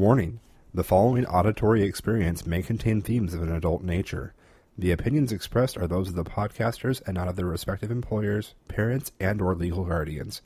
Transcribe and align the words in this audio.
Warning 0.00 0.40
The 0.72 0.82
following 0.82 1.26
auditory 1.26 1.82
experience 1.82 2.46
may 2.46 2.62
contain 2.62 3.02
themes 3.02 3.34
of 3.34 3.42
an 3.42 3.52
adult 3.52 3.82
nature. 3.82 4.32
The 4.78 4.92
opinions 4.92 5.30
expressed 5.30 5.76
are 5.76 5.86
those 5.86 6.08
of 6.08 6.14
the 6.14 6.24
podcasters 6.24 7.02
and 7.04 7.16
not 7.16 7.28
of 7.28 7.36
their 7.36 7.44
respective 7.44 7.90
employers, 7.90 8.54
parents, 8.66 9.12
and 9.20 9.42
or 9.42 9.54
legal 9.54 9.84
guardians. 9.84 10.40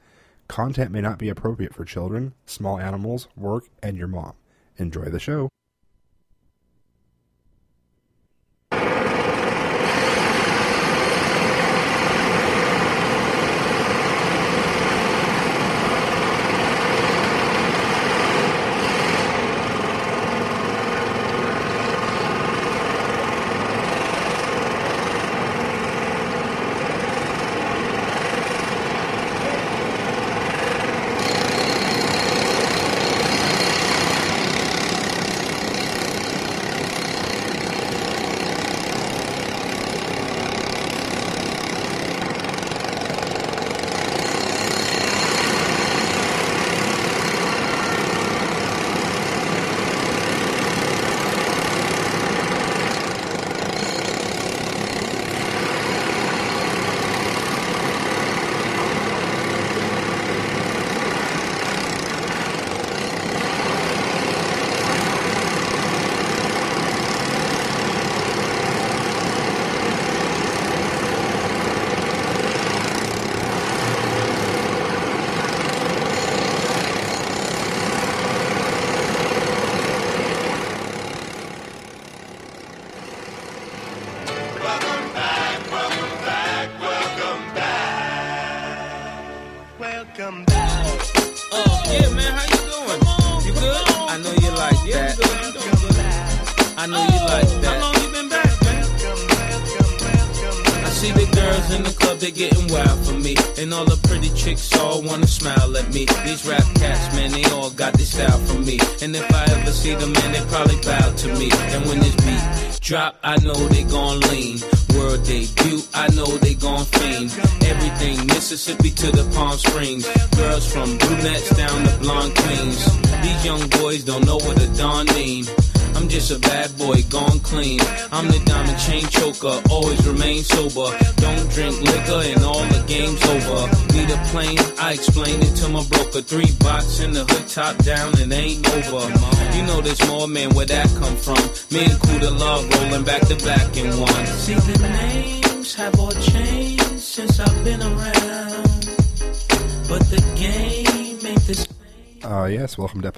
Content 0.48 0.90
may 0.90 1.00
not 1.00 1.20
be 1.20 1.28
appropriate 1.28 1.72
for 1.72 1.84
children, 1.84 2.34
small 2.46 2.80
animals, 2.80 3.28
work, 3.36 3.68
and 3.80 3.96
your 3.96 4.08
mom. 4.08 4.32
Enjoy 4.76 5.04
the 5.04 5.20
show. 5.20 5.48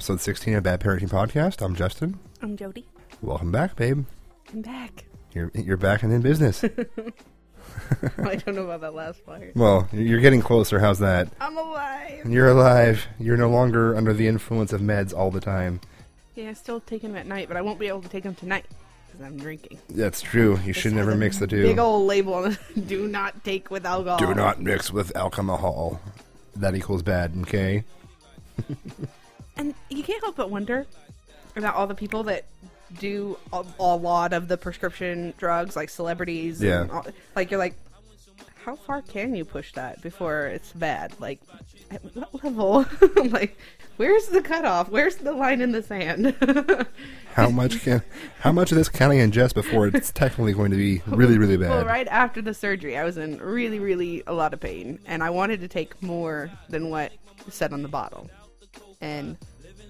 Episode 0.06 0.20
16 0.20 0.54
of 0.54 0.62
Bad 0.62 0.78
Parenting 0.78 1.10
Podcast. 1.10 1.60
I'm 1.60 1.74
Justin. 1.74 2.20
I'm 2.40 2.56
Jody. 2.56 2.86
Welcome 3.22 3.50
back, 3.50 3.74
babe. 3.74 4.04
I'm 4.52 4.62
back. 4.62 5.04
You're, 5.32 5.50
you're 5.52 5.76
back 5.76 6.04
and 6.04 6.12
in 6.12 6.22
business. 6.22 6.62
I 8.22 8.36
don't 8.36 8.54
know 8.54 8.70
about 8.70 8.82
that 8.82 8.94
last 8.94 9.26
part. 9.26 9.56
well, 9.56 9.88
you're 9.92 10.20
getting 10.20 10.40
closer. 10.40 10.78
How's 10.78 11.00
that? 11.00 11.26
I'm 11.40 11.58
alive. 11.58 12.24
You're 12.24 12.50
alive. 12.50 13.04
You're 13.18 13.36
no 13.36 13.50
longer 13.50 13.96
under 13.96 14.12
the 14.12 14.28
influence 14.28 14.72
of 14.72 14.80
meds 14.80 15.12
all 15.12 15.32
the 15.32 15.40
time. 15.40 15.80
Yeah, 16.36 16.50
I 16.50 16.52
still 16.52 16.78
take 16.78 17.02
them 17.02 17.16
at 17.16 17.26
night, 17.26 17.48
but 17.48 17.56
I 17.56 17.62
won't 17.62 17.80
be 17.80 17.88
able 17.88 18.02
to 18.02 18.08
take 18.08 18.22
them 18.22 18.36
tonight 18.36 18.66
because 19.08 19.26
I'm 19.26 19.36
drinking. 19.36 19.80
That's 19.88 20.22
true. 20.22 20.60
You 20.64 20.72
should 20.72 20.92
never 20.92 21.16
mix 21.16 21.38
the 21.38 21.48
two. 21.48 21.64
Big 21.64 21.80
old 21.80 22.06
label 22.06 22.34
on 22.34 22.52
it. 22.52 22.58
Do 22.86 23.08
not 23.08 23.42
take 23.42 23.72
with 23.72 23.84
alcohol. 23.84 24.18
Do 24.18 24.32
not 24.36 24.62
mix 24.62 24.92
with 24.92 25.16
alcohol. 25.16 26.00
That 26.54 26.76
equals 26.76 27.02
bad, 27.02 27.32
okay? 27.40 27.82
And 29.56 29.74
you 29.88 30.02
can't 30.02 30.22
help 30.22 30.36
but 30.36 30.50
wonder 30.50 30.86
about 31.56 31.74
all 31.74 31.86
the 31.86 31.94
people 31.94 32.22
that 32.24 32.44
do 32.98 33.38
a, 33.52 33.64
a 33.80 33.96
lot 33.96 34.32
of 34.32 34.48
the 34.48 34.56
prescription 34.56 35.34
drugs, 35.38 35.76
like 35.76 35.88
celebrities. 35.88 36.62
Yeah. 36.62 36.82
and 36.82 36.90
all- 36.90 37.06
like 37.34 37.50
you're 37.50 37.58
like, 37.60 37.74
how 38.64 38.74
far 38.76 39.00
can 39.02 39.34
you 39.34 39.44
push 39.44 39.72
that 39.74 40.02
before 40.02 40.46
it's 40.46 40.72
bad? 40.72 41.12
Like, 41.20 41.40
at 41.90 42.02
what 42.16 42.44
level? 42.44 42.84
like, 43.30 43.56
where's 43.96 44.26
the 44.26 44.42
cutoff? 44.42 44.88
Where's 44.90 45.16
the 45.16 45.32
line 45.32 45.60
in 45.60 45.70
the 45.72 45.82
sand? 45.82 46.34
How 47.34 47.50
much 47.50 47.82
can 47.82 48.02
how 48.40 48.50
much 48.50 48.72
of 48.72 48.78
this 48.78 48.88
can 48.88 49.10
I 49.10 49.16
ingest 49.16 49.52
before 49.52 49.88
it's 49.88 50.10
technically 50.10 50.54
going 50.54 50.70
to 50.70 50.76
be 50.78 51.02
really, 51.06 51.36
really 51.36 51.58
bad? 51.58 51.68
Well, 51.68 51.84
right 51.84 52.08
after 52.08 52.40
the 52.40 52.54
surgery, 52.54 52.96
I 52.96 53.04
was 53.04 53.18
in 53.18 53.36
really, 53.40 53.78
really 53.78 54.22
a 54.26 54.32
lot 54.32 54.54
of 54.54 54.60
pain, 54.60 54.98
and 55.04 55.22
I 55.22 55.28
wanted 55.28 55.60
to 55.60 55.68
take 55.68 56.02
more 56.02 56.50
than 56.70 56.88
what 56.88 57.12
said 57.50 57.74
on 57.74 57.82
the 57.82 57.88
bottle. 57.88 58.30
And 59.00 59.36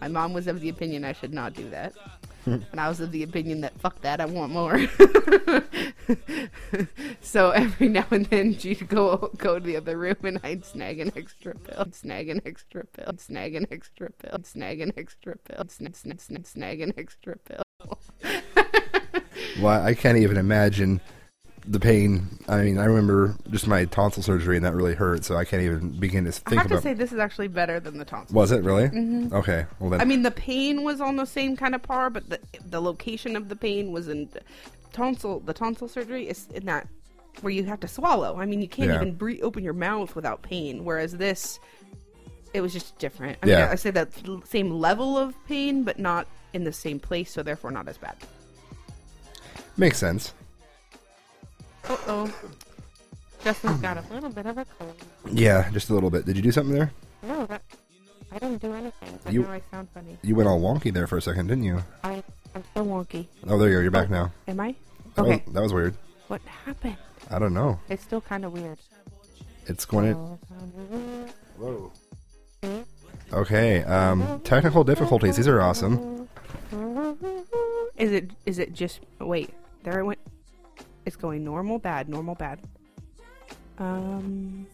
my 0.00 0.08
mom 0.08 0.32
was 0.32 0.46
of 0.46 0.60
the 0.60 0.68
opinion 0.68 1.04
I 1.04 1.12
should 1.12 1.32
not 1.32 1.54
do 1.54 1.68
that. 1.70 1.94
and 2.46 2.78
I 2.78 2.88
was 2.88 3.00
of 3.00 3.10
the 3.10 3.24
opinion 3.24 3.62
that 3.62 3.78
fuck 3.80 4.00
that, 4.02 4.20
I 4.20 4.26
want 4.26 4.52
more. 4.52 4.78
so 7.20 7.50
every 7.50 7.88
now 7.88 8.06
and 8.10 8.26
then 8.26 8.56
she'd 8.56 8.88
go 8.88 9.32
go 9.36 9.58
to 9.58 9.64
the 9.64 9.76
other 9.76 9.98
room 9.98 10.16
and 10.22 10.38
I'd 10.44 10.64
snag 10.64 11.00
an 11.00 11.10
extra 11.16 11.56
pill, 11.56 11.86
snag 11.90 12.28
an 12.28 12.40
extra 12.46 12.84
pill, 12.84 13.14
snag 13.18 13.56
an 13.56 13.66
extra 13.72 14.12
pill, 14.12 14.38
snag 14.44 14.80
an 14.80 14.92
extra 14.96 15.36
pill, 15.38 15.64
snag, 15.68 15.96
snag, 15.96 16.20
snag, 16.20 16.46
snag 16.46 16.80
an 16.80 16.94
extra 16.96 17.36
pill. 17.38 17.64
Well, 19.60 19.82
I 19.82 19.94
can't 19.94 20.18
even 20.18 20.36
imagine 20.36 21.00
the 21.66 21.80
pain. 21.80 22.26
I 22.48 22.62
mean, 22.62 22.78
I 22.78 22.84
remember 22.84 23.34
just 23.50 23.66
my 23.66 23.84
tonsil 23.86 24.22
surgery, 24.22 24.56
and 24.56 24.64
that 24.64 24.74
really 24.74 24.94
hurt. 24.94 25.24
So 25.24 25.36
I 25.36 25.44
can't 25.44 25.62
even 25.62 25.98
begin 25.98 26.24
to 26.24 26.32
think. 26.32 26.52
I 26.52 26.62
have 26.62 26.70
to 26.70 26.80
say 26.80 26.94
this 26.94 27.12
is 27.12 27.18
actually 27.18 27.48
better 27.48 27.80
than 27.80 27.98
the 27.98 28.04
tonsil. 28.04 28.34
was 28.34 28.52
it 28.52 28.62
really? 28.62 28.88
Mm-hmm. 28.88 29.34
Okay. 29.34 29.66
Well 29.80 29.90
then. 29.90 30.00
I 30.00 30.04
mean, 30.04 30.22
the 30.22 30.30
pain 30.30 30.82
was 30.84 31.00
on 31.00 31.16
the 31.16 31.26
same 31.26 31.56
kind 31.56 31.74
of 31.74 31.82
par, 31.82 32.10
but 32.10 32.28
the 32.28 32.40
the 32.68 32.80
location 32.80 33.36
of 33.36 33.48
the 33.48 33.56
pain 33.56 33.92
was 33.92 34.08
in 34.08 34.28
the 34.32 34.40
tonsil. 34.92 35.40
The 35.40 35.54
tonsil 35.54 35.88
surgery 35.88 36.28
is 36.28 36.46
in 36.54 36.66
that 36.66 36.86
where 37.42 37.52
you 37.52 37.64
have 37.64 37.80
to 37.80 37.88
swallow. 37.88 38.38
I 38.38 38.46
mean, 38.46 38.62
you 38.62 38.68
can't 38.68 38.88
Yeah. 38.88 38.96
even 38.96 39.14
breathe, 39.14 39.40
open 39.42 39.62
your 39.62 39.74
mouth 39.74 40.14
without 40.16 40.40
pain. 40.42 40.84
Whereas 40.84 41.12
this, 41.12 41.60
it 42.54 42.62
was 42.62 42.72
just 42.72 42.98
different. 42.98 43.38
I 43.42 43.46
Yeah. 43.48 43.68
I 43.70 43.74
say 43.74 43.90
that 43.90 44.08
same 44.46 44.70
level 44.70 45.18
of 45.18 45.34
pain, 45.46 45.82
but 45.84 45.98
not 45.98 46.26
in 46.54 46.64
the 46.64 46.72
same 46.72 46.98
place, 46.98 47.30
so 47.32 47.42
therefore 47.42 47.70
not 47.72 47.88
as 47.88 47.98
bad. 47.98 48.16
makes 49.76 49.98
sense. 49.98 50.32
Uh 51.88 51.96
oh. 52.08 52.34
Justin's 53.44 53.80
got 53.80 53.96
a 53.98 54.12
little 54.12 54.30
bit 54.30 54.46
of 54.46 54.58
a 54.58 54.64
cold. 54.78 54.94
Yeah, 55.30 55.70
just 55.70 55.90
a 55.90 55.94
little 55.94 56.10
bit. 56.10 56.24
Did 56.24 56.36
you 56.36 56.42
do 56.42 56.50
something 56.50 56.74
there? 56.74 56.90
No, 57.22 57.46
that, 57.46 57.62
I 58.32 58.38
didn't 58.38 58.60
do 58.60 58.72
anything, 58.72 59.18
but 59.24 59.32
You- 59.32 59.42
now 59.42 59.52
I 59.52 59.62
sound 59.70 59.88
funny. 59.94 60.18
You 60.22 60.34
went 60.34 60.48
all 60.48 60.60
wonky 60.60 60.92
there 60.92 61.06
for 61.06 61.16
a 61.16 61.22
second, 61.22 61.46
didn't 61.46 61.64
you? 61.64 61.82
I, 62.02 62.22
I'm 62.54 62.64
so 62.74 62.84
wonky. 62.84 63.26
Oh, 63.46 63.56
there 63.58 63.68
you 63.68 63.76
go. 63.76 63.80
You're 63.82 63.90
back 63.92 64.10
now. 64.10 64.32
Am 64.48 64.58
I? 64.58 64.74
That, 65.14 65.22
Okay. 65.22 65.42
was, 65.46 65.54
that 65.54 65.62
was 65.62 65.72
weird. 65.72 65.94
What 66.28 66.40
happened? 66.64 66.96
I 67.30 67.38
don't 67.38 67.54
know. 67.54 67.78
It's 67.88 68.02
still 68.02 68.20
kind 68.20 68.44
of 68.44 68.52
weird. 68.52 68.78
It's 69.66 69.84
going 69.84 70.12
to. 70.14 70.18
Whoa. 71.58 71.92
Okay. 73.32 73.82
Um, 73.84 74.40
technical 74.44 74.82
difficulties. 74.84 75.36
These 75.36 75.48
are 75.48 75.60
awesome. 75.60 76.28
Is 77.96 78.12
it 78.12 78.30
is 78.44 78.58
it 78.58 78.72
just 78.74 79.00
wait, 79.20 79.50
there 79.82 79.98
it 80.00 80.04
went 80.04 80.18
it's 81.06 81.16
going 81.16 81.42
normal, 81.44 81.78
bad, 81.78 82.08
normal, 82.08 82.34
bad. 82.34 82.60
Um 83.78 84.66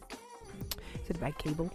is 1.05 1.11
it 1.11 1.17
a 1.17 1.20
bad 1.20 1.37
cable? 1.38 1.70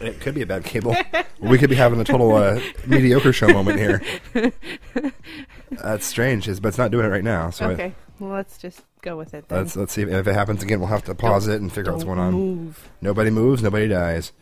It 0.00 0.20
could 0.20 0.34
be 0.34 0.42
a 0.42 0.46
bad 0.46 0.64
cable. 0.64 0.96
we 1.40 1.58
could 1.58 1.68
be 1.70 1.76
having 1.76 2.00
a 2.00 2.04
total 2.04 2.34
uh, 2.34 2.58
mediocre 2.86 3.32
show 3.32 3.46
moment 3.48 3.78
here. 3.78 4.00
That's 5.70 6.06
strange, 6.06 6.48
is- 6.48 6.60
but 6.60 6.68
it's 6.68 6.78
not 6.78 6.90
doing 6.90 7.04
it 7.06 7.10
right 7.10 7.22
now. 7.24 7.50
So 7.50 7.68
okay. 7.70 7.94
Well 8.18 8.32
let's 8.32 8.58
just 8.58 8.82
go 9.02 9.16
with 9.16 9.34
it 9.34 9.48
then. 9.48 9.58
let's 9.58 9.76
let's 9.76 9.92
see 9.92 10.02
if, 10.02 10.08
if 10.08 10.26
it 10.26 10.34
happens 10.34 10.62
again. 10.62 10.80
We'll 10.80 10.88
have 10.88 11.04
to 11.04 11.14
pause 11.14 11.46
it 11.48 11.60
and 11.60 11.72
figure 11.72 11.90
out 11.90 11.94
what's 11.96 12.04
Don't 12.04 12.16
going 12.16 12.26
on. 12.26 12.32
Move. 12.34 12.88
Nobody 13.00 13.30
moves, 13.30 13.62
nobody 13.62 13.88
dies. 13.88 14.32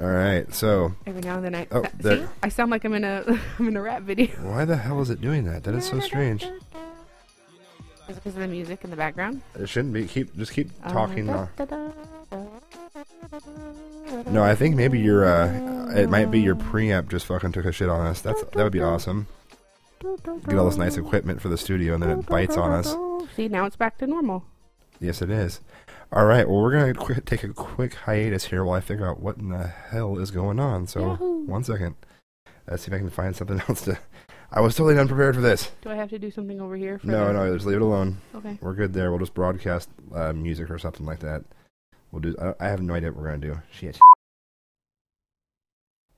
All 0.00 0.06
right. 0.06 0.52
So 0.54 0.94
Every 1.06 1.22
now 1.22 1.36
and 1.36 1.44
then 1.44 1.54
I 1.54 1.66
Oh, 1.72 1.82
uh, 1.82 1.88
see? 2.02 2.24
I 2.42 2.48
sound 2.48 2.70
like 2.70 2.84
I'm 2.84 2.94
in 2.94 3.04
a 3.04 3.24
I'm 3.58 3.68
in 3.68 3.76
a 3.76 3.82
rap 3.82 4.02
video. 4.02 4.28
why 4.42 4.64
the 4.64 4.76
hell 4.76 5.00
is 5.00 5.10
it 5.10 5.20
doing 5.20 5.44
that? 5.44 5.64
That 5.64 5.74
is 5.74 5.86
so 5.86 6.00
strange. 6.00 6.46
Is 8.08 8.16
it 8.16 8.24
because 8.24 8.34
of 8.36 8.40
the 8.40 8.48
music 8.48 8.84
in 8.84 8.90
the 8.90 8.96
background? 8.96 9.42
It 9.58 9.68
shouldn't 9.68 9.92
be. 9.94 10.06
Keep 10.06 10.36
just 10.36 10.52
keep 10.52 10.70
Uh, 10.82 10.92
talking. 10.92 11.28
uh, 11.28 11.48
da, 11.56 11.64
da, 11.66 11.90
da. 12.30 12.42
No, 14.30 14.42
I 14.42 14.54
think 14.54 14.74
maybe 14.76 14.98
your 14.98 15.24
uh, 15.26 15.90
it 15.94 16.08
might 16.08 16.30
be 16.30 16.40
your 16.40 16.54
preamp 16.56 17.08
just 17.08 17.26
fucking 17.26 17.52
took 17.52 17.64
a 17.66 17.72
shit 17.72 17.88
on 17.88 18.06
us. 18.06 18.20
That's 18.20 18.40
that 18.42 18.56
would 18.56 18.72
be 18.72 18.80
awesome. 18.82 19.26
Get 20.00 20.56
all 20.56 20.66
this 20.68 20.76
nice 20.78 20.96
equipment 20.96 21.40
for 21.42 21.48
the 21.48 21.58
studio, 21.58 21.94
and 21.94 22.02
then 22.02 22.10
it 22.20 22.26
bites 22.26 22.56
on 22.56 22.72
us. 22.72 22.94
See, 23.36 23.48
now 23.48 23.66
it's 23.66 23.76
back 23.76 23.98
to 23.98 24.06
normal. 24.06 24.44
Yes, 25.00 25.20
it 25.22 25.30
is. 25.30 25.60
All 26.12 26.24
right. 26.24 26.48
Well, 26.48 26.62
we're 26.62 26.72
gonna 26.72 26.94
qu- 26.94 27.20
take 27.20 27.44
a 27.44 27.48
quick 27.52 27.94
hiatus 27.94 28.46
here 28.46 28.64
while 28.64 28.76
I 28.76 28.80
figure 28.80 29.06
out 29.06 29.20
what 29.20 29.36
in 29.36 29.50
the 29.50 29.66
hell 29.66 30.18
is 30.18 30.30
going 30.30 30.58
on. 30.58 30.86
So, 30.86 31.00
Yahoo. 31.00 31.44
one 31.44 31.64
second. 31.64 31.96
Let's 32.66 32.84
see 32.84 32.88
if 32.90 32.94
I 32.94 32.98
can 32.98 33.10
find 33.10 33.36
something 33.36 33.60
else 33.68 33.82
to. 33.82 33.98
I 34.50 34.60
was 34.60 34.74
totally 34.74 34.98
unprepared 34.98 35.34
for 35.34 35.40
this. 35.42 35.70
Do 35.82 35.90
I 35.90 35.94
have 35.96 36.08
to 36.10 36.18
do 36.18 36.30
something 36.30 36.60
over 36.60 36.74
here? 36.76 36.98
For 36.98 37.06
No, 37.06 37.32
no, 37.32 37.52
just 37.54 37.66
leave 37.66 37.76
it 37.76 37.82
alone. 37.82 38.18
Okay. 38.34 38.58
We're 38.62 38.74
good 38.74 38.94
there. 38.94 39.10
We'll 39.10 39.18
just 39.20 39.34
broadcast 39.34 39.90
uh, 40.14 40.32
music 40.32 40.70
or 40.70 40.78
something 40.78 41.04
like 41.04 41.20
that. 41.20 41.44
We'll 42.10 42.22
do. 42.22 42.34
I, 42.40 42.54
I 42.64 42.68
have 42.68 42.80
no 42.80 42.94
idea 42.94 43.10
what 43.12 43.20
we're 43.22 43.26
gonna 43.28 43.38
do. 43.38 43.60
Shit. 43.70 43.98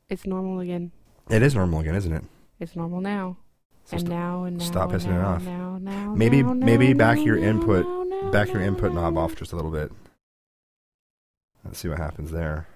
It's 0.08 0.26
normal 0.26 0.60
again. 0.60 0.92
It 1.28 1.42
is 1.42 1.54
normal 1.54 1.80
again, 1.80 1.94
isn't 1.96 2.12
it? 2.12 2.24
It's 2.60 2.76
normal 2.76 3.00
now. 3.00 3.36
So 3.84 3.94
and 3.96 4.00
st- 4.02 4.10
now 4.10 4.44
and 4.44 4.58
now. 4.58 4.64
stop 4.64 4.90
pissing 4.90 5.16
it 5.16 5.24
off. 5.24 5.42
Now, 5.42 5.78
now, 5.80 6.14
Maybe- 6.14 6.42
now, 6.42 6.52
maybe 6.52 6.92
back 6.92 7.18
your 7.24 7.36
input- 7.38 7.86
back 8.30 8.52
your 8.52 8.62
input 8.62 8.92
knob 8.92 9.16
off 9.16 9.34
just 9.34 9.52
a 9.52 9.56
little 9.56 9.70
bit. 9.72 9.90
Let's 11.64 11.78
see 11.78 11.88
what 11.88 11.98
happens 11.98 12.30
there. 12.30 12.68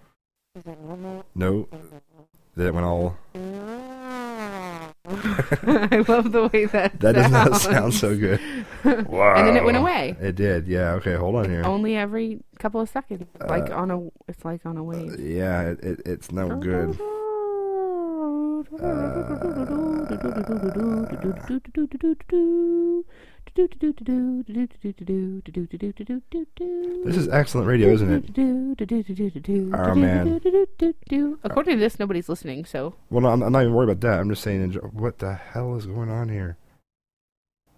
No, 1.34 1.68
that 2.56 2.74
went 2.74 2.86
all. 2.86 3.16
I 5.06 6.02
love 6.08 6.32
the 6.32 6.48
way 6.52 6.64
that 6.64 6.98
That 7.00 7.14
does 7.14 7.30
not 7.30 7.56
sound 7.56 7.92
so 7.92 8.16
good. 8.16 8.40
Wow. 9.06 9.34
And 9.36 9.46
then 9.46 9.56
it 9.56 9.62
went 9.64 9.76
away. 9.76 10.16
It 10.20 10.34
did. 10.34 10.66
Yeah. 10.66 10.92
Okay. 10.94 11.14
Hold 11.14 11.34
on 11.36 11.50
here. 11.50 11.62
Only 11.64 11.94
every 11.96 12.40
couple 12.58 12.80
of 12.80 12.88
seconds, 12.88 13.26
like 13.46 13.68
Uh, 13.70 13.74
on 13.74 13.90
a. 13.90 14.00
It's 14.28 14.44
like 14.44 14.64
on 14.64 14.78
a 14.78 14.80
Uh, 14.80 14.84
wave. 14.84 15.20
yeah. 15.20 15.60
It, 15.72 15.80
it, 15.84 16.00
it's 16.06 16.32
no 16.32 16.56
good. 16.56 16.98
This 27.04 27.16
is 27.16 27.28
excellent 27.28 27.66
radio, 27.68 27.88
isn't 27.90 28.10
it? 28.12 28.34
Oh, 29.72 29.94
man. 29.94 30.40
According 31.44 31.76
to 31.76 31.80
this, 31.80 31.98
nobody's 31.98 32.28
listening. 32.28 32.64
So 32.64 32.94
Well, 33.10 33.22
no, 33.22 33.28
I'm, 33.28 33.42
I'm 33.42 33.52
not 33.52 33.62
even 33.62 33.74
worried 33.74 33.90
about 33.90 34.00
that. 34.08 34.20
I'm 34.20 34.28
just 34.28 34.42
saying, 34.42 34.72
what 34.92 35.18
the 35.18 35.34
hell 35.34 35.76
is 35.76 35.86
going 35.86 36.10
on 36.10 36.28
here? 36.28 36.56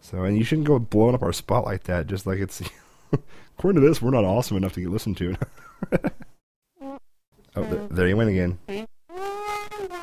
So, 0.00 0.24
and 0.24 0.36
you 0.38 0.44
shouldn't 0.44 0.66
go 0.66 0.78
blowing 0.78 1.14
up 1.14 1.22
our 1.22 1.32
spot 1.32 1.64
like 1.64 1.84
that. 1.84 2.06
Just 2.06 2.26
like 2.26 2.38
it's. 2.38 2.62
according 3.58 3.80
to 3.80 3.86
this, 3.86 4.00
we're 4.00 4.10
not 4.10 4.24
awesome 4.24 4.56
enough 4.56 4.72
to 4.74 4.80
get 4.80 4.90
listened 4.90 5.16
to. 5.18 5.36
oh, 6.82 6.98
th- 7.54 7.88
there 7.90 8.08
you 8.08 8.16
went 8.16 8.30
again. 8.30 8.58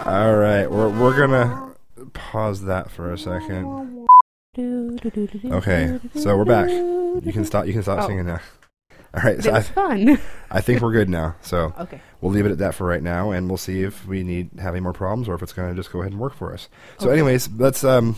All 0.06 0.36
right, 0.36 0.70
we're 0.70 0.90
we're 0.90 1.18
gonna 1.18 1.74
pause 2.14 2.64
that 2.64 2.92
for 2.92 3.14
a 3.14 3.18
second. 3.18 4.08
Okay, 4.56 6.00
so 6.16 6.38
we're 6.38 6.46
back. 6.46 6.70
You 6.70 7.32
can 7.34 7.44
stop. 7.44 7.66
You 7.66 7.74
can 7.74 7.82
stop 7.82 8.04
Oh. 8.04 8.08
singing 8.08 8.26
now. 8.28 8.40
All 9.16 9.22
right, 9.24 9.42
so 9.44 9.52
I, 9.54 9.62
fun. 9.62 10.20
I 10.52 10.62
think 10.62 10.82
we're 10.82 10.92
good 10.92 11.10
now. 11.10 11.36
So 11.42 11.74
okay. 11.80 12.02
we'll 12.22 12.32
leave 12.32 12.46
it 12.46 12.52
at 12.52 12.58
that 12.60 12.76
for 12.76 12.86
right 12.86 13.02
now, 13.02 13.32
and 13.32 13.48
we'll 13.48 13.58
see 13.58 13.82
if 13.82 14.06
we 14.08 14.22
need 14.24 14.52
have 14.60 14.76
any 14.76 14.82
more 14.82 14.94
problems 14.94 15.28
or 15.28 15.34
if 15.36 15.42
it's 15.42 15.54
going 15.54 15.70
to 15.70 15.76
just 15.76 15.92
go 15.92 16.02
ahead 16.02 16.12
and 16.12 16.22
work 16.22 16.36
for 16.36 16.54
us. 16.54 16.70
So, 17.00 17.08
Okay. 17.08 17.14
anyways, 17.14 17.50
let's 17.58 17.84
um, 17.84 18.16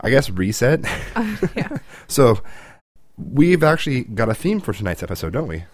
I 0.00 0.10
guess 0.10 0.28
reset. 0.30 0.80
yeah. 1.56 1.68
so 2.08 2.40
we've 3.16 3.62
actually 3.62 4.02
got 4.04 4.28
a 4.28 4.34
theme 4.34 4.60
for 4.60 4.72
tonight's 4.72 5.02
episode, 5.04 5.32
don't 5.32 5.48
we? 5.48 5.64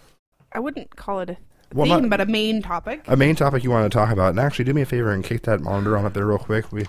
I 0.53 0.59
wouldn't 0.61 0.94
call 0.97 1.21
it 1.21 1.31
a 1.31 1.37
Well, 1.75 1.87
theme, 1.87 2.03
not- 2.03 2.11
but 2.11 2.21
a 2.21 2.26
main 2.26 2.61
topic. 2.61 3.03
A 3.06 3.17
main 3.17 3.35
topic 3.35 3.65
you 3.65 3.71
want 3.71 3.91
to 3.91 3.97
talk 3.99 4.11
about, 4.11 4.31
and 4.31 4.41
actually 4.41 4.67
do 4.67 4.75
me 4.75 4.83
a 4.83 4.87
favor 4.87 5.11
and 5.12 5.25
kick 5.25 5.43
that 5.44 5.61
monitor 5.61 5.97
on 5.97 6.05
up 6.05 6.12
there 6.12 6.26
real 6.26 6.38
quick. 6.38 6.71
We 6.73 6.87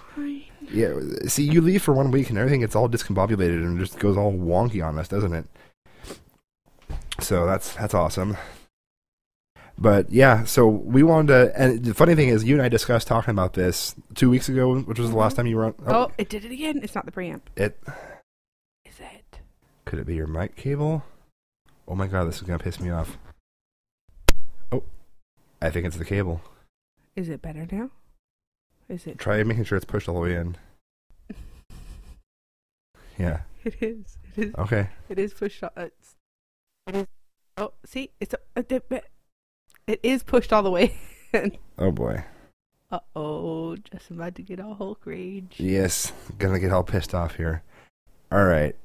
yeah, 0.73 0.94
see, 1.27 1.44
you 1.44 1.62
leave 1.62 1.81
for 1.81 1.94
one 1.94 2.12
week 2.12 2.29
and 2.29 2.38
everything 2.38 2.62
gets 2.62 2.75
all 2.75 2.89
discombobulated 2.89 3.63
and 3.63 3.79
just 3.79 4.00
goes 4.00 4.18
all 4.18 4.31
wonky 4.31 4.85
on 4.85 4.97
us, 4.97 5.07
doesn't 5.07 5.33
it? 5.33 5.45
So 7.19 7.45
that's 7.45 7.73
that's 7.73 7.94
awesome. 7.94 8.38
But 9.77 10.12
yeah, 10.12 10.44
so 10.44 10.68
we 10.68 11.01
wanted 11.01 11.27
to, 11.33 11.59
and 11.59 11.83
the 11.83 11.94
funny 11.94 12.13
thing 12.13 12.29
is, 12.29 12.44
you 12.44 12.53
and 12.53 12.62
I 12.62 12.69
discussed 12.69 13.07
talking 13.07 13.31
about 13.31 13.53
this 13.53 13.95
two 14.13 14.29
weeks 14.29 14.47
ago, 14.47 14.79
which 14.79 15.00
was 15.00 15.09
the 15.09 15.18
last 15.18 15.33
mm-hmm. 15.33 15.38
time 15.38 15.47
you 15.47 15.57
were 15.57 15.65
on. 15.65 15.75
Oh. 15.88 15.94
oh, 15.94 16.12
it 16.18 16.29
did 16.29 16.45
it 16.45 16.51
again. 16.51 16.81
It's 16.83 16.94
not 16.94 17.06
the 17.06 17.12
preamp. 17.12 17.41
it 17.56 17.79
Is 18.85 19.00
it? 19.00 19.39
could 19.85 20.00
it 20.00 20.06
be 20.06 20.15
your 20.15 20.27
mic 20.27 20.56
cable? 20.56 21.03
Oh 21.88 21.95
my 21.95 22.07
god, 22.07 22.27
this 22.27 22.38
is 22.38 22.44
gonna 22.44 22.59
piss 22.59 22.79
me 22.79 22.91
off. 22.91 23.18
Oh, 24.71 24.83
I 25.62 25.69
think 25.69 25.88
it's 25.88 25.97
the 25.97 26.06
cable. 26.06 26.41
Is 27.15 27.27
it 27.27 27.41
better 27.41 27.68
now? 27.71 27.89
Is 28.91 29.07
it? 29.07 29.17
Try 29.17 29.41
making 29.43 29.63
sure 29.63 29.77
it's 29.77 29.85
pushed 29.85 30.09
all 30.09 30.15
the 30.15 30.21
way 30.21 30.35
in. 30.35 30.57
Yeah. 33.17 33.41
It 33.63 33.75
is. 33.81 34.17
It 34.35 34.47
is. 34.49 34.55
Okay. 34.55 34.89
It 35.09 35.19
is 35.19 35.33
pushed. 35.33 35.63
All, 35.63 35.69
it's, 35.75 36.15
it 36.88 36.95
is. 36.95 37.07
Oh, 37.57 37.73
see, 37.85 38.09
it's 38.19 38.33
a, 38.33 38.39
a 38.55 38.63
dip 38.63 38.89
bit. 38.89 39.05
It 39.88 39.99
is 40.03 40.23
pushed 40.23 40.51
all 40.51 40.63
the 40.63 40.71
way. 40.71 40.95
In. 41.33 41.57
Oh 41.77 41.91
boy. 41.91 42.23
uh 42.91 42.99
oh, 43.15 43.75
just 43.77 44.09
about 44.11 44.35
to 44.35 44.41
get 44.41 44.59
all 44.59 44.73
Hulk 44.75 45.01
rage. 45.05 45.55
Yes, 45.59 46.11
gonna 46.39 46.59
get 46.59 46.71
all 46.71 46.83
pissed 46.83 47.13
off 47.13 47.35
here. 47.35 47.63
All 48.31 48.45
right. 48.45 48.75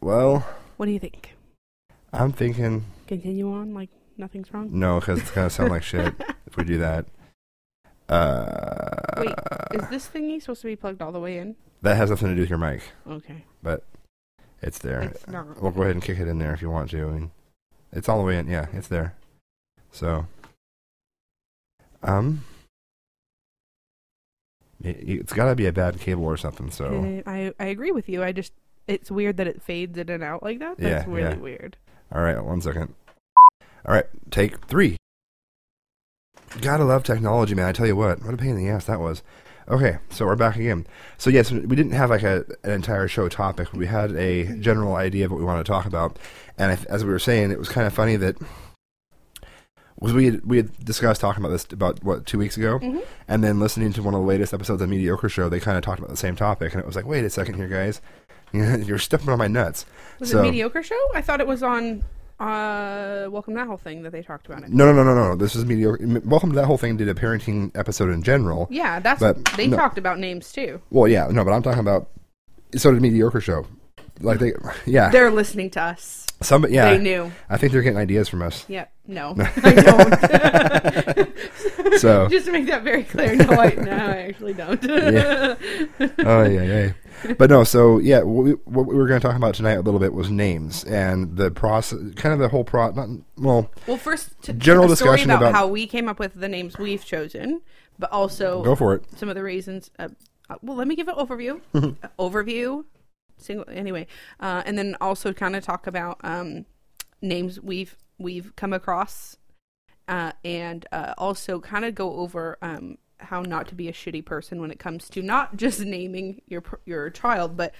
Well, 0.00 0.46
What 0.76 0.86
do 0.86 0.92
you 0.92 0.98
think? 1.00 1.34
I'm 2.12 2.32
thinking 2.32 2.84
Continue 3.06 3.52
on 3.52 3.72
like 3.74 3.88
nothing's 4.18 4.52
wrong. 4.52 4.68
no, 4.78 5.00
because 5.00 5.20
it's 5.20 5.30
gonna 5.30 5.50
sound 5.50 5.70
like 5.70 5.82
shit 5.82 6.12
if 6.46 6.56
we 6.56 6.64
do 6.64 6.78
that. 6.78 7.06
Uh, 8.10 8.96
Wait, 9.18 9.34
Is 9.72 9.88
this 9.88 10.08
thingy 10.08 10.40
supposed 10.40 10.62
to 10.62 10.66
be 10.66 10.76
plugged 10.76 11.00
all 11.00 11.12
the 11.12 11.20
way 11.20 11.38
in? 11.38 11.56
that 11.82 11.96
has 11.96 12.10
nothing 12.10 12.28
to 12.28 12.34
do 12.34 12.40
with 12.42 12.50
your 12.50 12.58
mic. 12.58 12.82
Okay. 13.08 13.44
But 13.62 13.84
it's 14.60 14.78
there. 14.78 15.00
It's 15.02 15.26
not. 15.28 15.62
We'll 15.62 15.70
go 15.70 15.82
ahead 15.82 15.94
and 15.94 16.02
kick 16.02 16.18
it 16.18 16.28
in 16.28 16.38
there 16.38 16.52
if 16.52 16.60
you 16.60 16.68
want 16.70 16.90
to. 16.90 17.06
I 17.06 17.10
mean, 17.10 17.30
it's 17.92 18.08
all 18.08 18.18
the 18.18 18.24
way 18.24 18.36
in. 18.36 18.48
Yeah, 18.48 18.66
it's 18.74 18.88
there. 18.88 19.14
So, 19.92 20.26
um, 22.02 22.44
it, 24.82 24.96
it's 25.08 25.32
got 25.32 25.48
to 25.48 25.54
be 25.54 25.66
a 25.66 25.72
bad 25.72 26.00
cable 26.00 26.24
or 26.24 26.36
something. 26.36 26.70
So, 26.70 27.22
I 27.26 27.52
I 27.58 27.66
agree 27.66 27.92
with 27.92 28.08
you. 28.08 28.22
I 28.22 28.32
just 28.32 28.52
it's 28.86 29.10
weird 29.10 29.36
that 29.38 29.46
it 29.46 29.62
fades 29.62 29.96
in 29.96 30.10
and 30.10 30.22
out 30.22 30.42
like 30.42 30.58
that. 30.58 30.78
Yeah, 30.78 30.88
That's 30.90 31.08
really 31.08 31.22
yeah. 31.30 31.36
weird. 31.36 31.76
all 32.12 32.20
right, 32.22 32.42
one 32.44 32.60
second. 32.60 32.94
All 33.86 33.94
right, 33.94 34.06
take 34.30 34.66
three. 34.66 34.96
Gotta 36.60 36.84
love 36.84 37.04
technology, 37.04 37.54
man. 37.54 37.66
I 37.66 37.72
tell 37.72 37.86
you 37.86 37.96
what, 37.96 38.22
what 38.24 38.34
a 38.34 38.36
pain 38.36 38.50
in 38.50 38.56
the 38.56 38.68
ass 38.68 38.86
that 38.86 39.00
was. 39.00 39.22
Okay, 39.68 39.98
so 40.10 40.26
we're 40.26 40.34
back 40.34 40.56
again. 40.56 40.84
So 41.16 41.30
yes, 41.30 41.52
we 41.52 41.76
didn't 41.76 41.92
have 41.92 42.10
like 42.10 42.24
a 42.24 42.44
an 42.64 42.70
entire 42.72 43.06
show 43.06 43.28
topic. 43.28 43.72
We 43.72 43.86
had 43.86 44.10
a 44.16 44.44
general 44.58 44.96
idea 44.96 45.26
of 45.26 45.30
what 45.30 45.38
we 45.38 45.44
wanted 45.46 45.64
to 45.64 45.70
talk 45.70 45.86
about, 45.86 46.18
and 46.58 46.76
as 46.88 47.04
we 47.04 47.10
were 47.10 47.20
saying, 47.20 47.52
it 47.52 47.58
was 47.58 47.68
kind 47.68 47.86
of 47.86 47.92
funny 47.94 48.16
that 48.16 48.36
was 50.00 50.12
we 50.12 50.24
had, 50.26 50.44
we 50.44 50.56
had 50.56 50.84
discussed 50.84 51.20
talking 51.20 51.42
about 51.44 51.50
this 51.52 51.66
about 51.70 52.02
what 52.02 52.26
two 52.26 52.38
weeks 52.38 52.56
ago, 52.56 52.80
Mhm. 52.80 53.02
and 53.28 53.44
then 53.44 53.60
listening 53.60 53.92
to 53.92 54.02
one 54.02 54.14
of 54.14 54.20
the 54.20 54.26
latest 54.26 54.52
episodes 54.52 54.82
of 54.82 54.88
Mediocre 54.88 55.28
Show, 55.28 55.48
they 55.48 55.60
kind 55.60 55.78
of 55.78 55.84
talked 55.84 55.98
about 55.98 56.10
the 56.10 56.16
same 56.16 56.34
topic, 56.34 56.72
and 56.72 56.80
it 56.80 56.86
was 56.86 56.96
like, 56.96 57.06
wait 57.06 57.24
a 57.24 57.30
second 57.30 57.54
here, 57.54 57.68
guys, 57.68 58.00
you're 58.52 58.98
stepping 58.98 59.28
on 59.28 59.38
my 59.38 59.46
nuts. 59.46 59.86
Was 60.18 60.30
So- 60.30 60.40
it 60.40 60.42
mediocre 60.42 60.82
show? 60.82 60.98
I 61.14 61.20
thought 61.22 61.40
it 61.40 61.46
was 61.46 61.62
on 61.62 62.02
uh 62.40 63.28
Welcome 63.30 63.54
to 63.54 63.60
that 63.60 63.66
whole 63.66 63.76
thing 63.76 64.02
that 64.02 64.12
they 64.12 64.22
talked 64.22 64.46
about 64.46 64.62
it. 64.62 64.70
No, 64.70 64.86
no, 64.92 65.04
no, 65.04 65.14
no, 65.14 65.28
no. 65.28 65.36
This 65.36 65.54
is 65.54 65.64
mediocre. 65.66 65.98
Welcome 66.24 66.50
to 66.50 66.56
that 66.56 66.66
whole 66.66 66.78
thing. 66.78 66.96
Did 66.96 67.08
a 67.08 67.14
parenting 67.14 67.70
episode 67.76 68.10
in 68.10 68.22
general. 68.22 68.66
Yeah, 68.70 68.98
that's 68.98 69.20
But, 69.20 69.44
they 69.56 69.66
no. 69.66 69.76
talked 69.76 69.98
about 69.98 70.18
names 70.18 70.50
too. 70.52 70.80
Well, 70.90 71.06
yeah, 71.06 71.28
no, 71.30 71.44
but 71.44 71.52
I'm 71.52 71.62
talking 71.62 71.80
about. 71.80 72.08
So 72.76 72.92
did 72.92 73.02
mediocre 73.02 73.40
show. 73.40 73.66
Like 74.20 74.38
they, 74.38 74.52
yeah, 74.86 75.10
They're 75.10 75.30
listening 75.30 75.70
to 75.70 75.82
us. 75.82 76.26
some, 76.42 76.66
yeah. 76.68 76.90
They 76.90 76.98
knew. 76.98 77.32
I 77.48 77.56
think 77.56 77.72
they're 77.72 77.82
getting 77.82 77.98
ideas 77.98 78.28
from 78.28 78.42
us. 78.42 78.64
Yeah. 78.68 78.86
No, 79.06 79.34
I 79.38 79.72
don't. 79.72 81.30
So, 81.98 82.28
Just 82.30 82.46
to 82.46 82.52
make 82.52 82.66
that 82.66 82.82
very 82.84 83.02
clear. 83.04 83.34
No, 83.34 83.46
I 83.48 83.74
no, 83.74 83.92
I 83.92 84.16
actually 84.28 84.52
don't. 84.54 84.82
Yeah. 84.82 85.54
oh 86.18 86.42
yeah, 86.44 86.62
yeah. 86.62 86.92
but 87.38 87.50
no. 87.50 87.64
So 87.64 87.98
yeah, 87.98 88.22
what 88.22 88.44
we, 88.44 88.50
what 88.64 88.86
we 88.86 88.94
were 88.94 89.06
going 89.06 89.20
to 89.20 89.26
talk 89.26 89.36
about 89.36 89.54
tonight 89.54 89.72
a 89.74 89.80
little 89.80 90.00
bit 90.00 90.12
was 90.12 90.30
names 90.30 90.84
and 90.84 91.36
the 91.36 91.50
process, 91.50 91.98
kind 92.16 92.32
of 92.32 92.38
the 92.38 92.48
whole 92.48 92.64
pro. 92.64 92.90
Not 92.90 93.08
well. 93.36 93.70
Well, 93.86 93.96
first, 93.96 94.40
to, 94.42 94.52
General 94.52 94.88
discussion 94.88 95.30
about, 95.30 95.42
about- 95.42 95.54
how 95.54 95.66
we 95.66 95.86
came 95.86 96.08
up 96.08 96.18
with 96.18 96.34
the 96.34 96.48
names 96.48 96.78
we've 96.78 97.04
chosen, 97.04 97.62
but 97.98 98.10
also 98.12 98.62
Go 98.62 98.74
for 98.74 98.94
it. 98.94 99.04
some 99.16 99.28
of 99.28 99.34
the 99.34 99.42
reasons. 99.42 99.90
Uh, 99.98 100.08
uh, 100.48 100.56
well, 100.62 100.76
let 100.76 100.88
me 100.88 100.96
give 100.96 101.08
an 101.08 101.14
overview. 101.14 101.60
Uh, 101.74 101.92
overview. 102.18 102.84
Single 103.38 103.64
anyway, 103.70 104.06
uh, 104.40 104.62
and 104.66 104.76
then 104.76 104.96
also 105.00 105.32
kind 105.32 105.56
of 105.56 105.64
talk 105.64 105.86
about 105.86 106.20
um, 106.22 106.66
names 107.22 107.58
we've 107.58 107.96
we've 108.18 108.54
come 108.54 108.74
across, 108.74 109.38
uh, 110.08 110.32
and 110.44 110.84
uh, 110.92 111.14
also 111.16 111.58
kind 111.58 111.86
of 111.86 111.94
go 111.94 112.16
over 112.16 112.58
um, 112.60 112.98
how 113.20 113.42
not 113.42 113.68
to 113.68 113.74
be 113.74 113.88
a 113.88 113.92
shitty 113.92 114.24
person 114.24 114.60
when 114.60 114.70
it 114.70 114.78
comes 114.78 115.08
to 115.10 115.22
not 115.22 115.56
just 115.56 115.80
naming 115.80 116.42
your 116.46 116.62
your 116.86 117.10
child, 117.10 117.56
but 117.56 117.74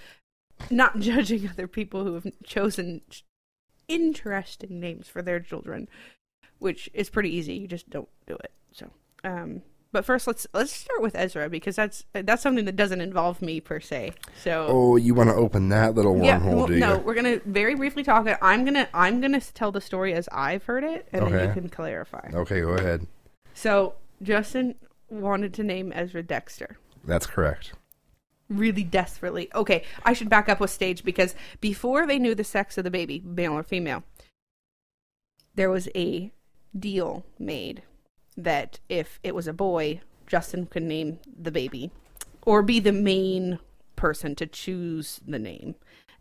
not 0.70 0.98
judging 1.00 1.48
other 1.48 1.66
people 1.66 2.04
who 2.04 2.14
have 2.14 2.26
chosen 2.44 3.00
interesting 3.88 4.80
names 4.80 5.08
for 5.08 5.22
their 5.22 5.40
children, 5.40 5.88
which 6.58 6.88
is 6.94 7.10
pretty 7.10 7.34
easy. 7.34 7.54
You 7.54 7.68
just 7.68 7.90
don't 7.90 8.08
do 8.26 8.34
it. 8.36 8.52
So, 8.72 8.90
um, 9.24 9.62
but 9.92 10.04
first, 10.04 10.26
let's 10.26 10.46
let's 10.54 10.72
start 10.72 11.02
with 11.02 11.16
Ezra 11.16 11.48
because 11.50 11.74
that's 11.76 12.04
that's 12.12 12.42
something 12.42 12.64
that 12.66 12.76
doesn't 12.76 13.00
involve 13.00 13.42
me 13.42 13.60
per 13.60 13.80
se. 13.80 14.12
So. 14.40 14.66
Oh, 14.68 14.96
you 14.96 15.14
want 15.14 15.30
to 15.30 15.34
open 15.34 15.68
that 15.70 15.94
little 15.94 16.14
wormhole, 16.14 16.24
Yeah, 16.24 16.38
well, 16.54 16.66
do 16.66 16.74
you? 16.74 16.80
no, 16.80 16.98
we're 16.98 17.14
gonna 17.14 17.40
very 17.44 17.74
briefly 17.74 18.04
talk. 18.04 18.26
it. 18.28 18.38
I'm 18.40 18.64
gonna 18.64 18.88
I'm 18.94 19.20
gonna 19.20 19.40
tell 19.40 19.72
the 19.72 19.80
story 19.80 20.14
as 20.14 20.28
I've 20.30 20.64
heard 20.64 20.84
it, 20.84 21.08
and 21.12 21.26
then 21.32 21.48
you 21.48 21.52
can 21.52 21.68
clarify. 21.68 22.30
Okay, 22.32 22.60
go 22.60 22.70
ahead. 22.70 23.06
So 23.54 23.94
Justin 24.22 24.76
wanted 25.10 25.52
to 25.54 25.64
name 25.64 25.92
Ezra 25.94 26.22
Dexter 26.22 26.76
That's 27.04 27.26
correct. 27.26 27.72
really 28.48 28.84
desperately. 28.84 29.48
Okay, 29.54 29.84
I 30.04 30.12
should 30.12 30.28
back 30.30 30.48
up 30.48 30.60
a 30.60 30.68
stage 30.68 31.04
because 31.04 31.34
before 31.60 32.06
they 32.06 32.18
knew 32.18 32.34
the 32.34 32.44
sex 32.44 32.78
of 32.78 32.84
the 32.84 32.90
baby, 32.90 33.22
male 33.24 33.52
or 33.52 33.62
female, 33.62 34.04
there 35.54 35.70
was 35.70 35.88
a 35.94 36.32
deal 36.78 37.24
made 37.38 37.82
that 38.36 38.78
if 38.88 39.18
it 39.22 39.34
was 39.34 39.46
a 39.46 39.52
boy, 39.52 40.00
Justin 40.26 40.66
could 40.66 40.84
name 40.84 41.18
the 41.26 41.50
baby 41.50 41.90
or 42.42 42.62
be 42.62 42.80
the 42.80 42.92
main 42.92 43.58
person 43.96 44.34
to 44.36 44.46
choose 44.46 45.20
the 45.26 45.38
name. 45.38 45.74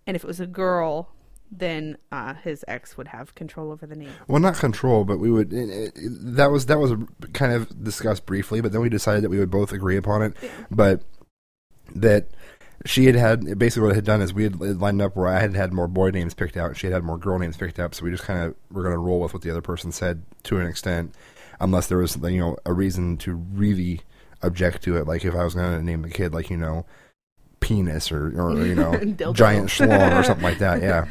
And 0.06 0.16
if 0.16 0.24
it 0.24 0.28
was 0.28 0.40
a 0.40 0.48
girl, 0.48 1.12
then 1.52 1.98
uh, 2.12 2.36
his 2.36 2.64
ex 2.68 2.98
would 2.98 3.08
have 3.10 3.36
control 3.36 3.72
over 3.72 3.86
the 3.86 3.96
name. 3.96 4.12
Well, 4.28 4.40
not 4.40 4.56
control, 4.56 5.04
but 5.04 5.20
we 5.20 5.32
would. 5.32 5.52
It, 5.52 5.70
it, 5.70 5.94
that 6.36 6.52
was 6.52 6.68
that 6.68 6.80
was 6.80 6.94
kind 7.34 7.54
of 7.54 7.84
discussed 7.84 8.26
briefly, 8.26 8.62
but 8.62 8.72
then 8.72 8.82
we 8.82 8.90
decided 8.90 9.24
that 9.24 9.30
we 9.30 9.40
would 9.40 9.50
both 9.50 9.72
agree 9.72 9.98
upon 9.98 10.22
it. 10.22 10.34
But 10.70 11.02
that 11.96 12.30
she 12.86 13.06
had 13.06 13.16
had 13.16 13.58
basically 13.58 13.88
what 13.88 13.92
it 13.92 13.96
had 13.96 14.06
done 14.06 14.22
is 14.22 14.34
we 14.34 14.44
had 14.44 14.60
lined 14.60 15.02
up 15.02 15.16
where 15.16 15.28
I 15.28 15.40
had 15.40 15.56
had 15.56 15.74
more 15.74 15.88
boy 15.88 16.12
names 16.12 16.34
picked 16.34 16.56
out, 16.56 16.70
and 16.70 16.78
she 16.78 16.88
had 16.88 16.94
had 16.94 17.04
more 17.04 17.18
girl 17.18 17.40
names 17.40 17.58
picked 17.58 17.80
up. 17.80 17.96
So 17.96 18.06
we 18.06 18.12
just 18.12 18.24
kind 18.24 18.44
of 18.44 18.56
were 18.72 18.84
going 18.84 18.94
to 18.94 19.00
roll 19.00 19.20
with 19.20 19.34
what 19.34 19.42
the 19.42 19.52
other 19.52 19.62
person 19.62 19.92
said 19.92 20.24
to 20.44 20.60
an 20.60 20.68
extent, 20.68 21.16
unless 21.60 21.88
there 21.88 21.98
was 21.98 22.16
you 22.16 22.40
know 22.40 22.58
a 22.66 22.74
reason 22.74 23.18
to 23.18 23.34
really 23.34 24.02
object 24.42 24.84
to 24.84 24.98
it. 24.98 25.08
Like 25.08 25.26
if 25.26 25.36
I 25.36 25.44
was 25.44 25.56
going 25.56 25.78
to 25.78 25.84
name 25.84 26.04
the 26.04 26.10
kid 26.10 26.34
like 26.34 26.50
you 26.50 26.58
know 26.58 26.86
penis 27.60 28.12
or 28.12 28.28
or 28.40 28.66
you 28.66 28.76
know 28.76 28.94
giant 29.34 29.70
schlong 29.70 30.18
or 30.20 30.24
something 30.24 30.44
like 30.44 30.60
that. 30.60 30.82
Yeah. 30.90 31.08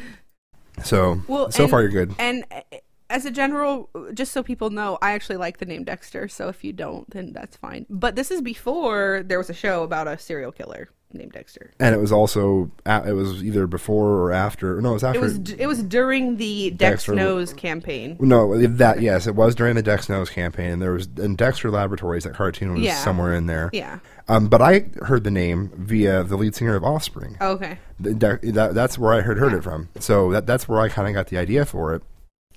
So 0.85 1.21
Well, 1.27 1.51
so 1.51 1.63
and- 1.63 1.71
far 1.71 1.81
you're 1.81 1.89
good. 1.91 2.13
And 2.19 2.45
uh, 2.51 2.61
as 3.09 3.25
a 3.25 3.31
general, 3.31 3.89
just 4.13 4.31
so 4.31 4.43
people 4.43 4.69
know, 4.69 4.97
I 5.01 5.13
actually 5.13 5.37
like 5.37 5.57
the 5.57 5.65
name 5.65 5.83
Dexter. 5.83 6.27
So 6.27 6.47
if 6.47 6.63
you 6.63 6.73
don't, 6.73 7.09
then 7.09 7.33
that's 7.33 7.57
fine. 7.57 7.85
But 7.89 8.15
this 8.15 8.29
is 8.29 8.41
before 8.41 9.23
there 9.25 9.37
was 9.39 9.49
a 9.49 9.53
show 9.53 9.83
about 9.83 10.07
a 10.07 10.17
serial 10.19 10.51
killer 10.51 10.89
named 11.13 11.31
Dexter. 11.31 11.71
And 11.79 11.95
it 11.95 11.97
was 11.97 12.11
also 12.11 12.71
it 12.85 13.13
was 13.15 13.43
either 13.43 13.67
before 13.67 14.09
or 14.19 14.31
after. 14.31 14.79
No, 14.81 14.91
it 14.91 14.93
was 14.93 15.03
after. 15.03 15.19
It 15.19 15.23
was 15.23 15.39
d- 15.39 15.55
it 15.57 15.67
was 15.67 15.81
during 15.83 16.37
the 16.37 16.69
Dex 16.71 16.77
Dexter- 17.05 17.15
Knows 17.15 17.53
campaign. 17.53 18.17
no, 18.19 18.57
that 18.67 19.01
yes, 19.01 19.25
it 19.27 19.35
was 19.35 19.55
during 19.55 19.75
the 19.75 19.81
Dex 19.81 20.07
Knows 20.09 20.29
campaign. 20.29 20.71
And 20.71 20.81
there 20.81 20.91
was 20.93 21.07
in 21.17 21.35
Dexter 21.35 21.71
Laboratories. 21.71 22.23
That 22.25 22.33
cartoon 22.35 22.73
was 22.73 22.81
Yeah. 22.81 22.95
somewhere 23.03 23.33
in 23.33 23.47
there. 23.47 23.69
Yeah. 23.73 23.99
Um, 24.27 24.47
but 24.47 24.61
I 24.61 24.85
heard 25.01 25.23
the 25.23 25.31
name 25.31 25.71
via 25.75 26.23
the 26.23 26.37
lead 26.37 26.53
singer 26.55 26.75
of 26.75 26.83
Offspring. 26.83 27.37
Okay. 27.41 27.79
The- 27.99 28.13
De- 28.13 28.51
that, 28.51 28.75
that's 28.75 28.97
where 28.99 29.13
I 29.13 29.21
heard 29.21 29.39
heard 29.39 29.53
it 29.53 29.63
from. 29.63 29.89
So 29.99 30.31
that 30.31 30.45
that's 30.45 30.67
where 30.67 30.79
I 30.79 30.89
kind 30.89 31.07
of 31.07 31.13
got 31.13 31.27
the 31.27 31.37
idea 31.37 31.65
for 31.65 31.95
it. 31.95 32.03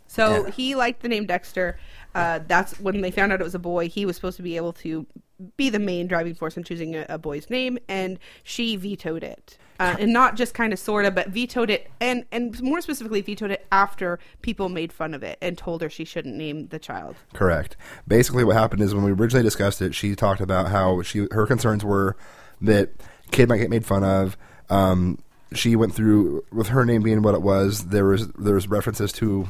So 0.07 0.45
Yeah. 0.45 0.51
he 0.51 0.75
liked 0.75 1.01
the 1.03 1.09
name 1.09 1.25
Dexter. 1.25 1.79
Uh, 2.15 2.41
that's 2.47 2.79
when 2.79 3.01
they 3.01 3.11
found 3.11 3.33
out 3.33 3.41
it 3.41 3.45
was 3.45 3.55
a 3.55 3.59
boy. 3.59 3.89
He 3.89 4.05
was 4.05 4.17
supposed 4.17 4.37
to 4.37 4.43
be 4.43 4.57
able 4.57 4.75
to 4.75 5.07
be 5.57 5.71
the 5.71 5.79
main 5.79 6.07
driving 6.07 6.35
force 6.35 6.57
in 6.57 6.65
choosing 6.65 6.95
a, 6.95 7.07
a 7.09 7.19
boy's 7.19 7.51
name, 7.51 7.79
and 7.89 8.19
she 8.43 8.77
vetoed 8.77 9.23
it. 9.23 9.59
Uh, 9.81 9.97
and 9.99 10.13
not 10.13 10.37
just 10.37 10.55
kind 10.55 10.73
of 10.73 10.79
sort 10.79 11.05
of, 11.05 11.15
but 11.15 11.29
vetoed 11.29 11.69
it, 11.69 11.91
and 12.01 12.25
and 12.31 12.63
more 12.63 12.81
specifically 12.81 13.21
vetoed 13.21 13.51
it 13.51 13.67
after 13.73 14.19
people 14.41 14.69
made 14.69 14.93
fun 14.93 15.13
of 15.13 15.23
it 15.23 15.39
and 15.43 15.59
told 15.59 15.83
her 15.83 15.91
she 15.91 16.05
shouldn't 16.05 16.37
name 16.37 16.69
the 16.69 16.79
child. 16.79 17.17
Correct. 17.33 17.77
Basically, 18.07 18.45
what 18.45 18.55
happened 18.55 18.81
is 18.83 18.95
when 18.95 19.03
we 19.03 19.11
originally 19.11 19.43
discussed 19.43 19.83
it, 19.83 19.95
she 19.95 20.15
talked 20.15 20.41
about 20.41 20.69
how 20.69 21.03
she 21.03 21.27
her 21.33 21.47
concerns 21.47 21.85
were 21.85 22.17
that 22.61 22.91
kid 23.33 23.49
might 23.49 23.59
get 23.59 23.71
made 23.71 23.85
fun 23.85 24.05
of. 24.05 24.37
Um, 24.71 25.19
she 25.53 25.75
went 25.75 25.95
through 25.95 26.45
with 26.53 26.69
her 26.69 26.85
name 26.85 27.03
being 27.03 27.23
what 27.23 27.35
it 27.35 27.43
was. 27.43 27.89
There 27.89 28.05
was 28.05 28.29
there 28.33 28.55
was 28.55 28.69
references 28.69 29.11
to 29.15 29.49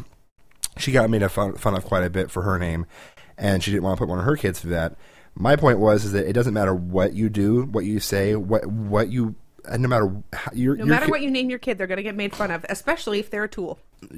she 0.78 0.92
got 0.92 1.10
made 1.10 1.28
fun, 1.30 1.54
fun 1.56 1.74
of 1.74 1.84
quite 1.84 2.04
a 2.04 2.10
bit 2.10 2.30
for 2.30 2.42
her 2.42 2.58
name, 2.58 2.86
and 3.36 3.62
she 3.62 3.70
didn't 3.70 3.82
want 3.84 3.96
to 3.96 4.00
put 4.00 4.08
one 4.08 4.18
of 4.18 4.24
her 4.24 4.36
kids 4.36 4.60
through 4.60 4.70
that. 4.70 4.96
My 5.34 5.56
point 5.56 5.78
was 5.78 6.04
is 6.04 6.12
that 6.12 6.26
it 6.26 6.32
doesn't 6.34 6.54
matter 6.54 6.74
what 6.74 7.14
you 7.14 7.28
do, 7.28 7.64
what 7.64 7.84
you 7.84 8.00
say, 8.00 8.34
what 8.34 8.66
what 8.66 9.08
you. 9.08 9.34
And 9.64 9.80
no 9.80 9.88
matter 9.88 10.12
how, 10.32 10.50
your, 10.52 10.74
No 10.74 10.84
your 10.84 10.86
matter 10.86 11.06
ki- 11.06 11.10
what 11.12 11.22
you 11.22 11.30
name 11.30 11.48
your 11.48 11.60
kid, 11.60 11.78
they're 11.78 11.86
gonna 11.86 12.02
get 12.02 12.16
made 12.16 12.34
fun 12.34 12.50
of, 12.50 12.66
especially 12.68 13.20
if 13.20 13.30
they're 13.30 13.44
a 13.44 13.48
tool. 13.48 13.78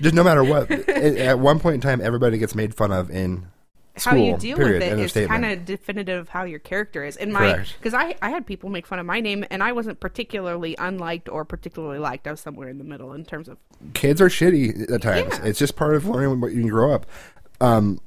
just 0.00 0.14
no 0.14 0.22
matter 0.22 0.44
what. 0.44 0.70
at, 0.88 1.38
one 1.40 1.58
point 1.58 1.74
in 1.74 1.80
time, 1.80 2.00
everybody 2.00 2.38
gets 2.38 2.54
made 2.54 2.74
fun 2.74 2.92
of 2.92 3.10
in 3.10 3.48
school. 3.96 4.12
how 4.12 4.16
you 4.16 4.36
deal 4.36 4.56
period, 4.56 4.80
with 4.80 5.14
it 5.14 5.20
is 5.20 5.28
kind 5.28 5.44
of 5.44 5.64
definitive 5.64 6.20
of 6.20 6.28
how 6.28 6.44
your 6.44 6.60
character 6.60 7.04
is. 7.04 7.16
In 7.16 7.32
my 7.32 7.64
because 7.78 7.94
I 7.94 8.14
I 8.22 8.30
had 8.30 8.46
people 8.46 8.70
make 8.70 8.86
fun 8.86 8.98
of 8.98 9.06
my 9.06 9.20
name 9.20 9.44
and 9.50 9.62
I 9.62 9.72
wasn't 9.72 10.00
particularly 10.00 10.76
unliked 10.78 11.28
or 11.28 11.44
particularly 11.44 11.98
liked. 11.98 12.26
I 12.26 12.30
was 12.30 12.40
somewhere 12.40 12.68
in 12.68 12.78
the 12.78 12.84
middle 12.84 13.12
in 13.12 13.24
terms 13.24 13.48
of 13.48 13.58
kids 13.94 14.20
are 14.20 14.28
shitty 14.28 14.92
at 14.92 15.02
times. 15.02 15.38
Yeah. 15.38 15.46
It's 15.46 15.58
just 15.58 15.76
part 15.76 15.96
of 15.96 16.06
learning 16.06 16.40
when 16.40 16.52
you 16.54 16.70
grow 16.70 16.94
up. 16.94 17.06
Um, 17.60 18.00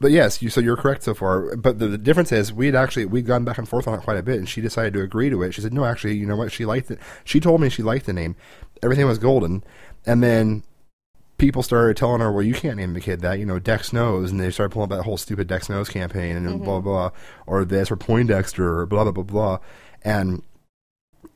but 0.00 0.10
yes, 0.10 0.40
you 0.40 0.48
so 0.48 0.60
you're 0.60 0.76
correct 0.76 1.02
so 1.02 1.14
far. 1.14 1.54
But 1.56 1.78
the, 1.78 1.88
the 1.88 1.98
difference 1.98 2.32
is 2.32 2.52
we'd 2.52 2.74
actually 2.74 3.04
we'd 3.04 3.26
gone 3.26 3.44
back 3.44 3.58
and 3.58 3.68
forth 3.68 3.86
on 3.86 3.98
it 3.98 4.02
quite 4.02 4.16
a 4.16 4.22
bit, 4.22 4.38
and 4.38 4.48
she 4.48 4.60
decided 4.60 4.94
to 4.94 5.02
agree 5.02 5.28
to 5.28 5.42
it. 5.42 5.52
She 5.52 5.60
said, 5.60 5.74
"No, 5.74 5.84
actually, 5.84 6.14
you 6.14 6.26
know 6.26 6.36
what? 6.36 6.52
She 6.52 6.64
liked 6.64 6.90
it. 6.90 6.98
She 7.24 7.38
told 7.38 7.60
me 7.60 7.68
she 7.68 7.82
liked 7.82 8.06
the 8.06 8.14
name. 8.14 8.34
Everything 8.82 9.06
was 9.06 9.18
golden." 9.18 9.62
And 10.06 10.22
then 10.22 10.62
people 11.36 11.62
started 11.62 11.98
telling 11.98 12.22
her, 12.22 12.32
"Well, 12.32 12.42
you 12.42 12.54
can't 12.54 12.78
name 12.78 12.94
the 12.94 13.00
kid 13.00 13.20
that. 13.20 13.38
You 13.38 13.44
know, 13.44 13.58
Dex 13.58 13.92
knows." 13.92 14.30
And 14.30 14.40
they 14.40 14.50
started 14.50 14.72
pulling 14.72 14.90
up 14.90 14.96
that 14.96 15.04
whole 15.04 15.18
stupid 15.18 15.48
Dex 15.48 15.68
knows 15.68 15.90
campaign 15.90 16.34
and 16.34 16.46
mm-hmm. 16.46 16.64
blah 16.64 16.80
blah, 16.80 17.10
or 17.46 17.66
this 17.66 17.90
or 17.90 17.96
Poindexter 17.96 18.78
or 18.78 18.86
blah 18.86 19.04
blah 19.04 19.12
blah 19.12 19.24
blah, 19.24 19.58
and 20.02 20.42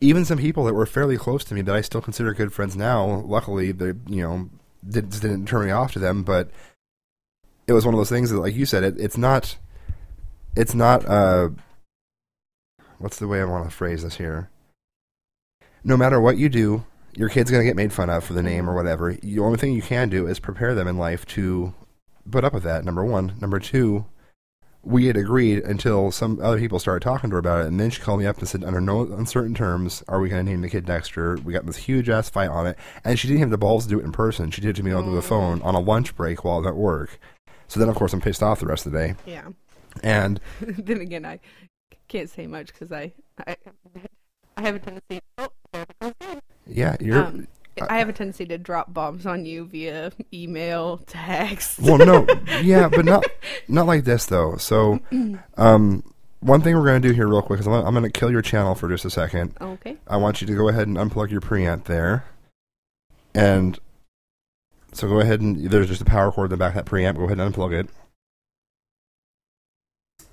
even 0.00 0.24
some 0.24 0.38
people 0.38 0.64
that 0.64 0.74
were 0.74 0.86
fairly 0.86 1.16
close 1.18 1.44
to 1.44 1.54
me 1.54 1.60
that 1.62 1.74
I 1.74 1.82
still 1.82 2.00
consider 2.00 2.32
good 2.32 2.52
friends 2.52 2.76
now, 2.76 3.22
luckily 3.26 3.72
they 3.72 3.92
you 4.08 4.22
know 4.22 4.48
did, 4.88 5.10
didn't 5.10 5.46
turn 5.46 5.66
me 5.66 5.70
off 5.70 5.92
to 5.92 5.98
them, 5.98 6.22
but 6.22 6.50
it 7.66 7.72
was 7.72 7.84
one 7.84 7.94
of 7.94 7.98
those 7.98 8.10
things 8.10 8.30
that, 8.30 8.38
like 8.38 8.54
you 8.54 8.66
said, 8.66 8.84
it, 8.84 8.94
it's 8.98 9.18
not, 9.18 9.56
it's 10.56 10.74
not. 10.74 11.04
uh 11.06 11.50
What's 12.98 13.18
the 13.18 13.28
way 13.28 13.40
I 13.40 13.44
want 13.44 13.68
to 13.68 13.74
phrase 13.74 14.02
this 14.02 14.16
here? 14.16 14.48
No 15.82 15.96
matter 15.96 16.20
what 16.20 16.38
you 16.38 16.48
do, 16.48 16.84
your 17.16 17.28
kid's 17.28 17.50
gonna 17.50 17.64
get 17.64 17.76
made 17.76 17.92
fun 17.92 18.08
of 18.08 18.24
for 18.24 18.32
the 18.32 18.42
name 18.42 18.70
or 18.70 18.74
whatever. 18.74 19.12
The 19.14 19.40
only 19.40 19.58
thing 19.58 19.72
you 19.72 19.82
can 19.82 20.08
do 20.08 20.26
is 20.26 20.38
prepare 20.38 20.74
them 20.74 20.88
in 20.88 20.96
life 20.96 21.26
to 21.26 21.74
put 22.30 22.44
up 22.44 22.54
with 22.54 22.62
that. 22.62 22.84
Number 22.84 23.04
one, 23.04 23.34
number 23.40 23.58
two 23.58 24.06
we 24.84 25.06
had 25.06 25.16
agreed 25.16 25.64
until 25.64 26.10
some 26.10 26.38
other 26.42 26.58
people 26.58 26.78
started 26.78 27.02
talking 27.02 27.30
to 27.30 27.34
her 27.34 27.40
about 27.40 27.64
it, 27.64 27.68
and 27.68 27.80
then 27.80 27.90
she 27.90 28.02
called 28.02 28.20
me 28.20 28.26
up 28.26 28.38
and 28.38 28.48
said, 28.48 28.62
under 28.62 28.80
no 28.80 29.02
uncertain 29.12 29.54
terms, 29.54 30.02
are 30.08 30.20
we 30.20 30.28
going 30.28 30.44
to 30.44 30.50
name 30.50 30.60
the 30.60 30.68
kid 30.68 30.84
Dexter? 30.84 31.38
We 31.42 31.52
got 31.52 31.66
this 31.66 31.76
huge 31.76 32.08
ass 32.08 32.28
fight 32.28 32.50
on 32.50 32.66
it, 32.66 32.76
and 33.02 33.18
she 33.18 33.26
didn't 33.26 33.40
have 33.40 33.50
the 33.50 33.58
balls 33.58 33.84
to 33.84 33.90
do 33.90 33.98
it 33.98 34.04
in 34.04 34.12
person. 34.12 34.50
She 34.50 34.60
did 34.60 34.70
it 34.70 34.76
to 34.76 34.82
me 34.82 34.92
over 34.92 35.10
the 35.10 35.22
phone 35.22 35.62
on 35.62 35.74
a 35.74 35.80
lunch 35.80 36.14
break 36.14 36.44
while 36.44 36.58
I'm 36.58 36.66
at 36.66 36.76
work. 36.76 37.18
So 37.68 37.80
then, 37.80 37.88
of 37.88 37.96
course, 37.96 38.12
I'm 38.12 38.20
pissed 38.20 38.42
off 38.42 38.60
the 38.60 38.66
rest 38.66 38.86
of 38.86 38.92
the 38.92 38.98
day. 38.98 39.14
yeah. 39.26 39.48
And 40.02 40.40
then 40.60 41.00
again, 41.00 41.24
I 41.24 41.38
can't 42.08 42.28
say 42.28 42.46
much 42.46 42.66
because 42.68 42.90
I, 42.92 43.12
I 43.46 43.56
I 44.56 44.62
have 44.62 44.74
a 44.76 44.78
tendency. 44.78 45.20
Oh, 45.38 45.48
there 45.72 45.82
it 45.82 45.88
goes 46.00 46.12
again. 46.20 46.40
yeah, 46.66 46.96
you're. 47.00 47.24
Um, 47.24 47.48
I 47.88 47.98
have 47.98 48.08
a 48.08 48.12
tendency 48.12 48.46
to 48.46 48.58
drop 48.58 48.92
bombs 48.94 49.26
on 49.26 49.44
you 49.44 49.64
via 49.66 50.12
email, 50.32 50.98
text. 51.06 51.80
well, 51.80 51.98
no, 51.98 52.26
yeah, 52.62 52.88
but 52.88 53.04
not 53.04 53.24
not 53.68 53.86
like 53.86 54.04
this 54.04 54.26
though. 54.26 54.56
So, 54.56 55.00
um, 55.56 56.04
one 56.40 56.60
thing 56.60 56.76
we're 56.76 56.84
going 56.84 57.02
to 57.02 57.08
do 57.08 57.14
here 57.14 57.26
real 57.26 57.42
quick 57.42 57.58
is 57.60 57.66
I'm 57.66 57.82
going 57.94 58.02
to 58.02 58.10
kill 58.10 58.30
your 58.30 58.42
channel 58.42 58.74
for 58.74 58.88
just 58.88 59.04
a 59.04 59.10
second. 59.10 59.56
Okay. 59.60 59.96
I 60.06 60.16
want 60.18 60.40
you 60.40 60.46
to 60.46 60.54
go 60.54 60.68
ahead 60.68 60.86
and 60.86 60.96
unplug 60.96 61.30
your 61.30 61.40
preamp 61.40 61.84
there. 61.84 62.24
And 63.34 63.78
so 64.94 65.08
go 65.08 65.20
ahead 65.20 65.40
and 65.40 65.70
there's 65.70 65.88
just 65.88 66.00
a 66.00 66.04
power 66.04 66.30
cord 66.32 66.46
in 66.46 66.50
the 66.50 66.56
back 66.56 66.76
of 66.76 66.84
that 66.84 66.90
preamp. 66.90 67.16
Go 67.16 67.24
ahead 67.24 67.38
and 67.38 67.54
unplug 67.54 67.72
it. 67.72 67.90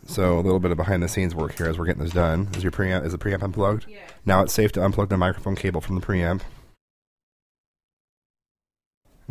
So 0.05 0.37
a 0.37 0.41
little 0.41 0.59
bit 0.59 0.71
of 0.71 0.77
behind 0.77 1.01
the 1.01 1.07
scenes 1.07 1.33
work 1.33 1.57
here 1.57 1.67
as 1.67 1.77
we're 1.77 1.85
getting 1.85 2.03
this 2.03 2.13
done. 2.13 2.49
Is 2.55 2.63
your 2.63 2.71
preamp 2.71 3.05
is 3.05 3.11
the 3.11 3.17
preamp 3.17 3.43
unplugged? 3.43 3.85
Yeah. 3.87 3.99
Now 4.25 4.43
it's 4.43 4.53
safe 4.53 4.71
to 4.73 4.79
unplug 4.79 5.09
the 5.09 5.17
microphone 5.17 5.55
cable 5.55 5.81
from 5.81 5.95
the 5.95 6.05
preamp. 6.05 6.41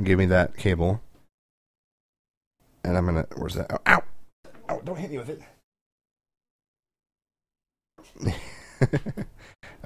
Give 0.03 0.19
me 0.19 0.27
that 0.27 0.57
cable. 0.57 1.01
And 2.83 2.97
I'm 2.97 3.05
gonna 3.05 3.27
where's 3.37 3.55
that? 3.55 3.71
Oh, 3.71 3.79
ow! 3.87 4.03
Ow, 4.71 4.81
don't 4.85 4.97
hit 4.97 5.11
me 5.11 5.19
with 5.19 5.29
it. 5.29 5.43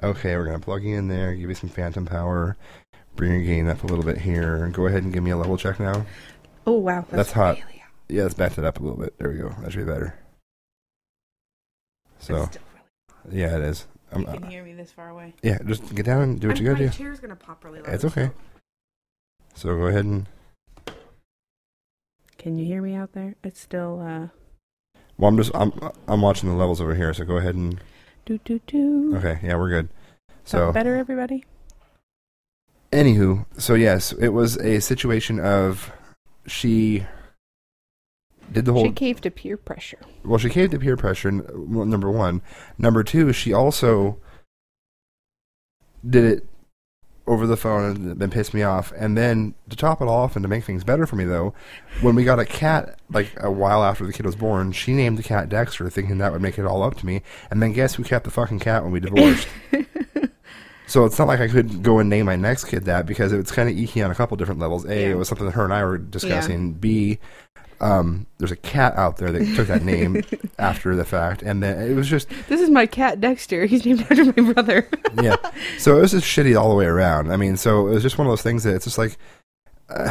okay, 0.03 0.35
we're 0.35 0.45
gonna 0.45 0.59
plug 0.59 0.83
you 0.83 0.95
in 0.97 1.07
there, 1.07 1.35
give 1.35 1.49
you 1.49 1.55
some 1.55 1.69
phantom 1.69 2.05
power, 2.05 2.57
bring 3.15 3.31
your 3.31 3.41
gain 3.41 3.67
up 3.67 3.83
a 3.83 3.87
little 3.87 4.03
bit 4.03 4.17
here. 4.19 4.67
Go 4.69 4.87
ahead 4.87 5.03
and 5.03 5.13
give 5.13 5.23
me 5.23 5.31
a 5.31 5.37
level 5.37 5.57
check 5.57 5.79
now. 5.79 6.05
Oh 6.67 6.73
wow, 6.79 7.05
That's 7.09 7.31
hot. 7.31 7.55
really 7.57 7.79
hot. 7.79 7.89
Yeah, 8.09 8.23
let's 8.23 8.33
back 8.35 8.53
that 8.55 8.65
up 8.65 8.79
a 8.79 8.83
little 8.83 8.97
bit. 8.99 9.17
There 9.17 9.29
we 9.29 9.37
go. 9.37 9.49
That 9.61 9.71
should 9.71 9.85
be 9.85 9.91
better. 9.91 10.17
So 12.19 12.35
It's 12.43 12.47
still 12.55 12.61
really- 13.25 13.39
yeah, 13.41 13.55
it 13.57 13.61
is. 13.63 13.87
Um, 14.11 14.21
you 14.21 14.27
can 14.27 14.43
hear 14.49 14.63
me 14.63 14.73
this 14.73 14.91
far 14.91 15.09
away. 15.09 15.33
yeah, 15.41 15.57
just 15.65 15.93
get 15.93 16.05
down 16.05 16.21
and 16.21 16.39
do 16.39 16.47
what 16.47 16.57
I'm- 16.57 16.63
you 16.65 16.71
gotta 16.71 16.83
do. 16.83 16.89
my 16.89 16.91
do. 16.91 16.97
chair's 16.97 17.19
gonna 17.19 17.35
pop 17.35 17.63
really 17.63 17.81
loud. 17.81 17.93
It's 17.93 18.05
okay. 18.05 18.31
So 19.55 19.75
go 19.75 19.87
ahead 19.87 20.05
and 20.05 20.27
Can 22.37 22.57
you 22.57 22.65
hear 22.65 22.81
me 22.81 22.93
out 22.95 23.13
there? 23.13 23.35
It's 23.43 23.59
still 23.59 23.99
uh 24.01 24.27
well, 25.17 25.29
I'm 25.29 25.37
just 25.37 25.51
I'm 25.55 25.71
I'm 26.07 26.21
watching 26.21 26.49
the 26.49 26.55
levels 26.55 26.79
over 26.81 26.93
here. 26.95 27.13
So 27.13 27.25
go 27.25 27.37
ahead 27.37 27.55
and 27.55 27.79
do 28.25 28.39
do 28.45 28.59
do. 28.67 29.15
okay, 29.17 29.39
yeah, 29.43 29.55
we're 29.55 29.69
good. 29.69 29.89
So 30.43 30.67
So 30.67 30.71
better, 30.71 30.95
everybody. 30.95 31.45
Anywho, 32.95 33.45
so 33.57 33.73
yes, 33.73 34.11
it 34.13 34.29
was 34.29 34.57
a 34.57 34.79
situation 34.79 35.39
of 35.39 35.91
she 36.47 37.05
did 38.51 38.65
the 38.65 38.73
whole 38.73 38.85
She 38.85 38.91
caved 38.91 39.23
to 39.23 39.31
peer 39.31 39.57
pressure. 39.57 39.99
well, 40.23 40.37
she 40.37 40.49
caved 40.49 40.71
to 40.71 40.79
peer 40.79 40.95
pressure. 40.97 41.31
well, 41.53 41.85
Number 41.85 42.09
one, 42.09 42.41
number 42.77 43.03
two, 43.03 43.33
she 43.33 43.51
also 43.53 44.17
did 46.07 46.23
it 46.23 46.47
over 47.27 47.47
the 47.47 47.57
phone 47.57 47.83
and 47.83 48.19
then 48.19 48.29
pissed 48.29 48.53
me 48.53 48.61
off. 48.61 48.93
And 48.95 49.17
then 49.17 49.55
to 49.69 49.75
top 49.75 49.99
it 49.99 50.07
off 50.07 50.35
and 50.35 50.43
to 50.43 50.47
make 50.47 50.63
things 50.63 50.83
better 50.83 51.07
for 51.07 51.15
me, 51.15 51.23
though, 51.23 51.55
when 52.01 52.13
we 52.13 52.23
got 52.23 52.37
a 52.39 52.45
cat 52.45 52.99
like 53.09 53.33
a 53.41 53.49
while 53.51 53.83
after 53.83 54.05
the 54.05 54.13
kid 54.13 54.27
was 54.27 54.35
born, 54.35 54.71
she 54.71 54.93
named 54.93 55.17
the 55.17 55.23
cat 55.23 55.49
Dexter, 55.49 55.89
thinking 55.89 56.19
that 56.19 56.31
would 56.31 56.41
make 56.43 56.59
it 56.59 56.65
all 56.65 56.83
up 56.83 56.95
to 56.97 57.05
me. 57.05 57.23
And 57.49 57.63
then 57.63 57.73
guess 57.73 57.95
who 57.95 58.03
kept 58.03 58.25
the 58.25 58.31
fucking 58.31 58.59
cat 58.59 58.83
when 58.83 58.91
we 58.91 58.99
divorced? 58.99 59.47
So 60.87 61.05
it's 61.05 61.17
not 61.17 61.27
like 61.27 61.39
I 61.39 61.47
could 61.47 61.81
go 61.83 61.99
and 61.99 62.09
name 62.09 62.25
my 62.27 62.35
next 62.35 62.65
kid 62.65 62.85
that 62.85 63.05
because 63.05 63.31
it's 63.33 63.51
kind 63.51 63.67
of 63.69 63.77
icky 63.77 64.01
on 64.03 64.11
a 64.11 64.15
couple 64.15 64.37
different 64.37 64.59
levels. 64.59 64.85
A, 64.85 64.89
Yeah. 65.01 65.09
it 65.11 65.17
was 65.17 65.27
something 65.27 65.45
that 65.47 65.53
her 65.53 65.63
and 65.63 65.73
I 65.73 65.83
were 65.83 65.97
discussing. 65.97 66.73
B, 66.73 67.17
um, 67.81 68.25
there's 68.37 68.51
a 68.51 68.55
cat 68.55 68.95
out 68.95 69.17
there 69.17 69.31
that 69.31 69.55
took 69.55 69.67
that 69.67 69.83
name 69.83 70.21
after 70.59 70.95
the 70.95 71.03
fact, 71.03 71.41
and 71.41 71.61
then 71.63 71.89
it 71.89 71.93
was 71.95 72.07
just 72.07 72.29
This 72.47 72.61
is 72.61 72.69
my 72.69 72.85
cat 72.85 73.19
Dexter. 73.19 73.65
He's 73.65 73.85
named 73.85 74.01
after 74.01 74.25
my 74.25 74.53
brother. 74.53 74.87
yeah. 75.21 75.35
So 75.77 75.97
it 75.97 76.01
was 76.01 76.11
just 76.11 76.25
shitty 76.25 76.57
all 76.59 76.69
the 76.69 76.75
way 76.75 76.85
around. 76.85 77.31
I 77.33 77.37
mean, 77.37 77.57
so 77.57 77.87
it 77.87 77.91
was 77.95 78.03
just 78.03 78.17
one 78.17 78.27
of 78.27 78.31
those 78.31 78.41
things 78.43 78.63
that 78.63 78.75
it's 78.75 78.85
just 78.85 78.97
like, 78.97 79.17
uh, 79.89 80.09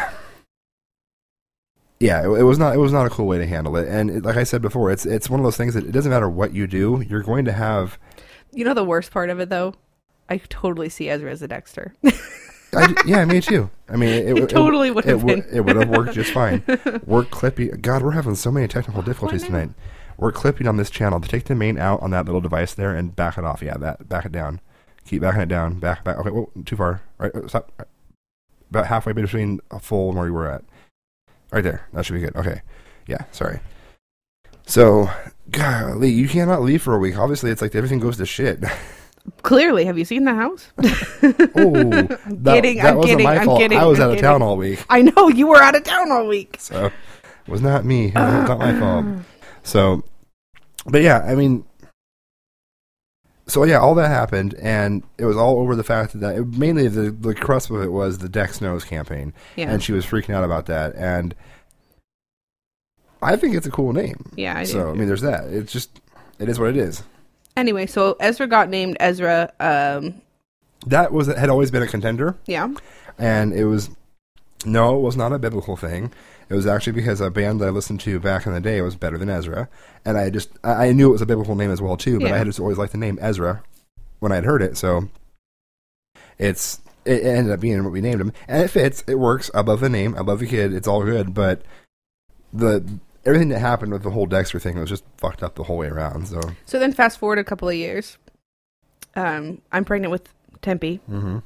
yeah, 2.00 2.22
it, 2.24 2.28
it 2.40 2.42
was 2.42 2.58
not 2.58 2.74
it 2.74 2.78
was 2.78 2.92
not 2.92 3.06
a 3.06 3.10
cool 3.10 3.26
way 3.26 3.38
to 3.38 3.46
handle 3.46 3.76
it. 3.76 3.88
And 3.88 4.10
it, 4.10 4.24
like 4.24 4.36
I 4.36 4.44
said 4.44 4.60
before, 4.60 4.90
it's 4.90 5.06
it's 5.06 5.30
one 5.30 5.40
of 5.40 5.44
those 5.44 5.56
things 5.56 5.74
that 5.74 5.84
it 5.84 5.92
doesn't 5.92 6.10
matter 6.10 6.28
what 6.28 6.52
you 6.52 6.66
do, 6.66 7.02
you're 7.08 7.22
going 7.22 7.44
to 7.46 7.52
have. 7.52 7.98
you 8.52 8.64
know 8.64 8.74
the 8.74 8.84
worst 8.84 9.10
part 9.10 9.30
of 9.30 9.40
it 9.40 9.48
though? 9.48 9.74
I 10.28 10.38
totally 10.48 10.88
see 10.88 11.08
Ezra 11.08 11.30
as 11.30 11.42
a 11.42 11.48
Dexter. 11.48 11.94
I, 12.76 12.94
yeah, 13.06 13.24
me 13.24 13.40
too. 13.40 13.70
I 13.88 13.96
mean, 13.96 14.08
it, 14.08 14.38
It 14.44 14.48
totally 14.48 14.90
would 14.90 15.04
have 15.04 15.24
been. 15.24 15.44
It 15.52 15.60
would 15.60 15.76
have 15.76 15.88
worked 15.88 16.14
just 16.14 16.32
fine. 16.32 16.62
We're 17.06 17.24
clipping. 17.24 17.68
God, 17.80 18.02
we're 18.02 18.12
having 18.12 18.34
so 18.34 18.50
many 18.50 18.66
technical 18.68 19.02
difficulties 19.02 19.44
tonight. 19.44 19.70
We're 20.16 20.32
clipping 20.32 20.66
on 20.66 20.76
this 20.76 20.90
channel 20.90 21.20
to 21.20 21.28
take 21.28 21.44
the 21.44 21.54
main 21.54 21.78
out 21.78 22.00
on 22.00 22.10
that 22.10 22.24
little 22.26 22.40
device 22.40 22.74
there 22.74 22.94
and 22.94 23.14
back 23.14 23.36
it 23.36 23.44
off. 23.44 23.62
Yeah, 23.62 23.76
that 23.78 24.08
back 24.08 24.24
it 24.24 24.32
down. 24.32 24.60
Keep 25.06 25.22
backing 25.22 25.42
it 25.42 25.48
down. 25.48 25.80
Back, 25.80 26.04
back. 26.04 26.18
Okay, 26.18 26.30
whoa, 26.30 26.50
too 26.64 26.76
far. 26.76 27.02
All 27.20 27.26
right, 27.26 27.34
uh, 27.34 27.48
stop. 27.48 27.70
Right. 27.78 27.88
About 28.70 28.87
halfway 28.87 29.12
between 29.12 29.60
a 29.70 29.78
full 29.78 30.08
and 30.08 30.18
where 30.18 30.26
you 30.26 30.32
were 30.32 30.50
at. 30.50 30.64
Right 31.52 31.62
there. 31.62 31.87
That 31.92 32.06
should 32.06 32.14
be 32.14 32.20
good. 32.20 32.34
Okay. 32.34 32.62
Yeah. 33.06 33.24
Sorry. 33.30 33.60
So, 34.66 35.10
golly, 35.50 36.10
you 36.10 36.28
cannot 36.28 36.62
leave 36.62 36.82
for 36.82 36.94
a 36.94 36.98
week. 36.98 37.18
Obviously, 37.18 37.50
it's 37.50 37.60
like 37.60 37.74
everything 37.74 38.00
goes 38.00 38.16
to 38.16 38.26
shit. 38.26 38.64
Clearly, 39.42 39.84
have 39.87 39.96
you 39.98 40.04
seen 40.04 40.24
the 40.24 40.34
house? 40.34 40.70
oh, 40.78 40.82
that, 40.82 42.54
kidding, 42.54 42.76
that 42.78 42.87
I'm 42.90 42.96
wasn't 42.96 43.04
kidding, 43.04 43.24
my 43.24 43.38
I'm 43.38 43.44
fault. 43.46 43.58
kidding, 43.60 43.78
I 43.78 43.84
was 43.87 43.98
I'm 44.00 44.10
out 44.10 44.14
of 44.16 44.20
town 44.20 44.42
all 44.42 44.56
week. 44.56 44.84
I 44.90 45.02
know 45.02 45.28
you 45.28 45.46
were 45.46 45.56
out 45.62 45.74
of 45.74 45.82
town 45.84 46.10
all 46.12 46.26
week. 46.26 46.56
So 46.58 46.87
it 46.87 46.92
was 47.50 47.62
not 47.62 47.84
me. 47.84 48.06
It 48.08 48.14
was 48.14 48.48
not 48.48 48.58
my 48.58 48.78
fault. 48.78 49.06
So, 49.62 50.02
but 50.87 51.00
yeah, 51.02 51.20
I 51.20 51.34
mean, 51.34 51.64
so 53.46 53.64
yeah, 53.64 53.78
all 53.78 53.94
that 53.94 54.08
happened, 54.08 54.54
and 54.60 55.02
it 55.18 55.24
was 55.24 55.37
all 55.37 55.58
over 55.58 55.74
the 55.74 55.84
fact 55.84 56.18
that 56.20 56.37
it, 56.37 56.46
mainly 56.58 56.88
the 56.88 57.10
the 57.10 57.34
crust 57.34 57.70
of 57.70 57.82
it 57.82 57.92
was 57.92 58.18
the 58.18 58.28
Dex 58.28 58.60
Knows 58.60 58.84
campaign, 58.84 59.32
Yeah, 59.56 59.70
and 59.70 59.82
she 59.82 59.92
was 59.92 60.04
freaking 60.04 60.34
out 60.34 60.44
about 60.44 60.66
that, 60.66 60.94
and 60.96 61.34
I 63.22 63.37
think 63.37 63.54
it's 63.54 63.66
a 63.66 63.70
cool 63.70 63.92
name. 63.94 64.30
yeah. 64.37 64.56
I 64.58 64.64
do. 64.64 64.72
so 64.72 64.90
I 64.90 64.94
mean, 64.94 65.06
there's 65.06 65.22
that. 65.22 65.44
It's 65.48 65.72
just 65.72 66.00
it 66.38 66.48
is 66.50 66.58
what 66.58 66.68
it 66.70 66.76
is. 66.76 67.02
Anyway, 67.56 67.86
so 67.86 68.16
Ezra 68.20 68.46
got 68.46 68.68
named 68.68 68.96
Ezra. 69.00 69.52
Um, 69.60 70.20
That 70.86 71.12
was 71.12 71.28
had 71.28 71.48
always 71.48 71.70
been 71.70 71.82
a 71.82 71.86
contender, 71.86 72.36
yeah, 72.46 72.68
and 73.18 73.52
it 73.52 73.64
was 73.66 73.90
no, 74.64 74.96
it 74.96 75.00
was 75.00 75.16
not 75.16 75.32
a 75.32 75.38
biblical 75.38 75.76
thing. 75.76 76.12
It 76.48 76.54
was 76.54 76.66
actually 76.66 76.92
because 76.92 77.20
a 77.20 77.30
band 77.30 77.60
that 77.60 77.66
I 77.66 77.70
listened 77.70 78.00
to 78.00 78.20
back 78.20 78.46
in 78.46 78.52
the 78.52 78.60
day 78.60 78.80
was 78.82 78.96
better 78.96 79.16
than 79.16 79.30
Ezra, 79.30 79.68
and 80.04 80.18
I 80.18 80.30
just 80.30 80.50
I 80.62 80.92
knew 80.92 81.08
it 81.08 81.12
was 81.12 81.22
a 81.22 81.26
biblical 81.26 81.54
name 81.54 81.70
as 81.70 81.80
well 81.80 81.96
too, 81.96 82.18
but 82.18 82.28
Yeah. 82.28 82.34
I 82.34 82.38
had 82.38 82.46
just 82.46 82.60
always 82.60 82.76
liked 82.76 82.92
the 82.92 82.98
name 82.98 83.18
Ezra 83.20 83.62
when 84.20 84.32
I 84.32 84.36
had 84.36 84.44
heard 84.44 84.60
it, 84.62 84.76
so 84.76 85.08
it's 86.38 86.80
it 87.04 87.24
ended 87.24 87.52
up 87.52 87.60
being 87.60 87.82
what 87.84 87.92
we 87.92 88.00
named 88.00 88.20
him, 88.20 88.32
and 88.48 88.62
it 88.62 88.68
fits, 88.68 89.04
it 89.06 89.16
works. 89.18 89.50
I 89.54 89.60
love 89.60 89.80
the 89.80 89.88
name, 89.88 90.14
I 90.16 90.20
love 90.22 90.40
the 90.40 90.46
kid, 90.46 90.72
it's 90.74 90.88
all 90.88 91.04
good, 91.04 91.34
but 91.34 91.62
the 92.52 92.84
everything 93.26 93.48
that 93.48 93.58
happened 93.60 93.92
with 93.92 94.02
the 94.02 94.10
whole 94.10 94.26
Dexter 94.26 94.58
thing 94.58 94.78
was 94.78 94.88
just 94.88 95.04
fucked 95.16 95.42
up 95.42 95.54
the 95.54 95.64
whole 95.64 95.78
way 95.78 95.88
around. 95.88 96.28
So 96.28 96.40
So 96.66 96.78
then, 96.78 96.92
fast 96.92 97.18
forward 97.18 97.38
a 97.38 97.44
couple 97.44 97.68
of 97.68 97.74
years. 97.74 98.18
Um, 99.16 99.62
I'm 99.72 99.84
pregnant 99.84 100.10
with 100.10 100.28
Tempe, 100.62 100.96
hmm 101.06 101.38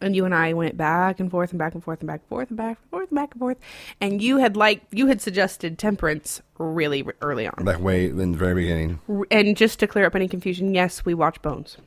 and 0.00 0.14
you 0.14 0.24
and 0.24 0.34
I 0.34 0.52
went 0.52 0.76
back 0.76 1.18
and 1.20 1.30
forth 1.30 1.50
and 1.50 1.58
back 1.58 1.72
and 1.72 1.82
forth 1.82 2.00
and 2.00 2.06
back 2.06 2.20
and 2.20 2.28
forth 2.28 2.48
and 2.50 2.56
back 2.58 2.78
and 2.82 2.90
forth 2.90 3.08
and 3.10 3.16
back 3.16 3.30
and 3.32 3.38
forth. 3.40 3.56
And 4.00 4.20
you 4.20 4.38
had 4.38 4.56
like 4.56 4.82
you 4.90 5.06
had 5.06 5.22
suggested 5.22 5.78
temperance 5.78 6.42
really 6.58 7.06
early 7.22 7.46
on. 7.46 7.64
like 7.64 7.80
way 7.80 8.06
in 8.06 8.32
the 8.32 8.36
very 8.38 8.54
beginning. 8.54 9.00
And 9.30 9.56
just 9.56 9.78
to 9.80 9.86
clear 9.86 10.04
up 10.04 10.14
any 10.14 10.28
confusion, 10.28 10.74
yes, 10.74 11.04
we 11.04 11.14
watch 11.14 11.40
Bones. 11.42 11.78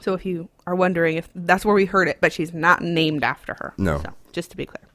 So 0.00 0.14
if 0.14 0.24
you 0.24 0.48
are 0.66 0.74
wondering 0.74 1.16
if 1.16 1.28
that's 1.34 1.64
where 1.64 1.74
we 1.74 1.84
heard 1.84 2.08
it, 2.08 2.18
but 2.20 2.32
she's 2.32 2.54
not 2.54 2.80
named 2.82 3.24
after 3.24 3.54
her. 3.54 3.74
No. 3.76 3.98
So 3.98 4.12
just 4.32 4.50
to 4.52 4.56
be 4.56 4.64
clear. 4.66 4.88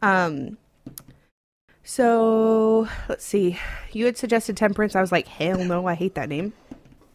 Um. 0.00 0.58
So 1.84 2.88
let's 3.08 3.24
see. 3.24 3.58
You 3.92 4.06
had 4.06 4.16
suggested 4.16 4.56
temperance. 4.56 4.94
I 4.94 5.00
was 5.00 5.12
like, 5.12 5.26
hell 5.28 5.58
no, 5.64 5.86
I 5.86 5.94
hate 5.94 6.14
that 6.14 6.28
name. 6.28 6.52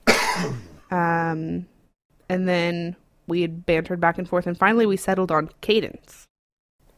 um, 0.91 1.65
and 2.29 2.47
then 2.47 2.95
we 3.27 3.41
had 3.41 3.65
bantered 3.65 3.99
back 3.99 4.17
and 4.17 4.27
forth, 4.27 4.47
and 4.47 4.57
finally 4.57 4.85
we 4.85 4.97
settled 4.97 5.31
on 5.31 5.49
Cadence. 5.61 6.25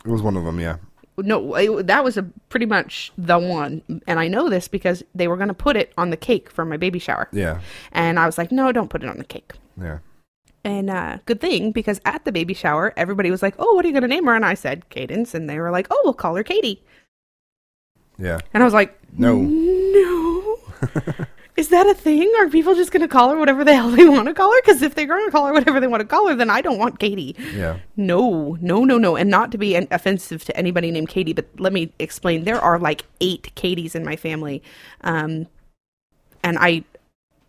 It 0.05 0.09
was 0.11 0.21
one 0.21 0.37
of 0.37 0.45
them, 0.45 0.59
yeah. 0.59 0.77
No, 1.17 1.53
it, 1.55 1.87
that 1.87 2.03
was 2.03 2.17
a 2.17 2.23
pretty 2.49 2.65
much 2.65 3.11
the 3.17 3.37
one, 3.37 3.81
and 4.07 4.19
I 4.19 4.27
know 4.29 4.49
this 4.49 4.67
because 4.67 5.03
they 5.13 5.27
were 5.27 5.35
going 5.35 5.49
to 5.49 5.53
put 5.53 5.75
it 5.75 5.91
on 5.97 6.11
the 6.11 6.17
cake 6.17 6.49
for 6.49 6.63
my 6.65 6.77
baby 6.77 6.97
shower, 6.99 7.27
Yeah, 7.33 7.59
and 7.91 8.17
I 8.19 8.25
was 8.25 8.37
like, 8.37 8.51
no, 8.51 8.71
don't 8.71 8.89
put 8.89 9.03
it 9.03 9.09
on 9.09 9.17
the 9.17 9.25
cake. 9.25 9.53
yeah. 9.79 9.99
And 10.65 10.89
uh, 10.89 11.19
good 11.25 11.39
thing 11.39 11.71
because 11.71 12.01
at 12.03 12.25
the 12.25 12.33
baby 12.33 12.53
shower, 12.53 12.93
everybody 12.97 13.31
was 13.31 13.41
like, 13.41 13.55
"Oh, 13.57 13.75
what 13.75 13.85
are 13.85 13.87
you 13.87 13.93
going 13.93 14.01
to 14.01 14.09
name 14.09 14.25
her?" 14.25 14.35
And 14.35 14.45
I 14.45 14.55
said 14.55 14.89
Cadence, 14.89 15.33
and 15.33 15.49
they 15.49 15.57
were 15.57 15.71
like, 15.71 15.87
"Oh, 15.89 16.01
we'll 16.03 16.13
call 16.13 16.35
her 16.35 16.43
Katie." 16.43 16.83
Yeah. 18.19 18.39
And 18.53 18.61
I 18.61 18.65
was 18.65 18.73
like, 18.73 18.99
No. 19.17 19.37
no." 19.41 20.57
Is 21.57 21.67
that 21.69 21.87
a 21.87 21.93
thing? 21.93 22.31
Are 22.39 22.47
people 22.47 22.73
just 22.73 22.93
going 22.93 23.01
to 23.01 23.07
call 23.09 23.31
her 23.31 23.37
whatever 23.37 23.65
the 23.65 23.75
hell 23.75 23.89
they 23.89 24.07
want 24.07 24.29
to 24.29 24.33
call 24.33 24.49
her? 24.49 24.61
Because 24.61 24.81
if 24.81 24.95
they're 24.95 25.05
going 25.05 25.25
to 25.25 25.31
call 25.31 25.45
her 25.45 25.51
whatever 25.51 25.81
they 25.81 25.87
want 25.87 25.99
to 25.99 26.07
call 26.07 26.29
her, 26.29 26.35
then 26.35 26.49
I 26.49 26.61
don't 26.61 26.77
want 26.77 26.99
Katie. 26.99 27.35
Yeah. 27.53 27.79
No, 27.97 28.57
no, 28.61 28.85
no, 28.85 28.97
no. 28.97 29.17
And 29.17 29.29
not 29.29 29.51
to 29.51 29.57
be 29.57 29.75
an- 29.75 29.89
offensive 29.91 30.45
to 30.45 30.55
anybody 30.55 30.89
named 30.89 31.09
Katie, 31.09 31.33
but 31.33 31.47
let 31.57 31.73
me 31.73 31.91
explain. 31.99 32.45
There 32.45 32.61
are 32.61 32.79
like 32.79 33.03
eight 33.19 33.51
Katies 33.57 33.93
in 33.93 34.05
my 34.05 34.15
family. 34.15 34.63
Um, 35.01 35.47
and 36.45 36.57
I, 36.57 36.85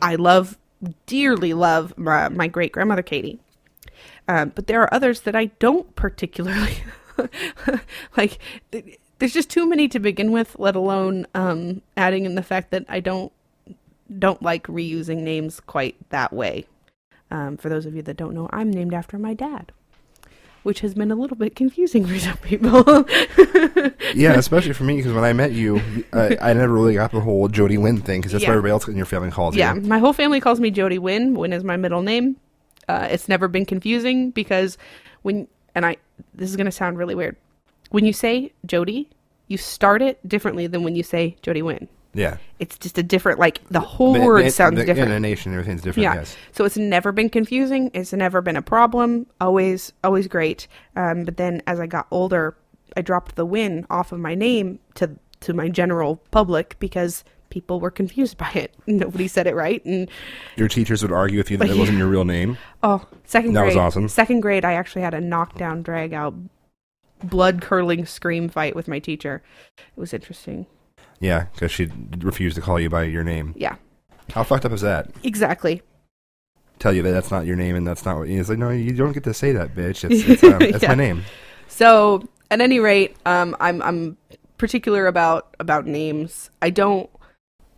I 0.02 0.16
love, 0.16 0.58
dearly 1.06 1.54
love 1.54 1.96
my, 1.96 2.28
my 2.30 2.48
great 2.48 2.72
grandmother 2.72 3.02
Katie. 3.02 3.38
Um, 4.26 4.50
but 4.56 4.66
there 4.66 4.82
are 4.82 4.92
others 4.92 5.20
that 5.20 5.36
I 5.36 5.46
don't 5.60 5.94
particularly 5.94 6.78
like. 8.16 8.38
Th- 9.20 9.32
There's 9.32 9.32
just 9.32 9.50
too 9.50 9.68
many 9.68 9.86
to 9.88 10.00
begin 10.00 10.32
with, 10.32 10.56
let 10.58 10.74
alone 10.74 11.26
um, 11.34 11.82
adding 11.96 12.24
in 12.24 12.34
the 12.34 12.42
fact 12.42 12.70
that 12.72 12.84
I 12.88 13.00
don't 13.00 13.32
don't 14.18 14.42
like 14.42 14.66
reusing 14.66 15.18
names 15.18 15.60
quite 15.60 15.94
that 16.10 16.32
way. 16.32 16.66
Um, 17.30 17.56
for 17.56 17.68
those 17.68 17.86
of 17.86 17.94
you 17.94 18.02
that 18.02 18.16
don't 18.16 18.34
know, 18.34 18.48
I'm 18.52 18.68
named 18.70 18.92
after 18.92 19.16
my 19.18 19.34
dad. 19.34 19.70
which 20.64 20.80
has 20.80 20.92
been 20.94 21.10
a 21.10 21.14
little 21.14 21.36
bit 21.36 21.54
confusing 21.56 22.04
for 22.06 22.18
some 22.18 22.36
people. 22.38 22.82
Yeah, 24.14 24.32
especially 24.34 24.72
for 24.72 24.82
me 24.84 24.96
because 24.96 25.12
when 25.12 25.22
I 25.24 25.32
met 25.32 25.52
you, 25.52 25.80
uh, 26.12 26.34
I 26.42 26.52
never 26.52 26.72
really 26.72 26.94
got 26.94 27.12
the 27.12 27.20
whole 27.20 27.46
Jody 27.48 27.78
Wynn 27.78 28.00
thing 28.00 28.20
because 28.20 28.32
that's 28.32 28.42
Yeah. 28.42 28.48
what 28.50 28.54
everybody 28.54 28.72
else 28.72 28.88
in 28.88 28.96
your 28.96 29.06
family 29.06 29.30
calls 29.30 29.54
yeah, 29.54 29.74
you. 29.74 29.82
my 29.82 29.98
whole 29.98 30.12
family 30.12 30.40
calls 30.40 30.58
me 30.58 30.70
Jody 30.72 30.98
Wynn. 30.98 31.34
Wynn 31.34 31.52
is 31.52 31.62
my 31.62 31.76
middle 31.76 32.02
name. 32.02 32.36
Uh, 32.88 33.06
it's 33.10 33.28
never 33.28 33.46
been 33.46 33.64
confusing 33.64 34.30
because 34.32 34.76
when 35.22 35.46
and 35.76 35.86
I 35.86 35.96
this 36.34 36.50
is 36.50 36.56
gonna 36.56 36.72
sound 36.72 36.98
really 36.98 37.14
weird. 37.14 37.36
When 37.90 38.04
you 38.04 38.12
say 38.12 38.52
Jody, 38.66 39.08
you 39.48 39.56
start 39.58 40.00
it 40.02 40.26
differently 40.28 40.66
than 40.66 40.82
when 40.84 40.94
you 40.96 41.02
say 41.02 41.36
Jody 41.42 41.62
Wynn. 41.62 41.88
Yeah, 42.12 42.38
It's 42.58 42.76
just 42.76 42.98
a 42.98 43.04
different 43.04 43.38
like 43.38 43.60
the 43.68 43.78
whole 43.78 44.20
word 44.20 44.44
the- 44.46 44.50
sounds 44.50 44.76
the 44.76 44.84
different. 44.84 45.10
Intonation, 45.12 45.52
everything's 45.52 45.80
different. 45.82 46.02
Yeah. 46.02 46.14
Yes. 46.14 46.36
So 46.50 46.64
it's 46.64 46.76
never 46.76 47.12
been 47.12 47.30
confusing. 47.30 47.88
It's 47.94 48.12
never 48.12 48.40
been 48.40 48.56
a 48.56 48.62
problem. 48.62 49.26
Always, 49.40 49.92
always 50.02 50.26
great. 50.26 50.66
Um, 50.96 51.22
but 51.24 51.36
then 51.36 51.62
as 51.68 51.78
I 51.78 51.86
got 51.86 52.08
older, 52.10 52.56
I 52.96 53.02
dropped 53.02 53.36
the 53.36 53.46
Wynn 53.46 53.86
off 53.90 54.10
of 54.10 54.18
my 54.18 54.34
name 54.34 54.80
to 54.96 55.10
to 55.42 55.52
my 55.54 55.68
general 55.68 56.16
public 56.32 56.74
because 56.80 57.22
people 57.48 57.78
were 57.78 57.92
confused 57.92 58.36
by 58.36 58.50
it. 58.56 58.74
Nobody 58.88 59.28
said 59.28 59.46
it 59.46 59.54
right. 59.54 59.84
And 59.84 60.10
Your 60.56 60.66
teachers 60.68 61.02
would 61.02 61.12
argue 61.12 61.38
with 61.38 61.50
you 61.50 61.56
that 61.58 61.70
it 61.70 61.76
wasn't 61.76 61.98
your 61.98 62.08
real 62.08 62.24
name. 62.24 62.58
oh, 62.82 63.06
second 63.24 63.52
That 63.52 63.60
grade. 63.62 63.68
was 63.68 63.76
awesome. 63.76 64.08
Second 64.08 64.40
grade, 64.40 64.64
I 64.64 64.72
actually 64.72 65.02
had 65.02 65.14
a 65.14 65.20
knockdown, 65.20 65.82
drag 65.82 66.12
out, 66.12 66.34
blood 67.22 67.60
curdling 67.60 68.06
scream 68.06 68.48
fight 68.48 68.74
with 68.76 68.88
my 68.88 68.98
teacher. 68.98 69.42
It 69.78 69.84
was 70.00 70.12
interesting. 70.14 70.66
Yeah, 71.20 71.46
because 71.52 71.70
she 71.70 71.90
refused 72.18 72.56
to 72.56 72.62
call 72.62 72.80
you 72.80 72.88
by 72.88 73.04
your 73.04 73.24
name. 73.24 73.54
Yeah, 73.56 73.76
How 74.32 74.42
fucked 74.42 74.64
up 74.64 74.72
is 74.72 74.80
that? 74.80 75.10
exactly. 75.22 75.82
Tell 76.78 76.94
you 76.94 77.02
that 77.02 77.10
that's 77.10 77.30
not 77.30 77.44
your 77.44 77.56
name 77.56 77.76
and 77.76 77.86
that's 77.86 78.06
not 78.06 78.16
what. 78.18 78.28
It's 78.28 78.48
like 78.48 78.58
no, 78.58 78.70
you 78.70 78.92
don't 78.94 79.12
get 79.12 79.24
to 79.24 79.34
say 79.34 79.52
that, 79.52 79.74
bitch. 79.74 80.08
It's, 80.10 80.26
it's, 80.26 80.42
um, 80.44 80.60
Yeah. 80.82 80.88
my 80.88 80.94
name. 80.94 81.24
So 81.68 82.26
at 82.50 82.60
any 82.62 82.80
rate, 82.80 83.16
um, 83.26 83.54
I'm 83.60 83.82
I'm 83.82 84.16
particular 84.56 85.06
about 85.06 85.54
about 85.60 85.86
names. 85.86 86.50
I 86.62 86.70
don't. 86.70 87.10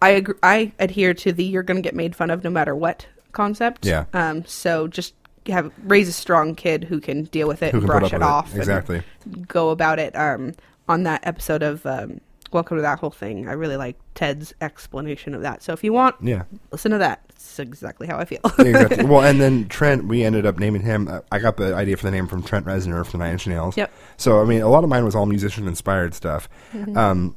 I 0.00 0.11
agree, 0.11 0.35
I 0.44 0.72
adhere 0.78 1.14
to 1.14 1.33
the 1.33 1.42
"you're 1.42 1.64
going 1.64 1.76
to 1.78 1.83
get 1.83 1.96
made 1.96 2.14
fun 2.14 2.31
of 2.31 2.44
no 2.44 2.50
matter 2.50 2.76
what" 2.76 3.07
concept. 3.33 3.85
Yeah. 3.85 4.05
Um. 4.12 4.44
So 4.44 4.87
just 4.87 5.14
have 5.46 5.72
raise 5.85 6.09
a 6.09 6.12
strong 6.12 6.55
kid 6.55 6.85
who 6.85 7.00
can 7.00 7.24
deal 7.24 7.48
with 7.48 7.62
it 7.62 7.74
and 7.74 7.85
brush 7.87 8.12
it 8.12 8.22
off. 8.22 8.50
and 8.52 8.59
Exactly. 8.59 9.02
go 9.48 9.70
about 9.70 9.98
it. 9.98 10.14
Um. 10.16 10.52
On 10.88 11.05
that 11.05 11.24
episode 11.24 11.62
of 11.62 11.87
um, 11.87 12.20
Welcome 12.52 12.76
to 12.76 12.83
that 12.83 12.98
whole 12.98 13.12
thing, 13.12 13.48
I 13.48 13.52
really 13.52 13.76
like 13.76 13.96
Ted's 14.14 14.52
explanation 14.61 15.33
of 15.33 15.40
that. 15.42 15.62
So 15.62 15.72
if 15.72 15.83
you 15.85 15.92
want, 15.92 16.16
Yeah. 16.20 16.42
listen 16.70 16.90
to 16.90 16.98
that. 16.98 17.22
It's 17.31 17.59
exactly 17.59 18.07
how 18.09 18.18
I 18.18 18.24
feel. 18.26 18.40
exactly. 18.59 19.05
Well, 19.05 19.22
and 19.22 19.40
then 19.40 19.68
Trent, 19.70 20.07
we 20.07 20.22
ended 20.24 20.44
up 20.44 20.59
naming 20.59 20.83
him. 20.83 21.07
uh, 21.09 21.20
I 21.31 21.38
got 21.38 21.57
the 21.57 21.72
idea 21.74 21.96
for 21.96 22.02
the 22.05 22.11
name 22.11 22.26
from 22.26 22.42
Trent 22.42 22.66
Reznor 22.66 23.07
from 23.07 23.20
Nine 23.20 23.33
Inch 23.33 23.46
Nails. 23.46 23.76
Yep. 23.76 23.90
So 24.18 24.42
I 24.42 24.44
mean, 24.44 24.61
a 24.61 24.68
lot 24.68 24.83
of 24.85 24.90
mine 24.90 25.05
was 25.05 25.14
all 25.14 25.24
musician 25.24 25.66
inspired 25.68 26.12
stuff. 26.14 26.46
Mm-hmm. 26.74 26.94
Um, 26.98 27.37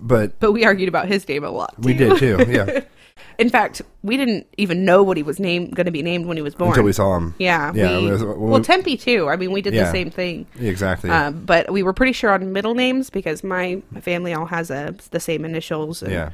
but 0.00 0.38
but 0.40 0.52
we 0.52 0.64
argued 0.64 0.88
about 0.88 1.06
his 1.08 1.26
name 1.28 1.44
a 1.44 1.50
lot. 1.50 1.74
we 1.78 1.94
did 1.94 2.18
too. 2.18 2.44
Yeah. 2.48 2.80
In 3.38 3.50
fact, 3.50 3.82
we 4.02 4.16
didn't 4.16 4.46
even 4.58 4.84
know 4.84 5.02
what 5.02 5.16
he 5.16 5.22
was 5.22 5.40
named 5.40 5.74
going 5.74 5.86
to 5.86 5.92
be 5.92 6.02
named 6.02 6.26
when 6.26 6.36
he 6.36 6.42
was 6.42 6.54
born. 6.54 6.70
Until 6.70 6.84
we 6.84 6.92
saw 6.92 7.16
him. 7.16 7.34
Yeah. 7.38 7.72
Yeah, 7.74 7.98
we- 7.98 8.08
it 8.08 8.10
was- 8.12 8.24
when 8.24 8.40
well, 8.40 8.60
we- 8.60 8.64
Tempe 8.64 8.96
too. 8.96 9.28
I 9.28 9.36
mean, 9.36 9.52
we 9.52 9.60
did 9.62 9.74
the 9.74 9.90
same 9.90 10.10
thing. 10.10 10.46
Exactly. 10.60 11.10
Um, 11.10 11.44
but 11.44 11.72
we 11.72 11.82
were 11.82 11.92
pretty 11.92 12.12
sure 12.12 12.30
on 12.30 12.52
middle 12.52 12.74
names 12.74 13.10
because 13.10 13.42
my, 13.42 13.82
family 14.00 14.32
all 14.34 14.46
has 14.46 14.70
a, 14.70 14.94
the 15.10 15.20
same 15.20 15.44
initials. 15.44 16.02
And 16.02 16.12
yeah. 16.12 16.30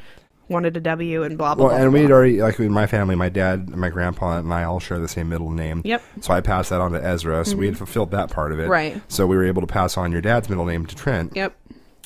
Wanted 0.49 0.77
a 0.77 0.81
W 0.81 1.23
and 1.23 1.39
blah 1.39 1.55
blah. 1.55 1.67
Well, 1.67 1.75
blah, 1.77 1.85
and 1.85 1.93
blah. 1.93 2.01
we'd 2.01 2.11
already 2.11 2.43
like 2.43 2.59
in 2.59 2.73
my 2.73 2.89
family, 2.89 3.15
my 3.15 3.29
dad, 3.29 3.69
my 3.69 3.89
grandpa, 3.89 4.39
and 4.39 4.53
I 4.53 4.65
all 4.65 4.81
share 4.81 4.99
the 4.99 5.07
same 5.07 5.29
middle 5.29 5.51
name. 5.51 5.81
Yep. 5.85 6.03
So 6.23 6.35
I 6.35 6.41
passed 6.41 6.71
that 6.71 6.81
on 6.81 6.91
to 6.91 7.05
Ezra. 7.05 7.45
So 7.45 7.57
we 7.57 7.67
had 7.67 7.79
fulfilled 7.79 8.11
that 8.11 8.31
part 8.33 8.51
of 8.51 8.59
it. 8.59 8.67
Right. 8.67 9.01
So 9.07 9.29
we 9.29 9.37
were 9.37 9.45
able 9.45 9.61
to 9.61 9.69
pass 9.69 9.97
on 9.97 10.11
your 10.11 10.21
dad's 10.21 10.49
middle 10.49 10.65
name 10.65 10.87
to 10.87 10.97
Trent. 10.97 11.37
Yep. 11.37 11.57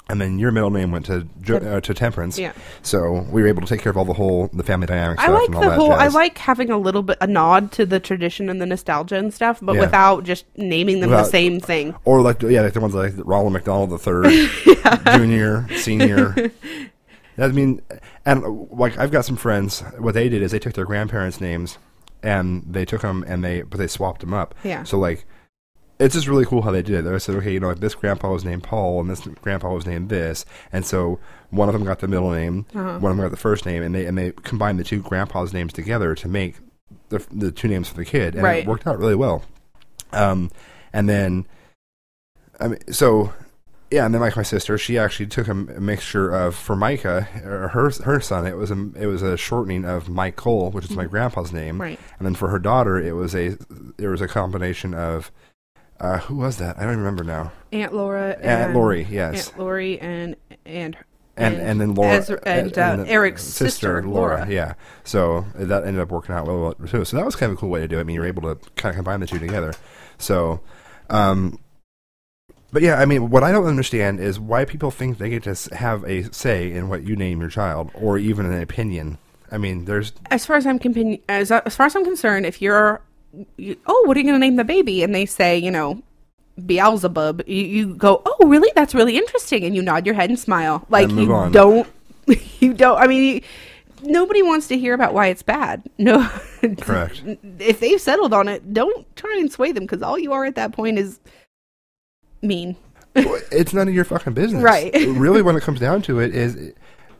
And 0.06 0.20
then 0.20 0.38
your 0.38 0.50
middle 0.52 0.70
name 0.70 0.90
went 0.92 1.06
to 1.06 1.26
jo- 1.40 1.56
uh, 1.56 1.80
to 1.80 1.94
Temperance. 1.94 2.38
Yeah. 2.38 2.52
So 2.82 3.26
we 3.30 3.40
were 3.40 3.48
able 3.48 3.62
to 3.62 3.66
take 3.66 3.80
care 3.80 3.88
of 3.90 3.96
all 3.96 4.04
the 4.04 4.12
whole 4.12 4.48
the 4.52 4.62
family 4.62 4.86
dynamic 4.86 5.18
I 5.18 5.28
like 5.28 5.46
and 5.46 5.54
all 5.54 5.62
the 5.62 5.68
that 5.70 5.78
whole. 5.78 5.92
I 5.92 6.08
like 6.08 6.36
having 6.36 6.70
a 6.70 6.76
little 6.76 7.02
bit 7.02 7.16
a 7.22 7.26
nod 7.26 7.72
to 7.72 7.86
the 7.86 7.98
tradition 8.00 8.50
and 8.50 8.60
the 8.60 8.66
nostalgia 8.66 9.16
and 9.16 9.32
stuff, 9.32 9.60
but 9.62 9.76
Yeah. 9.76 9.80
without 9.80 10.24
just 10.24 10.44
naming 10.58 11.00
them 11.00 11.08
the 11.08 11.24
same 11.24 11.58
thing. 11.58 11.94
Or 12.04 12.20
like 12.20 12.42
yeah, 12.42 12.60
like 12.60 12.74
the 12.74 12.80
ones 12.80 12.94
like 12.94 13.14
Ronald 13.16 13.54
McDonald 13.54 13.88
the 13.90 13.98
third, 13.98 14.26
junior, 15.16 15.66
senior. 15.78 16.34
I 17.38 17.48
mean, 17.48 17.80
and 18.26 18.68
like 18.70 18.98
I've 18.98 19.10
got 19.10 19.24
some 19.24 19.36
friends. 19.36 19.80
What 19.98 20.12
they 20.14 20.28
did 20.28 20.42
is 20.42 20.52
they 20.52 20.58
took 20.58 20.74
their 20.74 20.84
grandparents' 20.84 21.40
names, 21.40 21.78
and 22.22 22.62
they 22.68 22.84
took 22.84 23.00
them 23.00 23.24
and 23.26 23.42
they 23.42 23.62
but 23.62 23.78
they 23.78 23.86
swapped 23.88 24.20
them 24.20 24.34
up. 24.34 24.54
Yeah. 24.62 24.84
So 24.84 24.98
like, 24.98 25.24
it's 25.98 26.14
just 26.14 26.26
really 26.26 26.44
cool 26.44 26.62
how 26.62 26.70
they 26.72 26.82
did 26.82 26.96
it. 26.96 27.02
They 27.02 27.18
said, 27.18 27.36
okay, 27.36 27.52
you 27.52 27.60
know, 27.60 27.68
like 27.68 27.80
this 27.80 27.94
grandpa 27.94 28.32
was 28.32 28.44
named 28.44 28.62
Paul 28.64 29.00
and 29.00 29.08
this 29.10 29.20
grandpa 29.42 29.72
was 29.72 29.86
named 29.86 30.08
this, 30.08 30.44
and 30.72 30.84
so 30.84 31.18
one 31.50 31.68
of 31.68 31.72
them 31.72 31.84
got 31.84 32.00
the 32.00 32.08
middle 32.08 32.30
name, 32.32 32.66
Uh-huh. 32.74 32.98
one 32.98 33.12
of 33.12 33.16
them 33.16 33.24
got 33.24 33.30
the 33.30 33.36
first 33.36 33.64
name, 33.66 33.82
and 33.82 33.94
they 33.94 34.04
and 34.06 34.18
they 34.18 34.32
combined 34.42 34.78
the 34.78 34.84
two 34.84 35.00
grandpas' 35.00 35.52
names 35.52 35.72
together 35.72 36.14
to 36.16 36.28
make 36.28 36.56
the 37.10 37.24
the 37.32 37.50
two 37.52 37.68
names 37.68 37.88
for 37.88 37.96
the 37.96 38.04
kid, 38.04 38.34
and 38.34 38.42
Right. 38.42 38.62
it 38.64 38.66
worked 38.68 38.86
out 38.86 38.98
really 38.98 39.14
well. 39.14 39.44
Um, 40.12 40.50
and 40.92 41.08
then, 41.08 41.46
I 42.60 42.68
mean, 42.68 42.78
so 42.92 43.32
yeah, 43.90 44.04
and 44.06 44.12
then 44.14 44.20
like 44.20 44.36
my 44.36 44.42
sister, 44.42 44.76
she 44.78 44.98
actually 44.98 45.26
took 45.26 45.46
a, 45.46 45.50
m- 45.50 45.70
a 45.76 45.80
mixture 45.80 46.30
of 46.34 46.56
for 46.56 46.74
Micah, 46.74 47.28
or 47.44 47.68
her 47.68 47.90
her 48.04 48.20
son, 48.20 48.46
it 48.46 48.56
was 48.56 48.70
a 48.72 48.90
it 48.96 49.06
was 49.06 49.22
a 49.22 49.36
shortening 49.36 49.84
of 49.84 50.08
Michael, 50.08 50.70
which 50.72 50.84
is 50.86 50.90
my 50.96 51.04
grandpa's 51.04 51.52
name, 51.52 51.74
Mm-hmm. 51.74 51.80
Right. 51.82 52.00
and 52.18 52.26
then 52.26 52.34
for 52.34 52.48
her 52.48 52.58
daughter, 52.58 52.98
it 52.98 53.12
was 53.14 53.34
a 53.34 53.56
there 53.96 54.10
was 54.10 54.20
a 54.20 54.26
combination 54.28 54.94
of 54.94 55.30
uh, 56.00 56.18
who 56.18 56.36
was 56.36 56.58
that? 56.58 56.76
I 56.76 56.80
don't 56.82 56.92
even 56.92 56.98
remember 56.98 57.24
now. 57.24 57.52
Aunt 57.72 57.94
Laura. 57.94 58.36
And 58.40 58.46
Aunt 58.46 58.74
Lori, 58.74 59.06
yes, 59.10 59.48
Aunt 59.48 59.58
Lori 59.58 60.00
and 60.00 60.36
and 60.64 60.96
and 61.36 61.56
and 61.56 61.80
then 61.80 61.94
Laura 61.94 62.14
Ezra- 62.14 62.40
and, 62.46 62.76
uh, 62.78 62.96
the 62.96 63.08
Eric's 63.08 63.42
sister, 63.42 64.02
Laura. 64.02 64.38
Laura. 64.38 64.50
Yeah, 64.50 64.74
so 65.02 65.46
that 65.54 65.84
ended 65.84 66.00
up 66.00 66.10
working 66.10 66.34
out 66.34 66.46
well 66.46 66.60
well, 66.60 66.74
too. 66.74 67.04
So 67.04 67.16
that 67.16 67.24
was 67.26 67.36
kind 67.36 67.50
of 67.50 67.58
a 67.58 67.60
cool 67.60 67.70
way 67.70 67.80
to 67.80 67.88
do 67.88 67.98
it. 67.98 68.00
I 68.00 68.04
mean, 68.04 68.14
you're 68.14 68.26
able 68.26 68.42
to 68.42 68.70
kind 68.76 68.90
of 68.90 68.96
combine 68.96 69.20
the 69.20 69.26
two 69.26 69.38
together. 69.38 69.74
So, 70.18 70.60
um, 71.10 71.58
but 72.72 72.82
yeah, 72.82 73.00
I 73.00 73.04
mean, 73.04 73.30
what 73.30 73.42
I 73.42 73.52
don't 73.52 73.66
understand 73.66 74.20
is 74.20 74.38
why 74.40 74.64
people 74.64 74.90
think 74.90 75.18
they 75.18 75.30
get 75.30 75.44
to 75.44 75.74
have 75.76 76.04
a 76.04 76.24
say 76.32 76.72
in 76.72 76.88
what 76.88 77.04
you 77.04 77.16
name 77.16 77.40
your 77.40 77.50
child, 77.50 77.90
or 77.94 78.18
even 78.18 78.46
an 78.46 78.60
opinion. 78.60 79.18
I 79.50 79.58
mean, 79.58 79.84
there's 79.84 80.12
as 80.30 80.44
far 80.44 80.56
as 80.56 80.66
I'm 80.66 80.80
as 81.28 81.52
as 81.52 81.76
far 81.76 81.86
as 81.86 81.94
I'm 81.94 82.04
concerned, 82.04 82.46
if 82.46 82.60
you're, 82.60 82.94
you, 82.94 83.00
oh, 83.86 84.02
what 84.06 84.16
are 84.16 84.20
you 84.20 84.24
going 84.26 84.34
to 84.34 84.38
name 84.38 84.56
the 84.56 84.64
baby? 84.64 85.02
And 85.02 85.14
they 85.14 85.26
say, 85.26 85.58
you 85.58 85.70
know, 85.70 86.02
Beelzebub, 86.64 87.42
you, 87.46 87.64
you 87.64 87.94
go, 87.94 88.22
oh, 88.24 88.46
really? 88.46 88.70
That's 88.74 88.94
really 88.94 89.16
interesting, 89.16 89.64
and 89.64 89.74
you 89.74 89.82
nod 89.82 90.06
your 90.06 90.14
head 90.14 90.30
and 90.30 90.38
smile, 90.38 90.86
like 90.88 91.08
move 91.08 91.28
you 91.28 91.34
on. 91.34 91.52
don't, 91.52 91.88
you 92.60 92.72
don't. 92.74 92.98
I 92.98 93.06
mean, 93.06 93.42
nobody 94.02 94.42
wants 94.42 94.68
to 94.68 94.78
hear 94.78 94.94
about 94.94 95.14
why 95.14 95.26
it's 95.28 95.42
bad. 95.42 95.82
No, 95.98 96.28
correct. 96.80 97.22
if 97.58 97.80
they've 97.80 98.00
settled 98.00 98.32
on 98.32 98.48
it, 98.48 98.72
don't 98.72 99.04
try 99.16 99.36
and 99.38 99.50
sway 99.50 99.72
them 99.72 99.84
because 99.84 100.02
all 100.02 100.18
you 100.18 100.32
are 100.32 100.44
at 100.44 100.54
that 100.54 100.72
point 100.72 100.98
is 100.98 101.18
mean. 102.42 102.76
it's 103.16 103.72
none 103.72 103.88
of 103.88 103.94
your 103.94 104.04
fucking 104.04 104.34
business, 104.34 104.62
Right. 104.62 104.92
really, 104.94 105.42
when 105.42 105.56
it 105.56 105.62
comes 105.62 105.80
down 105.80 106.02
to 106.02 106.20
it, 106.20 106.34
is 106.34 106.72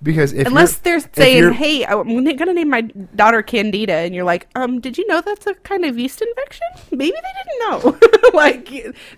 because 0.05 0.33
if 0.33 0.47
Unless 0.47 0.81
you're- 0.85 1.01
they're 1.01 1.11
saying, 1.15 1.53
"Hey, 1.55 1.85
I'm 1.85 2.07
going 2.25 2.37
to 2.37 2.53
name 2.55 2.71
my 2.71 2.83
daughter 3.17 3.43
Candida," 3.43 3.93
and 3.95 4.15
you're 4.15 4.23
like, 4.25 4.47
"Um, 4.55 4.79
did 4.81 4.97
you 4.97 5.07
know 5.09 5.21
that's 5.21 5.47
a 5.49 5.55
kind 5.55 5.85
of 5.85 5.99
yeast 5.99 6.23
infection? 6.23 6.67
Maybe 6.93 7.17
they 7.17 7.91
didn't 7.91 8.01
know." 8.01 8.31
like, 8.35 8.71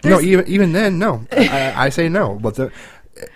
No, 0.04 0.20
even 0.20 0.46
even 0.48 0.72
then, 0.72 0.98
no. 0.98 1.26
I, 1.32 1.74
I 1.86 1.88
say 1.90 2.08
no, 2.08 2.38
but 2.40 2.54
the 2.54 2.72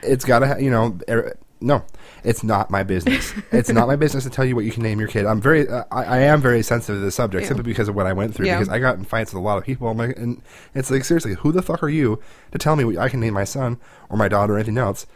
it's 0.03 0.25
got 0.25 0.39
to, 0.41 0.47
ha- 0.47 0.57
you 0.57 0.71
know, 0.71 0.99
er, 1.09 1.37
no. 1.61 1.83
It's 2.23 2.45
not 2.45 2.71
my 2.71 2.83
business. 2.83 3.33
It's 3.51 3.71
not 3.71 3.89
my 3.89 3.97
business 3.97 4.25
to 4.25 4.31
tell 4.31 4.45
you 4.45 4.55
what 4.55 4.67
you 4.67 4.71
can 4.73 4.83
name 4.83 4.99
your 5.01 5.09
kid. 5.09 5.25
I'm 5.25 5.41
very, 5.41 5.67
uh, 5.67 5.85
I, 5.91 6.05
I 6.05 6.19
am 6.19 6.43
very 6.43 6.63
sensitive 6.63 6.97
to 7.01 7.05
the 7.05 7.11
subject 7.11 7.43
Yeah. 7.45 7.49
simply 7.49 7.63
because 7.65 7.89
of 7.89 7.95
what 7.95 8.07
I 8.07 8.13
went 8.13 8.35
through. 8.35 8.45
Yeah. 8.47 8.59
Because 8.59 8.69
I 8.69 8.79
got 8.79 8.99
in 8.99 9.05
fights 9.05 9.33
with 9.33 9.41
a 9.41 9.45
lot 9.45 9.57
of 9.57 9.65
people, 9.65 9.93
like, 9.95 10.19
and 10.19 10.43
it's 10.75 10.91
like 10.91 11.05
seriously, 11.05 11.35
who 11.37 11.51
the 11.51 11.63
fuck 11.63 11.83
are 11.83 11.89
you 11.89 12.21
to 12.53 12.59
tell 12.59 12.77
me 12.77 12.85
what 12.85 12.99
I 12.99 13.09
can 13.09 13.21
name 13.21 13.33
my 13.33 13.45
son 13.45 13.79
or 14.11 14.19
my 14.19 14.29
daughter 14.29 14.53
or 14.55 14.57
anything 14.59 14.77
else? 14.77 15.07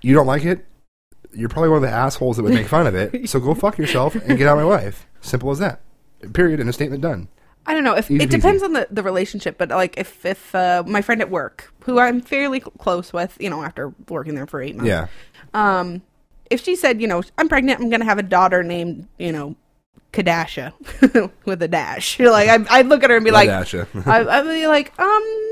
You 0.00 0.14
don't 0.14 0.26
like 0.26 0.46
it? 0.46 0.64
You're 1.32 1.48
probably 1.48 1.68
one 1.68 1.76
of 1.76 1.82
the 1.82 1.90
assholes 1.90 2.36
that 2.36 2.42
would 2.42 2.54
make 2.54 2.66
fun 2.66 2.86
of 2.86 2.94
it. 2.94 3.28
So 3.28 3.38
go 3.40 3.54
fuck 3.54 3.78
yourself 3.82 4.14
and 4.14 4.36
get 4.38 4.46
out 4.46 4.58
of 4.58 4.64
my 4.64 4.68
life. 4.76 5.06
Simple 5.20 5.50
as 5.50 5.58
that. 5.60 5.80
Period. 6.32 6.60
And 6.60 6.68
a 6.68 6.72
statement 6.72 7.02
done. 7.02 7.28
I 7.66 7.74
don't 7.74 7.84
know 7.84 7.94
if 7.94 8.10
Easy 8.10 8.24
it 8.24 8.30
depends 8.30 8.62
on 8.62 8.72
the, 8.72 8.88
the 8.90 9.02
relationship, 9.02 9.58
but 9.58 9.68
like 9.68 9.96
if 9.98 10.24
if 10.24 10.54
uh, 10.54 10.82
my 10.86 11.02
friend 11.02 11.20
at 11.20 11.30
work, 11.30 11.72
who 11.84 11.98
I'm 11.98 12.20
fairly 12.20 12.58
close 12.60 13.12
with, 13.12 13.36
you 13.38 13.50
know, 13.50 13.62
after 13.62 13.92
working 14.08 14.34
there 14.34 14.46
for 14.46 14.60
eight 14.62 14.76
months, 14.76 14.88
Yeah. 14.88 15.06
um, 15.54 16.02
if 16.50 16.64
she 16.64 16.74
said, 16.74 17.00
you 17.00 17.06
know, 17.06 17.22
I'm 17.38 17.48
pregnant, 17.48 17.80
I'm 17.80 17.90
gonna 17.90 18.06
have 18.06 18.18
a 18.18 18.22
daughter 18.24 18.62
named, 18.62 19.06
you 19.18 19.30
know, 19.30 19.56
Kadasha 20.12 20.72
with 21.44 21.62
a 21.62 21.68
dash, 21.68 22.18
you're 22.18 22.30
like 22.32 22.48
I, 22.48 22.78
I'd 22.78 22.86
look 22.86 23.04
at 23.04 23.10
her 23.10 23.16
and 23.16 23.24
be 23.24 23.30
like, 23.30 23.48
Ladasha. 23.48 23.86
I, 24.06 24.38
I'd 24.38 24.44
be 24.44 24.66
like, 24.66 24.98
um, 24.98 25.49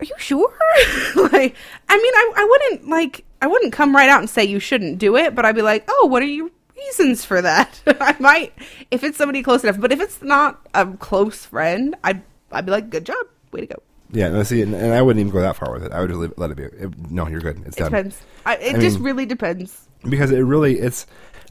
are 0.00 0.04
you 0.04 0.14
sure? 0.18 0.48
like, 1.32 1.54
I 1.88 1.96
mean, 1.96 2.14
I, 2.14 2.32
I 2.36 2.44
wouldn't 2.44 2.88
like, 2.88 3.24
I 3.42 3.46
wouldn't 3.46 3.72
come 3.72 3.94
right 3.94 4.08
out 4.08 4.20
and 4.20 4.30
say 4.30 4.44
you 4.44 4.60
shouldn't 4.60 4.98
do 4.98 5.16
it, 5.16 5.34
but 5.34 5.44
I'd 5.44 5.54
be 5.54 5.62
like, 5.62 5.84
oh, 5.88 6.06
what 6.06 6.22
are 6.22 6.26
your 6.26 6.50
reasons 6.76 7.24
for 7.24 7.42
that. 7.42 7.80
I 7.86 8.16
might 8.18 8.52
if 8.90 9.02
it's 9.04 9.18
somebody 9.18 9.42
close 9.42 9.62
enough, 9.64 9.80
but 9.80 9.92
if 9.92 10.00
it's 10.00 10.22
not 10.22 10.66
a 10.74 10.86
close 10.86 11.44
friend, 11.44 11.96
I'd 12.04 12.22
I'd 12.52 12.66
be 12.66 12.72
like, 12.72 12.90
good 12.90 13.04
job, 13.04 13.26
way 13.52 13.60
to 13.60 13.66
go. 13.66 13.82
Yeah, 14.10 14.30
no, 14.30 14.42
see, 14.42 14.62
and, 14.62 14.74
and 14.74 14.94
I 14.94 15.02
wouldn't 15.02 15.20
even 15.20 15.32
go 15.32 15.40
that 15.40 15.56
far 15.56 15.70
with 15.72 15.84
it. 15.84 15.92
I 15.92 16.00
would 16.00 16.08
just 16.08 16.18
leave, 16.20 16.32
let 16.38 16.50
it 16.50 16.56
be. 16.56 16.62
It, 16.62 17.10
no, 17.10 17.28
you're 17.28 17.40
good. 17.40 17.58
It's 17.66 17.76
It 17.76 17.80
done. 17.80 17.90
depends. 17.92 18.22
I, 18.46 18.56
it 18.56 18.76
I 18.76 18.78
just 18.78 18.96
mean- 18.96 19.04
really 19.04 19.26
depends. 19.26 19.86
Because 20.08 20.30
it 20.30 20.38
really, 20.38 20.78
it's. 20.78 21.06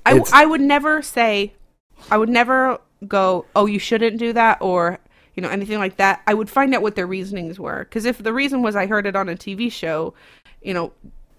I, 0.05 0.15
it's 0.17 0.33
I 0.33 0.45
would 0.45 0.62
never 0.62 1.01
say, 1.03 1.53
I 2.10 2.17
would 2.17 2.29
never 2.29 2.79
go, 3.07 3.45
oh, 3.55 3.67
you 3.67 3.77
shouldn't 3.77 4.17
do 4.17 4.33
that, 4.33 4.57
or 4.62 4.97
you 5.38 5.43
know 5.43 5.50
anything 5.50 5.78
like 5.78 5.97
that. 5.97 6.21
I 6.28 6.34
would 6.34 6.50
find 6.50 6.73
out 6.73 6.82
what 6.82 6.95
their 6.95 7.08
reasonings 7.08 7.60
were, 7.60 7.86
because 7.86 8.06
if 8.06 8.17
the 8.17 8.34
reason 8.34 8.62
was 8.63 8.76
I 8.76 8.88
heard 8.88 9.06
it 9.06 9.15
on 9.15 9.30
a 9.30 9.36
TV 9.36 9.71
show, 9.71 10.15
you 10.62 10.73
know, 10.73 10.91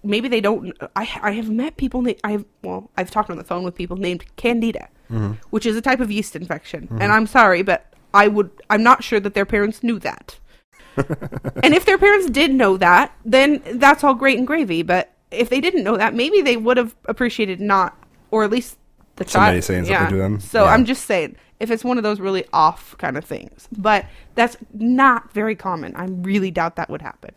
maybe 0.03 0.29
they 0.29 0.41
don't. 0.41 0.75
I 0.95 1.01
I 1.21 1.31
have 1.31 1.49
met 1.49 1.77
people. 1.77 2.01
Na- 2.01 2.13
I 2.23 2.31
have 2.31 2.45
well, 2.63 2.89
I've 2.97 3.11
talked 3.11 3.29
on 3.29 3.37
the 3.37 3.43
phone 3.43 3.63
with 3.63 3.75
people 3.75 3.97
named 3.97 4.25
Candida, 4.37 4.87
mm-hmm. 5.11 5.33
which 5.49 5.65
is 5.65 5.75
a 5.75 5.81
type 5.81 5.99
of 5.99 6.09
yeast 6.09 6.35
infection, 6.35 6.85
mm-hmm. 6.85 7.01
and 7.01 7.11
I'm 7.11 7.27
sorry, 7.27 7.61
but 7.61 7.93
I 8.13 8.29
would. 8.29 8.49
I'm 8.69 8.83
not 8.83 9.03
sure 9.03 9.19
that 9.19 9.33
their 9.33 9.45
parents 9.45 9.83
knew 9.83 9.99
that. 9.99 10.39
and 10.97 11.73
if 11.73 11.85
their 11.85 11.97
parents 11.97 12.29
did 12.29 12.53
know 12.53 12.77
that, 12.77 13.13
then 13.25 13.61
that's 13.73 14.03
all 14.03 14.13
great 14.13 14.37
and 14.37 14.47
gravy. 14.47 14.81
But 14.81 15.13
if 15.29 15.49
they 15.49 15.59
didn't 15.59 15.83
know 15.83 15.97
that, 15.97 16.13
maybe 16.13 16.41
they 16.41 16.55
would 16.55 16.77
have 16.77 16.95
appreciated 17.05 17.59
not, 17.59 18.01
or 18.31 18.45
at 18.45 18.49
least 18.49 18.77
the 19.17 19.27
Somebody 19.27 19.57
child 19.57 19.63
saying 19.63 19.85
something 19.85 20.09
to 20.09 20.17
them? 20.17 20.39
So 20.39 20.63
Yeah. 20.63 20.71
I'm 20.71 20.85
just 20.85 21.05
saying, 21.05 21.35
if 21.59 21.71
it's 21.71 21.83
one 21.83 21.97
of 21.97 22.03
those 22.03 22.19
really 22.19 22.45
off 22.53 22.95
kind 22.97 23.17
of 23.17 23.25
things, 23.25 23.67
but 23.77 24.05
that's 24.35 24.57
not 24.73 25.33
very 25.33 25.55
common. 25.55 25.95
I 25.95 26.05
really 26.05 26.51
doubt 26.51 26.77
that 26.77 26.89
would 26.89 27.01
happen. 27.01 27.31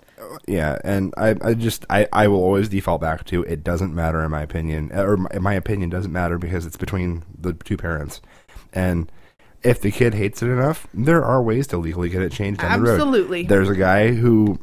Yeah, 0.46 0.78
and 0.84 1.12
I, 1.16 1.34
I 1.42 1.54
just, 1.54 1.84
I, 1.90 2.06
I 2.12 2.28
will 2.28 2.42
always 2.42 2.68
default 2.68 3.00
back 3.00 3.24
to 3.24 3.42
it 3.42 3.64
doesn't 3.64 3.94
matter 3.94 4.22
in 4.22 4.30
my 4.30 4.42
opinion, 4.42 4.92
or 4.92 5.16
my, 5.16 5.38
my 5.38 5.54
opinion 5.54 5.90
doesn't 5.90 6.12
matter 6.12 6.38
because 6.38 6.66
it's 6.66 6.76
between 6.76 7.24
the 7.36 7.52
two 7.52 7.76
parents, 7.76 8.20
and 8.72 9.10
if 9.62 9.80
the 9.80 9.90
kid 9.90 10.14
hates 10.14 10.42
it 10.42 10.48
enough, 10.48 10.86
there 10.92 11.24
are 11.24 11.42
ways 11.42 11.66
to 11.68 11.76
legally 11.76 12.08
get 12.08 12.22
it 12.22 12.32
changed 12.32 12.60
down 12.60 12.80
the 12.80 12.86
road. 12.90 12.94
Absolutely. 12.94 13.44
There's 13.44 13.68
a 13.68 13.76
guy 13.76 14.12
who, 14.12 14.58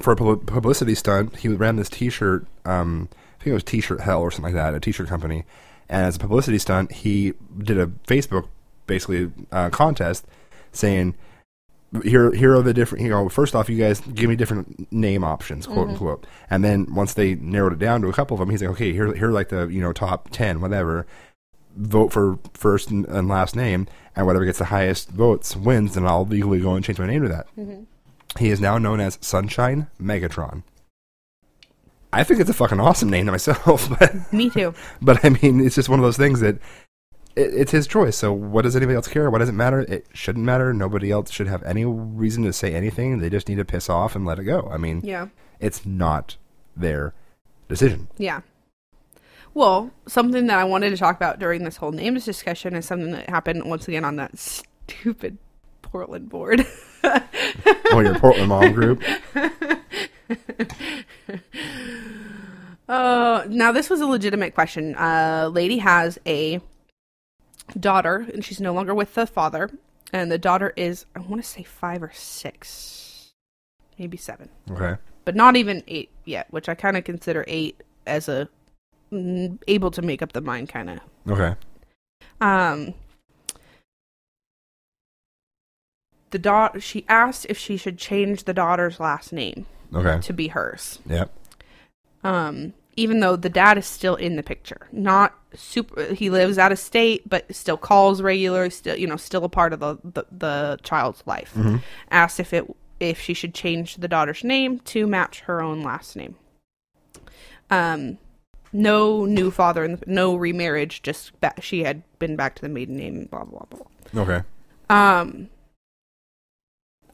for 0.00 0.12
a 0.12 0.16
publicity 0.16 0.94
stunt, 0.94 1.36
he 1.36 1.48
ran 1.48 1.76
this 1.76 1.90
T-shirt. 1.90 2.46
Um, 2.64 3.08
I 3.12 3.44
think 3.44 3.50
it 3.50 3.54
was 3.54 3.64
T-shirt 3.64 4.00
Hell 4.00 4.22
or 4.22 4.30
something 4.30 4.54
like 4.54 4.62
that, 4.62 4.74
a 4.74 4.80
T-shirt 4.80 5.08
company. 5.08 5.44
And 5.90 6.06
as 6.06 6.16
a 6.16 6.18
publicity 6.18 6.58
stunt, 6.58 6.92
he 6.92 7.34
did 7.58 7.78
a 7.78 7.86
Facebook 7.86 8.48
basically 8.88 9.30
uh, 9.52 9.70
contest 9.70 10.26
saying, 10.72 11.14
"Here, 12.02 12.32
here 12.32 12.56
are 12.56 12.62
the 12.62 12.74
different. 12.74 13.04
You 13.04 13.10
know, 13.10 13.28
first 13.28 13.54
off, 13.54 13.68
you 13.68 13.78
guys 13.78 14.00
give 14.00 14.28
me 14.28 14.34
different 14.34 14.90
name 14.92 15.22
options, 15.22 15.66
quote 15.68 15.88
unquote." 15.90 16.26
And 16.50 16.64
then 16.64 16.92
once 16.92 17.14
they 17.14 17.36
narrowed 17.36 17.74
it 17.74 17.78
down 17.78 18.02
to 18.02 18.08
a 18.08 18.12
couple 18.12 18.34
of 18.34 18.40
them, 18.40 18.50
he's 18.50 18.62
like, 18.62 18.70
"Okay, 18.72 18.92
here, 18.92 19.14
here 19.14 19.28
are 19.28 19.32
like 19.32 19.50
the 19.50 19.68
you 19.68 19.80
know 19.80 19.92
top 19.92 20.30
ten, 20.30 20.60
whatever." 20.60 21.06
Vote 21.76 22.12
for 22.12 22.40
first 22.54 22.90
and, 22.90 23.06
and 23.06 23.28
last 23.28 23.54
name, 23.54 23.86
and 24.16 24.26
whatever 24.26 24.44
gets 24.44 24.58
the 24.58 24.64
highest 24.64 25.10
votes 25.10 25.54
wins. 25.54 25.96
And 25.96 26.08
I'll 26.08 26.26
legally 26.26 26.58
go 26.58 26.74
and 26.74 26.84
change 26.84 26.98
my 26.98 27.06
name 27.06 27.22
to 27.22 27.28
that. 27.28 27.46
He 28.36 28.48
is 28.50 28.60
now 28.60 28.78
known 28.78 28.98
as 28.98 29.16
Sunshine 29.20 29.86
Megatron. 30.02 30.64
I 32.12 32.24
think 32.24 32.40
it's 32.40 32.50
a 32.50 32.54
fucking 32.54 32.80
awesome 32.80 33.10
name 33.10 33.26
to 33.26 33.32
myself, 33.32 33.88
but 33.98 34.32
Me 34.32 34.50
too. 34.50 34.74
but 35.02 35.24
I 35.24 35.28
mean, 35.28 35.60
it's 35.60 35.74
just 35.74 35.88
one 35.88 35.98
of 36.00 36.04
those 36.04 36.16
things 36.16 36.40
that 36.40 36.58
it's 37.38 37.70
his 37.72 37.86
choice. 37.86 38.16
So 38.16 38.32
what 38.32 38.62
does 38.62 38.74
anybody 38.76 38.96
else 38.96 39.08
care? 39.08 39.30
What 39.30 39.38
does 39.38 39.48
it 39.48 39.52
matter? 39.52 39.80
It 39.80 40.06
shouldn't 40.12 40.44
matter. 40.44 40.72
Nobody 40.72 41.10
else 41.10 41.30
should 41.30 41.46
have 41.46 41.62
any 41.62 41.84
reason 41.84 42.42
to 42.44 42.52
say 42.52 42.74
anything. 42.74 43.18
They 43.18 43.30
just 43.30 43.48
need 43.48 43.56
to 43.56 43.64
piss 43.64 43.88
off 43.88 44.14
and 44.16 44.26
let 44.26 44.38
it 44.38 44.44
go. 44.44 44.68
I 44.72 44.76
mean, 44.76 45.00
Yeah. 45.04 45.28
it's 45.60 45.86
not 45.86 46.36
their 46.76 47.14
decision. 47.68 48.08
Yeah. 48.18 48.40
Well, 49.54 49.90
something 50.06 50.46
that 50.46 50.58
I 50.58 50.64
wanted 50.64 50.90
to 50.90 50.96
talk 50.96 51.16
about 51.16 51.38
during 51.38 51.64
this 51.64 51.76
whole 51.78 51.92
names 51.92 52.24
discussion 52.24 52.74
is 52.76 52.86
something 52.86 53.12
that 53.12 53.28
happened 53.30 53.64
once 53.64 53.88
again 53.88 54.04
on 54.04 54.16
that 54.16 54.38
stupid 54.38 55.38
Portland 55.82 56.28
board. 56.28 56.66
Oh, 57.90 58.00
your 58.00 58.18
Portland 58.18 58.48
mom 58.50 58.72
group. 58.72 59.02
Uh, 62.88 63.44
now 63.48 63.70
this 63.70 63.90
was 63.90 64.00
a 64.00 64.06
legitimate 64.06 64.54
question. 64.54 64.94
Uh, 64.94 65.50
lady 65.52 65.76
has 65.78 66.18
a 66.26 66.58
daughter, 67.78 68.26
and 68.32 68.44
she's 68.44 68.60
no 68.60 68.72
longer 68.72 68.94
with 68.94 69.14
the 69.14 69.26
father, 69.26 69.70
and 70.12 70.30
the 70.30 70.38
daughter 70.38 70.72
is 70.76 71.06
I 71.14 71.20
want 71.20 71.42
to 71.42 71.48
say 71.48 71.62
five 71.62 72.02
or 72.02 72.12
six, 72.14 73.32
maybe 73.98 74.16
seven, 74.16 74.48
Okay. 74.70 74.96
but 75.24 75.34
not 75.34 75.56
even 75.56 75.82
eight 75.88 76.10
yet, 76.24 76.46
which 76.50 76.68
I 76.68 76.74
kind 76.74 76.96
of 76.96 77.04
consider 77.04 77.44
eight 77.48 77.82
as 78.06 78.28
a 78.28 78.48
mm, 79.12 79.58
able 79.68 79.90
to 79.90 80.02
make 80.02 80.22
up 80.22 80.32
the 80.32 80.40
mind 80.40 80.68
kind 80.68 80.90
of. 80.90 80.98
Okay. 81.30 81.54
Um, 82.40 82.94
the 86.30 86.38
daughter 86.38 86.80
she 86.80 87.04
asked 87.08 87.46
if 87.48 87.56
she 87.58 87.76
should 87.76 87.98
change 87.98 88.44
the 88.44 88.54
daughter's 88.54 89.00
last 89.00 89.32
name 89.32 89.66
Okay. 89.94 90.20
to 90.20 90.32
be 90.32 90.48
hers. 90.48 90.98
Yep. 91.06 91.30
um, 92.22 92.74
even 92.98 93.20
though 93.20 93.36
the 93.36 93.48
dad 93.48 93.78
is 93.78 93.86
still 93.86 94.16
in 94.16 94.34
the 94.34 94.42
picture. 94.42 94.88
Not 94.90 95.32
super. 95.54 96.12
He 96.14 96.30
lives 96.30 96.58
out 96.58 96.72
of 96.72 96.80
state, 96.80 97.28
but 97.28 97.54
still 97.54 97.76
calls 97.76 98.20
regular. 98.20 98.68
Still, 98.70 98.96
you 98.96 99.06
know, 99.06 99.16
still 99.16 99.44
a 99.44 99.48
part 99.48 99.72
of 99.72 99.78
the 99.78 99.96
the, 100.02 100.24
the 100.32 100.78
child's 100.82 101.22
life. 101.24 101.56
Asked 102.10 102.40
if 102.40 102.52
it 102.52 102.64
if 102.98 103.20
she 103.20 103.34
should 103.34 103.54
change 103.54 103.96
the 103.96 104.08
daughter's 104.08 104.42
name 104.42 104.80
to 104.80 105.06
match 105.06 105.40
her 105.42 105.62
own 105.62 105.82
last 105.82 106.16
name. 106.16 106.34
Um, 107.70 108.18
no 108.72 109.24
new 109.24 109.52
father 109.52 109.84
and 109.84 110.02
no 110.06 110.34
remarriage. 110.34 111.00
Just 111.02 111.40
ba- 111.40 111.54
she 111.60 111.84
had 111.84 112.02
been 112.18 112.34
back 112.34 112.56
to 112.56 112.62
the 112.62 112.68
maiden 112.68 112.96
name. 112.96 113.26
Blah 113.30 113.44
blah 113.44 113.66
blah. 113.70 114.22
Okay. 114.22 114.42
Um, 114.90 115.50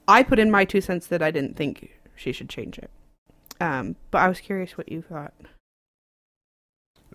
I 0.09 0.23
put 0.23 0.39
in 0.39 0.51
my 0.51 0.65
two 0.65 0.81
cents 0.81 1.09
that 1.09 1.23
I 1.23 1.31
didn't 1.31 1.57
think 1.57 1.91
she 2.17 2.33
should 2.33 2.49
change 2.49 2.79
it. 2.79 2.91
Um, 3.61 3.97
but 4.11 4.23
I 4.23 4.29
was 4.29 4.41
curious 4.41 4.79
what 4.79 4.91
you 4.91 5.03
thought. 5.03 5.35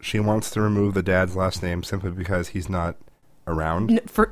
She 0.02 0.20
wants 0.20 0.50
to 0.52 0.62
remove 0.62 0.94
the 0.94 1.04
dad's 1.04 1.36
last 1.36 1.62
name 1.62 1.84
simply 1.84 2.12
because 2.12 2.50
he's 2.50 2.70
not 2.70 2.96
around. 3.48 3.92
N- 3.92 4.00
for 4.08 4.32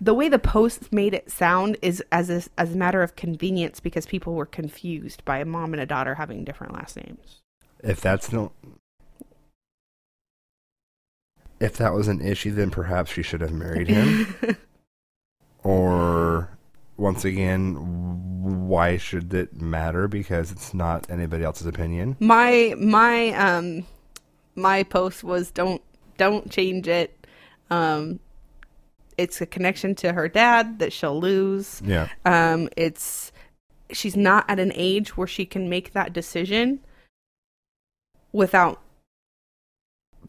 the 0.00 0.14
way 0.14 0.28
the 0.28 0.38
post 0.38 0.92
made 0.92 1.14
it 1.14 1.30
sound 1.30 1.78
is 1.82 2.02
as 2.12 2.30
a, 2.30 2.42
as 2.58 2.74
a 2.74 2.76
matter 2.76 3.02
of 3.02 3.16
convenience 3.16 3.80
because 3.80 4.06
people 4.06 4.34
were 4.34 4.46
confused 4.46 5.24
by 5.24 5.38
a 5.38 5.44
mom 5.44 5.72
and 5.72 5.82
a 5.82 5.86
daughter 5.86 6.14
having 6.14 6.44
different 6.44 6.74
last 6.74 6.96
names. 6.96 7.40
If 7.82 8.00
that's 8.00 8.32
no. 8.32 8.52
If 11.58 11.76
that 11.78 11.94
was 11.94 12.08
an 12.08 12.20
issue, 12.20 12.52
then 12.52 12.70
perhaps 12.70 13.10
she 13.10 13.22
should 13.22 13.40
have 13.40 13.52
married 13.52 13.88
him. 13.88 14.36
or 15.62 16.50
once 16.98 17.24
again, 17.24 17.76
why 18.68 18.98
should 18.98 19.32
it 19.32 19.58
matter? 19.58 20.08
Because 20.08 20.52
it's 20.52 20.74
not 20.74 21.08
anybody 21.10 21.44
else's 21.44 21.66
opinion. 21.66 22.16
my 22.20 22.74
my 22.78 23.30
um 23.30 23.86
my 24.56 24.82
post 24.82 25.22
was 25.22 25.50
don't 25.50 25.82
don't 26.18 26.50
change 26.50 26.88
it. 26.88 27.26
Um, 27.70 28.18
it's 29.18 29.40
a 29.40 29.46
connection 29.46 29.94
to 29.96 30.12
her 30.12 30.28
dad 30.28 30.78
that 30.78 30.92
she'll 30.92 31.18
lose. 31.20 31.80
Yeah. 31.84 32.08
Um, 32.24 32.68
it's 32.76 33.32
she's 33.92 34.16
not 34.16 34.44
at 34.48 34.58
an 34.58 34.72
age 34.74 35.16
where 35.16 35.26
she 35.28 35.46
can 35.46 35.68
make 35.68 35.92
that 35.92 36.12
decision 36.12 36.80
without 38.32 38.80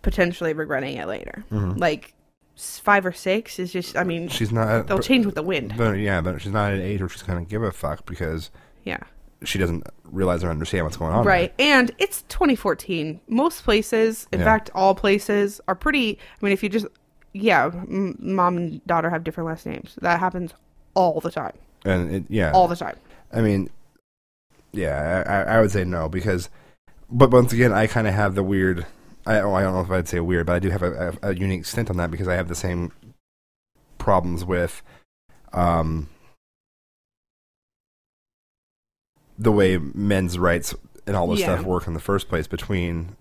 potentially 0.02 0.54
regretting 0.54 0.98
it 0.98 1.08
later. 1.08 1.44
Mhm. 1.52 1.80
Like 1.80 2.14
five 2.56 3.06
or 3.06 3.12
six 3.12 3.60
is 3.60 3.72
just. 3.72 3.96
I 3.98 4.04
mean, 4.04 4.28
She's 4.30 4.52
not. 4.52 4.88
they'll 4.88 5.00
change 5.00 5.26
with 5.26 5.36
the 5.36 5.44
wind. 5.44 5.74
But 5.78 5.94
yeah, 6.00 6.22
but 6.22 6.42
she's 6.42 6.52
not 6.52 6.72
at 6.74 6.80
an 6.80 6.86
age 6.86 7.00
where 7.02 7.10
she's 7.10 7.24
gonna 7.24 7.46
give 7.46 7.64
a 7.64 7.72
fuck 7.72 8.06
because 8.06 8.52
Yeah, 8.84 9.00
she 9.44 9.58
doesn't 9.60 9.86
realize 10.06 10.44
or 10.44 10.50
understand 10.50 10.86
what's 10.86 10.98
going 10.98 11.14
on. 11.14 11.26
right. 11.26 11.54
And 11.60 11.92
it's 12.00 12.24
2014. 12.24 13.20
Most 13.28 13.64
places, 13.64 14.28
in 14.32 14.40
Yeah. 14.40 14.46
fact, 14.46 14.70
all 14.74 14.96
places 14.96 15.62
are 15.68 15.76
pretty. 15.76 16.18
I 16.42 16.46
mean, 16.46 16.54
if 16.54 16.64
you 16.64 16.70
just 16.70 16.88
yeah, 17.34 17.66
m- 17.66 18.16
mom 18.20 18.58
and 18.58 18.86
daughter 18.88 19.10
have 19.12 19.24
different 19.24 19.48
last 19.48 19.66
names. 19.66 19.96
That 20.02 20.20
happens 20.20 20.54
all 20.96 21.20
the 21.20 21.30
time. 21.30 21.54
And 21.86 22.16
it, 22.16 22.24
yeah, 22.30 22.52
All 22.52 22.68
the 22.68 22.76
time. 22.76 22.96
I 23.32 23.42
mean, 23.42 23.70
yeah, 24.72 25.24
I, 25.28 25.58
I 25.58 25.62
would 25.62 25.70
say 25.72 25.84
no 25.84 26.10
because, 26.10 26.50
but 27.12 27.30
once 27.30 27.54
again, 27.54 27.72
I 27.74 27.86
kind 27.86 28.08
of 28.08 28.14
have 28.16 28.34
the 28.34 28.44
weird. 28.44 28.86
I, 29.28 29.40
oh, 29.42 29.54
I 29.54 29.62
don't 29.62 29.74
know 29.74 29.82
if 29.82 29.92
I'd 29.92 30.08
say 30.08 30.20
weird, 30.20 30.48
but 30.48 30.56
I 30.56 30.60
do 30.60 30.70
have 30.70 30.82
a, 30.82 31.16
a, 31.22 31.30
a 31.30 31.36
unique 31.36 31.66
stint 31.66 31.90
on 31.92 31.98
that 31.98 32.10
because 32.10 32.28
I 32.28 32.34
have 32.36 32.48
the 32.48 32.56
same 32.56 32.92
problems 33.98 34.44
with, 34.46 34.82
um, 35.54 36.10
the 39.38 39.52
way 39.52 39.78
men's 39.78 40.38
rights 40.40 40.74
and 41.06 41.16
all 41.16 41.28
this 41.28 41.40
Yeah. 41.40 41.54
stuff 41.56 41.66
work 41.66 41.88
in 41.88 41.94
the 41.94 42.00
first 42.00 42.28
place 42.28 42.48
between 42.48 43.16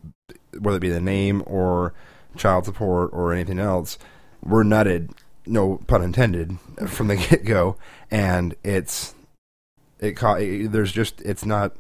whether 0.58 0.78
it 0.78 0.80
be 0.80 0.88
the 0.88 1.00
name 1.00 1.42
or 1.46 1.92
child 2.36 2.64
support 2.64 3.10
or 3.12 3.32
anything 3.32 3.58
else. 3.58 3.98
We're 4.42 4.64
nutted, 4.64 5.10
no 5.46 5.78
pun 5.86 6.02
intended, 6.02 6.58
from 6.86 7.08
the 7.08 7.16
get 7.30 7.44
go, 7.44 7.76
and 8.10 8.54
it's 8.64 9.14
it 10.00 10.12
ca- 10.16 10.66
there's 10.68 10.92
just 10.92 11.20
it's 11.22 11.44
not 11.44 11.76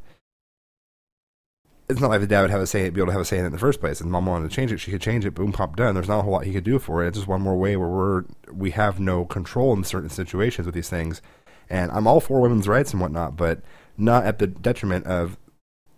it's 1.88 2.00
not 2.00 2.10
like 2.10 2.20
the 2.20 2.26
dad 2.26 2.40
would 2.42 2.50
have 2.50 2.60
a 2.60 2.66
say, 2.66 2.90
be 2.90 3.00
able 3.00 3.06
to 3.06 3.12
have 3.12 3.20
a 3.20 3.24
say 3.24 3.38
in 3.38 3.44
it 3.44 3.46
in 3.46 3.52
the 3.52 3.58
first 3.58 3.78
place. 3.78 4.00
And 4.00 4.10
mom 4.10 4.26
wanted 4.26 4.48
to 4.50 4.54
change 4.54 4.72
it, 4.72 4.78
she 4.78 4.90
could 4.90 5.00
change 5.00 5.24
it. 5.24 5.34
Boom, 5.34 5.52
pop, 5.52 5.76
done. 5.76 5.94
There's 5.94 6.08
not 6.08 6.18
a 6.18 6.22
whole 6.22 6.32
lot 6.32 6.44
he 6.44 6.52
could 6.52 6.64
do 6.64 6.80
for 6.80 7.04
it. 7.04 7.08
It's 7.08 7.16
just 7.18 7.28
one 7.28 7.42
more 7.42 7.56
way 7.56 7.76
where 7.76 7.88
we're 7.88 8.24
we 8.52 8.72
have 8.72 8.98
no 8.98 9.24
control 9.24 9.72
in 9.72 9.84
certain 9.84 10.10
situations 10.10 10.66
with 10.66 10.74
these 10.74 10.88
things. 10.90 11.22
And 11.70 11.90
I'm 11.92 12.06
all 12.06 12.20
for 12.20 12.40
women's 12.40 12.66
rights 12.68 12.92
and 12.92 13.00
whatnot, 13.00 13.36
but 13.36 13.60
not 13.96 14.24
at 14.24 14.38
the 14.38 14.46
detriment 14.46 15.06
of 15.06 15.36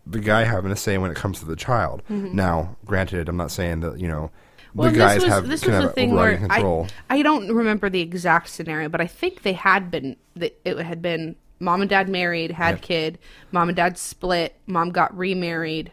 the 0.06 0.20
guy 0.20 0.44
having 0.44 0.70
a 0.70 0.76
say 0.76 0.96
when 0.98 1.10
it 1.10 1.16
comes 1.16 1.38
to 1.40 1.44
the 1.44 1.56
child. 1.56 2.02
Now, 2.08 2.76
granted, 2.84 3.28
I'm 3.28 3.36
not 3.36 3.50
saying 3.50 3.80
that 3.80 3.98
you 4.00 4.08
know 4.08 4.30
Mm-hmm. 4.68 4.78
Well, 4.80 4.90
the 4.92 4.98
guys 4.98 5.22
was 5.22 5.32
have 5.32 5.48
this 5.48 5.64
was 5.64 5.82
the 5.82 5.88
thing 5.88 6.14
where 6.14 6.36
control. 6.36 6.88
I 7.08 7.16
I 7.18 7.22
don't 7.22 7.52
remember 7.52 7.88
the 7.88 8.00
exact 8.02 8.48
scenario, 8.48 8.88
but 8.90 9.00
I 9.00 9.06
think 9.06 9.42
they 9.42 9.54
had 9.54 9.90
been 9.90 10.16
it 10.36 10.78
had 10.78 11.00
been 11.00 11.36
mom 11.58 11.80
and 11.80 11.88
dad 11.88 12.08
married, 12.08 12.50
had 12.52 12.76
Yeah. 12.76 12.80
kid, 12.82 13.18
mom 13.50 13.70
and 13.70 13.76
dad 13.76 13.96
split, 13.96 14.54
mom 14.66 14.90
got 14.90 15.16
remarried, 15.16 15.90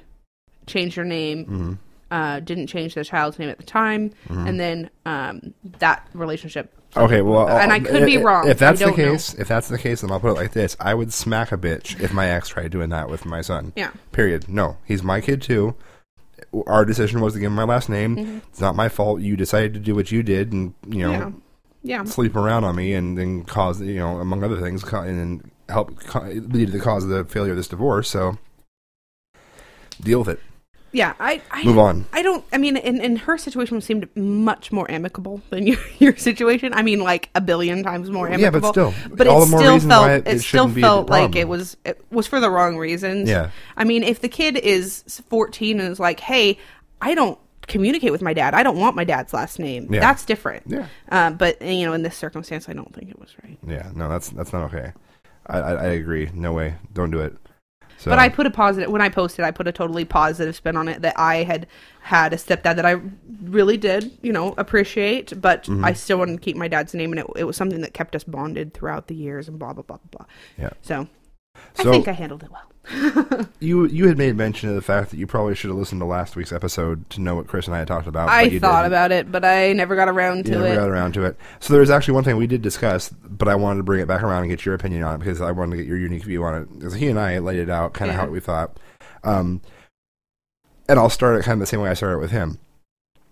changed 0.68 0.98
her 0.98 1.06
name, 1.06 1.46
Mm-hmm. 1.46 1.74
Uh, 2.16 2.40
didn't 2.40 2.68
change 2.68 2.96
the 2.96 3.04
child's 3.04 3.38
name 3.38 3.50
at 3.50 3.58
the 3.58 3.64
time, 3.66 4.10
and 4.30 4.58
then 4.58 4.90
um, 5.06 5.54
that 5.80 6.08
relationship. 6.14 6.74
Okay, 6.96 7.22
well, 7.22 7.50
And 7.50 7.74
I 7.74 7.82
could 7.82 8.06
be 8.06 8.18
wrong. 8.18 8.48
If 8.48 8.58
that's 8.58 8.80
the 8.80 8.86
don't 8.86 8.98
know. 8.98 9.12
case, 9.12 9.34
if 9.34 9.50
that's 9.50 9.68
the 9.68 9.78
case, 9.78 10.00
then 10.00 10.12
I'll 10.12 10.22
put 10.22 10.30
it 10.32 10.36
like 10.36 10.54
this: 10.54 10.78
I 10.80 10.94
would 10.94 11.12
smack 11.12 11.52
a 11.52 11.58
bitch 11.58 12.00
if 12.00 12.14
my 12.14 12.28
ex 12.30 12.48
tried 12.48 12.72
doing 12.72 12.90
that 12.92 13.10
with 13.10 13.26
my 13.26 13.42
son. 13.42 13.74
Yeah. 13.76 13.92
Period. 14.14 14.48
No, 14.48 14.78
he's 14.86 15.04
my 15.04 15.20
kid 15.20 15.42
too. 15.42 15.76
Our 16.68 16.86
decision 16.86 17.20
was 17.20 17.34
to 17.34 17.40
give 17.40 17.48
him 17.48 17.56
my 17.56 17.66
last 17.66 17.90
name. 17.90 18.16
Mm-hmm. 18.16 18.38
It's 18.50 18.62
not 18.62 18.78
my 18.78 18.88
fault. 18.88 19.20
You 19.20 19.36
decided 19.36 19.74
to 19.74 19.80
do 19.82 19.94
what 19.94 20.10
you 20.10 20.24
did, 20.24 20.54
and 20.54 20.74
you 20.88 21.00
know, 21.00 21.12
Yeah. 21.12 21.32
Yeah. 21.84 22.04
sleep 22.06 22.38
around 22.38 22.64
on 22.64 22.78
me, 22.78 22.94
and 22.94 23.18
then 23.18 23.44
cause 23.44 23.82
you 23.82 23.96
know, 24.00 24.20
among 24.20 24.42
other 24.42 24.62
things, 24.62 24.84
and 24.84 25.20
then 25.20 25.52
help 25.68 25.90
lead 26.16 26.68
to 26.68 26.72
the 26.72 26.80
cause 26.80 27.04
of 27.04 27.10
the 27.10 27.26
failure 27.26 27.52
of 27.52 27.58
this 27.58 27.68
divorce. 27.68 28.10
So, 28.10 28.38
deal 30.02 30.20
with 30.20 30.30
it. 30.30 30.40
Yeah. 30.96 31.14
I, 31.20 31.42
I 31.52 31.64
Move 31.64 31.78
on. 31.78 32.06
I 32.14 32.22
don't. 32.22 32.44
I 32.54 32.58
mean, 32.58 32.78
in, 32.78 33.02
in 33.02 33.16
her 33.18 33.38
situation 33.38 33.80
seemed 33.82 34.08
much 34.16 34.72
more 34.72 34.90
amicable 34.90 35.42
than 35.50 35.68
your 35.68 35.78
your 36.00 36.16
situation. 36.16 36.74
I 36.74 36.82
mean, 36.84 37.00
like 37.02 37.30
a 37.36 37.42
billion 37.42 37.84
times 37.84 38.10
more 38.10 38.28
amicable. 38.28 38.44
Yeah, 38.44 38.50
but 38.62 38.70
still, 38.72 38.94
but 39.16 39.28
all 39.28 39.44
it 39.44 39.46
the 39.46 39.52
more 39.52 39.60
still 39.60 39.80
felt 39.82 40.10
it, 40.10 40.28
it- 40.28 40.40
still 40.40 40.64
shouldn't 40.64 40.76
be 40.76 40.82
a 40.82 40.86
felt 40.86 41.10
like 41.10 41.36
it 41.36 41.48
was 41.48 41.78
it 41.86 42.04
was 42.12 42.28
for 42.28 42.40
the 42.40 42.50
wrong 42.50 42.78
reasons. 42.78 43.30
Yeah. 43.30 43.50
I 43.78 43.84
mean, 43.84 44.04
if 44.04 44.22
the 44.22 44.30
kid 44.30 44.58
is 44.58 45.04
fourteen 45.30 45.80
and 45.80 45.92
is 45.92 46.00
like, 46.00 46.20
"Hey, 46.22 46.58
I 47.02 47.14
don't 47.14 47.38
communicate 47.68 48.12
with 48.12 48.22
my 48.22 48.34
dad. 48.34 48.54
I 48.54 48.64
don't 48.64 48.78
want 48.80 48.96
my 48.96 49.04
dad's 49.04 49.34
last 49.34 49.60
name," 49.60 49.94
Yeah. 49.94 50.00
that's 50.00 50.24
different. 50.24 50.64
Yeah. 50.68 50.88
Uh, 51.10 51.32
but 51.32 51.62
you 51.62 51.86
know, 51.86 51.94
in 51.94 52.04
this 52.04 52.16
circumstance, 52.16 52.70
I 52.70 52.74
don't 52.74 52.94
think 52.96 53.10
it 53.10 53.20
was 53.20 53.36
right. 53.44 53.58
Yeah, 53.68 53.92
no, 53.96 54.08
that's 54.08 54.30
that's 54.30 54.54
not 54.54 54.74
okay. 54.74 54.94
I, 55.48 55.60
I, 55.60 55.72
I 55.74 55.86
agree. 55.88 56.30
No 56.34 56.54
way. 56.54 56.76
Don't 56.94 57.12
do 57.12 57.20
it. 57.20 57.36
So, 57.98 58.12
But 58.12 58.20
I 58.20 58.30
put 58.30 58.46
a 58.46 58.50
positive 58.52 58.90
when 58.92 59.02
I 59.02 59.10
posted. 59.10 59.46
I 59.46 59.52
put 59.52 59.68
a 59.68 59.72
totally 59.72 60.06
positive 60.06 60.56
spin 60.56 60.76
on 60.76 60.88
it 60.88 61.02
that 61.02 61.18
I 61.18 61.38
had 61.44 61.66
had 62.02 62.34
a 62.34 62.36
stepdad 62.38 62.76
that 62.76 62.86
I 62.86 63.00
really 63.44 63.78
did, 63.78 64.12
you 64.22 64.32
know, 64.34 64.54
appreciate. 64.58 65.40
But 65.42 65.64
Mm-hmm. 65.64 65.86
I 65.86 65.94
still 65.94 66.18
wanted 66.20 66.34
to 66.34 66.42
keep 66.42 66.56
my 66.58 66.68
dad's 66.68 66.94
name, 66.94 67.12
and 67.14 67.20
it, 67.22 67.28
it 67.36 67.44
was 67.46 67.56
something 67.58 67.82
that 67.82 67.94
kept 67.94 68.16
us 68.16 68.24
bonded 68.24 68.74
throughout 68.74 69.08
the 69.08 69.16
years, 69.16 69.48
and 69.48 69.58
blah 69.58 69.74
blah 69.74 69.84
blah 69.84 69.98
blah 69.98 70.10
blah. 70.20 70.26
Yeah. 70.58 70.70
So, 70.82 71.08
So- 71.76 71.90
I 71.90 71.94
think 71.94 72.08
I 72.08 72.12
handled 72.12 72.44
it 72.44 72.52
well. 72.52 72.70
You 73.60 73.86
you 73.86 74.08
had 74.08 74.18
made 74.18 74.36
mention 74.36 74.70
of 74.70 74.76
the 74.76 74.82
fact 74.82 75.10
that 75.12 75.18
you 75.18 75.26
probably 75.28 75.56
should 75.56 75.70
have 75.70 75.78
listened 75.78 76.02
to 76.02 76.06
last 76.06 76.36
week's 76.36 76.52
episode 76.52 77.10
to 77.12 77.22
know 77.22 77.36
what 77.36 77.48
Chris 77.48 77.66
and 77.68 77.76
I 77.76 77.80
had 77.80 77.88
talked 77.88 78.08
about. 78.08 78.30
I 78.30 78.44
you 78.44 78.60
thought 78.60 78.82
didn't. 78.84 78.94
about 78.94 79.12
it, 79.12 79.32
but 79.32 79.44
I 79.44 79.74
never 79.74 79.96
got 79.96 80.08
around 80.08 80.38
You 80.40 80.44
to 80.44 80.52
never 80.52 80.68
it. 80.68 80.76
got 80.76 80.90
around 80.90 81.14
to 81.14 81.24
it. 81.26 81.38
So 81.60 81.74
there's 81.74 81.90
actually 81.90 82.14
one 82.16 82.24
thing 82.24 82.38
we 82.38 82.48
did 82.48 82.62
discuss, 82.62 83.10
but 83.10 83.48
I 83.48 83.56
wanted 83.56 83.78
to 83.78 83.84
bring 83.84 84.02
it 84.02 84.08
back 84.08 84.22
around 84.24 84.42
and 84.44 84.50
get 84.50 84.66
your 84.66 84.76
opinion 84.76 85.04
on 85.04 85.16
it 85.16 85.18
because 85.20 85.42
I 85.42 85.52
wanted 85.52 85.72
to 85.72 85.78
get 85.78 85.88
your 85.88 85.98
unique 85.98 86.24
view 86.24 86.44
on 86.44 86.56
it. 86.62 86.74
Because 86.78 86.94
he 86.94 87.08
and 87.08 87.20
I 87.20 87.40
laid 87.40 87.60
it 87.60 87.70
out 87.70 87.94
kind 87.94 88.12
of 88.12 88.16
Yeah. 88.18 88.22
how 88.22 88.28
we 88.28 88.40
thought. 88.40 88.78
Um, 89.24 89.62
and 90.88 91.00
I'll 91.00 91.10
start 91.10 91.40
it 91.40 91.44
kind 91.44 91.54
of 91.54 91.60
the 91.62 91.66
same 91.66 91.82
way 91.82 91.90
I 91.90 91.96
started 91.96 92.20
with 92.20 92.32
him. 92.32 92.60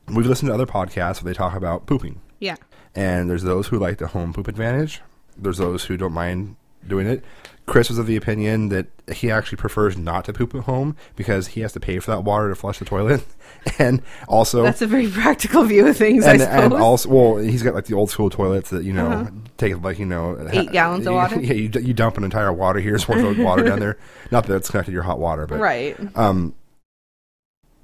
We've 0.08 0.26
listened 0.26 0.50
to 0.50 0.54
other 0.54 0.66
podcasts 0.66 1.22
where 1.24 1.32
they 1.32 1.38
talk 1.38 1.56
about 1.56 1.86
pooping. 1.86 2.20
Yeah. 2.40 2.56
And 2.96 3.30
there's 3.30 3.44
those 3.44 3.68
who 3.68 3.78
like 3.78 4.00
the 4.00 4.08
home 4.08 4.34
poop 4.34 4.48
advantage. 4.48 5.02
There's 5.38 5.58
those 5.60 5.86
who 5.86 5.98
don't 5.98 6.14
mind 6.14 6.56
doing 6.88 7.08
it. 7.08 7.24
Chris 7.66 7.88
was 7.88 7.98
of 7.98 8.08
the 8.08 8.18
opinion 8.18 8.68
that 8.70 8.88
he 9.14 9.32
actually 9.32 9.56
prefers 9.56 9.98
not 9.98 10.26
to 10.26 10.34
poop 10.34 10.54
at 10.54 10.64
home 10.64 10.98
because 11.16 11.48
he 11.48 11.62
has 11.62 11.72
to 11.72 11.80
pay 11.80 11.98
for 12.00 12.12
that 12.12 12.26
water 12.26 12.50
to 12.50 12.56
flush 12.56 12.78
the 12.80 12.84
toilet. 12.84 13.24
and 13.80 14.02
also 14.28 14.64
That's 14.64 14.82
a 14.82 14.88
very 14.88 15.08
practical 15.08 15.64
view 15.64 15.88
of 15.88 15.96
things, 15.96 16.26
and, 16.26 16.42
I 16.42 16.46
suppose. 16.46 16.64
and 16.66 16.74
also, 16.74 17.10
well, 17.10 17.38
he's 17.38 17.64
got 17.64 17.74
like 17.74 17.86
the 17.86 17.94
old 17.96 18.10
school 18.10 18.30
toilets 18.30 18.70
that 18.72 18.84
you 18.84 18.92
know 18.92 19.08
Uh-huh. 19.08 19.30
take 19.58 19.82
like 19.82 19.98
you 19.98 20.06
know 20.06 20.46
Eight 20.52 20.74
gallons 20.74 21.08
of 21.08 21.14
water? 21.14 21.40
Yeah, 21.42 21.54
you, 21.54 21.70
you 21.82 21.94
dump 21.94 22.18
an 22.18 22.26
entire 22.26 22.52
water 22.52 22.80
here's 22.82 23.08
worth 23.08 23.24
of 23.24 23.38
water 23.38 23.64
down 23.64 23.80
there. 23.86 23.98
Not 24.30 24.46
that 24.48 24.56
it's 24.58 24.70
connected 24.70 24.92
to 24.92 24.96
your 24.96 25.04
hot 25.04 25.20
water, 25.20 25.48
but 25.48 25.60
right. 25.62 25.98
um, 26.18 26.54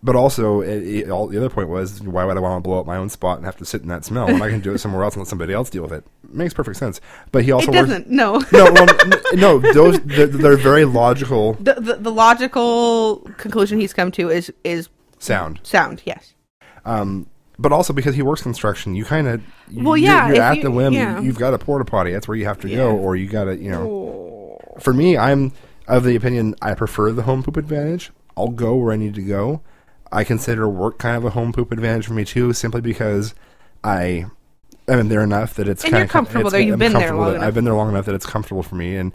but 0.02 0.16
also 0.16 0.62
it, 0.62 0.84
it, 0.88 1.10
all 1.10 1.28
the 1.28 1.38
other 1.38 1.50
point 1.50 1.68
was 1.70 2.02
why 2.02 2.24
would 2.24 2.38
I 2.38 2.40
want 2.40 2.64
to 2.64 2.68
blow 2.68 2.80
up 2.80 2.86
my 2.86 2.98
own 2.98 3.10
spot 3.10 3.38
and 3.38 3.46
have 3.46 3.58
to 3.58 3.66
sit 3.66 3.82
in 3.82 3.88
that 3.90 4.06
smell 4.06 4.28
when 4.28 4.42
I 4.42 4.50
can 4.50 4.60
do 4.62 4.74
it 4.74 4.78
somewhere 4.80 5.04
else 5.04 5.16
and 5.16 5.22
let 5.22 5.28
somebody 5.28 5.54
else 5.54 5.70
deal 5.70 5.84
with 5.84 5.92
it? 5.92 6.06
Makes 6.30 6.54
perfect 6.54 6.78
sense. 6.78 7.02
But 7.32 7.44
he 7.44 7.52
also 7.52 7.72
It 7.72 7.76
works. 7.76 7.90
doesn't. 7.90 8.10
No. 8.10 8.40
No, 8.52 8.72
well, 8.72 8.88
no, 9.34 9.60
those 9.74 10.00
they're, 10.02 10.28
they're 10.28 10.58
very 10.58 10.86
logical 10.86 11.54
The, 11.60 11.74
the 11.76 11.96
the 11.96 12.12
logical 12.12 13.18
conclusion 13.38 13.80
he's 13.80 13.94
come 13.94 14.12
to 14.12 14.30
is 14.30 14.52
is 14.64 14.90
sound. 15.20 15.60
sound. 15.64 16.02
Yes. 16.06 16.34
Um, 16.86 17.28
but 17.58 17.74
also 17.74 17.92
because 17.92 18.16
he 18.16 18.22
works 18.22 18.42
construction, 18.42 18.96
you 18.96 19.04
kind 19.04 19.28
of 19.28 19.42
Well, 19.74 19.98
you're, 19.98 20.12
yeah, 20.14 20.28
you're 20.30 20.42
at 20.42 20.58
you- 20.58 20.64
the 20.64 20.72
whim. 20.72 20.94
yeah. 20.94 21.20
You've 21.20 21.38
got 21.38 21.54
a 21.54 21.58
porta 21.58 21.84
potty. 21.84 22.14
That's 22.14 22.28
where 22.28 22.38
you 22.38 22.46
have 22.46 22.60
to 22.62 22.70
go, 22.70 22.96
or 22.96 23.16
you 23.18 23.28
got 23.28 23.46
to 23.46 23.58
you 23.58 23.70
know. 23.72 24.58
For 24.80 24.94
me, 24.94 25.18
I'm 25.18 25.52
of 25.88 26.04
the 26.06 26.16
opinion 26.16 26.56
I 26.62 26.74
prefer 26.74 27.12
the 27.12 27.24
home 27.24 27.44
poop 27.44 27.58
advantage. 27.58 28.12
I'll 28.38 28.48
go 28.48 28.76
where 28.76 28.94
I 28.94 28.96
need 28.96 29.16
to 29.16 29.22
go. 29.22 29.62
I 30.12 30.24
consider 30.24 30.68
work 30.68 30.98
kind 30.98 31.16
of 31.18 31.26
a 31.26 31.30
home 31.32 31.52
poop 31.54 31.72
advantage 31.72 32.08
for 32.08 32.14
me 32.14 32.26
too, 32.26 32.54
simply 32.54 32.82
because 32.82 33.34
I 33.84 34.26
I've 34.88 34.98
been 34.98 35.10
there 35.10 35.22
enough 35.24 35.54
that 35.56 35.68
it's 35.68 35.84
And 35.84 35.92
kind 35.92 36.00
you're 36.00 36.06
of 36.06 36.12
comfortable 36.12 36.50
there. 36.50 36.60
You've 36.62 36.74
I'm 36.74 36.80
been 36.80 36.94
there 36.94 37.14
long 37.14 37.30
enough. 37.36 37.44
I've 37.44 37.54
been 37.54 37.64
there 37.66 37.76
long 37.76 37.90
enough 37.90 38.06
that 38.06 38.16
it's 38.16 38.26
comfortable 38.26 38.64
for 38.64 38.76
me, 38.76 38.96
and 38.96 39.14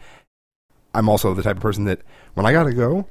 I'm 0.95 1.09
also 1.09 1.35
the 1.35 1.43
type 1.43 1.57
of 1.57 1.63
person 1.63 1.85
that 1.87 2.01
when 2.35 2.47
I 2.47 2.53
gotta 2.53 2.73
go, 2.73 3.07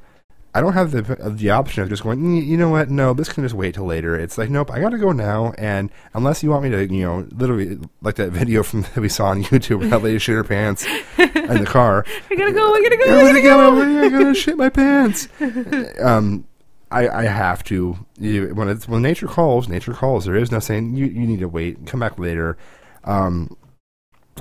I 0.56 0.62
don't 0.62 0.72
have 0.74 0.92
the 0.92 1.02
the 1.30 1.50
option 1.50 1.84
of 1.84 1.90
just 1.90 2.04
going. 2.04 2.20
"Mm, 2.20 2.46
You 2.46 2.56
know 2.56 2.70
what? 2.70 2.90
No, 2.90 3.14
this 3.14 3.28
can 3.28 3.44
just 3.44 3.56
wait 3.56 3.74
till 3.74 3.86
later. 3.86 4.16
It's 4.18 4.38
like 4.38 4.50
nope, 4.50 4.72
I 4.72 4.80
gotta 4.80 4.98
go 4.98 5.12
now, 5.12 5.52
and 5.58 5.90
unless 6.14 6.42
you 6.42 6.52
want 6.52 6.64
me 6.64 6.70
to, 6.70 6.86
you 6.94 7.04
know, 7.04 7.28
literally 7.32 7.80
like 8.02 8.16
that 8.16 8.32
video 8.32 8.64
from 8.64 8.82
that 8.94 8.98
we 8.98 9.10
saw 9.10 9.26
on 9.26 9.44
YouTube 9.44 9.80
where 9.80 9.90
that 9.90 10.04
lady 10.04 10.20
shit 10.20 10.36
her 10.36 10.44
pants 10.46 10.86
in 11.18 11.58
the 11.58 11.66
car. 11.68 12.06
I 12.32 12.36
gotta 12.36 12.54
go. 12.54 12.74
I 12.74 12.82
gotta 12.82 12.98
go. 12.98 13.04
I 13.04 13.08
gonna 13.08 13.26
gotta 13.28 13.42
get 13.42 13.44
go. 13.44 13.82
I'm 13.82 14.12
gonna 14.12 14.34
shit 14.36 14.56
my 14.56 14.70
pants. 14.70 15.28
Um, 16.02 16.46
I, 16.94 17.22
I 17.22 17.24
have 17.24 17.64
to. 17.66 17.98
You, 18.20 18.54
when 18.54 18.70
it's 18.70 18.88
when 18.88 19.02
nature 19.02 19.28
calls, 19.28 19.68
nature 19.68 19.94
calls. 19.94 20.26
There 20.26 20.36
is 20.36 20.52
no 20.52 20.60
saying 20.60 20.96
you, 20.96 21.08
you 21.08 21.26
need 21.26 21.40
to 21.40 21.50
wait. 21.50 21.86
Come 21.88 22.00
back 22.00 22.20
later. 22.20 22.58
Um, 23.04 23.58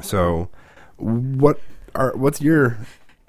so 0.03 0.49
what 0.97 1.59
are 1.95 2.15
what's 2.17 2.41
your? 2.41 2.77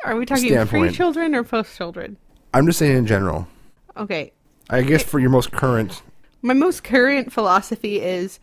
Are 0.05 0.15
we 0.15 0.25
talking 0.25 0.49
Standpoint. 0.49 0.89
pre 0.89 0.95
children 0.95 1.33
or 1.33 1.43
post 1.43 1.75
children? 1.77 2.17
I'm 2.53 2.65
just 2.65 2.77
saying 2.79 2.97
in 2.97 3.07
general. 3.07 3.47
Okay. 3.95 4.33
I 4.69 4.81
guess 4.81 5.03
for 5.03 5.19
your 5.19 5.29
most 5.29 5.51
current. 5.51 6.01
My 6.41 6.53
most 6.53 6.83
current 6.83 7.31
philosophy 7.31 8.01
is 8.01 8.39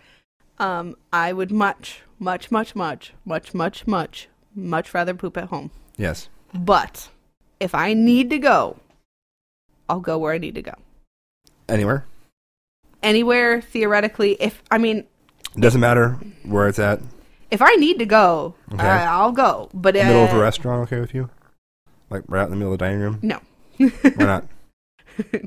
um, 0.58 0.96
I 1.12 1.32
would 1.32 1.50
much, 1.50 2.02
much, 2.18 2.50
much, 2.50 2.74
much, 2.74 3.12
much, 3.24 3.54
much, 3.54 3.86
much, 3.86 4.28
much 4.54 4.94
rather 4.94 5.14
poop 5.14 5.36
at 5.36 5.48
home. 5.48 5.70
Yes. 5.96 6.28
But 6.54 7.08
if 7.58 7.74
I 7.74 7.92
need 7.92 8.30
to 8.30 8.38
go, 8.38 8.78
I'll 9.90 9.98
go 10.00 10.16
where 10.18 10.32
I 10.32 10.38
need 10.38 10.54
to 10.54 10.62
go. 10.62 10.74
Anywhere. 11.68 12.04
Anywhere, 13.02 13.60
theoretically, 13.60 14.36
if, 14.40 14.62
I 14.70 14.78
mean, 14.78 15.04
doesn't 15.58 15.80
matter 15.80 16.12
where 16.44 16.68
it's 16.68 16.78
at. 16.78 17.00
if 17.50 17.60
I 17.60 17.74
need 17.74 17.98
to 17.98 18.06
go, 18.06 18.54
Okay. 18.72 18.86
uh, 18.86 19.10
I'll 19.10 19.32
go. 19.32 19.68
But 19.74 19.96
uh, 19.96 20.04
Middle 20.04 20.24
of 20.26 20.32
a 20.32 20.38
restaurant, 20.38 20.82
okay 20.82 21.00
with 21.00 21.12
you? 21.12 21.28
Like 22.08 22.22
right 22.28 22.40
out 22.42 22.44
in 22.44 22.50
the 22.50 22.56
middle 22.56 22.72
of 22.72 22.78
the 22.78 22.84
dining 22.84 23.00
room. 23.00 23.18
No. 23.22 23.40
Why 23.78 23.90
not? 24.16 24.44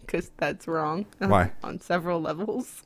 Because 0.00 0.30
that's 0.36 0.68
wrong. 0.68 1.06
Why? 1.18 1.50
On 1.64 1.80
several 1.80 2.20
levels. 2.20 2.82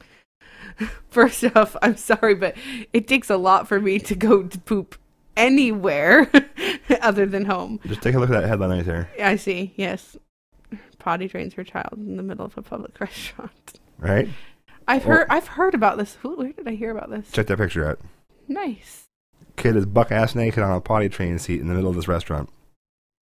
First 1.11 1.45
off, 1.55 1.77
I'm 1.83 1.97
sorry, 1.97 2.35
but 2.35 2.57
it 2.95 3.07
takes 3.07 3.29
a 3.29 3.37
lot 3.37 3.69
for 3.69 3.79
me 3.79 3.99
to 3.99 4.15
go 4.15 4.43
to 4.45 4.59
poop 4.59 4.97
anywhere 5.37 6.31
other 7.03 7.27
than 7.27 7.45
home. 7.45 7.81
Just 7.87 8.03
take 8.03 8.15
a 8.15 8.19
look 8.19 8.31
at 8.31 8.41
that 8.41 8.49
headline 8.49 8.71
right 8.71 8.85
there. 8.85 9.11
I 9.23 9.37
see, 9.37 9.73
yes. 9.77 10.17
Potty 10.99 11.29
trains 11.29 11.55
her 11.55 11.65
child 11.65 11.95
in 11.97 12.17
the 12.17 12.23
middle 12.23 12.45
of 12.45 12.57
a 12.59 12.63
public 12.63 12.99
restaurant. 13.01 13.81
Right. 13.99 14.29
I've 14.87 15.05
heard 15.05 15.27
I've 15.31 15.47
heard 15.47 15.75
about 15.75 15.99
this. 15.99 16.17
Who 16.23 16.37
where 16.37 16.53
did 16.53 16.67
I 16.69 16.75
hear 16.75 16.91
about 16.91 17.11
this? 17.11 17.31
Check 17.31 17.47
that 17.47 17.59
picture 17.59 17.89
out. 17.89 18.01
Nice. 18.49 19.05
kid 19.57 19.77
is 19.77 19.87
buck 19.87 20.11
ass 20.11 20.35
naked 20.35 20.63
on 20.63 20.73
a 20.77 20.81
potty 20.81 21.09
train 21.09 21.39
seat 21.39 21.61
in 21.61 21.69
the 21.69 21.75
middle 21.75 21.91
of 21.91 21.97
this 21.97 22.09
restaurant. 22.09 22.49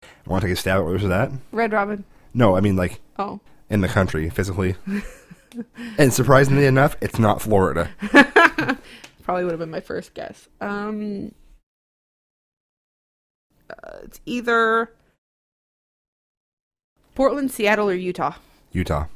I 0.02 0.06
Want 0.30 0.42
to 0.42 0.48
take 0.48 0.56
a 0.56 0.60
stab 0.60 0.78
at 0.78 0.84
where 0.84 0.94
this 0.94 1.04
is 1.04 1.10
at? 1.10 1.30
Red 1.52 1.72
Robin. 1.72 2.04
No, 2.34 2.56
I 2.56 2.60
mean 2.60 2.76
like 2.76 3.00
Oh. 3.18 3.40
in 3.70 3.80
the 3.82 3.88
country 3.88 4.28
physically. 4.30 4.74
and 5.98 6.12
surprisingly 6.12 6.66
enough, 6.66 6.96
it's 7.00 7.18
not 7.18 7.40
Florida. 7.40 7.90
Probably 9.22 9.44
would 9.44 9.52
have 9.52 9.60
been 9.60 9.70
my 9.70 9.80
first 9.80 10.12
guess. 10.14 10.48
Um, 10.60 11.32
uh, 13.82 13.98
it's 14.02 14.20
either 14.26 14.92
Portland, 17.14 17.50
Seattle, 17.50 17.90
or 17.90 17.94
Utah? 17.94 18.34
Utah. 18.72 19.06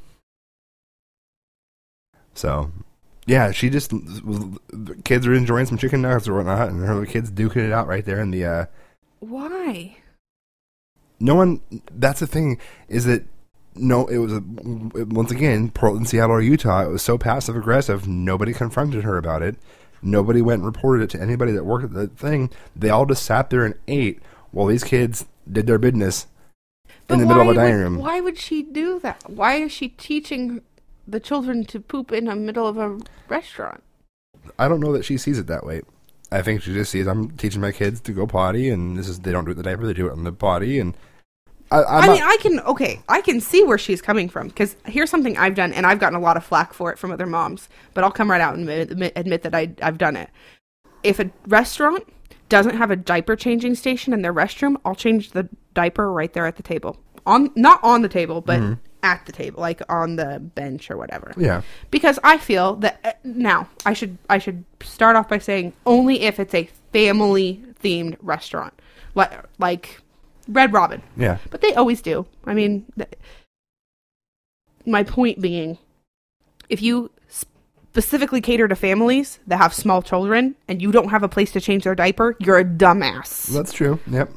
So, 2.35 2.71
yeah, 3.27 3.51
she 3.51 3.69
just 3.69 3.91
the 3.91 5.01
kids 5.05 5.27
are 5.27 5.35
enjoying 5.35 5.67
some 5.67 5.79
chicken 5.79 6.03
nuggets 6.03 6.29
or 6.29 6.35
whatnot, 6.35 6.69
and 6.69 6.85
her 6.85 7.05
kids 7.07 7.31
duking 7.31 7.67
it 7.67 7.73
out 7.73 7.87
right 7.87 8.05
there 8.05 8.21
in 8.21 8.31
the. 8.31 8.45
Uh, 8.45 8.67
Why? 9.21 9.97
no 11.21 11.35
one. 11.35 11.61
That's 11.93 12.21
the 12.21 12.27
thing 12.27 12.59
is 12.89 13.05
that 13.07 13.25
no, 13.75 14.07
it 14.07 14.19
was 14.19 14.33
a, 14.33 14.43
once 15.05 15.31
again 15.31 15.71
Portland, 15.71 16.09
Seattle, 16.09 16.37
or 16.37 16.41
Utah. 16.41 16.83
It 16.83 16.89
was 16.89 17.03
so 17.03 17.19
passive 17.19 17.57
aggressive. 17.57 18.09
Nobody 18.09 18.53
confronted 18.53 19.05
her 19.05 19.17
about 19.19 19.43
it. 19.43 19.57
Nobody 20.01 20.41
went 20.41 20.63
and 20.63 20.67
reported 20.67 21.03
it 21.03 21.11
to 21.11 21.21
anybody 21.21 21.53
that 21.53 21.65
worked 21.65 21.85
at 21.85 21.93
the 21.93 22.07
thing. 22.09 22.51
They 22.77 22.91
all 22.91 23.07
just 23.07 23.25
sat 23.25 23.51
there 23.51 23.65
and 23.65 23.75
ate 23.89 24.23
while 24.51 24.67
these 24.67 24.85
kids 24.85 25.27
did 25.51 25.67
their 25.67 25.79
business 25.79 26.27
in 27.09 27.19
the 27.21 27.27
middle 27.27 27.43
of 27.43 27.49
a 27.49 27.55
dining 27.55 27.75
would- 27.77 27.83
room. 27.83 27.99
Why 27.99 28.21
would 28.21 28.39
she 28.39 28.63
do 28.63 28.99
that? 29.01 29.23
Why 29.29 29.55
is 29.55 29.73
she 29.73 29.89
teaching 29.89 30.63
the 31.07 31.21
children 31.21 31.65
to 31.67 31.81
poop 31.81 32.13
in 32.13 32.27
the 32.27 32.37
middle 32.37 32.67
of 32.67 32.77
a 32.77 32.99
restaurant? 33.29 33.83
I 34.59 34.69
don't 34.69 34.81
know 34.81 34.93
that 34.93 35.05
she 35.05 35.17
sees 35.17 35.39
it 35.39 35.47
that 35.47 35.65
way. 35.65 35.83
I 36.31 36.43
think 36.43 36.63
she 36.63 36.75
just 36.75 36.91
sees 36.91 37.07
I'm 37.07 37.31
teaching 37.33 37.61
my 37.63 37.73
kids 37.73 38.01
to 38.03 38.13
go 38.13 38.27
potty, 38.27 38.69
and 38.69 38.99
this 38.99 39.09
is 39.09 39.21
they 39.21 39.33
don't 39.33 39.45
do 39.45 39.51
it 39.51 39.53
in 39.53 39.59
the 39.59 39.63
diaper; 39.63 39.87
they 39.87 39.95
do 39.95 40.09
it 40.09 40.13
on 40.13 40.25
the 40.25 40.33
potty. 40.33 40.79
And 40.79 40.93
I, 41.71 41.83
I'm 41.85 42.03
I 42.03 42.07
not- 42.07 42.13
mean, 42.13 42.23
I 42.23 42.37
can 42.41 42.61
okay, 42.61 43.01
I 43.09 43.23
can 43.23 43.41
see 43.41 43.65
where 43.65 43.79
she's 43.79 44.03
coming 44.03 44.29
from 44.29 44.49
because 44.49 44.77
here's 44.85 45.09
something 45.09 45.39
I've 45.39 45.55
done, 45.55 45.73
and 45.73 45.87
I've 45.87 45.99
gotten 45.99 46.17
a 46.19 46.21
lot 46.21 46.37
of 46.37 46.45
flack 46.45 46.75
for 46.75 46.93
it 46.93 46.99
from 46.99 47.11
other 47.13 47.25
moms. 47.27 47.69
But 47.95 48.05
I'll 48.05 48.11
come 48.11 48.31
right 48.31 48.41
out 48.43 48.55
and 48.55 48.69
admit, 48.69 48.91
admit, 48.91 49.13
admit 49.17 49.43
that 49.43 49.55
I 49.55 49.71
I've 49.83 49.97
done 49.97 50.17
it. 50.17 50.29
If 51.03 51.19
a 51.19 51.31
restaurant 51.47 52.05
doesn't 52.49 52.77
have 52.77 52.91
a 52.91 52.97
diaper 52.97 53.37
changing 53.37 53.75
station 53.75 54.13
in 54.13 54.23
their 54.23 54.33
restroom, 54.35 54.77
I'll 54.85 54.95
change 54.95 55.31
the 55.33 55.49
diaper 55.75 56.11
right 56.13 56.33
there 56.33 56.47
at 56.47 56.57
the 56.57 56.63
table. 56.63 56.99
On 57.27 57.51
not 57.55 57.83
on 57.83 58.03
the 58.03 58.09
table, 58.09 58.41
but 58.41 58.79
at 59.03 59.27
the 59.27 59.33
table, 59.33 59.61
like 59.61 59.83
on 59.89 60.17
the 60.17 60.41
bench 60.41 60.91
or 60.91 60.97
whatever. 60.97 61.33
yeah, 61.37 61.63
because 61.91 62.19
I 62.25 62.39
feel 62.39 62.77
that 62.77 63.01
uh, 63.05 63.13
now 63.23 63.69
I 63.85 63.93
should 63.93 64.17
I 64.31 64.39
should 64.39 64.65
start 64.81 65.15
off 65.15 65.29
by 65.29 65.39
saying 65.39 65.75
only 65.85 66.23
if 66.23 66.41
it's 66.41 66.55
a 66.55 66.69
family 66.93 67.63
themed 67.83 68.17
restaurant 68.23 68.73
like 69.15 69.33
like 69.59 70.01
Red 70.49 70.73
Robin, 70.73 71.03
yeah, 71.17 71.39
but 71.51 71.61
they 71.61 71.75
always 71.75 72.01
do. 72.01 72.27
I 72.47 72.55
mean, 72.55 72.87
th- 72.97 73.13
my 74.87 75.03
point 75.03 75.41
being, 75.41 75.77
if 76.71 76.81
you 76.81 77.11
specifically 77.91 78.41
cater 78.41 78.69
to 78.69 78.77
families 78.77 79.39
that 79.47 79.57
have 79.59 79.73
small 79.75 80.03
children 80.03 80.55
and 80.69 80.81
you 80.83 80.93
don't 80.93 81.09
have 81.09 81.23
a 81.23 81.29
place 81.29 81.51
to 81.53 81.61
change 81.61 81.85
their 81.85 81.95
diaper, 81.95 82.37
you're 82.39 82.59
a 82.59 82.65
dumbass. 82.65 83.47
that's 83.47 83.73
true. 83.73 83.99
Yep. 84.09 84.31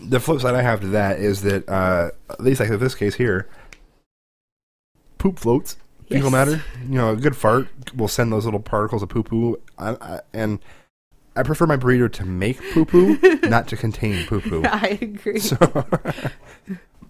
The 0.00 0.18
flip 0.20 0.40
side 0.40 0.54
I 0.54 0.62
have 0.62 0.80
to 0.80 0.88
that 0.88 1.20
is 1.20 1.42
that 1.42 1.68
uh, 1.68 2.10
at 2.30 2.40
least 2.40 2.60
like 2.60 2.70
in 2.70 2.78
this 2.80 2.94
case 2.94 3.14
here, 3.14 3.48
poop 5.18 5.38
floats. 5.38 5.76
Fecal 6.08 6.24
Yes. 6.24 6.32
matter. 6.32 6.62
You 6.88 6.96
know, 6.96 7.10
a 7.12 7.16
good 7.16 7.36
fart 7.36 7.68
will 7.96 8.08
send 8.08 8.32
those 8.32 8.44
little 8.44 8.60
particles 8.60 9.02
of 9.02 9.08
poo 9.08 9.22
poo, 9.22 9.60
I, 9.78 9.90
I, 10.00 10.20
and 10.32 10.58
I 11.34 11.42
prefer 11.42 11.66
my 11.66 11.76
burrito 11.76 12.12
to 12.12 12.24
make 12.24 12.60
poo 12.72 12.84
poo, 12.84 13.18
not 13.48 13.68
to 13.68 13.76
contain 13.76 14.26
poo 14.26 14.40
poo. 14.40 14.62
I 14.66 14.98
agree. 15.00 15.38
So, 15.38 15.56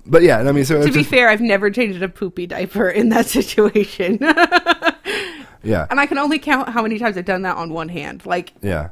but 0.06 0.22
yeah, 0.22 0.38
I 0.38 0.52
mean, 0.52 0.64
so 0.64 0.80
to 0.80 0.86
be 0.86 1.00
just, 1.00 1.10
fair, 1.10 1.28
I've 1.28 1.40
never 1.40 1.70
changed 1.70 2.02
a 2.02 2.08
poopy 2.08 2.46
diaper 2.46 2.88
in 2.88 3.08
that 3.08 3.26
situation. 3.26 4.18
yeah, 5.62 5.86
and 5.90 5.98
I 5.98 6.06
can 6.06 6.18
only 6.18 6.38
count 6.38 6.68
how 6.68 6.82
many 6.82 6.98
times 6.98 7.16
I've 7.16 7.24
done 7.24 7.42
that 7.42 7.56
on 7.56 7.72
one 7.72 7.88
hand. 7.88 8.24
Like, 8.24 8.52
yeah. 8.62 8.90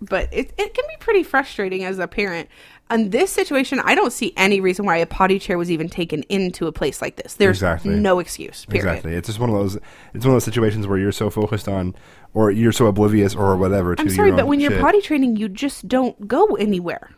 but 0.00 0.28
it, 0.32 0.52
it 0.58 0.74
can 0.74 0.84
be 0.88 0.96
pretty 0.98 1.22
frustrating 1.22 1.84
as 1.84 1.98
a 1.98 2.08
parent. 2.08 2.48
In 2.90 3.10
this 3.10 3.32
situation, 3.32 3.80
I 3.84 3.94
don't 3.96 4.12
see 4.12 4.32
any 4.36 4.60
reason 4.60 4.86
why 4.86 4.96
a 4.98 5.06
potty 5.06 5.38
chair 5.40 5.58
was 5.58 5.70
even 5.72 5.88
taken 5.88 6.22
into 6.24 6.66
a 6.68 6.72
place 6.72 7.02
like 7.02 7.16
this. 7.16 7.34
There's 7.34 7.56
Exactly. 7.56 7.96
no 7.96 8.20
excuse. 8.20 8.64
Period. 8.66 8.86
Exactly. 8.88 9.14
It's 9.14 9.26
just 9.26 9.40
one 9.40 9.50
of 9.50 9.56
those. 9.56 9.74
It's 10.14 10.24
one 10.24 10.26
of 10.26 10.36
those 10.36 10.44
situations 10.44 10.86
where 10.86 10.96
you're 10.96 11.10
so 11.10 11.28
focused 11.28 11.66
on, 11.68 11.96
or 12.32 12.50
you're 12.52 12.72
so 12.72 12.86
oblivious, 12.86 13.34
or 13.34 13.56
whatever. 13.56 13.96
To 13.96 14.02
I'm 14.02 14.10
sorry, 14.10 14.30
but 14.30 14.46
when 14.46 14.60
you're 14.60 14.78
potty 14.80 15.00
training, 15.00 15.36
you 15.36 15.48
just 15.48 15.88
don't 15.88 16.28
go 16.28 16.54
anywhere. 16.56 17.10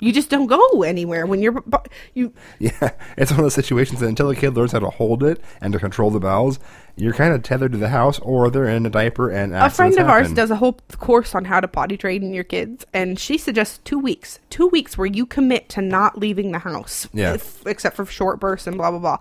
You 0.00 0.12
just 0.12 0.30
don't 0.30 0.46
go 0.46 0.82
anywhere 0.82 1.26
when 1.26 1.40
you're 1.42 1.62
you. 2.14 2.32
yeah, 2.58 2.90
it's 3.16 3.30
one 3.30 3.40
of 3.40 3.44
those 3.44 3.54
situations 3.54 4.00
that 4.00 4.06
until 4.08 4.30
a 4.30 4.34
kid 4.36 4.54
learns 4.56 4.72
how 4.72 4.78
to 4.80 4.90
hold 4.90 5.22
it 5.22 5.40
and 5.60 5.72
to 5.74 5.78
control 5.78 6.10
the 6.10 6.20
bowels, 6.20 6.58
you're 6.96 7.12
kind 7.12 7.32
of 7.34 7.42
tethered 7.42 7.72
to 7.72 7.78
the 7.78 7.88
house, 7.90 8.18
or 8.20 8.50
they're 8.50 8.64
in 8.68 8.84
a 8.86 8.90
diaper 8.90 9.30
and 9.30 9.54
A 9.54 9.70
friend 9.70 9.96
of 9.98 10.08
ours 10.08 10.32
does 10.32 10.50
a 10.50 10.56
whole 10.56 10.78
course 10.98 11.34
on 11.34 11.44
how 11.44 11.60
to 11.60 11.68
potty 11.68 11.96
train 11.96 12.32
your 12.32 12.44
kids, 12.44 12.84
and 12.92 13.18
she 13.18 13.38
suggests 13.38 13.78
two 13.84 13.98
weeks. 13.98 14.38
Two 14.50 14.66
weeks 14.68 14.96
where 14.98 15.06
you 15.06 15.24
commit 15.26 15.68
to 15.70 15.82
not 15.82 16.18
leaving 16.18 16.52
the 16.52 16.58
house, 16.60 17.06
Yeah. 17.12 17.34
if- 17.34 17.66
except 17.66 17.96
for 17.96 18.04
short 18.06 18.40
bursts 18.40 18.66
and 18.66 18.76
blah 18.76 18.90
blah 18.90 18.98
blah. 19.00 19.16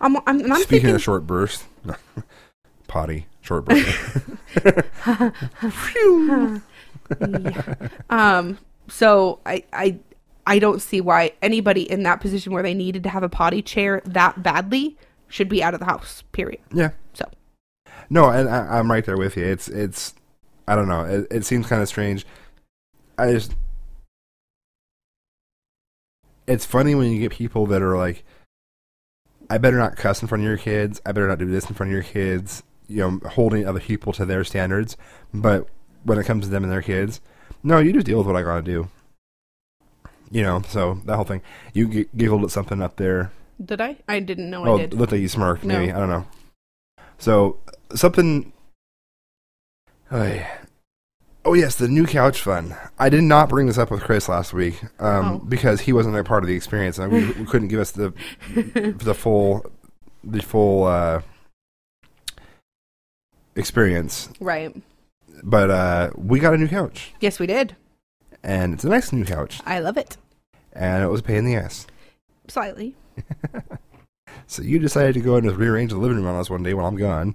I'm, 0.00 0.16
I'm, 0.16 0.24
I'm 0.26 0.42
Speaking 0.56 0.66
thinking, 0.66 0.94
of 0.96 1.02
short 1.02 1.26
bursts, 1.26 1.64
potty 2.88 3.26
short 3.42 3.66
burst. 3.66 4.22
Um, 8.10 8.58
so 8.88 9.40
I, 9.46 9.64
I, 9.72 9.98
I 10.46 10.58
don't 10.58 10.80
see 10.80 11.00
why 11.00 11.32
anybody 11.40 11.90
in 11.90 12.02
that 12.02 12.20
position 12.20 12.52
where 12.52 12.62
they 12.62 12.74
needed 12.74 13.02
to 13.04 13.08
have 13.08 13.22
a 13.22 13.28
potty 13.28 13.62
chair 13.62 14.02
that 14.04 14.42
badly 14.42 14.96
should 15.28 15.48
be 15.48 15.62
out 15.62 15.74
of 15.74 15.80
the 15.80 15.86
house. 15.86 16.22
Period. 16.32 16.60
yeah, 16.72 16.90
So 17.14 17.28
no, 18.10 18.28
and 18.28 18.48
I, 18.48 18.78
I'm 18.78 18.90
right 18.90 19.04
there 19.04 19.16
with 19.16 19.36
you. 19.36 19.44
It's 19.44 19.68
it's, 19.68 20.14
I 20.68 20.76
don't 20.76 20.88
know. 20.88 21.04
It, 21.04 21.26
it 21.30 21.44
seems 21.44 21.66
kind 21.66 21.82
of 21.82 21.88
strange. 21.88 22.26
I 23.16 23.32
just, 23.32 23.54
it's 26.46 26.66
funny 26.66 26.94
when 26.94 27.10
you 27.10 27.20
get 27.20 27.32
people 27.32 27.66
that 27.66 27.80
are 27.82 27.96
like, 27.96 28.24
I 29.48 29.58
better 29.58 29.76
not 29.76 29.96
cuss 29.96 30.20
in 30.20 30.28
front 30.28 30.42
of 30.42 30.48
your 30.48 30.58
kids. 30.58 31.00
I 31.06 31.12
better 31.12 31.28
not 31.28 31.38
do 31.38 31.46
this 31.46 31.68
in 31.68 31.74
front 31.74 31.90
of 31.90 31.94
your 31.94 32.02
kids. 32.02 32.62
You 32.86 32.98
know, 32.98 33.28
holding 33.30 33.66
other 33.66 33.80
people 33.80 34.12
to 34.14 34.26
their 34.26 34.44
standards. 34.44 34.96
But 35.32 35.68
when 36.02 36.18
it 36.18 36.24
comes 36.24 36.44
to 36.44 36.50
them 36.50 36.64
and 36.64 36.72
their 36.72 36.82
kids, 36.82 37.20
no, 37.62 37.78
you 37.78 37.92
just 37.92 38.04
deal 38.06 38.18
with 38.18 38.26
what 38.26 38.36
I 38.36 38.42
gotta 38.42 38.62
do. 38.62 38.88
You 40.30 40.42
know, 40.42 40.62
so 40.68 41.00
that 41.04 41.16
whole 41.16 41.24
thing. 41.24 41.42
You 41.72 41.88
g- 41.88 42.06
giggled 42.16 42.44
at 42.44 42.50
something 42.50 42.82
up 42.82 42.96
there. 42.96 43.30
did 43.64 43.80
I? 43.80 43.96
I 44.08 44.20
didn't 44.20 44.50
know 44.50 44.64
Oh, 44.66 44.76
I 44.76 44.80
did. 44.82 44.94
looked 44.94 45.12
like 45.12 45.20
you 45.20 45.28
smirked. 45.28 45.64
No. 45.64 45.80
I 45.80 45.86
don't 45.86 46.08
know. 46.08 46.26
So 47.18 47.58
something. 47.94 48.52
Oh, 50.10 50.22
yeah. 50.24 50.58
oh 51.44 51.54
yes, 51.54 51.76
the 51.76 51.88
new 51.88 52.06
couch 52.06 52.40
fun. 52.40 52.76
I 52.98 53.08
did 53.08 53.22
not 53.24 53.48
bring 53.48 53.66
this 53.66 53.78
up 53.78 53.90
with 53.90 54.02
Chris 54.02 54.28
last 54.28 54.52
week 54.52 54.82
um, 55.00 55.26
Oh. 55.26 55.38
because 55.38 55.80
he 55.82 55.92
wasn't 55.92 56.16
a 56.16 56.24
part 56.24 56.42
of 56.42 56.48
the 56.48 56.54
experience, 56.56 56.98
and 56.98 57.12
we, 57.12 57.26
we 57.40 57.44
couldn't 57.46 57.68
give 57.68 57.80
us 57.80 57.90
the 57.92 58.12
the 58.98 59.14
full 59.14 59.64
the 60.24 60.40
full 60.42 60.84
uh, 60.84 61.20
experience. 63.56 64.28
Right. 64.40 64.74
But 65.42 65.70
uh, 65.70 66.10
we 66.16 66.38
got 66.40 66.54
a 66.54 66.58
new 66.58 66.68
couch, 66.68 67.12
Yes, 67.20 67.38
we 67.38 67.46
did. 67.46 67.76
And 68.44 68.74
it's 68.74 68.84
a 68.84 68.88
nice 68.88 69.12
new 69.12 69.24
couch, 69.24 69.60
I 69.66 69.80
love 69.80 69.96
it 69.96 70.16
and 70.72 71.02
it 71.02 71.08
was 71.08 71.20
a 71.20 71.22
pain 71.24 71.38
in 71.38 71.44
the 71.46 71.56
ass. 71.56 71.86
slightly. 72.48 72.94
So 74.46 74.62
you 74.62 74.78
decided 74.78 75.14
to 75.14 75.20
go 75.20 75.36
and 75.36 75.44
just 75.44 75.56
rearrange 75.56 75.90
the 75.92 75.96
living 75.96 76.18
room 76.18 76.26
on 76.26 76.38
us 76.38 76.50
one 76.50 76.62
day 76.62 76.74
while 76.74 76.86
I'm 76.86 76.96
gone. 76.96 77.34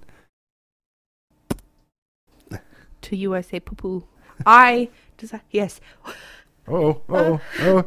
To 3.01 3.16
you, 3.16 3.34
I 3.34 3.41
say 3.41 3.60
poo 3.60 3.76
poo. 3.76 4.03
I 4.45 4.89
desi- 5.18 5.41
yes. 5.49 5.80
Oh, 6.68 7.01
oh, 7.10 7.39
oh! 7.62 7.86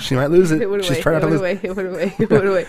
She 0.00 0.14
might 0.16 0.30
lose 0.30 0.50
it. 0.50 0.60
It 0.62 0.68
went 0.68 0.82
She's 0.84 0.92
away. 0.96 1.02
trying 1.02 1.16
It 1.16 1.20
not 1.20 1.26
to 1.30 1.38
went 1.38 1.42
lose. 1.42 1.62
away. 1.62 1.70
It 1.70 1.76
went 1.76 1.88
away. 1.88 2.14
It 2.18 2.30
went 2.30 2.46
away. 2.46 2.66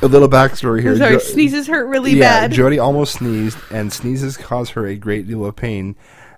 A 0.00 0.06
little 0.06 0.28
backstory 0.28 0.80
here. 0.80 0.92
I'm 0.92 0.98
sorry. 0.98 1.12
Jo- 1.14 1.18
sneezes 1.18 1.66
hurt 1.66 1.86
really 1.86 2.12
yeah, 2.12 2.42
bad. 2.42 2.52
Jody 2.52 2.78
almost 2.78 3.14
sneezed, 3.14 3.58
and 3.70 3.92
sneezes 3.92 4.36
cause 4.36 4.70
her 4.70 4.86
a 4.86 4.96
great 4.96 5.26
deal 5.28 5.44
of 5.44 5.56
pain. 5.56 5.94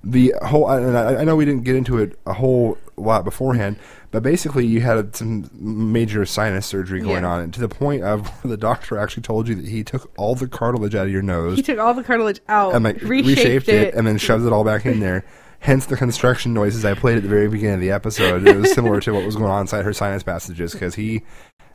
The 0.06 0.34
whole, 0.42 0.68
and 0.68 0.96
I, 0.98 1.16
I 1.22 1.24
know 1.24 1.34
we 1.36 1.44
didn't 1.44 1.64
get 1.64 1.76
into 1.76 1.98
it 1.98 2.18
a 2.26 2.34
whole 2.34 2.76
lot 2.96 3.24
beforehand, 3.24 3.76
but 4.10 4.22
basically 4.22 4.66
you 4.66 4.80
had 4.82 5.16
some 5.16 5.48
major 5.54 6.26
sinus 6.26 6.66
surgery 6.66 7.00
going 7.00 7.22
Yeah. 7.24 7.30
on, 7.30 7.50
to 7.52 7.60
the 7.60 7.68
point 7.68 8.04
of 8.04 8.30
the 8.44 8.56
doctor 8.58 8.98
actually 8.98 9.22
told 9.22 9.48
you 9.48 9.54
that 9.54 9.66
he 9.66 9.82
took 9.82 10.12
all 10.18 10.34
the 10.34 10.46
cartilage 10.46 10.94
out 10.94 11.06
of 11.06 11.12
your 11.12 11.22
nose 11.22 11.56
he 11.56 11.62
took 11.62 11.78
all 11.78 11.94
the 11.94 12.04
cartilage 12.04 12.40
out, 12.48 12.74
and 12.74 12.84
like 12.84 13.00
reshaped, 13.02 13.68
it, 13.68 13.94
and 13.94 14.06
then 14.06 14.18
shoved 14.18 14.44
it 14.46 14.52
all 14.52 14.62
back 14.64 14.84
in 14.86 15.00
there. 15.00 15.24
Hence 15.60 15.86
the 15.86 15.96
construction 15.96 16.52
noises 16.52 16.84
I 16.84 16.92
played 16.92 17.16
at 17.16 17.22
the 17.22 17.28
very 17.30 17.48
beginning 17.48 17.76
of 17.76 17.80
the 17.80 17.90
episode. 17.90 18.46
It 18.46 18.54
was 18.56 18.72
similar 18.74 19.00
to 19.00 19.14
what 19.14 19.24
was 19.24 19.36
going 19.36 19.50
on 19.50 19.62
inside 19.62 19.86
her 19.86 19.94
sinus 19.94 20.22
passages 20.22 20.74
because 20.74 20.94
he, 20.96 21.22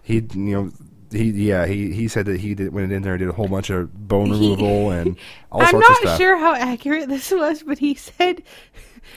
he, 0.04 0.18
you 0.18 0.30
know, 0.36 0.72
he 1.12 1.32
yeah 1.32 1.66
he 1.66 1.92
he 1.94 2.08
said 2.08 2.26
that 2.26 2.40
he 2.42 2.56
did, 2.56 2.74
went 2.74 2.92
in 2.92 3.02
there 3.04 3.14
and 3.14 3.20
did 3.20 3.30
a 3.30 3.34
whole 3.34 3.48
bunch 3.48 3.70
of 3.70 4.08
bone 4.08 4.32
removal 4.32 4.92
and 4.92 5.18
all 5.52 5.66
I'm 5.66 5.68
sorts 5.68 5.90
not 5.90 5.92
of 5.92 5.98
stuff. 5.98 6.18
sure 6.18 6.38
how 6.38 6.54
accurate 6.56 7.10
this 7.10 7.32
was, 7.32 7.64
but 7.64 7.80
he 7.80 7.94
said 7.96 8.44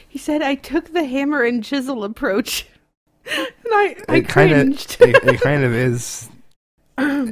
he 0.09 0.19
said 0.19 0.43
I 0.43 0.55
took 0.55 0.93
the 0.93 1.05
hammer 1.05 1.43
and 1.43 1.63
chisel 1.65 2.05
approach, 2.05 2.67
and 3.27 3.49
I 3.67 3.97
I 4.09 4.17
it 4.19 4.29
kind 4.29 4.53
of 4.53 4.73
cringed. 4.73 4.97
it, 5.01 5.19
it 5.23 5.41
kind 5.41 5.65
of 5.65 5.73
is 5.75 6.31
a 6.99 7.25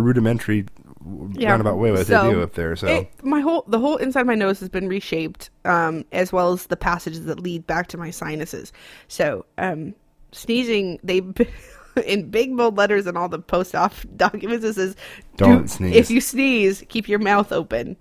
rudimentary 0.00 0.66
Yeah, 1.34 1.50
roundabout 1.50 1.76
way 1.78 1.92
what 1.92 2.06
so 2.06 2.06
they 2.06 2.18
do 2.18 2.42
up 2.42 2.54
there. 2.54 2.76
So 2.76 2.86
It- 2.88 3.24
my 3.24 3.40
whole 3.40 3.64
the 3.68 3.78
whole 3.78 3.96
inside 3.96 4.22
of 4.22 4.26
my 4.26 4.34
nose 4.34 4.60
has 4.60 4.68
been 4.68 4.88
reshaped, 4.88 5.50
um, 5.64 6.04
as 6.12 6.32
well 6.32 6.52
as 6.52 6.66
the 6.66 6.76
passages 6.76 7.24
that 7.26 7.40
lead 7.40 7.66
back 7.66 7.88
to 7.88 7.98
my 7.98 8.10
sinuses. 8.10 8.72
So, 9.08 9.44
um, 9.58 9.94
sneezing 10.32 10.98
they 11.02 11.20
in 12.06 12.30
big 12.30 12.56
bold 12.56 12.76
letters 12.76 13.06
in 13.06 13.16
all 13.16 13.28
the 13.28 13.38
post 13.38 13.74
off 13.74 14.04
documents. 14.16 14.64
It 14.64 14.74
says, 14.74 14.96
Don't 15.36 15.62
"Do- 15.62 15.68
sneeze." 15.68 15.96
If 15.96 16.10
you 16.10 16.20
sneeze, 16.20 16.84
keep 16.88 17.08
your 17.08 17.18
mouth 17.18 17.52
open 17.52 17.96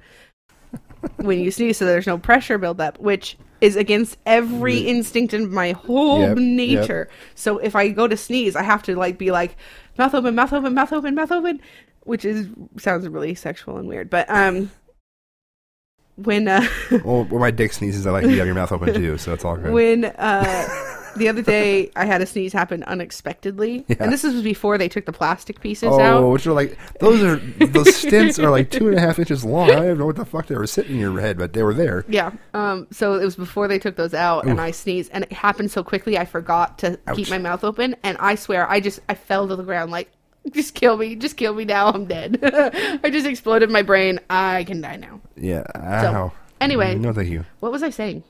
when 1.17 1.39
you 1.39 1.51
sneeze, 1.51 1.77
so 1.77 1.85
there's 1.85 2.07
no 2.07 2.17
pressure 2.17 2.57
buildup, 2.57 2.99
which 2.99 3.37
is 3.61 3.75
against 3.75 4.17
every 4.25 4.79
instinct 4.79 5.33
in 5.33 5.51
my 5.53 5.71
whole 5.71 6.19
Yep, 6.19 6.29
yep. 6.29 6.37
nature. 6.37 7.09
So 7.35 7.57
if 7.59 7.75
I 7.75 7.89
go 7.89 8.07
to 8.07 8.17
sneeze, 8.17 8.55
I 8.55 8.63
have 8.63 8.83
to 8.83 8.95
like 8.95 9.17
be 9.17 9.31
like 9.31 9.55
mouth 9.97 10.13
open, 10.13 10.35
mouth 10.35 10.51
open, 10.53 10.73
mouth 10.73 10.91
open, 10.91 11.15
mouth 11.15 11.31
open, 11.31 11.61
which 12.01 12.25
is 12.25 12.47
sounds 12.77 13.07
really 13.07 13.33
sexual 13.33 13.77
and 13.77 13.87
weird. 13.87 14.09
But 14.09 14.29
um, 14.29 14.69
when 16.17 16.47
uh, 16.49 16.67
Well, 17.03 17.23
when 17.25 17.39
my 17.39 17.51
dick 17.51 17.71
sneezes, 17.73 18.05
I 18.05 18.11
like 18.11 18.23
you 18.25 18.31
to 18.31 18.37
have 18.37 18.45
your 18.45 18.55
mouth 18.55 18.71
open 18.73 18.93
too, 18.93 19.17
so 19.17 19.33
it's 19.33 19.45
all 19.45 19.55
good. 19.57 19.71
when 19.71 20.05
uh, 20.05 20.67
the 21.17 21.29
other 21.29 21.41
day 21.41 21.91
I 21.95 22.05
had 22.05 22.21
a 22.21 22.25
sneeze 22.25 22.53
happen 22.53 22.83
unexpectedly, 22.83 23.85
Yeah. 23.87 23.97
and 23.99 24.11
this 24.11 24.23
was 24.23 24.41
before 24.41 24.77
they 24.77 24.89
took 24.89 25.05
the 25.05 25.11
plastic 25.11 25.59
pieces 25.59 25.89
oh, 25.91 25.99
out. 25.99 26.29
which 26.29 26.45
are 26.47 26.53
like 26.53 26.77
those 26.99 27.23
are 27.23 27.37
those 27.67 27.95
stints 27.95 28.39
are 28.39 28.49
like 28.49 28.71
two 28.71 28.87
and 28.87 28.97
a 28.97 29.01
half 29.01 29.19
inches 29.19 29.45
long. 29.45 29.71
I 29.71 29.75
don't 29.75 29.97
know 29.97 30.05
what 30.05 30.15
the 30.15 30.25
fuck 30.25 30.47
they 30.47 30.55
were 30.55 30.67
sitting 30.67 30.93
in 30.95 30.99
your 30.99 31.19
head, 31.19 31.37
but 31.37 31.53
they 31.53 31.63
were 31.63 31.73
there. 31.73 32.05
Yeah. 32.07 32.31
Um. 32.53 32.87
So 32.91 33.15
it 33.15 33.25
was 33.25 33.35
before 33.35 33.67
they 33.67 33.79
took 33.79 33.95
those 33.95 34.13
out, 34.13 34.45
and 34.45 34.59
I 34.59 34.71
sneezed, 34.71 35.11
and 35.13 35.23
it 35.23 35.33
happened 35.33 35.71
so 35.71 35.83
quickly 35.83 36.17
I 36.17 36.25
forgot 36.25 36.77
to 36.79 36.99
keep 37.15 37.29
my 37.29 37.37
mouth 37.37 37.63
open, 37.63 37.95
and 38.03 38.17
I 38.19 38.35
swear 38.35 38.69
I 38.69 38.79
just 38.79 38.99
I 39.09 39.15
fell 39.15 39.47
to 39.47 39.55
the 39.55 39.63
ground 39.63 39.91
like. 39.91 40.11
Just 40.51 40.75
kill 40.75 40.95
me. 40.95 41.15
Just 41.15 41.37
kill 41.37 41.55
me 41.55 41.65
now. 41.65 41.87
I'm 41.87 42.05
dead. 42.05 42.37
I 43.03 43.09
just 43.09 43.25
exploded 43.25 43.71
my 43.71 43.81
brain. 43.81 44.19
I 44.29 44.63
can 44.65 44.79
die 44.79 44.97
now. 44.97 45.19
Yeah. 45.35 45.63
Ow. 45.75 46.31
Anyway, 46.61 46.93
no, 46.93 47.13
thank 47.13 47.29
you. 47.29 47.45
what 47.61 47.71
was 47.71 47.81
I 47.81 47.89
saying? 47.89 48.23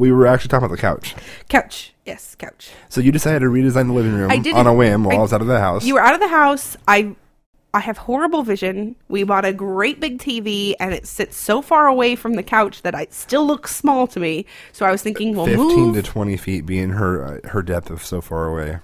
We 0.00 0.10
were 0.12 0.26
actually 0.26 0.48
talking 0.48 0.64
about 0.66 0.74
the 0.74 0.80
couch. 0.80 1.14
Couch. 1.48 1.94
Yes, 2.06 2.34
couch. 2.34 2.70
So 2.88 3.00
you 3.00 3.12
decided 3.12 3.40
to 3.40 3.46
redesign 3.46 3.86
the 3.86 3.92
living 3.92 4.14
room 4.14 4.30
I 4.30 4.38
didn't- 4.38 4.56
on 4.58 4.66
a 4.66 4.74
whim 4.74 5.04
while 5.04 5.16
I, 5.16 5.18
I- 5.18 5.22
was 5.22 5.32
out 5.32 5.42
of 5.42 5.46
the 5.46 5.60
house. 5.60 5.84
You 5.84 5.94
were 5.94 6.00
out 6.00 6.14
of 6.14 6.20
the 6.20 6.28
house. 6.28 6.76
I 6.88 7.14
I 7.72 7.78
have 7.78 7.98
horrible 7.98 8.42
vision. 8.42 8.96
We 9.08 9.22
bought 9.22 9.44
a 9.44 9.52
great 9.52 10.00
big 10.00 10.18
TV 10.18 10.74
and 10.80 10.92
it 10.92 11.06
sits 11.06 11.36
so 11.36 11.62
far 11.62 11.86
away 11.86 12.16
from 12.16 12.32
the 12.34 12.42
couch 12.42 12.82
that 12.82 12.94
it 12.94 13.12
still 13.14 13.46
looks 13.46 13.76
small 13.76 14.08
to 14.08 14.18
me. 14.18 14.44
So 14.72 14.84
I 14.84 14.90
was 14.90 15.02
thinking, 15.02 15.36
well, 15.36 15.46
Fifteen 15.46 15.92
move. 15.92 15.94
to 15.94 16.02
twenty 16.02 16.36
feet 16.36 16.66
being 16.66 16.90
her 16.90 17.22
uh, 17.44 17.48
her 17.50 17.62
depth 17.62 17.90
of 17.90 18.04
so 18.04 18.20
far 18.20 18.46
away. 18.46 18.78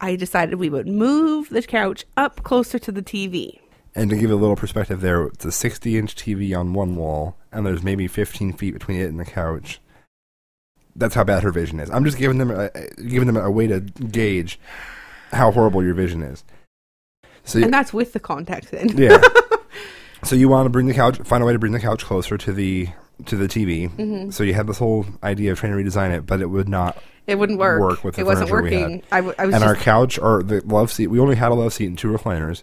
I 0.00 0.16
decided 0.16 0.54
we 0.56 0.70
would 0.70 0.86
move 0.86 1.48
the 1.48 1.62
couch 1.62 2.04
up 2.16 2.42
closer 2.44 2.78
to 2.78 2.92
the 2.92 3.02
TV. 3.02 3.58
And 3.94 4.08
to 4.10 4.16
give 4.16 4.30
a 4.30 4.36
little 4.36 4.54
perspective 4.54 5.00
there, 5.00 5.24
it's 5.24 5.44
a 5.44 5.50
60 5.50 5.98
inch 5.98 6.14
TV 6.14 6.56
on 6.56 6.72
one 6.74 6.94
wall, 6.94 7.36
and 7.50 7.66
there's 7.66 7.82
maybe 7.82 8.06
15 8.06 8.52
feet 8.52 8.72
between 8.72 9.00
it 9.00 9.06
and 9.06 9.18
the 9.18 9.24
couch. 9.24 9.79
That's 10.96 11.14
how 11.14 11.24
bad 11.24 11.42
her 11.42 11.52
vision 11.52 11.80
is. 11.80 11.90
I'm 11.90 12.04
just 12.04 12.18
giving 12.18 12.38
them 12.38 12.50
a, 12.50 12.70
giving 13.06 13.26
them 13.26 13.36
a 13.36 13.50
way 13.50 13.66
to 13.66 13.80
gauge 13.80 14.58
how 15.32 15.50
horrible 15.50 15.82
your 15.84 15.94
vision 15.94 16.22
is. 16.22 16.44
So 17.44 17.62
And 17.62 17.72
that's 17.72 17.92
with 17.92 18.12
the 18.12 18.20
contacts 18.20 18.72
in. 18.72 18.88
yeah. 18.96 19.20
so 20.24 20.36
you 20.36 20.48
want 20.48 20.66
to 20.66 20.70
bring 20.70 20.86
the 20.86 20.94
couch, 20.94 21.18
find 21.18 21.42
a 21.42 21.46
way 21.46 21.52
to 21.52 21.58
bring 21.58 21.72
the 21.72 21.80
couch 21.80 22.04
closer 22.04 22.36
to 22.38 22.52
the 22.52 22.88
to 23.26 23.36
the 23.36 23.46
TV. 23.46 23.90
Mm-hmm. 23.90 24.30
So 24.30 24.42
you 24.44 24.54
had 24.54 24.66
this 24.66 24.78
whole 24.78 25.06
idea 25.22 25.52
of 25.52 25.58
trying 25.58 25.72
to 25.72 25.78
redesign 25.82 26.16
it, 26.16 26.26
but 26.26 26.40
it 26.40 26.46
would 26.46 26.68
not. 26.68 27.02
It 27.26 27.38
wouldn't 27.38 27.58
work. 27.58 27.80
Work 27.80 28.04
with 28.04 28.14
the 28.16 28.22
it 28.22 28.24
wasn't 28.24 28.50
working. 28.50 29.02
I, 29.12 29.16
w- 29.18 29.34
I 29.38 29.46
was 29.46 29.54
And 29.54 29.62
our 29.62 29.76
couch, 29.76 30.18
or 30.18 30.42
the 30.42 30.62
love 30.64 30.90
seat, 30.90 31.08
we 31.08 31.20
only 31.20 31.36
had 31.36 31.52
a 31.52 31.54
love 31.54 31.72
seat 31.72 31.86
and 31.86 31.98
two 31.98 32.08
recliners. 32.08 32.62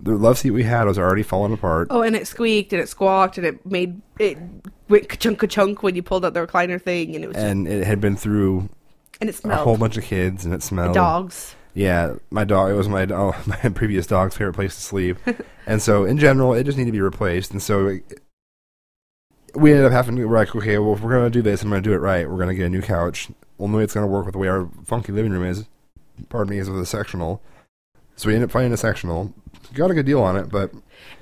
The 0.00 0.12
love 0.16 0.38
seat 0.38 0.50
we 0.52 0.62
had 0.62 0.84
was 0.84 0.98
already 0.98 1.22
falling 1.22 1.52
apart. 1.52 1.88
oh, 1.90 2.02
and 2.02 2.14
it 2.14 2.26
squeaked 2.26 2.72
and 2.72 2.80
it 2.80 2.88
squawked 2.88 3.36
and 3.36 3.46
it 3.46 3.66
made 3.66 4.00
it 4.18 4.38
went 4.88 5.08
ka-chunk 5.08 5.38
ka-chunk 5.40 5.82
when 5.82 5.94
you 5.96 6.02
pulled 6.02 6.24
out 6.24 6.34
the 6.34 6.46
recliner 6.46 6.80
thing 6.80 7.14
and 7.14 7.24
it 7.24 7.28
was 7.28 7.36
and 7.36 7.66
it 7.66 7.84
had 7.84 8.00
been 8.00 8.16
through 8.16 8.68
and 9.20 9.28
it 9.28 9.34
smelled 9.34 9.60
a 9.60 9.64
whole 9.64 9.76
bunch 9.76 9.96
of 9.96 10.04
kids, 10.04 10.44
and 10.44 10.54
it 10.54 10.62
smelled. 10.62 10.94
dogs. 10.94 11.56
Yeah, 11.74 12.14
my 12.30 12.44
dog. 12.44 12.70
It 12.70 12.74
was 12.74 12.88
my 12.88 13.06
oh, 13.10 13.34
my 13.46 13.56
previous 13.70 14.06
dog's 14.06 14.36
favorite 14.36 14.54
place 14.54 14.74
to 14.76 14.80
sleep, 14.80 15.18
and 15.66 15.82
so 15.82 16.04
in 16.04 16.18
general, 16.18 16.54
it 16.54 16.64
just 16.64 16.78
needed 16.78 16.90
to 16.90 16.92
be 16.92 17.00
replaced. 17.00 17.50
And 17.50 17.62
so 17.62 17.88
it, 17.88 18.20
we 19.54 19.70
ended 19.72 19.86
up 19.86 19.92
having 19.92 20.16
to. 20.16 20.24
We're 20.24 20.36
like, 20.38 20.54
okay, 20.54 20.78
well, 20.78 20.94
if 20.94 21.00
we're 21.00 21.10
gonna 21.10 21.30
do 21.30 21.42
this, 21.42 21.62
I'm 21.62 21.70
gonna 21.70 21.82
do 21.82 21.92
it 21.92 21.98
right. 21.98 22.28
We're 22.28 22.38
gonna 22.38 22.54
get 22.54 22.66
a 22.66 22.70
new 22.70 22.82
couch. 22.82 23.28
Only 23.58 23.78
way 23.78 23.84
it's 23.84 23.94
gonna 23.94 24.06
work 24.06 24.24
with 24.24 24.34
the 24.34 24.38
way 24.38 24.48
our 24.48 24.68
funky 24.84 25.12
living 25.12 25.32
room 25.32 25.44
is. 25.44 25.66
Pardon 26.28 26.50
me, 26.50 26.58
is 26.58 26.70
with 26.70 26.80
a 26.80 26.86
sectional. 26.86 27.42
So 28.16 28.28
we 28.28 28.34
ended 28.34 28.48
up 28.48 28.52
finding 28.52 28.72
a 28.72 28.76
sectional. 28.76 29.32
Got 29.74 29.90
a 29.90 29.94
good 29.94 30.06
deal 30.06 30.22
on 30.22 30.36
it, 30.36 30.48
but 30.50 30.72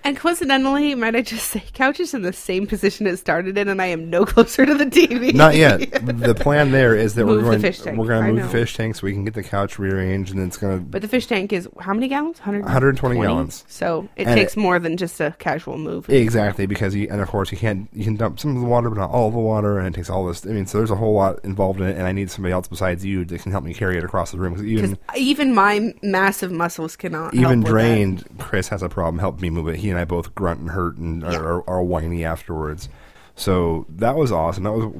And 0.06 0.16
coincidentally, 0.16 0.94
might 0.94 1.16
I 1.16 1.22
just 1.22 1.50
say, 1.50 1.64
couch 1.74 1.98
is 1.98 2.14
in 2.14 2.22
the 2.22 2.32
same 2.32 2.64
position 2.68 3.08
it 3.08 3.16
started 3.16 3.58
in, 3.58 3.68
and 3.68 3.82
I 3.82 3.86
am 3.86 4.08
no 4.08 4.24
closer 4.32 4.64
to 4.64 4.72
the 4.72 4.86
TV. 4.86 5.34
not 5.34 5.56
yet. 5.56 5.80
the 6.06 6.32
plan 6.32 6.70
there 6.70 6.94
is 6.94 7.14
that 7.16 7.24
Move 7.26 7.38
we're 7.38 7.42
the 7.42 7.50
going. 7.50 7.60
fish 7.60 7.80
tank. 7.80 7.98
We're 7.98 8.06
gonna 8.06 8.32
move 8.32 8.42
the 8.44 8.48
fish 8.48 8.76
tank 8.76 8.94
so 8.94 9.04
we 9.04 9.12
can 9.12 9.24
get 9.24 9.34
the 9.34 9.42
couch 9.42 9.80
rearranged, 9.80 10.32
and 10.32 10.46
it's 10.46 10.56
gonna 10.56 10.76
But 10.78 11.02
the 11.02 11.08
fish 11.08 11.26
tank 11.26 11.52
is 11.52 11.68
how 11.80 11.92
many 11.92 12.06
gallons? 12.06 12.38
100, 12.38 12.62
120 12.62 13.20
gallons. 13.20 13.64
So 13.66 14.08
it 14.14 14.28
And 14.28 14.36
takes 14.36 14.56
it- 14.56 14.60
more 14.60 14.78
than 14.78 14.96
just 14.96 15.20
a 15.20 15.34
casual 15.40 15.76
move. 15.76 16.08
Exactly, 16.08 16.66
because 16.66 16.94
you 16.94 17.08
and 17.10 17.20
of 17.20 17.26
course 17.26 17.50
you 17.50 17.58
can't 17.58 17.88
you 17.92 18.04
can 18.04 18.14
dump 18.14 18.38
some 18.38 18.54
of 18.54 18.62
the 18.62 18.68
water, 18.68 18.88
but 18.90 18.98
not 18.98 19.10
all 19.10 19.32
the 19.32 19.38
water, 19.40 19.76
and 19.78 19.88
it 19.88 19.94
takes 19.94 20.08
all 20.08 20.24
this. 20.24 20.46
I 20.46 20.50
mean, 20.50 20.66
so 20.66 20.78
there's 20.78 20.92
a 20.92 20.96
whole 20.96 21.14
lot 21.14 21.40
involved 21.44 21.80
in 21.80 21.88
it, 21.88 21.96
and 21.96 22.06
I 22.06 22.12
need 22.12 22.30
somebody 22.30 22.52
else 22.52 22.68
besides 22.68 23.04
you 23.04 23.24
that 23.24 23.42
can 23.42 23.50
help 23.50 23.64
me 23.64 23.74
carry 23.74 23.98
it 23.98 24.04
across 24.04 24.30
the 24.30 24.38
room. 24.38 24.52
Because 24.54 24.66
Because 24.66 24.90
even 25.16 25.36
even 25.46 25.54
my 25.54 25.92
massive 26.02 26.52
muscles 26.52 26.94
cannot. 26.94 27.34
even 27.34 27.42
help 27.44 27.56
with 27.56 27.64
that. 27.64 27.70
drained, 27.72 28.24
Chris 28.38 28.68
has 28.68 28.84
a 28.84 28.88
problem 28.88 29.18
helping 29.18 29.42
me 29.42 29.50
move 29.50 29.66
it. 29.66 29.76
He 29.76 29.95
and 29.96 30.00
I 30.02 30.04
both 30.04 30.34
grunt 30.34 30.60
and 30.60 30.70
hurt 30.70 30.96
and 30.96 31.22
Yeah. 31.22 31.36
are, 31.38 31.62
are, 31.62 31.70
are 31.70 31.82
whiny 31.82 32.24
afterwards. 32.24 32.88
So 33.38 33.84
that 33.90 34.16
was 34.16 34.32
awesome. 34.32 34.64
That 34.64 34.72
was 34.72 34.90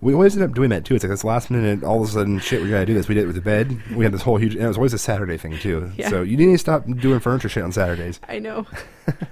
we 0.00 0.14
always 0.14 0.34
end 0.34 0.42
up 0.44 0.54
doing 0.54 0.70
that 0.70 0.86
too. 0.86 0.94
It's 0.94 1.04
like 1.04 1.10
this 1.10 1.24
last 1.24 1.50
minute, 1.50 1.84
all 1.84 2.02
of 2.02 2.08
a 2.08 2.10
sudden, 2.10 2.38
shit, 2.38 2.62
we 2.62 2.70
gotta 2.70 2.86
do 2.86 2.94
this. 2.94 3.06
We 3.06 3.14
did 3.14 3.24
it 3.24 3.26
with 3.26 3.34
the 3.36 3.42
bed. 3.42 3.78
We 3.94 4.04
had 4.04 4.14
this 4.14 4.22
whole 4.22 4.38
huge, 4.38 4.54
and 4.54 4.64
it 4.64 4.68
was 4.68 4.78
always 4.78 4.94
a 4.94 4.98
Saturday 4.98 5.36
thing 5.36 5.58
too. 5.58 5.92
Yeah. 5.98 6.08
So 6.08 6.22
you 6.22 6.38
need 6.38 6.46
to 6.52 6.56
stop 6.58 6.86
doing 6.86 7.20
furniture 7.20 7.50
shit 7.50 7.62
on 7.62 7.70
Saturdays. 7.70 8.18
I 8.28 8.38
know, 8.38 8.66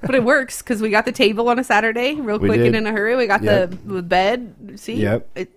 but 0.03 0.14
it 0.14 0.25
works 0.25 0.61
because 0.61 0.83
we 0.83 0.91
got 0.91 1.07
the 1.07 1.12
table 1.12 1.49
on 1.49 1.59
a 1.59 1.64
Saturday, 1.64 2.16
real 2.16 2.39
We 2.39 2.49
quick 2.49 2.59
did. 2.59 2.66
and 2.75 2.77
in 2.77 2.87
a 2.87 2.93
hurry. 2.93 3.16
We 3.16 3.27
got 3.27 3.43
Yep. 3.43 3.71
the, 3.71 3.77
the 3.95 4.03
bed. 4.03 4.55
See, 4.79 4.95
Yep. 4.97 5.27
it 5.37 5.51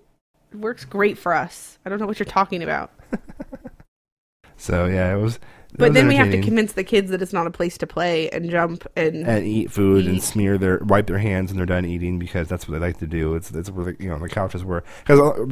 works 0.53 0.86
great 0.86 1.18
for 1.18 1.34
us. 1.34 1.78
I 1.86 1.89
don't 1.89 1.99
know 1.99 2.05
what 2.07 2.20
you're 2.20 2.26
talking 2.26 2.64
about, 2.64 2.89
So 4.55 4.86
yeah, 4.86 5.14
it 5.14 5.20
was. 5.20 5.39
But 5.78 5.93
then 5.93 6.07
we 6.07 6.15
have 6.15 6.32
to 6.32 6.41
convince 6.41 6.74
the 6.74 6.84
kids 6.84 7.11
that 7.11 7.21
it's 7.21 7.34
not 7.34 7.47
a 7.47 7.51
place 7.51 7.78
to 7.80 7.88
play 7.88 8.30
and 8.30 8.49
jump 8.49 8.86
and, 8.95 9.28
and 9.28 9.45
eat 9.45 9.71
food 9.71 10.05
and 10.05 10.21
smear 10.21 10.57
their 10.57 10.80
wipe 10.80 11.07
their 11.07 11.17
hands 11.17 11.51
when 11.51 11.57
they're 11.57 11.65
done 11.65 11.86
eating 11.86 12.19
because 12.19 12.47
that's 12.47 12.67
what 12.67 12.74
they 12.74 12.86
like 12.86 12.97
to 12.97 13.07
do. 13.07 13.36
It's 13.36 13.51
it's 13.51 13.69
where 13.69 13.86
the, 13.86 14.03
you 14.03 14.09
know 14.09 14.19
the 14.19 14.30
couches 14.30 14.63
were 14.63 14.84
because 15.05 15.19
uh, 15.19 15.45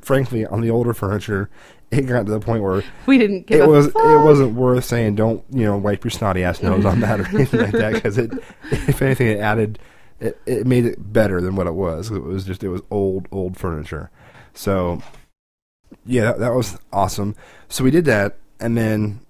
frankly 0.00 0.46
on 0.46 0.60
the 0.60 0.70
older 0.70 0.92
furniture 0.92 1.50
it 1.90 2.02
got 2.02 2.26
to 2.26 2.32
the 2.32 2.40
point 2.40 2.62
where 2.62 2.84
we 3.06 3.18
didn't 3.18 3.46
give 3.46 3.60
it 3.60 3.68
was 3.68 3.88
it 3.88 3.94
wasn't 3.94 4.54
worth 4.54 4.84
saying 4.84 5.16
don't 5.16 5.44
you 5.50 5.64
know 5.64 5.76
wipe 5.76 6.04
your 6.04 6.10
snotty 6.10 6.44
ass 6.44 6.62
nose 6.62 6.84
on 6.84 7.00
that 7.00 7.20
or 7.20 7.26
anything 7.34 7.60
like 7.60 7.72
that 7.72 7.92
because 7.94 8.16
it 8.16 8.32
if 8.70 9.02
anything 9.02 9.26
it 9.26 9.40
added 9.40 9.78
it, 10.20 10.38
it 10.46 10.66
made 10.66 10.84
it 10.84 11.12
better 11.12 11.40
than 11.40 11.56
what 11.56 11.66
it 11.66 11.74
was. 11.74 12.10
It 12.10 12.22
was 12.22 12.44
just 12.44 12.62
it 12.62 12.68
was 12.68 12.82
old 12.90 13.26
old 13.32 13.56
furniture. 13.56 14.10
So 14.54 15.02
yeah, 16.04 16.24
that, 16.24 16.38
that 16.38 16.54
was 16.54 16.78
awesome. 16.92 17.34
So 17.68 17.84
we 17.84 17.90
did 17.90 18.04
that 18.04 18.36
and 18.58 18.76
then. 18.76 19.20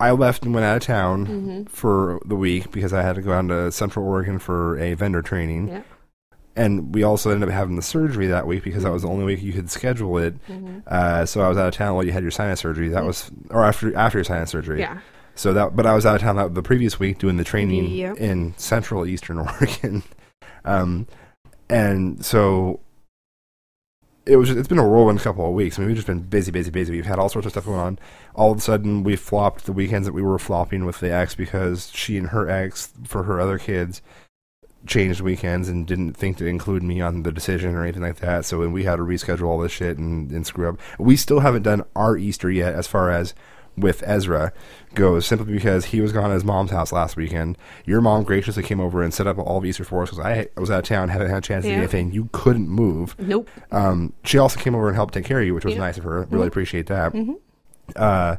I 0.00 0.10
left 0.10 0.44
and 0.44 0.52
went 0.54 0.64
out 0.66 0.76
of 0.76 0.82
town 0.82 1.26
Mhm. 1.26 1.68
for 1.68 2.20
the 2.24 2.34
week 2.36 2.70
because 2.72 2.92
I 2.92 3.02
had 3.02 3.14
to 3.16 3.22
go 3.22 3.30
down 3.30 3.48
to 3.48 3.70
Central 3.72 4.06
Oregon 4.06 4.38
for 4.38 4.76
a 4.78 4.94
vendor 4.94 5.22
training. 5.22 5.68
Yeah. 5.68 5.82
And 6.56 6.94
we 6.94 7.02
also 7.02 7.30
ended 7.30 7.48
up 7.48 7.52
having 7.54 7.76
the 7.76 7.82
surgery 7.82 8.26
that 8.28 8.46
week 8.46 8.62
because 8.64 8.84
that 8.84 8.92
was 8.92 9.02
the 9.02 9.08
only 9.08 9.24
week 9.24 9.42
you 9.42 9.52
could 9.52 9.70
schedule 9.70 10.18
it. 10.18 10.34
Mhm. 10.48 10.82
Uh, 10.86 11.26
so 11.26 11.40
I 11.42 11.48
was 11.48 11.58
out 11.58 11.68
of 11.68 11.74
town 11.74 11.94
while 11.94 12.04
you 12.04 12.12
had 12.12 12.22
your 12.22 12.30
sinus 12.30 12.60
surgery. 12.60 12.88
That 12.88 13.04
was, 13.04 13.30
or 13.50 13.64
after 13.64 13.96
after 13.96 14.18
your 14.18 14.24
sinus 14.24 14.50
surgery. 14.50 14.80
Yeah. 14.80 14.98
So 15.36 15.52
that, 15.52 15.74
but 15.74 15.84
I 15.84 15.94
was 15.94 16.06
out 16.06 16.14
of 16.16 16.20
town 16.20 16.36
that, 16.36 16.54
the 16.54 16.62
previous 16.62 17.00
week 17.00 17.18
doing 17.18 17.36
the 17.38 17.44
training 17.44 17.86
Yep. 17.90 18.18
in 18.18 18.54
Central 18.56 19.04
Eastern 19.06 19.38
Oregon. 19.46 20.04
um, 20.64 21.06
and 21.68 22.24
so 22.24 22.78
it 24.26 24.36
was. 24.36 24.50
It's 24.50 24.68
been 24.68 24.78
a 24.78 24.88
whirlwind 24.88 25.20
couple 25.20 25.46
of 25.46 25.52
weeks. 25.52 25.78
I 25.78 25.80
mean, 25.80 25.88
we've 25.88 25.96
just 25.96 26.06
been 26.06 26.20
busy, 26.20 26.50
busy, 26.50 26.70
busy. 26.70 26.92
We've 26.92 27.06
had 27.06 27.18
all 27.18 27.28
sorts 27.28 27.46
of 27.46 27.52
stuff 27.52 27.66
going 27.66 27.78
on. 27.78 27.98
All 28.34 28.52
of 28.52 28.58
a 28.58 28.60
sudden, 28.60 29.02
we 29.02 29.16
flopped 29.16 29.66
the 29.66 29.72
weekends 29.72 30.06
that 30.06 30.12
we 30.12 30.22
were 30.22 30.38
flopping 30.38 30.84
with 30.84 31.00
the 31.00 31.12
ex 31.12 31.34
because 31.34 31.90
she 31.92 32.16
and 32.16 32.28
her 32.28 32.48
ex, 32.48 32.92
for 33.04 33.24
her 33.24 33.40
other 33.40 33.58
kids, 33.58 34.00
changed 34.86 35.20
weekends 35.20 35.68
and 35.68 35.86
didn't 35.86 36.14
think 36.14 36.38
to 36.38 36.46
include 36.46 36.82
me 36.82 37.00
on 37.00 37.22
the 37.22 37.32
decision 37.32 37.74
or 37.74 37.82
anything 37.82 38.02
like 38.02 38.16
that. 38.16 38.44
So 38.44 38.66
we 38.68 38.84
had 38.84 38.96
to 38.96 39.02
reschedule 39.02 39.46
all 39.46 39.58
this 39.58 39.72
shit 39.72 39.98
and, 39.98 40.30
and 40.30 40.46
screw 40.46 40.68
up. 40.68 40.78
We 40.98 41.16
still 41.16 41.40
haven't 41.40 41.62
done 41.62 41.84
our 41.94 42.16
Easter 42.16 42.50
yet, 42.50 42.74
as 42.74 42.86
far 42.86 43.10
as 43.10 43.34
with 43.76 44.02
Ezra 44.06 44.52
goes, 44.94 45.26
simply 45.26 45.52
because 45.52 45.86
he 45.86 46.00
was 46.00 46.12
gone 46.12 46.30
at 46.30 46.34
his 46.34 46.44
mom's 46.44 46.70
house 46.70 46.92
last 46.92 47.16
weekend. 47.16 47.58
Your 47.84 48.00
mom 48.00 48.22
graciously 48.22 48.62
came 48.62 48.78
over 48.80 49.02
and 49.02 49.12
set 49.12 49.26
up 49.26 49.38
all 49.38 49.58
of 49.58 49.64
Easter 49.64 49.84
for 49.84 50.02
us 50.02 50.10
because 50.10 50.24
I 50.24 50.46
was 50.56 50.70
out 50.70 50.78
of 50.80 50.84
town, 50.84 51.08
haven't 51.08 51.28
had 51.28 51.38
a 51.38 51.40
chance 51.40 51.64
to 51.64 51.68
do 51.68 51.72
Yeah. 51.72 51.78
anything. 51.78 52.12
You 52.12 52.28
couldn't 52.32 52.68
move. 52.68 53.16
Nope. 53.18 53.48
Um, 53.72 54.12
she 54.24 54.38
also 54.38 54.60
came 54.60 54.74
over 54.74 54.86
and 54.86 54.94
helped 54.96 55.14
take 55.14 55.24
care 55.24 55.40
of 55.40 55.46
you, 55.46 55.54
which 55.54 55.64
was 55.64 55.74
Yeah. 55.74 55.80
nice 55.80 55.98
of 55.98 56.04
her. 56.04 56.26
Really 56.30 56.46
appreciate 56.46 56.86
that. 56.86 57.12
Mhm. 57.12 57.36
Uh, 57.96 58.36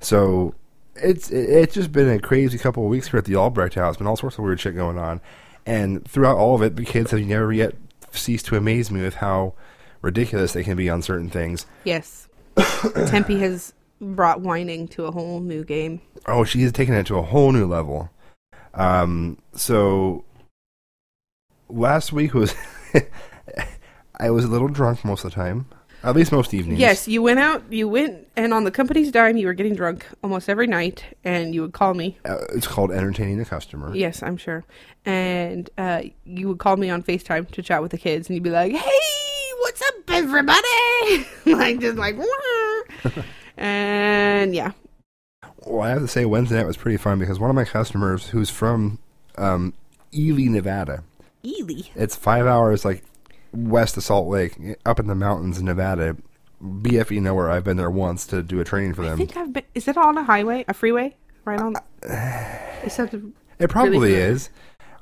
so 0.00 0.54
it's 0.96 1.30
it, 1.30 1.48
it's 1.50 1.74
just 1.74 1.92
been 1.92 2.08
a 2.08 2.18
crazy 2.18 2.58
couple 2.58 2.82
of 2.84 2.88
weeks 2.90 3.08
here 3.08 3.18
at 3.18 3.24
the 3.26 3.36
Albrecht 3.36 3.74
house. 3.74 3.96
Been 3.98 4.06
all 4.06 4.16
sorts 4.16 4.38
of 4.38 4.44
weird 4.44 4.58
shit 4.60 4.74
going 4.74 4.98
on, 4.98 5.20
and 5.66 6.04
throughout 6.08 6.36
all 6.36 6.54
of 6.54 6.62
it, 6.62 6.76
the 6.76 6.84
kids 6.84 7.10
have 7.10 7.20
never 7.20 7.52
yet 7.52 7.74
ceased 8.10 8.46
to 8.46 8.56
amaze 8.56 8.90
me 8.90 9.02
with 9.02 9.16
how 9.16 9.52
ridiculous 10.00 10.52
they 10.54 10.64
can 10.64 10.76
be 10.76 10.88
on 10.88 11.02
certain 11.02 11.28
things. 11.28 11.66
Yes. 11.84 12.26
Tempe 13.06 13.38
has 13.40 13.72
brought 14.00 14.40
whining 14.40 14.88
to 14.88 15.04
a 15.06 15.10
whole 15.10 15.40
new 15.40 15.64
game. 15.64 16.00
Oh, 16.26 16.44
she 16.44 16.62
has 16.62 16.72
taken 16.72 16.94
it 16.94 17.06
to 17.06 17.16
a 17.16 17.22
whole 17.22 17.52
new 17.52 17.66
level. 17.66 18.10
Um, 18.74 19.38
so 19.54 20.24
last 21.68 22.12
week 22.12 22.34
was 22.34 22.54
I 24.20 24.30
was 24.30 24.44
a 24.44 24.48
little 24.48 24.68
drunk 24.68 25.04
most 25.04 25.24
of 25.24 25.30
the 25.30 25.34
time, 25.34 25.66
at 26.02 26.14
least 26.14 26.32
most 26.32 26.52
evenings. 26.52 26.80
Yes, 26.80 27.06
you 27.08 27.22
went 27.22 27.38
out, 27.38 27.62
you 27.72 27.88
went, 27.88 28.26
and 28.36 28.52
on 28.52 28.64
the 28.64 28.70
company's 28.70 29.10
dime, 29.12 29.36
you 29.36 29.46
were 29.46 29.54
getting 29.54 29.74
drunk 29.74 30.06
almost 30.22 30.48
every 30.48 30.66
night, 30.66 31.04
and 31.24 31.54
you 31.54 31.62
would 31.62 31.72
call 31.72 31.94
me. 31.94 32.18
uh, 32.24 32.38
it's 32.54 32.66
called 32.66 32.90
entertaining 32.90 33.38
the 33.38 33.44
customer. 33.44 33.94
Yes, 33.94 34.22
I'm 34.22 34.36
sure. 34.36 34.64
And 35.04 35.70
uh, 35.78 36.02
you 36.24 36.48
would 36.48 36.58
call 36.58 36.76
me 36.76 36.90
on 36.90 37.02
FaceTime 37.02 37.50
to 37.52 37.62
chat 37.62 37.80
with 37.80 37.92
the 37.92 37.98
kids, 37.98 38.28
and 38.28 38.34
you'd 38.34 38.42
be 38.42 38.50
like, 38.50 38.72
"Hey, 38.72 39.50
what's 39.60 39.82
up, 39.82 39.94
everybody?" 40.08 41.26
like 41.46 41.80
just 41.80 41.96
like. 41.96 42.16
and 43.58 44.54
yeah, 44.54 44.72
Well, 45.66 45.82
I 45.82 45.90
have 45.90 46.00
to 46.00 46.08
say 46.08 46.24
Wednesday 46.24 46.56
night 46.56 46.66
was 46.66 46.76
pretty 46.76 46.96
fun 46.96 47.18
because 47.18 47.38
one 47.38 47.50
of 47.50 47.56
my 47.56 47.64
customers, 47.64 48.28
who's 48.28 48.50
from 48.50 48.98
um, 49.36 49.74
Ely, 50.14 50.44
Nevada, 50.48 51.02
Ely. 51.44 51.82
it's 51.94 52.16
five 52.16 52.46
hours 52.46 52.84
like 52.84 53.04
west 53.52 53.96
of 53.96 54.02
Salt 54.04 54.28
Lake, 54.28 54.56
up 54.86 54.98
in 55.00 55.06
the 55.06 55.14
mountains 55.14 55.58
in 55.58 55.64
Nevada. 55.66 56.16
BFE 56.60 57.22
nowhere. 57.22 57.48
I've 57.50 57.62
been 57.62 57.76
there 57.76 57.90
once 57.90 58.26
to 58.28 58.42
do 58.42 58.58
a 58.58 58.64
training 58.64 58.92
for 58.94 59.02
I 59.04 59.10
them. 59.10 59.18
think 59.18 59.36
I've 59.36 59.52
been. 59.52 59.62
Is 59.76 59.86
it 59.86 59.96
on 59.96 60.18
a 60.18 60.24
highway, 60.24 60.64
a 60.66 60.74
freeway, 60.74 61.14
right 61.44 61.60
on? 61.60 61.74
Is 62.84 62.96
that 62.96 63.12
the? 63.12 63.30
It 63.60 63.70
probably 63.70 63.92
familiar. 63.92 64.18
is. 64.18 64.50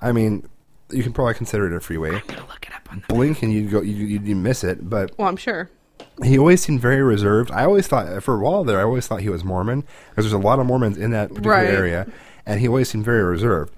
I 0.02 0.12
mean, 0.12 0.46
you 0.90 1.02
can 1.02 1.14
probably 1.14 1.32
consider 1.32 1.66
it 1.66 1.72
a 1.74 1.80
freeway. 1.80 2.10
I'm 2.16 2.22
gonna 2.26 2.42
look 2.46 2.66
it 2.66 2.74
up 2.74 2.92
on. 2.92 3.02
The, 3.08 3.14
Blink 3.14 3.42
and 3.42 3.52
you'd 3.54 3.70
go, 3.70 3.80
you 3.80 4.04
you'd 4.04 4.26
miss 4.36 4.64
it. 4.64 4.86
But 4.90 5.16
well, 5.16 5.28
I'm 5.28 5.36
sure. 5.38 5.70
He 6.24 6.38
always 6.38 6.62
seemed 6.62 6.80
very 6.80 7.02
reserved. 7.02 7.50
I 7.50 7.64
always 7.64 7.86
thought, 7.86 8.22
for 8.22 8.34
a 8.34 8.38
while 8.38 8.64
there, 8.64 8.78
I 8.80 8.82
always 8.84 9.06
thought 9.06 9.20
he 9.20 9.28
was 9.28 9.44
Mormon 9.44 9.82
because 10.10 10.24
there's 10.24 10.32
a 10.32 10.38
lot 10.38 10.58
of 10.58 10.66
Mormons 10.66 10.96
in 10.96 11.10
that 11.10 11.28
particular 11.28 11.56
Right. 11.56 11.66
area, 11.68 12.06
and 12.46 12.60
he 12.60 12.68
always 12.68 12.88
seemed 12.88 13.04
very 13.04 13.22
reserved. 13.22 13.72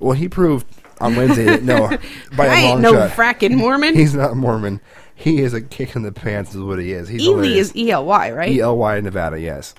Well, 0.00 0.12
he 0.12 0.28
proved 0.28 0.66
on 1.00 1.14
Wednesday 1.16 1.44
that 1.44 1.62
no, 1.62 1.88
by 2.36 2.46
I 2.48 2.60
a 2.60 2.64
long 2.64 2.72
ain't 2.72 2.80
no 2.80 2.92
shot, 2.94 3.10
fracking 3.10 3.56
Mormon. 3.56 3.94
he's 3.94 4.14
not 4.14 4.36
Mormon. 4.36 4.80
He 5.14 5.40
is 5.40 5.54
a 5.54 5.60
kick 5.62 5.94
in 5.94 6.02
the 6.02 6.10
pants, 6.12 6.54
is 6.54 6.60
what 6.60 6.80
he 6.80 6.92
is. 6.92 7.08
He's 7.08 7.22
Ely 7.22 7.46
is 7.46 7.74
E 7.76 7.90
L 7.92 8.04
Y, 8.04 8.32
right? 8.32 8.50
E 8.50 8.60
L 8.60 8.76
Y 8.76 8.96
in 8.96 9.04
Nevada, 9.04 9.40
yes. 9.40 9.74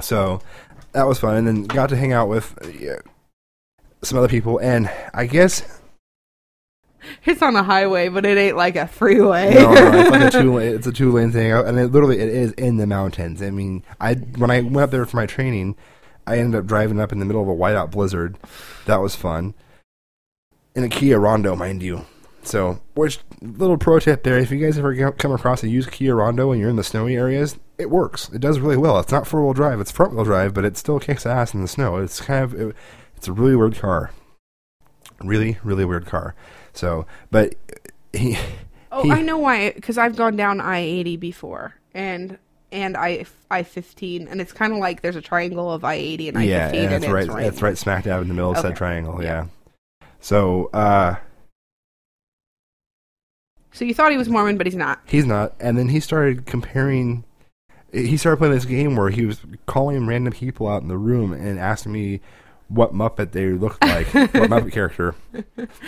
So 0.00 0.40
that 0.92 1.06
was 1.06 1.18
fun, 1.18 1.34
and 1.36 1.46
then 1.46 1.64
got 1.64 1.90
to 1.90 1.96
hang 1.96 2.12
out 2.12 2.28
with 2.28 2.54
uh, 2.64 2.96
some 4.02 4.18
other 4.18 4.28
people, 4.28 4.58
and 4.58 4.90
I 5.12 5.26
guess 5.26 5.77
It's 7.24 7.42
on 7.42 7.56
a 7.56 7.62
highway, 7.62 8.08
but 8.08 8.24
it 8.24 8.38
ain't 8.38 8.56
like 8.56 8.76
a 8.76 8.86
freeway. 8.86 9.54
no, 9.54 9.72
no, 9.72 10.00
it's 10.00 10.10
like 10.10 10.22
a 10.22 10.30
two 10.42 10.54
lane, 10.54 10.74
it's 10.74 10.86
a 10.86 10.92
two 10.92 11.12
lane 11.12 11.32
thing, 11.32 11.52
and 11.52 11.78
it 11.78 11.92
literally 11.92 12.18
it 12.18 12.28
is 12.28 12.52
in 12.52 12.76
the 12.76 12.86
mountains. 12.86 13.42
I 13.42 13.50
mean, 13.50 13.82
I 14.00 14.14
when 14.14 14.50
I 14.50 14.60
went 14.60 14.78
up 14.78 14.90
there 14.90 15.04
for 15.06 15.16
my 15.16 15.26
training, 15.26 15.76
I 16.26 16.38
ended 16.38 16.60
up 16.60 16.66
driving 16.66 17.00
up 17.00 17.12
in 17.12 17.18
the 17.18 17.24
middle 17.24 17.42
of 17.42 17.48
a 17.48 17.54
whiteout 17.54 17.90
blizzard. 17.90 18.36
That 18.86 19.00
was 19.00 19.14
fun. 19.14 19.54
In 20.74 20.84
a 20.84 20.88
Kia 20.88 21.18
Rondo, 21.18 21.56
mind 21.56 21.82
you. 21.82 22.04
So, 22.42 22.80
which 22.94 23.18
little 23.42 23.76
pro 23.76 23.98
tip 23.98 24.22
there: 24.22 24.38
if 24.38 24.50
you 24.50 24.58
guys 24.58 24.78
ever 24.78 25.12
come 25.12 25.32
across 25.32 25.62
a 25.62 25.68
used 25.68 25.90
Kia 25.90 26.14
Rondo 26.14 26.50
and 26.50 26.60
you're 26.60 26.70
in 26.70 26.76
the 26.76 26.84
snowy 26.84 27.16
areas, 27.16 27.58
it 27.78 27.90
works. 27.90 28.30
It 28.30 28.40
does 28.40 28.58
really 28.58 28.76
well. 28.76 28.98
It's 28.98 29.12
not 29.12 29.26
four 29.26 29.42
wheel 29.42 29.52
drive; 29.52 29.80
it's 29.80 29.90
front 29.90 30.14
wheel 30.14 30.24
drive, 30.24 30.54
but 30.54 30.64
it 30.64 30.76
still 30.76 30.98
kicks 31.00 31.26
ass 31.26 31.52
in 31.52 31.62
the 31.62 31.68
snow. 31.68 31.96
It's 31.96 32.20
kind 32.20 32.44
of 32.44 32.54
it, 32.54 32.76
it's 33.16 33.28
a 33.28 33.32
really 33.32 33.56
weird 33.56 33.76
car. 33.76 34.12
Really, 35.20 35.58
really 35.64 35.84
weird 35.84 36.06
car. 36.06 36.34
So, 36.72 37.06
but 37.30 37.54
he. 38.12 38.36
Oh, 38.90 39.02
he- 39.02 39.10
I 39.10 39.20
know 39.22 39.38
why. 39.38 39.70
Because 39.72 39.98
I've 39.98 40.16
gone 40.16 40.36
down 40.36 40.60
I 40.60 40.78
eighty 40.78 41.16
before, 41.16 41.74
and 41.92 42.38
and 42.72 42.96
I 42.96 43.26
I 43.50 43.62
fifteen, 43.62 44.28
and 44.28 44.40
it's 44.40 44.52
kind 44.52 44.72
of 44.72 44.78
like 44.78 45.02
there's 45.02 45.16
a 45.16 45.20
triangle 45.20 45.70
of 45.72 45.84
I 45.84 45.94
eighty 45.94 46.28
and 46.28 46.38
I 46.38 46.44
yeah, 46.44 46.70
fifteen, 46.70 46.92
and 46.92 47.02
that's 47.02 47.12
right. 47.12 47.24
it's 47.24 47.32
right. 47.34 47.42
That's 47.44 47.62
right, 47.62 47.76
smack 47.78 48.04
dab 48.04 48.22
in 48.22 48.28
the 48.28 48.34
middle 48.34 48.54
of 48.54 48.62
that 48.62 48.76
triangle. 48.76 49.22
Yeah. 49.22 49.44
Yeah. 49.44 50.06
So 50.20 50.70
uh, 50.72 51.16
So 53.72 53.84
you 53.84 53.94
thought 53.94 54.10
he 54.10 54.18
was 54.18 54.28
Mormon, 54.28 54.56
but 54.56 54.66
he's 54.66 54.74
not. 54.76 55.00
he's 55.06 55.26
not, 55.26 55.54
and 55.60 55.78
then 55.78 55.88
he 55.90 56.00
started 56.00 56.46
comparing. 56.46 57.24
He 57.92 58.16
started 58.16 58.36
playing 58.38 58.54
this 58.54 58.64
game 58.66 58.96
where 58.96 59.08
he 59.10 59.24
was 59.24 59.40
calling 59.66 60.06
random 60.06 60.32
people 60.32 60.68
out 60.68 60.82
in 60.82 60.88
the 60.88 60.98
room 60.98 61.32
and 61.32 61.58
asking 61.58 61.92
me 61.92 62.20
what 62.68 62.92
Muppet 62.94 63.32
they 63.32 63.46
looked 63.50 63.82
like, 63.82 64.12
what 64.14 64.32
Muppet 64.50 64.72
character. 64.78 65.14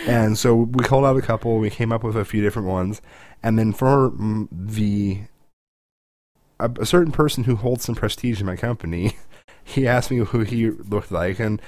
And 0.07 0.37
so 0.37 0.55
we 0.55 0.83
called 0.83 1.05
out 1.05 1.15
a 1.17 1.21
couple. 1.21 1.57
We 1.59 1.69
came 1.69 1.91
up 1.91 2.03
with 2.03 2.15
a 2.17 2.25
few 2.25 2.41
different 2.41 2.67
ones, 2.67 3.01
and 3.43 3.57
then 3.57 3.71
for 3.73 4.11
the 4.51 5.21
a, 6.59 6.69
a 6.79 6.85
certain 6.85 7.11
person 7.11 7.45
who 7.45 7.55
holds 7.55 7.83
some 7.85 7.95
prestige 7.95 8.39
in 8.39 8.45
my 8.45 8.55
company, 8.55 9.15
he 9.63 9.87
asked 9.87 10.11
me 10.11 10.17
who 10.17 10.39
he 10.41 10.69
looked 10.69 11.11
like, 11.11 11.39
and 11.39 11.61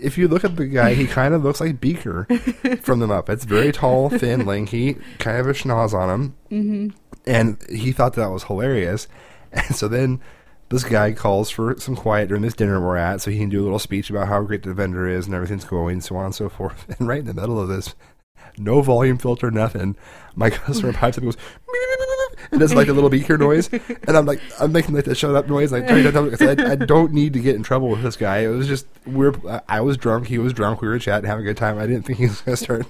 if 0.00 0.16
you 0.16 0.28
look 0.28 0.44
at 0.44 0.54
the 0.56 0.66
guy, 0.66 0.94
he 0.94 1.06
kind 1.06 1.34
of 1.34 1.42
looks 1.42 1.60
like 1.60 1.80
Beaker 1.80 2.24
from 2.82 3.00
the 3.00 3.06
Muppets. 3.08 3.44
Very 3.44 3.72
tall, 3.72 4.10
thin, 4.10 4.46
lanky, 4.46 4.94
kind 5.18 5.38
of 5.38 5.48
a 5.48 5.52
schnoz 5.52 5.92
on 5.92 6.08
him, 6.08 6.34
Mm-hmm. 6.50 6.88
and 7.26 7.58
he 7.68 7.90
thought 7.92 8.14
that 8.14 8.30
was 8.30 8.44
hilarious. 8.44 9.08
And 9.52 9.74
so 9.76 9.86
then 9.88 10.20
this 10.72 10.84
guy 10.84 11.12
calls 11.12 11.50
for 11.50 11.78
some 11.78 11.94
quiet 11.94 12.28
during 12.28 12.42
this 12.42 12.54
dinner 12.54 12.80
we're 12.80 12.96
at, 12.96 13.20
so 13.20 13.30
he 13.30 13.38
can 13.38 13.48
do 13.50 13.60
a 13.62 13.64
little 13.64 13.78
speech 13.78 14.10
about 14.10 14.26
how 14.28 14.42
great 14.42 14.62
the 14.62 14.72
vendor 14.74 15.06
is 15.06 15.26
and 15.26 15.34
everything's 15.34 15.64
going, 15.64 16.00
so 16.00 16.16
on 16.16 16.26
and 16.26 16.34
so 16.34 16.48
forth. 16.48 16.86
And 16.98 17.06
right 17.06 17.20
in 17.20 17.26
the 17.26 17.34
middle 17.34 17.60
of 17.60 17.68
this, 17.68 17.94
no 18.58 18.80
volume 18.82 19.18
filter, 19.18 19.50
nothing. 19.50 19.96
My 20.34 20.50
customer 20.50 20.92
pipes 20.94 21.18
up 21.18 21.24
and 21.24 21.32
goes, 21.32 21.42
and 22.50 22.58
does 22.60 22.74
like 22.74 22.88
a 22.88 22.92
little 22.92 23.10
beaker 23.10 23.38
noise, 23.38 23.68
and 23.72 24.16
I'm 24.16 24.26
like, 24.26 24.40
I'm 24.60 24.72
making 24.72 24.94
like 24.94 25.04
the 25.04 25.14
shut 25.14 25.34
up 25.34 25.48
noise. 25.48 25.72
Like, 25.72 25.86
to 25.86 26.10
tell 26.10 26.24
him, 26.24 26.30
'cause 26.30 26.42
I, 26.42 26.72
I 26.72 26.74
don't 26.74 27.12
need 27.12 27.32
to 27.34 27.40
get 27.40 27.54
in 27.56 27.62
trouble 27.62 27.88
with 27.88 28.02
this 28.02 28.16
guy. 28.16 28.38
It 28.38 28.48
was 28.48 28.66
just 28.66 28.86
we're. 29.06 29.32
I 29.68 29.80
was 29.80 29.96
drunk. 29.96 30.26
He 30.26 30.38
was 30.38 30.52
drunk. 30.52 30.80
We 30.82 30.88
were 30.88 30.98
chatting, 30.98 31.28
having 31.28 31.44
a 31.44 31.48
good 31.48 31.56
time. 31.56 31.78
I 31.78 31.86
didn't 31.86 32.02
think 32.02 32.18
he 32.18 32.26
was 32.26 32.40
gonna 32.42 32.56
start. 32.56 32.86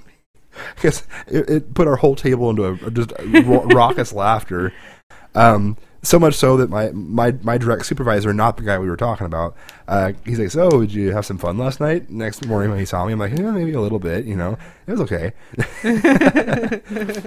Because 0.75 1.05
it, 1.29 1.49
it 1.49 1.75
put 1.75 1.89
our 1.89 1.97
whole 1.97 2.15
table 2.17 2.51
into 2.51 2.65
a, 2.65 2.91
just 2.91 3.13
raucous 3.73 4.13
laughter. 4.13 4.73
Um, 5.35 5.77
so 6.03 6.19
much 6.19 6.35
so 6.35 6.57
that 6.57 6.69
my, 6.69 6.91
my, 6.91 7.33
my 7.43 7.57
direct 7.57 7.87
supervisor, 7.87 8.33
not 8.33 8.57
the 8.57 8.65
guy 8.65 8.79
we 8.79 8.91
were 8.91 8.97
talking 8.97 9.27
about, 9.27 9.57
uh, 9.87 10.13
he's 10.25 10.39
like, 10.39 10.51
"So, 10.51 10.81
did 10.81 10.93
you 10.93 11.13
have 11.13 11.25
some 11.25 11.39
fun 11.39 11.59
last 11.59 11.81
night?" 11.81 12.11
Next 12.11 12.45
morning 12.47 12.71
when 12.71 12.79
he 12.81 12.85
saw 12.85 13.07
me, 13.07 13.13
I'm 13.13 13.19
like, 13.19 13.39
"Yeah, 13.39 13.53
maybe 13.53 13.73
a 13.73 13.81
little 13.81 14.01
bit." 14.01 14.25
You 14.25 14.37
know, 14.37 14.59
it 14.87 14.93
was 14.93 15.01
okay. 15.03 15.33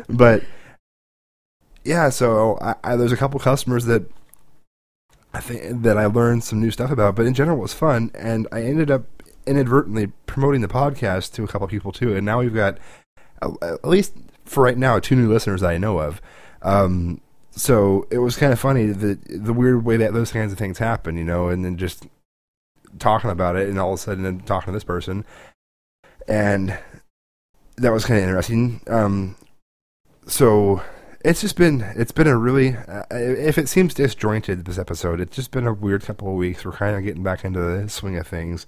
but 0.09 0.43
yeah, 1.85 2.09
so 2.09 2.57
I, 2.61 2.75
I, 2.83 2.95
there's 2.95 3.13
a 3.13 3.17
couple 3.17 3.39
customers 3.39 3.85
that 3.85 4.03
I 5.33 5.39
think 5.39 5.83
that 5.83 5.97
I 5.97 6.05
learned 6.07 6.43
some 6.43 6.59
new 6.59 6.71
stuff 6.71 6.91
about, 6.91 7.15
but 7.15 7.25
in 7.25 7.33
general, 7.33 7.57
it 7.57 7.61
was 7.61 7.73
fun, 7.73 8.11
and 8.13 8.47
I 8.51 8.61
ended 8.63 8.91
up 8.91 9.05
inadvertently 9.45 10.07
promoting 10.25 10.61
the 10.61 10.67
podcast 10.67 11.33
to 11.33 11.43
a 11.43 11.47
couple 11.47 11.67
people 11.67 11.91
too, 11.91 12.15
and 12.15 12.25
now 12.25 12.39
we've 12.39 12.53
got 12.53 12.77
at 13.41 13.85
least 13.85 14.13
for 14.43 14.63
right 14.63 14.77
now 14.77 14.99
two 14.99 15.15
new 15.15 15.31
listeners 15.31 15.61
that 15.61 15.71
I 15.71 15.77
know 15.77 15.99
of. 15.99 16.21
Um, 16.61 17.21
so 17.55 18.07
it 18.11 18.19
was 18.19 18.35
kind 18.35 18.51
of 18.51 18.59
funny 18.59 18.87
the 18.87 19.17
the 19.29 19.53
weird 19.53 19.85
way 19.85 19.97
that 19.97 20.13
those 20.13 20.31
kinds 20.31 20.51
of 20.51 20.57
things 20.57 20.77
happen, 20.77 21.17
you 21.17 21.23
know, 21.23 21.49
and 21.49 21.63
then 21.63 21.77
just 21.77 22.07
talking 22.99 23.29
about 23.29 23.55
it, 23.55 23.69
and 23.69 23.79
all 23.79 23.93
of 23.93 23.99
a 23.99 24.01
sudden 24.01 24.23
then 24.23 24.41
talking 24.41 24.67
to 24.67 24.71
this 24.73 24.83
person, 24.83 25.25
and 26.27 26.77
that 27.77 27.91
was 27.91 28.05
kind 28.05 28.19
of 28.19 28.27
interesting. 28.27 28.81
Um, 28.87 29.35
so 30.27 30.81
it's 31.23 31.41
just 31.41 31.55
been 31.55 31.81
it's 31.95 32.11
been 32.11 32.27
a 32.27 32.37
really 32.37 32.75
uh, 32.75 33.03
if 33.11 33.57
it 33.57 33.69
seems 33.69 33.93
disjointed 33.93 34.65
this 34.65 34.77
episode, 34.77 35.19
it's 35.19 35.35
just 35.35 35.51
been 35.51 35.67
a 35.67 35.73
weird 35.73 36.03
couple 36.03 36.27
of 36.29 36.35
weeks. 36.35 36.65
We're 36.65 36.73
kind 36.73 36.95
of 36.95 37.03
getting 37.03 37.23
back 37.23 37.45
into 37.45 37.59
the 37.59 37.89
swing 37.89 38.17
of 38.17 38.27
things. 38.27 38.67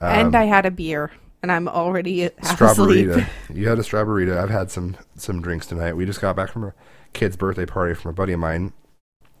and 0.00 0.34
Um, 0.34 0.40
I 0.40 0.44
had 0.44 0.66
a 0.66 0.70
beer, 0.70 1.10
and 1.42 1.50
I'm 1.52 1.68
already 1.68 2.30
Strawberry. 2.42 3.24
You 3.52 3.68
had 3.68 3.78
a 3.78 3.82
strawberry. 3.84 4.30
I've 4.32 4.50
had 4.50 4.70
some 4.70 4.96
some 5.16 5.40
drinks 5.40 5.66
tonight. 5.66 5.94
We 5.94 6.04
just 6.04 6.20
got 6.20 6.36
back 6.36 6.50
from 6.50 6.64
a 6.64 6.74
kid's 7.12 7.36
birthday 7.36 7.66
party 7.66 7.94
from 7.94 8.10
a 8.10 8.14
buddy 8.14 8.32
of 8.32 8.40
mine. 8.40 8.72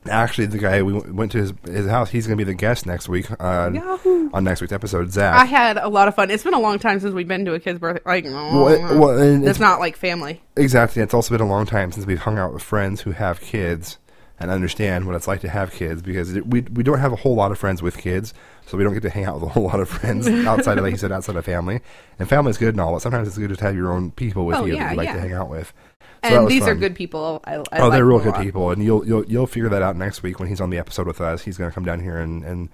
Actually, 0.08 0.46
the 0.46 0.58
guy 0.58 0.80
we 0.82 0.92
went 0.94 1.32
to 1.32 1.38
his 1.38 1.52
his 1.66 1.86
house. 1.86 2.08
He's 2.08 2.26
going 2.26 2.38
to 2.38 2.42
be 2.44 2.50
the 2.50 2.54
guest 2.56 2.86
next 2.86 3.08
week 3.08 3.30
uh, 3.40 3.70
Yahoo! 3.74 4.30
on 4.32 4.44
next 4.44 4.60
week's 4.60 4.72
episode. 4.72 5.10
Zach, 5.12 5.34
I 5.34 5.44
had 5.44 5.76
a 5.76 5.88
lot 5.88 6.08
of 6.08 6.14
fun. 6.14 6.30
It's 6.30 6.44
been 6.44 6.54
a 6.54 6.60
long 6.60 6.78
time 6.78 7.00
since 7.00 7.12
we've 7.12 7.28
been 7.28 7.44
to 7.44 7.52
a 7.54 7.60
kid's 7.60 7.78
birthday. 7.80 8.00
Like, 8.06 8.24
well, 8.24 8.68
it- 8.68 8.80
well, 8.98 9.18
it's 9.46 9.58
not 9.58 9.80
like 9.80 9.96
family. 9.96 10.40
exactly. 10.56 11.02
It's 11.02 11.12
also 11.12 11.34
been 11.36 11.46
a 11.46 11.50
long 11.50 11.66
time 11.66 11.92
since 11.92 12.06
we've 12.06 12.20
hung 12.20 12.38
out 12.38 12.54
with 12.54 12.62
friends 12.62 13.00
who 13.02 13.10
have 13.10 13.40
kids 13.40 13.98
and 14.40 14.52
understand 14.52 15.04
what 15.04 15.16
it's 15.16 15.26
like 15.26 15.40
to 15.40 15.48
have 15.48 15.72
kids 15.72 16.00
because 16.00 16.32
we 16.32 16.60
we 16.60 16.84
don't 16.84 17.00
have 17.00 17.12
a 17.12 17.16
whole 17.16 17.34
lot 17.34 17.50
of 17.50 17.58
friends 17.58 17.82
with 17.82 17.98
kids, 17.98 18.32
so 18.66 18.78
we 18.78 18.84
don't 18.84 18.94
get 18.94 19.02
to 19.02 19.10
hang 19.10 19.24
out 19.24 19.34
with 19.34 19.42
a 19.42 19.48
whole 19.48 19.64
lot 19.64 19.80
of 19.80 19.88
friends 19.90 20.28
outside 20.46 20.78
of 20.78 20.84
like 20.84 20.92
you 20.92 20.96
said 20.96 21.10
outside 21.12 21.34
of 21.36 21.44
family. 21.44 21.80
And 22.20 22.28
family's 22.28 22.56
good 22.56 22.74
and 22.74 22.80
all, 22.80 22.92
but 22.92 23.02
sometimes 23.02 23.26
it's 23.28 23.36
good 23.36 23.54
to 23.54 23.64
have 23.64 23.74
your 23.74 23.92
own 23.92 24.12
people 24.12 24.46
with 24.46 24.56
Oh, 24.56 24.64
you 24.64 24.74
yeah, 24.76 24.84
that 24.84 24.90
you 24.92 24.96
like 24.96 25.06
yeah. 25.08 25.14
to 25.14 25.20
hang 25.20 25.32
out 25.32 25.50
with. 25.50 25.72
And 26.22 26.48
these 26.48 26.66
are 26.66 26.74
good 26.74 26.94
people. 26.94 27.40
I, 27.44 27.54
I 27.54 27.56
oh, 27.56 27.62
like 27.70 27.92
they're 27.92 28.04
real 28.04 28.18
good 28.18 28.34
people, 28.36 28.70
and 28.70 28.82
you'll 28.82 29.06
you'll 29.06 29.24
you'll 29.26 29.46
figure 29.46 29.68
that 29.68 29.82
out 29.82 29.96
next 29.96 30.22
week 30.22 30.38
when 30.38 30.48
he's 30.48 30.60
on 30.60 30.70
the 30.70 30.78
episode 30.78 31.06
with 31.06 31.20
us. 31.20 31.42
He's 31.42 31.56
going 31.56 31.70
to 31.70 31.74
come 31.74 31.84
down 31.84 32.00
here 32.00 32.18
and 32.18 32.44
and 32.44 32.68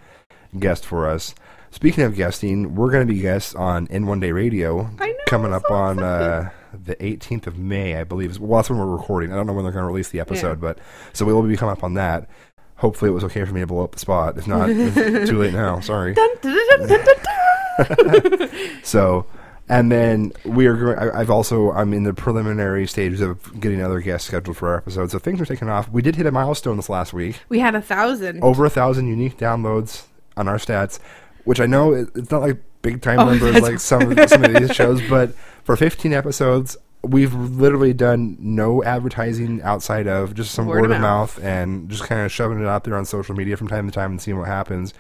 guest 0.59 0.84
for 0.86 1.09
us. 1.09 1.34
Speaking 1.70 2.05
of 2.05 2.14
guesting, 2.14 2.76
we're 2.76 2.90
going 2.90 3.07
to 3.07 3.12
be 3.12 3.20
guests 3.20 3.55
on 3.55 3.88
In 3.88 4.07
One 4.07 4.20
Day 4.20 4.30
Radio 4.30 4.90
I 5.01 5.09
know, 5.09 5.14
coming 5.26 5.53
up 5.53 5.64
so 5.66 5.74
on 5.74 5.99
uh, 6.01 6.51
the 6.72 6.95
18th 6.97 7.49
of 7.49 7.59
May, 7.59 7.97
I 7.97 8.05
believe. 8.05 8.38
Well, 8.38 8.61
that's 8.61 8.70
when 8.70 8.78
we're 8.78 8.86
recording. 8.86 9.32
I 9.32 9.36
don't 9.36 9.47
know 9.47 9.53
when 9.55 9.64
they're 9.64 9.72
going 9.72 9.82
to 9.82 9.88
release 9.88 10.11
the 10.11 10.20
episode, 10.20 10.62
Yeah. 10.62 10.74
but 10.74 10.78
so 11.12 11.24
we 11.24 11.32
will 11.32 11.42
be 11.42 11.57
coming 11.57 11.72
up 11.72 11.82
on 11.82 11.95
that. 11.95 12.28
Hopefully, 12.76 13.11
it 13.11 13.14
was 13.14 13.24
okay 13.24 13.45
for 13.45 13.53
me 13.53 13.61
to 13.61 13.66
blow 13.66 13.82
up 13.82 13.92
the 13.92 13.99
spot. 13.99 14.38
If 14.38 14.47
not, 14.47 14.66
too 15.26 15.38
late 15.38 15.53
now. 15.53 15.80
Sorry. 15.80 16.14
Dun, 16.14 16.30
dun, 16.40 16.86
dun. 16.86 18.51
So, 18.84 19.26
and 19.68 19.90
then 19.90 20.32
we 20.44 20.66
are 20.66 20.76
going. 20.76 20.98
I've 20.98 21.30
also 21.30 21.72
I'm 21.72 21.92
in 21.92 22.02
the 22.04 22.12
preliminary 22.14 22.86
stages 22.86 23.20
of 23.20 23.60
getting 23.60 23.80
other 23.82 24.00
guests 24.00 24.28
scheduled 24.28 24.56
for 24.56 24.68
our 24.68 24.76
episode. 24.76 25.10
So 25.10 25.18
things 25.18 25.40
are 25.40 25.46
taking 25.46 25.68
off. 25.68 25.88
We 25.90 26.02
did 26.02 26.16
hit 26.16 26.26
a 26.26 26.30
milestone 26.32 26.76
this 26.76 26.88
last 26.88 27.12
week. 27.12 27.40
We 27.48 27.60
had 27.60 27.74
a 27.74 27.80
thousand. 27.82 28.42
Over 28.42 28.64
a 28.64 28.70
thousand 28.70 29.08
unique 29.08 29.38
downloads 29.38 30.04
on 30.36 30.48
our 30.48 30.56
stats, 30.58 30.98
which 31.44 31.60
I 31.60 31.66
know 31.66 31.92
it's 31.94 32.30
not 32.30 32.42
like 32.42 32.58
big 32.82 33.00
time 33.00 33.20
Oh, 33.20 33.24
numbers 33.30 33.62
like 33.62 33.78
some 33.78 34.12
of, 34.12 34.28
some 34.28 34.44
of 34.44 34.52
these 34.54 34.74
shows, 34.74 35.00
but 35.08 35.34
for 35.64 35.76
15 35.76 36.12
episodes. 36.12 36.76
We've 37.02 37.34
literally 37.34 37.92
done 37.92 38.38
no 38.40 38.82
advertising 38.82 39.60
outside 39.60 40.06
of 40.08 40.32
just 40.34 40.52
some 40.52 40.64
word, 40.64 40.90
of 40.90 41.00
mouth. 41.02 41.38
and 41.44 41.90
just 41.90 42.04
kind 42.04 42.22
of 42.22 42.32
shoving 42.32 42.58
it 42.58 42.66
out 42.66 42.84
there 42.84 42.96
on 42.96 43.04
social 43.04 43.34
media 43.34 43.58
from 43.58 43.68
time 43.68 43.86
to 43.86 43.92
time 43.92 44.12
and 44.12 44.22
seeing 44.22 44.38
what 44.38 44.48
happens. 44.48 44.94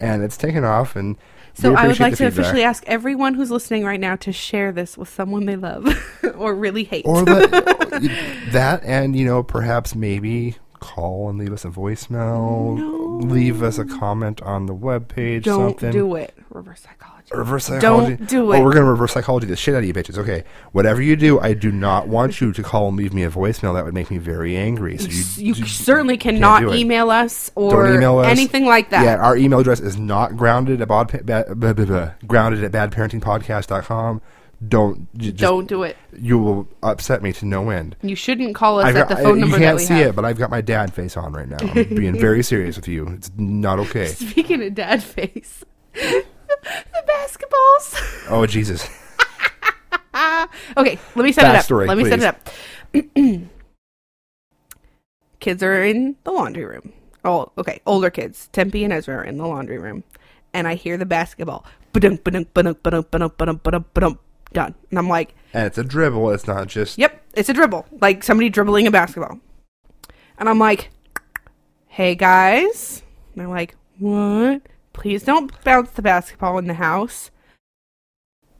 And 0.00 0.24
it's 0.24 0.36
taken 0.36 0.64
off, 0.64 0.96
and 0.96 1.16
So 1.58 1.74
I 1.74 1.86
would 1.86 1.98
like 1.98 2.12
to 2.12 2.16
feedback. 2.18 2.32
officially 2.38 2.62
ask 2.62 2.84
everyone 2.86 3.34
who's 3.34 3.50
listening 3.50 3.84
right 3.84 3.98
now 3.98 4.16
to 4.16 4.32
share 4.32 4.72
this 4.72 4.98
with 4.98 5.08
someone 5.08 5.46
they 5.46 5.56
love 5.56 5.86
or 6.36 6.54
really 6.54 6.84
hate. 6.84 7.04
or 7.06 7.22
let, 7.24 7.50
that 8.52 8.82
and 8.84 9.16
you 9.16 9.24
know 9.24 9.42
perhaps 9.42 9.94
maybe 9.94 10.56
call 10.80 11.30
and 11.30 11.38
leave 11.38 11.52
us 11.52 11.64
a 11.64 11.68
voicemail 11.70 12.76
No. 12.76 13.05
Leave 13.20 13.62
us 13.62 13.78
a 13.78 13.84
comment 13.84 14.42
on 14.42 14.66
the 14.66 14.74
webpage 14.74 15.44
Don't 15.44 15.70
something. 15.72 15.90
do 15.92 16.14
it. 16.16 16.34
Reverse 16.50 16.80
psychology. 16.80 17.30
reverse 17.32 17.64
psychology? 17.64 18.16
Don't 18.16 18.28
do 18.28 18.52
oh 18.52 18.52
it. 18.52 18.62
we're 18.62 18.72
gonna 18.72 18.84
reverse 18.90 19.12
psychology 19.12 19.46
the 19.46 19.56
shit 19.56 19.74
out 19.74 19.78
of 19.78 19.84
you 19.84 19.92
bitches. 19.92 20.16
Okay. 20.18 20.44
Whatever 20.72 21.02
you 21.02 21.16
do 21.16 21.38
i 21.40 21.52
do 21.54 21.70
not 21.72 22.08
want 22.08 22.40
you 22.40 22.52
to 22.52 22.62
call 22.62 22.88
and 22.88 22.96
leave 22.96 23.12
me 23.12 23.22
a 23.24 23.30
voicemail. 23.30 23.74
That 23.74 23.84
would 23.84 23.94
make 23.94 24.10
me 24.10 24.18
very 24.18 24.56
angry. 24.56 24.96
So 24.98 25.08
you, 25.40 25.54
You, 25.54 25.66
certainly 25.66 26.16
cannot 26.16 26.74
email 26.74 27.10
us 27.10 27.50
or 27.54 27.92
email 27.94 28.18
us. 28.18 28.26
anything 28.28 28.66
like 28.66 28.90
that. 28.90 29.02
yeah 29.04 29.16
our 29.16 29.36
email 29.36 29.58
address 29.60 29.80
is 29.80 29.96
not 29.96 30.36
grounded 30.36 30.80
at 30.80 30.88
bod, 30.88 31.10
bad, 31.26 31.46
grounded 32.26 32.64
at 32.64 32.72
badparentingpodcast.com 32.72 34.20
don't 34.68 35.06
just, 35.18 35.36
Don't 35.36 35.66
do 35.68 35.82
it. 35.82 35.96
you 36.18 36.38
will 36.38 36.66
upset 36.82 37.22
me 37.22 37.32
to 37.34 37.44
no 37.44 37.68
end 37.70 37.94
You 38.02 38.16
shouldn't 38.16 38.54
call 38.54 38.78
us 38.78 38.86
I've 38.86 38.96
at 38.96 39.08
got- 39.08 39.16
the 39.18 39.22
phone 39.22 39.36
I- 39.36 39.40
number 39.40 39.58
you 39.58 39.62
can't 39.64 39.80
see 39.80 39.94
have. 39.94 40.06
it, 40.08 40.16
but 40.16 40.24
I've 40.24 40.38
got 40.38 40.50
my 40.50 40.60
dad 40.62 40.94
face 40.94 41.16
on 41.16 41.32
right 41.34 41.48
now. 41.48 41.58
I'm 41.60 41.88
being 41.94 42.18
very 42.18 42.42
serious 42.42 42.76
with 42.76 42.88
you. 42.88 43.06
It's 43.08 43.30
not 43.36 43.78
okay. 43.80 44.06
Speaking 44.30 44.62
of 44.62 44.74
dad 44.74 45.02
face, 45.02 45.62
the 45.94 46.24
basketballs. 47.06 48.26
Oh 48.30 48.46
Jesus! 48.46 48.88
Okay, 50.76 50.98
let 51.14 51.24
me 51.24 51.32
set 51.32 51.44
it 51.54 51.58
up. 51.70 51.70
Let 51.86 51.98
me 51.98 52.04
set 52.08 52.20
it 52.20 52.24
up. 52.24 52.48
kids 55.40 55.62
are 55.62 55.84
in 55.84 56.16
the 56.24 56.30
laundry 56.32 56.64
room. 56.64 56.92
Oh, 57.24 57.52
okay, 57.58 57.80
older 57.86 58.08
kids. 58.10 58.48
Tempe 58.52 58.84
and 58.84 58.92
Ezra 58.92 59.16
are 59.16 59.24
in 59.24 59.36
the 59.36 59.46
laundry 59.46 59.78
room, 59.78 60.04
and 60.54 60.66
I 60.66 60.74
hear 60.74 60.96
the 60.96 61.06
basketball. 61.06 61.64
Ba-dunk, 61.92 62.24
ba-dunk, 62.24 62.52
ba-dunk, 62.54 62.82
ba-dunk, 62.82 63.10
ba-dunk, 63.10 63.36
ba-dunk, 63.36 63.62
ba-dunk, 63.62 63.86
ba-dunk, 63.94 64.18
Done. 64.52 64.74
And 64.90 64.98
I'm 64.98 65.08
like, 65.08 65.34
And 65.52 65.66
it's 65.66 65.78
a 65.78 65.84
dribble. 65.84 66.30
It's 66.30 66.46
not 66.46 66.68
just. 66.68 66.98
Yep, 66.98 67.22
it's 67.34 67.48
a 67.48 67.52
dribble. 67.52 67.86
Like 68.00 68.22
somebody 68.22 68.48
dribbling 68.48 68.86
a 68.86 68.90
basketball. 68.90 69.40
And 70.38 70.48
I'm 70.48 70.58
like, 70.58 70.90
hey 71.86 72.14
guys. 72.14 73.02
And 73.34 73.40
they're 73.40 73.48
like, 73.48 73.74
what? 73.98 74.62
Please 74.92 75.24
don't 75.24 75.52
bounce 75.64 75.90
the 75.90 76.02
basketball 76.02 76.58
in 76.58 76.66
the 76.66 76.74
house. 76.74 77.30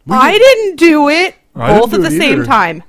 I 0.08 0.38
didn't 0.38 0.76
do 0.76 1.08
it. 1.08 1.34
I 1.54 1.78
both 1.78 1.92
at 1.94 2.02
the 2.02 2.10
same 2.10 2.40
either. 2.40 2.44
time. 2.44 2.82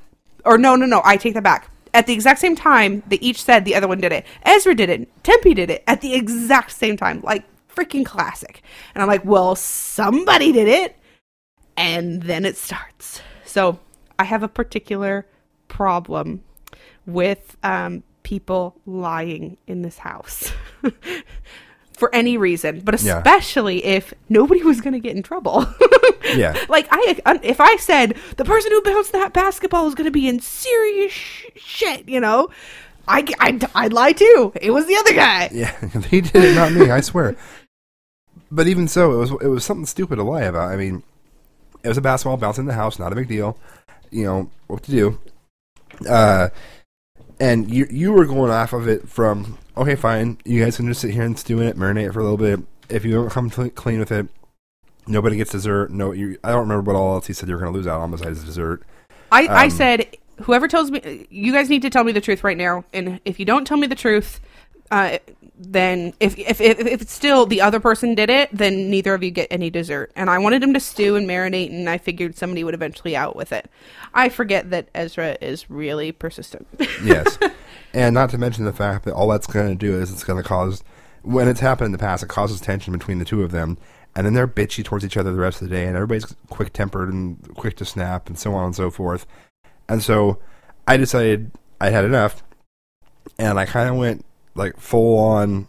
Or 0.45 0.57
no, 0.57 0.75
no, 0.75 0.85
no. 0.85 1.01
I 1.03 1.17
take 1.17 1.33
that 1.33 1.43
back. 1.43 1.71
At 1.93 2.05
the 2.05 2.13
exact 2.13 2.39
same 2.39 2.55
time, 2.55 3.01
they 3.07 3.17
each 3.19 3.41
said 3.41 3.65
the 3.65 3.75
other 3.75 3.87
one 3.87 3.99
did 3.99 4.11
it. 4.11 4.25
Ezra 4.43 4.75
did 4.75 4.89
it. 4.89 5.23
Tempe 5.23 5.53
did 5.53 5.69
it 5.69 5.83
at 5.87 6.01
the 6.01 6.13
exact 6.13 6.71
same 6.71 6.95
time. 6.97 7.21
Like 7.23 7.43
freaking 7.73 8.05
classic. 8.05 8.61
And 8.93 9.01
I'm 9.01 9.07
like, 9.07 9.23
well, 9.23 9.55
somebody 9.55 10.51
did 10.51 10.67
it 10.67 10.96
and 11.77 12.23
then 12.23 12.43
it 12.45 12.57
starts. 12.57 13.21
So 13.45 13.79
I 14.19 14.23
have 14.25 14.43
a 14.43 14.47
particular 14.47 15.25
problem 15.67 16.43
with 17.05 17.55
um, 17.63 18.03
people 18.23 18.75
lying 18.85 19.57
in 19.67 19.81
this 19.83 19.99
house 19.99 20.51
for 21.93 22.13
any 22.13 22.37
reason, 22.37 22.81
but 22.81 23.01
Yeah. 23.01 23.17
especially 23.19 23.83
if 23.85 24.13
nobody 24.29 24.63
was 24.63 24.81
going 24.81 24.93
to 24.93 24.99
get 24.99 25.15
in 25.15 25.23
trouble. 25.23 25.65
Yeah. 26.35 26.57
like 26.67 26.87
I, 26.91 27.21
if 27.41 27.61
I 27.61 27.77
said 27.77 28.17
the 28.35 28.43
person 28.43 28.71
who 28.71 28.81
bounced 28.81 29.13
that 29.13 29.31
basketball 29.31 29.87
is 29.87 29.95
going 29.95 30.05
to 30.05 30.11
be 30.11 30.27
in 30.27 30.41
serious 30.41 31.13
sh- 31.13 31.45
shit, 31.55 32.09
you 32.09 32.19
know, 32.19 32.49
I, 33.07 33.23
I, 33.39 33.57
I'd 33.73 33.93
lie 33.93 34.11
too. 34.11 34.51
It 34.61 34.71
was 34.71 34.87
the 34.87 34.95
other 34.97 35.13
guy. 35.13 35.49
Yeah, 35.53 35.71
he 36.09 36.19
did 36.19 36.35
it, 36.35 36.55
not 36.55 36.73
me. 36.73 36.91
I 36.91 36.99
swear. 36.99 37.37
But 38.51 38.67
even 38.67 38.89
so, 38.89 39.13
it 39.13 39.17
was 39.17 39.31
it 39.31 39.47
was 39.47 39.63
something 39.63 39.85
stupid 39.85 40.17
to 40.17 40.23
lie 40.23 40.41
about. 40.43 40.69
I 40.69 40.75
mean, 40.75 41.03
it 41.87 41.89
was 41.89 41.97
a 41.97 42.01
basketball 42.01 42.35
bouncing 42.35 42.63
in 42.63 42.67
the 42.67 42.73
house, 42.73 42.99
not 42.99 43.13
a 43.13 43.15
big 43.15 43.29
deal. 43.29 43.57
You 44.11 44.25
know 44.25 44.51
what 44.67 44.83
to 44.83 44.91
do. 44.91 45.19
Uh, 46.07 46.49
and 47.39 47.73
you 47.73 47.87
you 47.89 48.11
were 48.11 48.25
going 48.25 48.51
off 48.51 48.73
of 48.73 48.89
it 48.89 49.07
from 49.07 49.57
okay, 49.77 49.95
fine. 49.95 50.37
You 50.43 50.61
guys 50.61 50.75
can 50.75 50.87
just 50.87 50.99
sit 50.99 51.11
here 51.11 51.23
and 51.23 51.39
stew 51.39 51.61
in 51.61 51.67
it, 51.67 51.77
marinate 51.77 52.09
it 52.09 52.11
for 52.13 52.19
a 52.19 52.23
little 52.23 52.37
bit. 52.37 52.59
If 52.89 53.05
you 53.05 53.13
don't 53.13 53.29
come 53.29 53.49
clean 53.49 53.99
with 53.99 54.11
it, 54.11 54.27
nobody 55.07 55.37
gets 55.37 55.51
dessert. 55.51 55.91
No, 55.91 56.11
you. 56.11 56.37
I 56.43 56.51
don't 56.51 56.67
remember 56.67 56.91
what 56.91 56.99
all 56.99 57.15
else 57.15 57.27
he 57.27 57.33
said 57.33 57.47
you 57.47 57.55
were 57.55 57.61
going 57.61 57.71
to 57.71 57.77
lose 57.77 57.87
out 57.87 58.01
on 58.01 58.11
besides 58.11 58.43
dessert. 58.43 58.83
I, 59.31 59.47
I 59.47 59.63
Um, 59.65 59.69
said, 59.69 60.17
whoever 60.41 60.67
tells 60.67 60.91
me, 60.91 61.27
you 61.29 61.53
guys 61.53 61.69
need 61.69 61.81
to 61.83 61.89
tell 61.89 62.03
me 62.03 62.11
the 62.11 62.21
truth 62.21 62.43
right 62.43 62.57
now. 62.57 62.83
And 62.93 63.21
if 63.23 63.39
you 63.39 63.45
don't 63.45 63.65
tell 63.65 63.77
me 63.77 63.87
the 63.87 63.95
truth, 63.95 64.41
uh, 64.91 65.17
then 65.59 66.13
if, 66.19 66.37
if, 66.37 66.61
if, 66.61 66.79
if 66.79 67.01
it's 67.01 67.13
still 67.13 67.45
the 67.45 67.61
other 67.61 67.79
person 67.79 68.13
did 68.13 68.29
it, 68.29 68.49
then 68.53 68.89
neither 68.89 69.13
of 69.13 69.23
you 69.23 69.31
get 69.31 69.47
any 69.49 69.69
dessert. 69.69 70.11
And 70.15 70.29
I 70.29 70.37
wanted 70.37 70.61
him 70.61 70.73
to 70.73 70.79
stew 70.79 71.15
and 71.15 71.27
marinate, 71.27 71.69
and 71.69 71.89
I 71.89 71.97
figured 71.97 72.37
somebody 72.37 72.63
would 72.63 72.75
eventually 72.75 73.15
out 73.15 73.35
with 73.35 73.51
it. 73.51 73.69
I 74.13 74.29
forget 74.29 74.69
that 74.69 74.89
Ezra 74.93 75.37
is 75.41 75.69
really 75.69 76.11
persistent. 76.11 76.67
Yes. 77.03 77.37
and 77.93 78.13
not 78.13 78.31
to 78.31 78.37
mention 78.37 78.65
the 78.65 78.73
fact 78.73 79.05
that 79.05 79.13
all 79.13 79.27
that's 79.27 79.47
going 79.47 79.69
to 79.69 79.75
do 79.75 79.97
is 79.97 80.11
it's 80.11 80.23
going 80.23 80.41
to 80.41 80.47
cause, 80.47 80.83
when 81.21 81.47
it's 81.47 81.59
happened 81.59 81.87
in 81.87 81.91
the 81.91 81.97
past, 81.97 82.23
it 82.23 82.27
causes 82.29 82.59
tension 82.59 82.91
between 82.91 83.19
the 83.19 83.25
two 83.25 83.43
of 83.43 83.51
them. 83.51 83.77
And 84.15 84.25
then 84.25 84.33
they're 84.33 84.47
bitchy 84.47 84.83
towards 84.83 85.05
each 85.05 85.15
other 85.15 85.31
the 85.31 85.39
rest 85.39 85.61
of 85.61 85.69
the 85.69 85.75
day, 85.75 85.85
and 85.85 85.95
everybody's 85.95 86.35
quick 86.49 86.73
tempered 86.73 87.13
and 87.13 87.55
quick 87.55 87.75
to 87.77 87.85
snap, 87.85 88.27
and 88.27 88.37
so 88.37 88.53
on 88.53 88.65
and 88.65 88.75
so 88.75 88.89
forth. 88.89 89.27
And 89.87 90.01
so 90.01 90.39
I 90.87 90.97
decided 90.97 91.51
I 91.79 91.91
had 91.91 92.03
enough, 92.03 92.43
and 93.37 93.59
I 93.59 93.65
kind 93.65 93.89
of 93.89 93.95
went 93.95 94.25
like 94.57 94.77
full 94.77 95.17
on, 95.19 95.67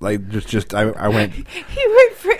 like 0.00 0.28
just, 0.28 0.48
just 0.48 0.74
I, 0.74 0.82
I 0.90 1.08
went, 1.08 1.32
he 1.34 1.42
went, 1.86 2.12
for, 2.14 2.32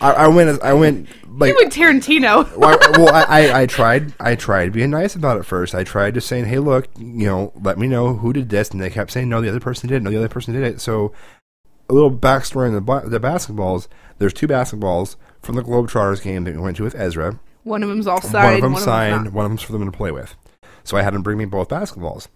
I, 0.00 0.12
I 0.12 0.26
went, 0.28 0.62
I 0.62 0.72
went 0.72 1.08
like 1.36 1.48
he 1.48 1.54
went 1.54 1.72
Tarantino. 1.72 2.56
well, 2.56 2.78
I, 2.80 2.90
well, 2.98 3.14
I, 3.14 3.62
I, 3.62 3.66
tried. 3.66 4.12
I 4.20 4.34
tried 4.34 4.72
being 4.72 4.90
nice 4.90 5.14
about 5.14 5.38
it 5.38 5.44
first. 5.44 5.74
I 5.74 5.82
tried 5.82 6.14
just 6.14 6.28
saying, 6.28 6.44
"Hey, 6.44 6.58
look, 6.58 6.88
you 6.96 7.26
know, 7.26 7.52
let 7.60 7.78
me 7.78 7.86
know 7.86 8.14
who 8.14 8.32
did 8.32 8.48
this," 8.48 8.70
and 8.70 8.80
they 8.80 8.90
kept 8.90 9.10
saying, 9.10 9.28
"No, 9.28 9.40
the 9.40 9.48
other 9.48 9.60
person 9.60 9.88
did 9.88 9.96
it. 9.96 10.02
No, 10.02 10.10
the 10.10 10.18
other 10.18 10.28
person 10.28 10.54
did 10.54 10.62
it." 10.62 10.80
So, 10.80 11.12
a 11.88 11.92
little 11.92 12.10
backstory 12.10 12.66
on 12.66 12.74
the 12.74 13.08
the 13.08 13.20
basketballs. 13.20 13.88
There's 14.18 14.32
two 14.32 14.46
basketballs 14.46 15.16
from 15.42 15.56
the 15.56 15.62
Globetrotters 15.62 16.22
game 16.22 16.44
that 16.44 16.54
we 16.54 16.60
went 16.60 16.76
to 16.76 16.84
with 16.84 16.94
Ezra. 16.94 17.40
One 17.64 17.82
of 17.82 17.88
them's 17.88 18.06
all 18.06 18.20
signed. 18.20 18.44
one 18.44 18.54
of 18.54 18.60
them 18.60 18.72
one 18.74 18.82
signed. 18.82 19.24
not. 19.24 19.32
one 19.32 19.44
of 19.46 19.50
them's 19.50 19.62
for 19.62 19.72
them 19.72 19.84
to 19.90 19.96
play 19.96 20.12
with. 20.12 20.36
So 20.84 20.96
I 20.96 21.02
had 21.02 21.14
them 21.14 21.22
bring 21.22 21.38
me 21.38 21.46
both 21.46 21.68
basketballs. 21.68 22.28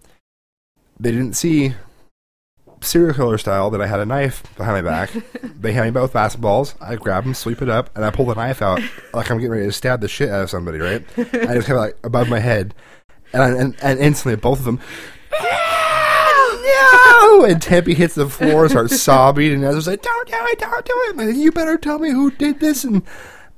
They 0.99 1.11
didn't 1.11 1.33
see 1.33 1.75
serial 2.81 3.13
killer 3.13 3.37
style 3.37 3.69
that 3.71 3.81
I 3.81 3.87
had 3.87 3.99
a 3.99 4.05
knife 4.05 4.43
behind 4.55 4.83
my 4.83 4.89
back. 4.89 5.11
they 5.43 5.73
hand 5.73 5.85
me 5.85 5.91
both 5.91 6.13
basketballs. 6.13 6.75
I 6.81 6.95
grab 6.95 7.23
them, 7.23 7.33
sweep 7.33 7.61
it 7.61 7.69
up, 7.69 7.95
and 7.95 8.05
I 8.05 8.11
pull 8.11 8.25
the 8.25 8.35
knife 8.35 8.61
out 8.61 8.81
like 9.13 9.29
I'm 9.29 9.37
getting 9.37 9.51
ready 9.51 9.65
to 9.65 9.71
stab 9.71 10.01
the 10.01 10.07
shit 10.07 10.29
out 10.29 10.43
of 10.43 10.49
somebody. 10.49 10.79
Right? 10.79 11.03
I 11.17 11.53
just 11.53 11.67
kind 11.67 11.71
of 11.71 11.77
like 11.77 11.97
above 12.03 12.29
my 12.29 12.39
head, 12.39 12.73
and, 13.33 13.43
I, 13.43 13.49
and 13.49 13.75
and 13.81 13.99
instantly 13.99 14.35
both 14.39 14.59
of 14.59 14.65
them. 14.65 14.79
No! 15.41 15.45
And 17.39 17.61
Tempe 17.61 17.93
hits 17.93 18.15
the 18.15 18.27
floor, 18.27 18.67
starts 18.67 18.99
sobbing, 18.99 19.53
and 19.53 19.63
Ezra's 19.63 19.87
like, 19.87 20.01
"Don't 20.01 20.27
do 20.27 20.35
it! 20.35 20.59
Don't 20.59 20.85
do 20.85 20.93
it!" 21.07 21.15
Like, 21.15 21.35
you 21.35 21.53
better 21.53 21.77
tell 21.77 21.97
me 21.97 22.09
who 22.09 22.31
did 22.31 22.59
this. 22.59 22.83
And 22.83 23.01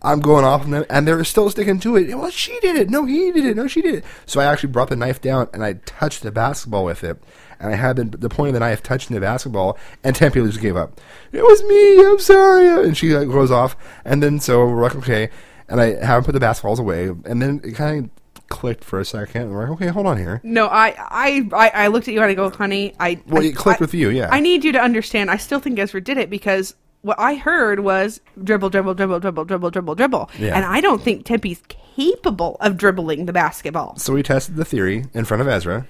I'm 0.04 0.20
going 0.20 0.46
off 0.46 0.64
on 0.64 0.72
them, 0.72 0.86
and 0.90 1.08
they're 1.08 1.24
still 1.24 1.50
sticking 1.50 1.80
to 1.82 1.96
it. 1.96 2.16
Well, 2.16 2.30
she 2.32 2.60
did 2.60 2.76
it. 2.76 2.90
No, 2.90 3.06
he 3.06 3.32
did 3.32 3.46
it. 3.46 3.56
No, 3.56 3.68
she 3.68 3.82
did 3.82 3.96
it. 3.96 4.06
So 4.26 4.40
I 4.40 4.46
actually 4.46 4.72
brought 4.72 4.90
the 4.90 4.96
knife 4.96 5.22
down, 5.22 5.48
and 5.54 5.64
I 5.64 5.74
touched 5.86 6.24
the 6.24 6.32
basketball 6.32 6.86
with 6.86 7.04
it. 7.04 7.22
And 7.62 7.72
I 7.72 7.76
had 7.78 7.96
the, 7.96 8.04
the 8.06 8.28
point 8.30 8.50
of 8.50 8.54
the 8.56 8.60
knife 8.60 8.82
touching 8.82 9.14
the 9.14 9.22
basketball, 9.22 9.78
and 10.04 10.16
Tempe 10.16 10.42
just 10.42 10.60
gave 10.60 10.76
up. 10.76 11.00
It 11.32 11.44
was 11.44 11.64
me. 11.64 12.04
I'm 12.06 12.20
sorry. 12.20 12.86
And 12.88 12.98
she 12.98 13.16
like 13.16 13.28
goes 13.30 13.52
off, 13.52 13.76
and 14.04 14.22
then 14.24 14.40
so 14.40 14.66
we're 14.66 14.82
like, 14.82 14.96
okay. 14.96 15.30
And 15.70 15.80
I 15.80 16.04
haven't 16.04 16.26
put 16.26 16.34
the 16.34 16.40
basketballs 16.46 16.80
away, 16.80 17.06
and 17.08 17.42
then 17.42 17.62
it 17.64 17.74
kind 17.76 18.06
of 18.06 18.48
clicked 18.50 18.84
for 18.84 19.00
a 19.00 19.06
second. 19.06 19.44
And 19.44 19.52
we're 19.52 19.62
like, 19.62 19.72
okay, 19.74 19.88
hold 19.88 20.08
on 20.08 20.18
here. 20.18 20.42
No, 20.44 20.66
I, 20.68 20.96
I, 20.98 21.50
I, 21.54 21.70
I 21.70 21.88
looked 21.88 22.08
at 22.10 22.14
you 22.14 22.22
and 22.22 22.30
I 22.30 22.34
go, 22.34 22.50
honey, 22.50 22.94
I. 23.00 23.22
Well, 23.28 23.42
I, 23.44 23.46
it 23.46 23.56
clicked 23.56 23.80
I- 23.80 23.84
with 23.84 23.94
you, 23.94 24.10
yeah. 24.10 24.28
I 24.32 24.40
need 24.42 24.64
you 24.66 24.72
to 24.74 24.80
understand. 24.82 25.30
I 25.32 25.38
still 25.38 25.60
think 25.60 25.78
Ezra 25.80 26.02
did 26.02 26.18
it 26.18 26.30
because 26.30 26.76
what 27.04 27.18
I 27.20 27.36
heard 27.36 27.80
was 27.82 28.20
dribble, 28.44 28.70
dribble, 28.72 28.96
dribble, 28.96 29.20
dribble, 29.22 29.46
dribble, 29.46 29.70
dribble, 29.72 29.96
dribble, 29.96 30.30
Yeah. 30.40 30.56
and 30.56 30.66
I 30.66 30.82
don't 30.82 31.02
think 31.02 31.26
Tempe's 31.26 31.62
capable 31.96 32.58
of 32.60 32.78
dribbling 32.78 33.26
the 33.26 33.34
basketball. 33.34 33.96
So 33.98 34.14
we 34.14 34.24
tested 34.24 34.56
the 34.56 34.66
theory 34.66 35.06
in 35.14 35.26
front 35.26 35.42
of 35.42 35.48
Ezra, 35.48 35.88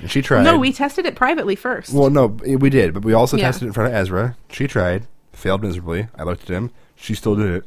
and 0.00 0.10
she 0.10 0.22
tried. 0.22 0.44
No, 0.44 0.58
we 0.58 0.72
tested 0.72 1.06
it 1.06 1.14
privately 1.16 1.56
first. 1.56 1.92
Well, 1.92 2.10
no, 2.10 2.26
we 2.26 2.70
did, 2.70 2.94
but 2.94 3.04
we 3.04 3.12
also 3.12 3.36
Yeah. 3.36 3.46
tested 3.46 3.64
it 3.64 3.66
in 3.68 3.72
front 3.72 3.88
of 3.92 3.94
Ezra. 3.94 4.36
She 4.50 4.66
tried, 4.66 5.06
failed 5.32 5.62
miserably. 5.62 6.08
I 6.16 6.22
looked 6.24 6.42
at 6.42 6.56
him. 6.56 6.70
She 6.96 7.14
still 7.14 7.36
did 7.36 7.50
it. 7.50 7.64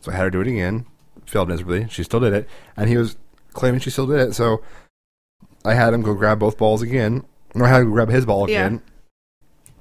So 0.00 0.12
I 0.12 0.16
had 0.16 0.24
her 0.24 0.30
do 0.30 0.40
it 0.40 0.46
again. 0.48 0.86
Failed 1.26 1.48
miserably. 1.48 1.86
She 1.90 2.02
still 2.04 2.20
did 2.20 2.32
it, 2.32 2.48
and 2.76 2.88
he 2.88 2.96
was 2.96 3.16
claiming 3.52 3.80
she 3.80 3.90
still 3.90 4.06
did 4.06 4.20
it. 4.20 4.34
So 4.34 4.62
I 5.64 5.74
had 5.74 5.92
him 5.92 6.02
go 6.02 6.14
grab 6.14 6.38
both 6.38 6.56
balls 6.56 6.82
again. 6.82 7.24
No, 7.54 7.64
I 7.64 7.68
had 7.68 7.82
him 7.82 7.90
grab 7.90 8.08
his 8.10 8.24
ball 8.26 8.48
Yeah. 8.48 8.78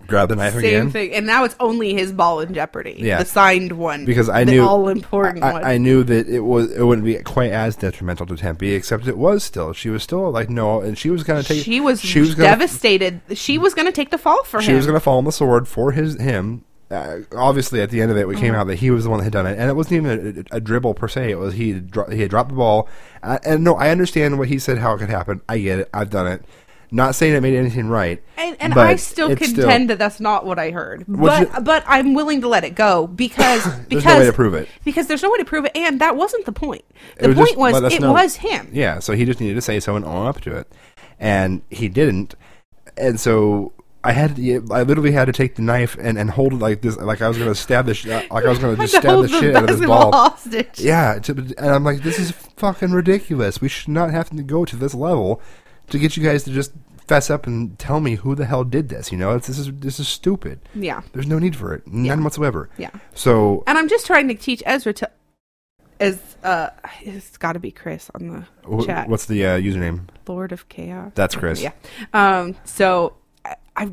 Grab 0.07 0.29
the 0.29 0.35
knife 0.35 0.53
Same 0.53 0.59
again. 0.59 0.91
thing, 0.91 1.13
and 1.13 1.25
now 1.25 1.43
it's 1.43 1.55
only 1.59 1.93
his 1.93 2.11
ball 2.11 2.39
in 2.39 2.53
jeopardy. 2.53 2.95
Yeah. 2.99 3.19
the 3.19 3.25
signed 3.25 3.71
one 3.73 4.05
Because 4.05 4.29
I 4.29 4.43
the 4.43 4.51
knew- 4.53 4.63
all 4.65 4.87
important 4.89 5.43
I, 5.43 5.53
one. 5.53 5.63
I 5.63 5.77
knew 5.77 6.03
that 6.03 6.27
it 6.27 6.41
was 6.41 6.71
it 6.71 6.83
wouldn't 6.83 7.05
be 7.05 7.15
quite 7.23 7.51
as 7.51 7.75
detrimental 7.75 8.25
to 8.27 8.35
Tempe, 8.37 8.73
except 8.73 9.07
it 9.07 9.17
was 9.17 9.43
still. 9.43 9.73
She 9.73 9.89
was 9.89 10.03
still 10.03 10.29
like 10.31 10.49
no, 10.49 10.81
and 10.81 10.97
she 10.97 11.09
was 11.09 11.23
gonna 11.23 11.43
take. 11.43 11.63
she 11.63 11.79
was, 11.81 12.01
she 12.01 12.19
was 12.19 12.35
gonna, 12.35 12.49
devastated. 12.49 13.21
She 13.33 13.57
was 13.57 13.73
going 13.73 13.85
to 13.87 13.91
take 13.91 14.09
the 14.11 14.17
fall 14.17 14.43
for 14.43 14.57
him. 14.57 14.63
She 14.63 14.71
him. 14.71 14.77
was 14.77 14.85
going 14.85 14.95
to 14.95 14.99
fall 14.99 15.17
on 15.17 15.23
the 15.25 15.31
sword 15.31 15.67
for 15.67 15.91
his 15.91 16.19
him. 16.19 16.63
Uh, 16.91 17.17
obviously, 17.35 17.81
at 17.81 17.89
the 17.89 17.99
end 17.99 18.11
of 18.11 18.17
it, 18.17 18.27
we 18.27 18.35
Uh-huh. 18.35 18.43
came 18.43 18.53
out 18.53 18.67
that 18.67 18.75
he 18.75 18.91
was 18.91 19.05
the 19.05 19.09
one 19.09 19.17
that 19.17 19.23
had 19.23 19.33
done 19.33 19.47
it, 19.47 19.57
and 19.57 19.69
it 19.69 19.75
wasn't 19.75 19.93
even 20.05 20.45
a, 20.51 20.57
a 20.57 20.59
dribble 20.61 20.93
per 20.93 21.07
se. 21.07 21.31
It 21.31 21.39
was 21.39 21.55
he 21.55 21.71
had 21.73 21.89
dro- 21.91 22.09
he 22.09 22.21
had 22.21 22.29
dropped 22.29 22.49
the 22.49 22.55
ball, 22.55 22.87
and 23.23 23.63
no, 23.63 23.75
I 23.75 23.89
understand 23.89 24.37
what 24.37 24.49
he 24.49 24.59
said, 24.59 24.77
how 24.77 24.93
it 24.93 24.99
could 24.99 25.09
happen. 25.09 25.41
I 25.49 25.57
get 25.57 25.79
it. 25.79 25.89
I've 25.93 26.11
done 26.11 26.27
it. 26.27 26.43
Not 26.95 27.13
saying 27.13 27.35
it 27.35 27.41
made 27.41 27.55
anything 27.55 27.89
right, 27.89 28.23
And, 28.37 28.55
and 28.61 28.73
I 28.73 28.95
still 28.95 29.35
contend 29.35 29.89
that 29.89 29.97
that's 29.99 30.21
not 30.21 30.45
what 30.45 30.57
I 30.57 30.71
heard. 30.71 31.03
But 31.09 31.51
your- 31.51 31.61
but 31.61 31.83
I'm 31.87 32.13
willing 32.13 32.39
to 32.39 32.47
let 32.47 32.63
it 32.63 32.73
go 32.73 33.05
because 33.05 33.67
because 33.89 33.89
There's 33.89 34.05
no 34.05 34.19
way 34.19 34.25
to 34.27 34.31
prove 34.31 34.53
it. 34.53 34.69
Because 34.85 35.07
there's 35.07 35.21
no 35.21 35.29
way 35.29 35.37
to 35.39 35.43
prove 35.43 35.65
it, 35.65 35.73
and 35.75 35.99
that 35.99 36.15
wasn't 36.15 36.45
the 36.45 36.53
point. 36.53 36.85
The 37.19 37.27
was 37.27 37.35
point 37.35 37.57
was 37.57 37.93
it 37.93 37.99
know. 37.99 38.13
was 38.13 38.37
him. 38.37 38.69
Yeah, 38.71 38.99
so 38.99 39.11
he 39.11 39.25
just 39.25 39.41
needed 39.41 39.55
to 39.55 39.61
say 39.61 39.81
so 39.81 39.97
and 39.97 40.05
own 40.05 40.25
up 40.25 40.39
to 40.41 40.55
it, 40.55 40.71
and 41.19 41.63
he 41.69 41.89
didn't, 41.89 42.35
and 42.95 43.19
so. 43.19 43.73
I 44.05 44.11
had 44.11 44.35
to, 44.35 44.67
I 44.69 44.83
literally 44.83 45.13
had 45.13 45.25
to 45.25 45.31
take 45.31 45.55
the 45.55 45.63
knife 45.63 45.97
and, 45.99 46.15
and 46.19 46.29
hold 46.29 46.53
it 46.53 46.57
like 46.57 46.81
this, 46.81 46.95
like 46.95 47.23
I 47.23 47.27
was 47.27 47.39
going 47.39 47.49
to 47.49 47.55
stab 47.55 47.87
the 47.87 47.95
sh- 47.95 48.05
uh, 48.05 48.21
like 48.29 48.45
I 48.45 48.49
was 48.49 48.59
going 48.59 48.75
to 48.75 48.81
just 48.83 48.97
stab 48.97 49.01
the 49.03 49.21
the 49.23 49.27
shit 49.27 49.55
out 49.55 49.67
of 49.67 49.79
this 49.79 49.87
ball. 49.87 50.37
Yeah, 50.77 51.17
to, 51.23 51.31
and 51.31 51.57
I'm 51.59 51.83
like, 51.83 52.03
this 52.03 52.19
is 52.19 52.29
fucking 52.29 52.91
ridiculous. 52.91 53.61
We 53.61 53.67
should 53.67 53.89
not 53.89 54.11
have 54.11 54.29
to 54.29 54.43
go 54.43 54.63
to 54.63 54.75
this 54.75 54.93
level 54.93 55.41
to 55.89 55.99
get 55.99 56.17
you 56.17 56.23
guys 56.23 56.43
to 56.43 56.51
just 56.51 56.71
fess 57.07 57.29
up 57.29 57.45
and 57.45 57.77
tell 57.77 57.99
me 57.99 58.15
who 58.15 58.33
the 58.35 58.45
hell 58.45 58.63
did 58.63 58.89
this. 58.89 59.11
You 59.11 59.17
know, 59.17 59.35
it's, 59.35 59.47
this 59.47 59.59
is 59.59 59.71
this 59.73 59.99
is 59.99 60.07
stupid. 60.07 60.59
Yeah. 60.73 61.01
There's 61.13 61.27
no 61.27 61.37
need 61.39 61.55
for 61.55 61.73
it, 61.73 61.85
none 61.87 62.23
whatsoever. 62.23 62.69
Yeah. 62.77 62.89
So 63.13 63.63
And 63.67 63.77
I'm 63.77 63.87
just 63.87 64.05
trying 64.07 64.27
to 64.29 64.33
teach 64.35 64.63
Ezra 64.65 64.93
to 64.93 65.09
as 65.99 66.19
uh 66.43 66.69
it's 67.01 67.37
got 67.37 67.53
to 67.53 67.59
be 67.59 67.71
Chris 67.71 68.09
on 68.15 68.27
the 68.27 68.45
wh- 68.69 68.85
chat. 68.85 69.07
what's 69.07 69.25
the 69.27 69.45
uh, 69.45 69.57
username? 69.59 70.01
Lord 70.27 70.51
of 70.51 70.67
Chaos. 70.67 71.11
That's 71.15 71.35
Chris. 71.35 71.61
Yeah. 71.61 71.71
Um 72.13 72.55
so 72.65 73.15
I, 73.45 73.55
I 73.77 73.91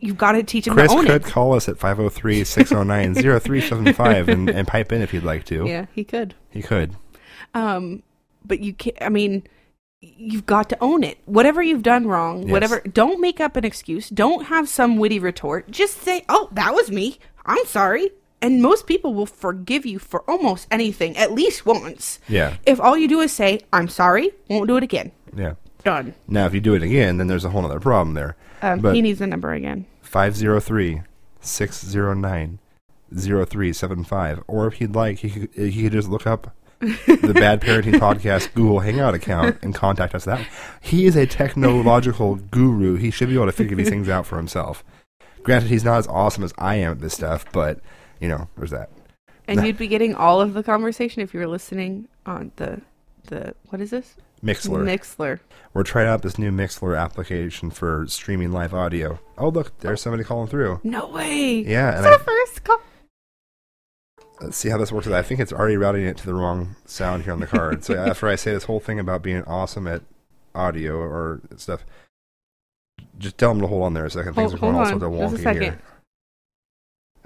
you've 0.00 0.18
got 0.18 0.32
to 0.32 0.42
teach 0.42 0.66
him 0.66 0.74
Chris 0.74 0.90
to 0.92 0.98
own 0.98 1.06
could 1.06 1.24
it. 1.24 1.24
call 1.24 1.54
us 1.54 1.66
at 1.68 1.76
503-609-0375 1.78 4.28
and, 4.28 4.50
and 4.56 4.68
pipe 4.68 4.92
in 4.92 5.00
if 5.02 5.10
he'd 5.12 5.22
like 5.22 5.44
to. 5.46 5.64
Yeah, 5.66 5.86
he 5.94 6.04
could. 6.04 6.34
He 6.50 6.60
could. 6.62 6.94
Um, 7.54 8.02
but 8.44 8.60
you 8.60 8.74
can't. 8.74 8.96
I 9.00 9.08
mean, 9.08 9.44
you've 10.16 10.46
got 10.46 10.68
to 10.70 10.78
own 10.80 11.02
it. 11.04 11.18
Whatever 11.26 11.62
you've 11.62 11.82
done 11.82 12.06
wrong, 12.06 12.42
Yes. 12.42 12.50
whatever. 12.52 12.80
Don't 12.80 13.20
make 13.20 13.40
up 13.40 13.56
an 13.56 13.64
excuse. 13.64 14.08
Don't 14.10 14.46
have 14.46 14.68
some 14.68 14.96
witty 14.96 15.18
retort. 15.18 15.70
Just 15.70 16.02
say, 16.02 16.24
"Oh, 16.28 16.48
that 16.52 16.74
was 16.74 16.90
me. 16.90 17.18
I'm 17.46 17.64
sorry." 17.66 18.10
And 18.42 18.60
most 18.60 18.86
people 18.86 19.14
will 19.14 19.26
forgive 19.26 19.86
you 19.86 19.98
for 19.98 20.20
almost 20.30 20.66
anything, 20.70 21.16
at 21.16 21.32
least 21.32 21.64
once. 21.64 22.18
Yeah. 22.28 22.56
If 22.66 22.78
all 22.80 22.96
you 22.98 23.08
do 23.08 23.20
is 23.20 23.32
say, 23.32 23.60
"I'm 23.72 23.88
sorry," 23.88 24.32
won't 24.50 24.68
do 24.68 24.76
it 24.76 24.82
again. 24.82 25.12
Yeah. 25.36 25.54
Done. 25.82 26.14
Now, 26.28 26.46
if 26.46 26.54
you 26.54 26.60
do 26.60 26.74
it 26.74 26.82
again, 26.82 27.16
then 27.18 27.26
there's 27.26 27.44
a 27.44 27.50
whole 27.50 27.64
other 27.64 27.80
problem 27.80 28.14
there. 28.14 28.36
Um, 28.62 28.80
but 28.80 28.94
he 28.94 29.02
needs 29.02 29.18
the 29.18 29.26
number 29.26 29.52
again. 29.52 29.86
503 30.02 31.02
609 31.40 32.58
0375. 33.14 34.42
Or 34.46 34.66
if 34.66 34.74
he'd 34.74 34.94
like, 34.94 35.18
he 35.18 35.30
could, 35.30 35.50
he 35.54 35.82
could 35.82 35.92
just 35.92 36.08
look 36.08 36.26
up 36.26 36.54
the 36.84 37.32
Bad 37.34 37.60
Parenting 37.60 37.94
Podcast 37.94 38.52
Google 38.54 38.80
Hangout 38.80 39.14
account 39.14 39.58
and 39.62 39.74
contact 39.74 40.14
us 40.14 40.24
that 40.24 40.40
way. 40.40 40.46
He 40.80 41.06
is 41.06 41.16
a 41.16 41.26
technological 41.26 42.36
guru. 42.36 42.96
He 42.96 43.10
should 43.10 43.28
be 43.28 43.34
able 43.34 43.46
to 43.46 43.52
figure 43.52 43.76
these 43.76 43.88
things 43.88 44.08
out 44.08 44.26
for 44.26 44.36
himself. 44.36 44.84
Granted, 45.42 45.68
he's 45.68 45.84
not 45.84 45.98
as 45.98 46.06
awesome 46.06 46.42
as 46.44 46.52
I 46.58 46.76
am 46.76 46.92
at 46.92 47.00
this 47.00 47.14
stuff, 47.14 47.44
but, 47.52 47.80
you 48.20 48.28
know, 48.28 48.48
there's 48.56 48.70
that. 48.70 48.90
And 49.46 49.64
you'd 49.66 49.76
be 49.78 49.88
getting 49.88 50.14
all 50.14 50.40
of 50.40 50.54
the 50.54 50.62
conversation 50.62 51.20
if 51.22 51.34
you 51.34 51.40
were 51.40 51.46
listening 51.46 52.08
on 52.24 52.52
the 52.56 52.80
the 53.26 53.54
what 53.70 53.80
is 53.80 53.90
this? 53.90 54.16
Mixlr. 54.42 54.82
Mixlr. 54.84 55.40
We're 55.72 55.82
trying 55.82 56.06
out 56.08 56.20
this 56.22 56.38
new 56.38 56.50
Mixlr 56.50 56.98
application 56.98 57.70
for 57.70 58.04
streaming 58.08 58.52
live 58.52 58.74
audio. 58.74 59.18
Oh, 59.38 59.48
look, 59.48 59.78
there's 59.80 60.00
somebody 60.02 60.24
calling 60.24 60.48
through. 60.48 60.80
No 60.82 61.08
way. 61.08 61.62
Yeah, 61.66 61.96
It's 61.98 62.06
our 62.06 62.14
I- 62.14 62.18
first 62.18 62.64
call. 62.64 62.80
Let's 64.44 64.58
see 64.58 64.68
how 64.68 64.76
this 64.76 64.92
works. 64.92 65.06
I 65.06 65.22
think 65.22 65.40
it's 65.40 65.52
already 65.54 65.78
routing 65.78 66.04
it 66.04 66.18
to 66.18 66.26
the 66.26 66.34
wrong 66.34 66.76
sound 66.84 67.22
here 67.24 67.32
on 67.32 67.40
the 67.40 67.46
card. 67.46 67.82
so 67.82 67.94
after 67.94 68.28
I 68.28 68.34
say 68.36 68.52
this 68.52 68.64
whole 68.64 68.78
thing 68.80 68.98
about 69.00 69.22
being 69.22 69.42
awesome 69.44 69.86
at 69.86 70.02
audio 70.54 70.96
or 70.98 71.40
stuff, 71.56 71.84
just 73.18 73.38
tell 73.38 73.50
them 73.54 73.62
to 73.62 73.66
hold 73.66 73.84
on 73.84 73.94
there 73.94 74.04
a 74.04 74.10
second. 74.10 74.34
Things 74.34 74.52
Hold, 74.52 74.54
are 74.54 74.60
going 74.60 74.74
hold 74.74 74.84
all 74.86 74.90
sorts 75.00 75.40
of 75.40 75.40
wonky 75.40 75.62
here. 75.62 75.78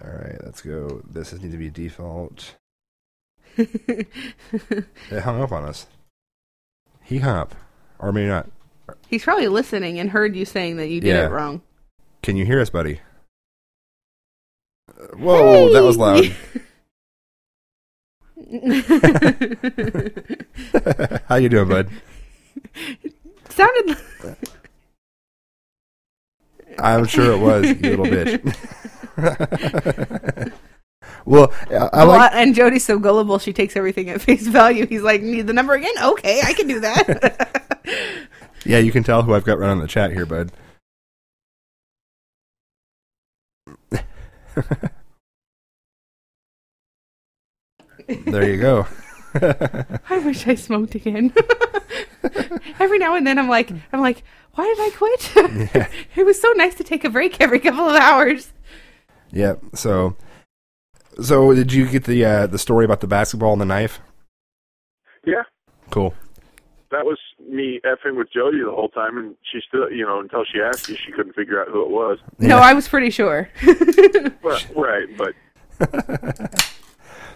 All 0.05 0.11
right, 0.11 0.37
let's 0.45 0.61
go. 0.63 1.03
This 1.11 1.33
needs 1.33 1.53
to 1.53 1.59
be 1.59 1.71
default. 1.71 2.55
It 3.59 5.23
hung 5.25 5.43
up 5.43 5.51
on 5.51 5.65
us. 5.65 5.87
He 7.03 7.19
hung 7.19 7.37
up, 7.37 7.55
or 7.99 8.13
maybe 8.13 8.29
not. 8.29 8.49
He's 9.09 9.25
probably 9.25 9.49
listening 9.49 9.99
and 9.99 10.11
heard 10.11 10.37
you 10.37 10.45
saying 10.45 10.77
that 10.77 10.87
you 10.89 11.01
did 11.01 11.09
Yeah. 11.09 11.27
it 11.27 11.31
wrong. 11.31 11.63
Can 12.23 12.37
you 12.37 12.45
hear 12.47 12.61
us, 12.61 12.71
buddy? 12.71 13.01
Uh, 14.89 15.17
Whoa, 15.17 15.73
that 15.73 15.83
was 15.83 15.97
loud. 15.97 16.25
How 21.29 21.37
you 21.37 21.51
doing, 21.51 21.69
bud? 21.69 21.91
Sounded. 23.51 23.97
I'm 26.79 27.05
sure 27.07 27.33
it 27.33 27.39
was, 27.39 27.67
you 27.67 27.97
little 27.97 28.07
bitch. 28.07 28.41
well, 31.27 31.53
I, 31.71 31.75
I 31.75 32.05
well, 32.05 32.17
like. 32.17 32.33
and 32.35 32.55
Jody's 32.55 32.85
so 32.85 32.99
gullible; 32.99 33.39
she 33.39 33.53
takes 33.53 33.77
everything 33.77 34.09
at 34.09 34.23
face 34.23 34.47
value. 34.47 34.87
He's 34.87 35.03
like, 35.03 35.21
"Need 35.21 35.47
the 35.47 35.53
number 35.53 35.75
again? 35.75 35.93
Okay, 36.03 36.41
I 36.43 36.55
can 36.55 36.69
do 36.69 36.81
that." 36.81 37.65
Yeah, 38.65 38.79
you 38.79 38.93
can 38.93 39.03
tell 39.03 39.23
who 39.23 39.35
I've 39.35 39.45
got 39.45 39.59
running 39.59 39.81
the 39.81 39.89
chat 39.89 40.13
here, 40.13 40.27
bud. 40.27 40.53
There 48.09 48.49
you 48.51 48.59
go. 48.61 48.87
I 49.35 50.19
wish 50.25 50.47
I 50.47 50.55
smoked 50.55 50.95
again. 50.95 51.33
every 52.81 52.99
now 52.99 53.15
and 53.15 53.27
then, 53.27 53.39
I'm 53.39 53.49
like, 53.49 53.71
I'm 53.93 54.01
like, 54.01 54.23
why 54.55 54.65
did 54.65 54.79
I 54.81 54.91
quit? 54.97 55.33
Yeah. 55.75 55.89
it 56.17 56.25
was 56.25 56.41
so 56.41 56.51
nice 56.53 56.75
to 56.77 56.85
take 56.85 57.05
a 57.05 57.11
break 57.11 57.41
every 57.41 57.61
couple 57.61 57.89
of 57.89 57.97
hours. 57.97 58.53
Yeah. 59.31 59.55
So, 59.75 60.17
so 61.23 61.55
did 61.55 61.73
you 61.73 61.87
get 61.87 62.05
the 62.05 62.25
uh, 62.25 62.47
the 62.47 62.59
story 62.59 62.85
about 62.85 63.01
the 63.01 63.07
basketball 63.07 63.53
and 63.53 63.61
the 63.61 63.67
knife? 63.67 64.01
Yeah, 65.25 65.43
Cool. 65.91 66.15
that 66.91 67.05
was 67.05 67.19
me 67.47 67.81
effing 67.85 68.17
with 68.17 68.33
Jody 68.33 68.61
the 68.65 68.71
whole 68.71 68.89
time, 68.89 69.19
and 69.19 69.35
she 69.53 69.61
still, 69.69 69.91
you 69.93 70.07
know, 70.07 70.21
until 70.21 70.45
she 70.45 70.59
asked 70.61 70.89
you, 70.89 70.97
she 70.97 71.13
couldn't 71.13 71.35
figure 71.35 71.61
out 71.61 71.69
who 71.69 71.83
it 71.83 71.91
was. 71.91 72.19
No, 72.39 72.57
I 72.57 72.73
was 72.73 72.89
pretty 72.89 73.11
sure. 73.11 73.51
Well, 74.43 74.59
right, 74.75 75.07
but 75.19 75.35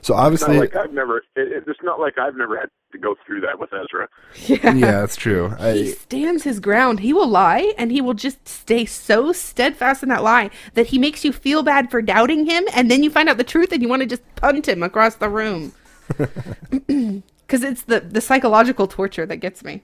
So 0.02 0.14
it's 0.14 0.18
not 0.18 0.26
obviously, 0.26 0.58
like 0.58 0.74
I've 0.74 0.92
never. 0.92 1.18
It, 1.36 1.64
it's 1.66 1.82
not 1.82 2.00
like 2.00 2.18
I've 2.18 2.36
never 2.36 2.58
had 2.58 2.68
to 2.90 2.98
go 2.98 3.14
through 3.24 3.40
that 3.42 3.60
with 3.60 3.70
Ezra. 3.72 4.08
yeah. 4.46 4.74
yeah, 4.74 5.00
that's 5.00 5.14
true. 5.14 5.50
He 5.60 5.92
stands 5.92 6.42
his 6.42 6.58
ground. 6.58 7.00
He 7.00 7.12
will 7.12 7.28
lie, 7.28 7.72
and 7.78 7.92
he 7.92 8.00
will 8.00 8.14
just 8.14 8.48
stay 8.48 8.84
so 8.84 9.32
steadfast 9.32 10.02
in 10.02 10.08
that 10.08 10.24
lie 10.24 10.50
that 10.74 10.88
he 10.88 10.98
makes 10.98 11.24
you 11.24 11.32
feel 11.32 11.62
bad 11.62 11.88
for 11.88 12.02
doubting 12.02 12.46
him, 12.46 12.64
and 12.74 12.90
then 12.90 13.04
you 13.04 13.10
find 13.10 13.28
out 13.28 13.36
the 13.36 13.44
truth, 13.44 13.70
and 13.70 13.80
you 13.80 13.88
want 13.88 14.02
to 14.02 14.06
just 14.06 14.22
punt 14.34 14.66
him 14.66 14.82
across 14.82 15.14
the 15.16 15.28
room. 15.28 15.72
Because 17.46 17.64
it's 17.64 17.82
the 17.82 18.00
the 18.00 18.22
psychological 18.22 18.86
torture 18.86 19.26
that 19.26 19.36
gets 19.36 19.62
me. 19.62 19.82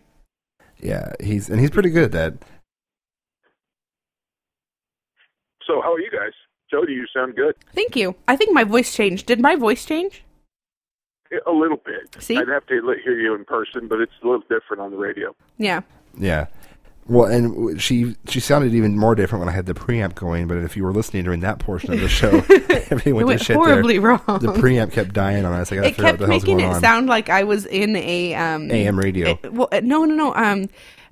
yeah, 0.81 1.13
he's 1.21 1.51
and 1.51 1.61
he's 1.61 1.71
pretty 1.71 1.91
good 1.91 2.05
at 2.05 2.13
that. 2.13 2.35
So 5.67 5.83
how 5.83 5.93
are 5.93 6.01
you 6.01 6.11
guys? 6.11 6.33
Jody, 6.71 6.93
you 6.93 7.07
sound 7.15 7.35
good. 7.37 7.55
Thank 7.75 7.97
you. 7.97 8.15
I 8.27 8.37
think 8.37 8.53
my 8.53 8.65
voice 8.65 8.95
changed. 8.95 9.27
Did 9.27 9.41
my 9.41 9.57
voice 9.57 9.85
change? 9.85 10.25
A 11.47 11.53
little 11.53 11.77
bit. 11.85 12.17
See? 12.23 12.37
I'd 12.39 12.49
have 12.49 12.67
to 12.67 12.75
hear 13.05 13.19
you 13.21 13.35
in 13.35 13.45
person, 13.45 13.87
but 13.89 14.01
it's 14.01 14.13
a 14.23 14.27
little 14.27 14.43
different 14.49 14.81
on 14.81 14.91
the 14.91 14.97
radio. 14.97 15.35
Yeah. 15.59 15.83
Yeah. 16.19 16.47
Well, 17.07 17.31
and 17.31 17.81
she 17.81 18.17
she 18.29 18.39
sounded 18.39 18.75
even 18.75 18.97
more 18.99 19.15
different 19.15 19.41
when 19.41 19.49
I 19.49 19.53
had 19.57 19.65
the 19.65 19.73
preamp 19.75 20.15
going. 20.15 20.47
But 20.47 20.59
if 20.59 20.77
you 20.77 20.85
were 20.85 20.93
listening 20.93 21.25
during 21.25 21.41
that 21.41 21.59
portion 21.59 21.93
of 21.95 22.01
the 22.01 22.09
show, 22.09 22.29
everything 22.51 23.13
It 23.13 23.17
went, 23.17 23.27
went 23.29 23.39
to 23.41 23.45
shit 23.47 23.57
horribly 23.57 23.95
there. 23.99 24.09
wrong. 24.11 24.21
The 24.27 24.53
preamp 24.53 24.93
kept 24.93 25.15
dying 25.15 25.47
on 25.47 25.53
us. 25.55 25.73
I 25.73 25.77
it 25.77 25.85
figure 25.85 26.05
out 26.05 26.09
kept 26.11 26.21
what 26.21 26.27
the 26.27 26.29
making 26.29 26.61
it 26.61 26.65
on. 26.67 26.81
sound 26.81 27.07
like 27.07 27.31
I 27.31 27.45
was 27.45 27.65
in 27.67 27.97
a 27.97 28.35
um, 28.35 28.71
AM 28.71 28.99
radio. 28.99 29.39
it- 29.43 29.53
well, 29.55 29.69
uh, 29.73 29.81
no, 29.83 30.05
no, 30.05 30.15
no. 30.15 30.35
Um, 30.35 30.69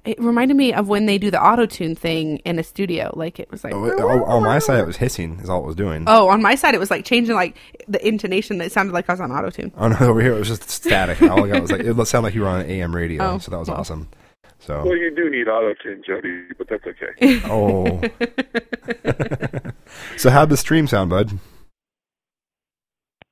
it 0.06 0.18
reminded 0.20 0.56
me 0.56 0.72
of 0.72 0.88
when 0.88 1.06
they 1.06 1.18
do 1.18 1.30
the 1.30 1.42
auto 1.42 1.66
tune 1.66 1.94
thing 1.94 2.38
in 2.38 2.58
a 2.58 2.62
studio. 2.62 3.12
Like 3.14 3.38
it 3.40 3.50
was 3.50 3.64
like. 3.64 3.74
Oh, 3.74 3.84
it- 3.86 3.94
oh, 3.98 4.08
oh, 4.08 4.24
on 4.24 4.42
my 4.44 4.58
side, 4.58 4.78
it 4.80 4.86
was 4.86 4.96
hissing. 4.96 5.38
Is 5.40 5.48
all 5.50 5.62
it 5.62 5.66
was 5.66 5.76
doing. 5.76 6.04
Oh, 6.06 6.28
on 6.28 6.40
my 6.42 6.54
side, 6.54 6.74
it 6.74 6.78
was 6.78 6.90
like 6.90 7.04
changing 7.04 7.34
like 7.34 7.56
the 7.88 8.06
intonation. 8.06 8.58
That 8.58 8.72
sounded 8.72 8.92
like 8.92 9.08
I 9.08 9.12
was 9.12 9.20
on 9.20 9.30
auto 9.32 9.50
tune. 9.50 9.72
Oh 9.76 9.88
no, 9.88 9.96
over 10.00 10.20
here 10.20 10.34
it 10.34 10.38
was 10.38 10.48
just 10.48 10.68
static. 10.70 11.20
All 11.22 11.44
I 11.44 11.48
got 11.48 11.62
was 11.62 11.72
like 11.72 11.80
it 11.82 12.06
sounded 12.06 12.26
like 12.28 12.34
you 12.34 12.42
were 12.42 12.48
on 12.48 12.64
AM 12.66 12.94
radio, 12.94 13.22
Oh, 13.24 13.38
so 13.38 13.50
that 13.50 13.58
was 13.58 13.68
well. 13.68 13.78
awesome. 13.78 14.08
So 14.58 14.82
Well, 14.84 14.96
you 14.96 15.14
do 15.14 15.28
need 15.30 15.48
auto 15.48 15.74
tune, 15.82 16.02
Jody, 16.06 16.44
but 16.56 16.66
that's 16.68 16.84
okay. 16.86 17.40
oh, 17.50 18.00
so 20.16 20.30
how'd 20.30 20.48
the 20.48 20.56
stream 20.56 20.86
sound, 20.86 21.10
bud? 21.10 21.38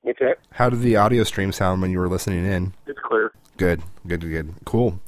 What's 0.01 0.19
that? 0.19 0.37
How 0.51 0.69
did 0.69 0.81
the 0.81 0.95
audio 0.97 1.23
stream 1.23 1.51
sound 1.51 1.81
when 1.81 1.89
you 1.91 1.99
were 1.99 2.07
listening 2.07 2.45
in? 2.45 2.73
It's 2.85 2.99
clear. 3.03 3.31
Good, 3.57 3.81
good, 4.07 4.21
good, 4.21 4.53
cool. 4.65 4.99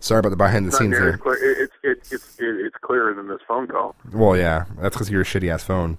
Sorry 0.00 0.20
about 0.20 0.30
the 0.30 0.36
behind 0.36 0.66
the 0.66 0.72
scenes 0.72 0.92
there. 0.92 1.14
as 1.14 1.20
clear. 1.20 1.36
It, 1.36 1.58
it's 1.62 1.72
it's 1.82 2.12
it's 2.12 2.38
it, 2.38 2.66
it's 2.66 2.76
clearer 2.82 3.14
than 3.14 3.28
this 3.28 3.40
phone 3.46 3.66
call. 3.66 3.94
Well, 4.12 4.36
yeah, 4.36 4.66
that's 4.78 4.94
because 4.94 5.10
you're 5.10 5.22
a 5.22 5.24
shitty 5.24 5.50
ass 5.52 5.64
phone. 5.64 5.98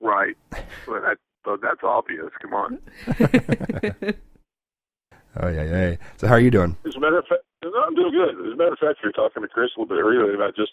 Right. 0.00 0.36
But 0.50 1.00
that 1.02 1.16
but 1.44 1.60
that's 1.60 1.82
obvious. 1.82 2.30
Come 2.40 2.54
on. 2.54 2.78
Oh 5.40 5.48
yeah, 5.48 5.64
yeah. 5.64 5.96
So 6.16 6.26
how 6.26 6.34
are 6.34 6.40
you 6.40 6.50
doing? 6.50 6.76
As 6.86 6.96
a 6.96 7.00
matter 7.00 7.18
of 7.18 7.26
fact, 7.26 7.42
I'm 7.62 7.94
doing 7.94 8.12
good. 8.12 8.34
As 8.46 8.52
a 8.52 8.56
matter 8.56 8.72
of 8.72 8.78
fact, 8.78 8.98
you 9.02 9.08
were 9.08 9.12
talking 9.12 9.42
to 9.42 9.48
Chris 9.48 9.70
a 9.76 9.80
little 9.80 9.94
bit 9.94 10.02
earlier 10.02 10.34
about 10.34 10.56
just, 10.56 10.72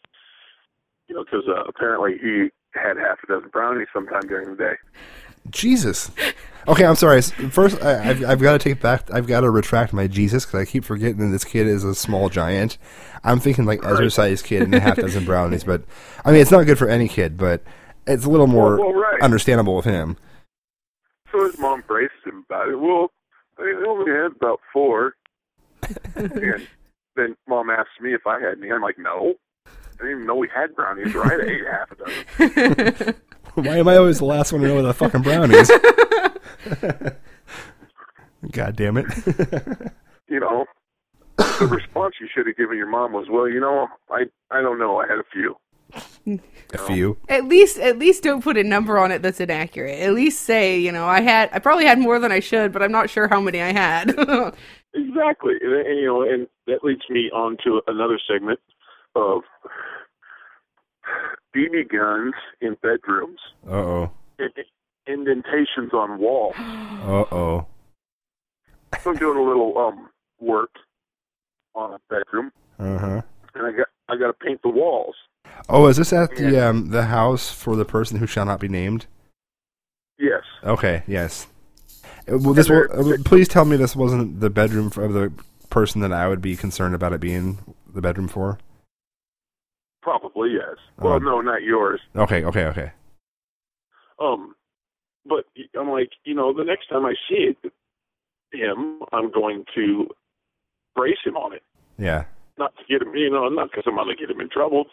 you 1.08 1.16
know, 1.16 1.24
because 1.24 1.44
uh, 1.48 1.64
apparently 1.68 2.18
he 2.18 2.50
had 2.74 2.98
half 2.98 3.20
a 3.24 3.28
dozen 3.28 3.50
brownies 3.50 3.88
sometime 3.94 4.28
during 4.28 4.50
the 4.50 4.56
day. 4.56 4.74
Jesus. 5.50 6.12
Okay, 6.68 6.84
I'm 6.86 6.96
sorry. 6.96 7.22
First, 7.22 7.82
I, 7.84 8.10
I've 8.10 8.26
I've 8.26 8.42
got 8.42 8.54
to 8.54 8.60
take 8.60 8.82
back. 8.82 9.12
I've 9.14 9.28
got 9.28 9.42
to 9.42 9.50
retract 9.52 9.94
my 9.94 10.08
Jesus 10.08 10.46
because 10.46 10.60
I 10.62 10.66
keep 10.66 10.84
forgetting 10.84 11.18
that 11.20 11.28
this 11.32 11.44
kid 11.44 11.68
is 11.68 11.84
a 11.84 11.94
small 11.94 12.30
giant. 12.30 12.78
I'm 13.24 13.40
thinking 13.40 13.66
like 13.66 13.84
Ezra 13.86 14.10
sized 14.10 14.46
kid 14.46 14.64
and 14.64 14.74
a 14.74 14.80
half 14.80 14.98
dozen 14.98 15.26
brownies, 15.26 15.64
but 15.64 15.84
I 16.24 16.32
mean 16.32 16.42
it's 16.42 16.52
not 16.52 16.64
good 16.66 16.78
for 16.80 16.90
any 16.90 17.08
kid, 17.08 17.38
but 17.38 17.62
it's 18.08 18.26
a 18.26 18.30
little 18.30 18.48
more 18.48 18.78
Well, 18.78 18.92
well, 18.94 19.02
right. 19.02 19.22
understandable 19.22 19.76
with 19.76 19.86
him. 19.86 20.18
So 21.32 21.44
his 21.46 21.58
mom 21.60 21.84
braced 21.88 22.14
him 22.26 22.46
about 22.50 22.70
it. 22.70 22.80
Well, 22.80 23.12
I 23.60 23.84
only 23.88 24.12
had 24.12 24.32
about 24.36 24.60
four. 24.74 25.14
and 26.16 26.68
then 27.16 27.36
mom 27.48 27.70
asked 27.70 28.02
me 28.02 28.14
if 28.14 28.26
I 28.26 28.40
had 28.40 28.58
any. 28.60 28.72
I'm 28.72 28.82
like, 28.82 28.98
no. 28.98 29.36
I 29.68 29.72
didn't 29.98 30.12
even 30.12 30.26
know 30.26 30.36
we 30.36 30.50
had 30.54 30.76
brownies, 30.76 31.14
or 31.16 31.24
I'd 31.26 31.40
have 31.40 31.50
ate 31.50 31.66
half 31.72 31.92
a 31.92 31.96
dozen. 33.04 33.16
Why 33.56 33.78
am 33.78 33.88
I 33.88 33.98
always 33.98 34.20
the 34.20 34.26
last 34.26 34.52
one 34.52 34.62
to 34.62 34.68
know 34.68 34.82
the 34.82 34.94
fucking 34.94 35.22
brownies? 35.22 35.70
God 38.52 38.76
damn 38.76 38.98
it! 38.98 39.06
You 40.28 40.40
know, 40.40 40.66
the 41.38 41.68
response 41.68 42.16
you 42.20 42.28
should 42.34 42.48
have 42.48 42.58
given 42.58 42.78
your 42.78 42.90
mom 42.90 43.14
was, 43.14 43.28
well, 43.30 43.48
you 43.48 43.60
know, 43.60 43.88
I 44.10 44.24
I 44.50 44.62
don't 44.64 44.80
know. 44.80 45.00
I 45.00 45.06
had 45.08 45.20
a 45.20 45.24
few. 45.32 45.56
a 46.74 46.78
few. 46.80 47.18
At 47.30 47.46
least, 47.46 47.78
at 47.78 48.00
least 48.00 48.24
don't 48.24 48.44
put 48.44 48.58
a 48.58 48.64
number 48.64 48.98
on 48.98 49.12
it 49.12 49.22
that's 49.22 49.40
inaccurate. 49.40 50.00
At 50.00 50.16
least 50.16 50.42
say, 50.42 50.80
you 50.80 50.92
know, 50.92 51.06
I 51.06 51.22
had, 51.22 51.52
I 51.54 51.60
probably 51.60 51.86
had 51.86 52.00
more 52.00 52.18
than 52.18 52.32
I 52.32 52.40
should, 52.40 52.72
but 52.72 52.82
I'm 52.82 52.92
not 52.92 53.12
sure 53.12 53.28
how 53.28 53.40
many 53.40 53.62
I 53.62 53.72
had. 53.72 54.16
Exactly, 54.98 55.56
and, 55.62 55.74
and 55.74 56.00
you 56.00 56.06
know, 56.06 56.22
and 56.22 56.48
that 56.68 56.82
leads 56.82 57.02
me 57.10 57.30
on 57.32 57.58
to 57.66 57.82
another 57.88 58.18
segment 58.32 58.62
of 59.14 59.42
BB 61.56 61.90
guns 61.90 62.34
in 62.62 62.76
bedrooms, 62.82 63.40
Uh 63.68 63.72
oh. 63.74 64.12
indentations 65.08 65.94
on 65.94 66.20
walls. 66.20 66.56
Uh 66.58 67.26
oh. 67.32 67.68
So 69.02 69.12
I'm 69.12 69.18
doing 69.18 69.38
a 69.38 69.42
little 69.44 69.78
um 69.78 70.10
work 70.40 70.72
on 71.76 71.94
a 71.94 72.00
bedroom, 72.10 72.52
Uh 72.80 72.98
huh. 72.98 73.22
and 73.54 73.66
I 73.68 73.72
got 73.72 73.88
I 74.10 74.18
got 74.18 74.28
to 74.28 74.34
paint 74.34 74.62
the 74.64 74.70
walls. 74.70 75.16
Oh, 75.70 75.88
is 75.88 75.98
this 75.98 76.12
at 76.14 76.36
the 76.36 76.60
um 76.60 76.90
the 76.90 77.04
house 77.06 77.52
for 77.52 77.76
the 77.76 77.86
person 77.86 78.18
who 78.20 78.28
shall 78.28 78.46
not 78.46 78.60
be 78.60 78.68
named? 78.68 79.06
Yes, 80.18 80.44
Okay. 80.64 81.04
Yes. 81.08 81.48
Uh, 82.32 82.38
Well, 82.40 82.54
this 82.54 82.70
will, 82.70 82.88
uh, 82.92 83.18
please 83.26 83.48
tell 83.50 83.66
me 83.66 83.76
this 83.76 83.96
wasn't 83.98 84.40
the 84.40 84.50
bedroom 84.50 84.88
of 84.96 85.14
the 85.14 85.32
person 85.70 86.00
that 86.02 86.14
I 86.14 86.28
would 86.30 86.42
be 86.42 86.56
concerned 86.56 86.96
about 86.96 87.12
it 87.14 87.20
being 87.20 87.58
the 87.94 88.02
bedroom 88.02 88.30
for. 88.30 88.58
Probably 90.10 90.52
yes. 90.54 90.78
Well, 91.00 91.14
Oh. 91.16 91.18
no, 91.18 91.42
not 91.42 91.64
yours. 91.64 92.00
Okay. 92.16 92.44
Okay. 92.46 92.66
Okay. 92.66 92.92
Um, 94.20 94.56
but 95.26 95.46
I'm 95.78 95.90
like, 95.90 96.12
you 96.24 96.36
know, 96.36 96.54
the 96.54 96.64
next 96.64 96.88
time 96.90 97.06
I 97.06 97.16
see 97.28 97.50
it, 97.52 97.58
him, 98.54 99.00
I'm 99.12 99.32
going 99.32 99.66
to 99.74 100.08
brace 100.96 101.18
him 101.26 101.36
on 101.36 101.54
it. 101.54 101.64
Yeah. 101.98 102.26
not 102.58 102.74
to 102.78 102.84
get 102.88 103.02
him, 103.06 103.14
you 103.16 103.30
know, 103.30 103.50
not 103.50 103.70
because 103.72 103.84
I'm 103.88 103.96
going 103.96 104.08
to 104.08 104.16
get 104.16 104.30
him 104.30 104.40
in 104.40 104.50
trouble. 104.50 104.86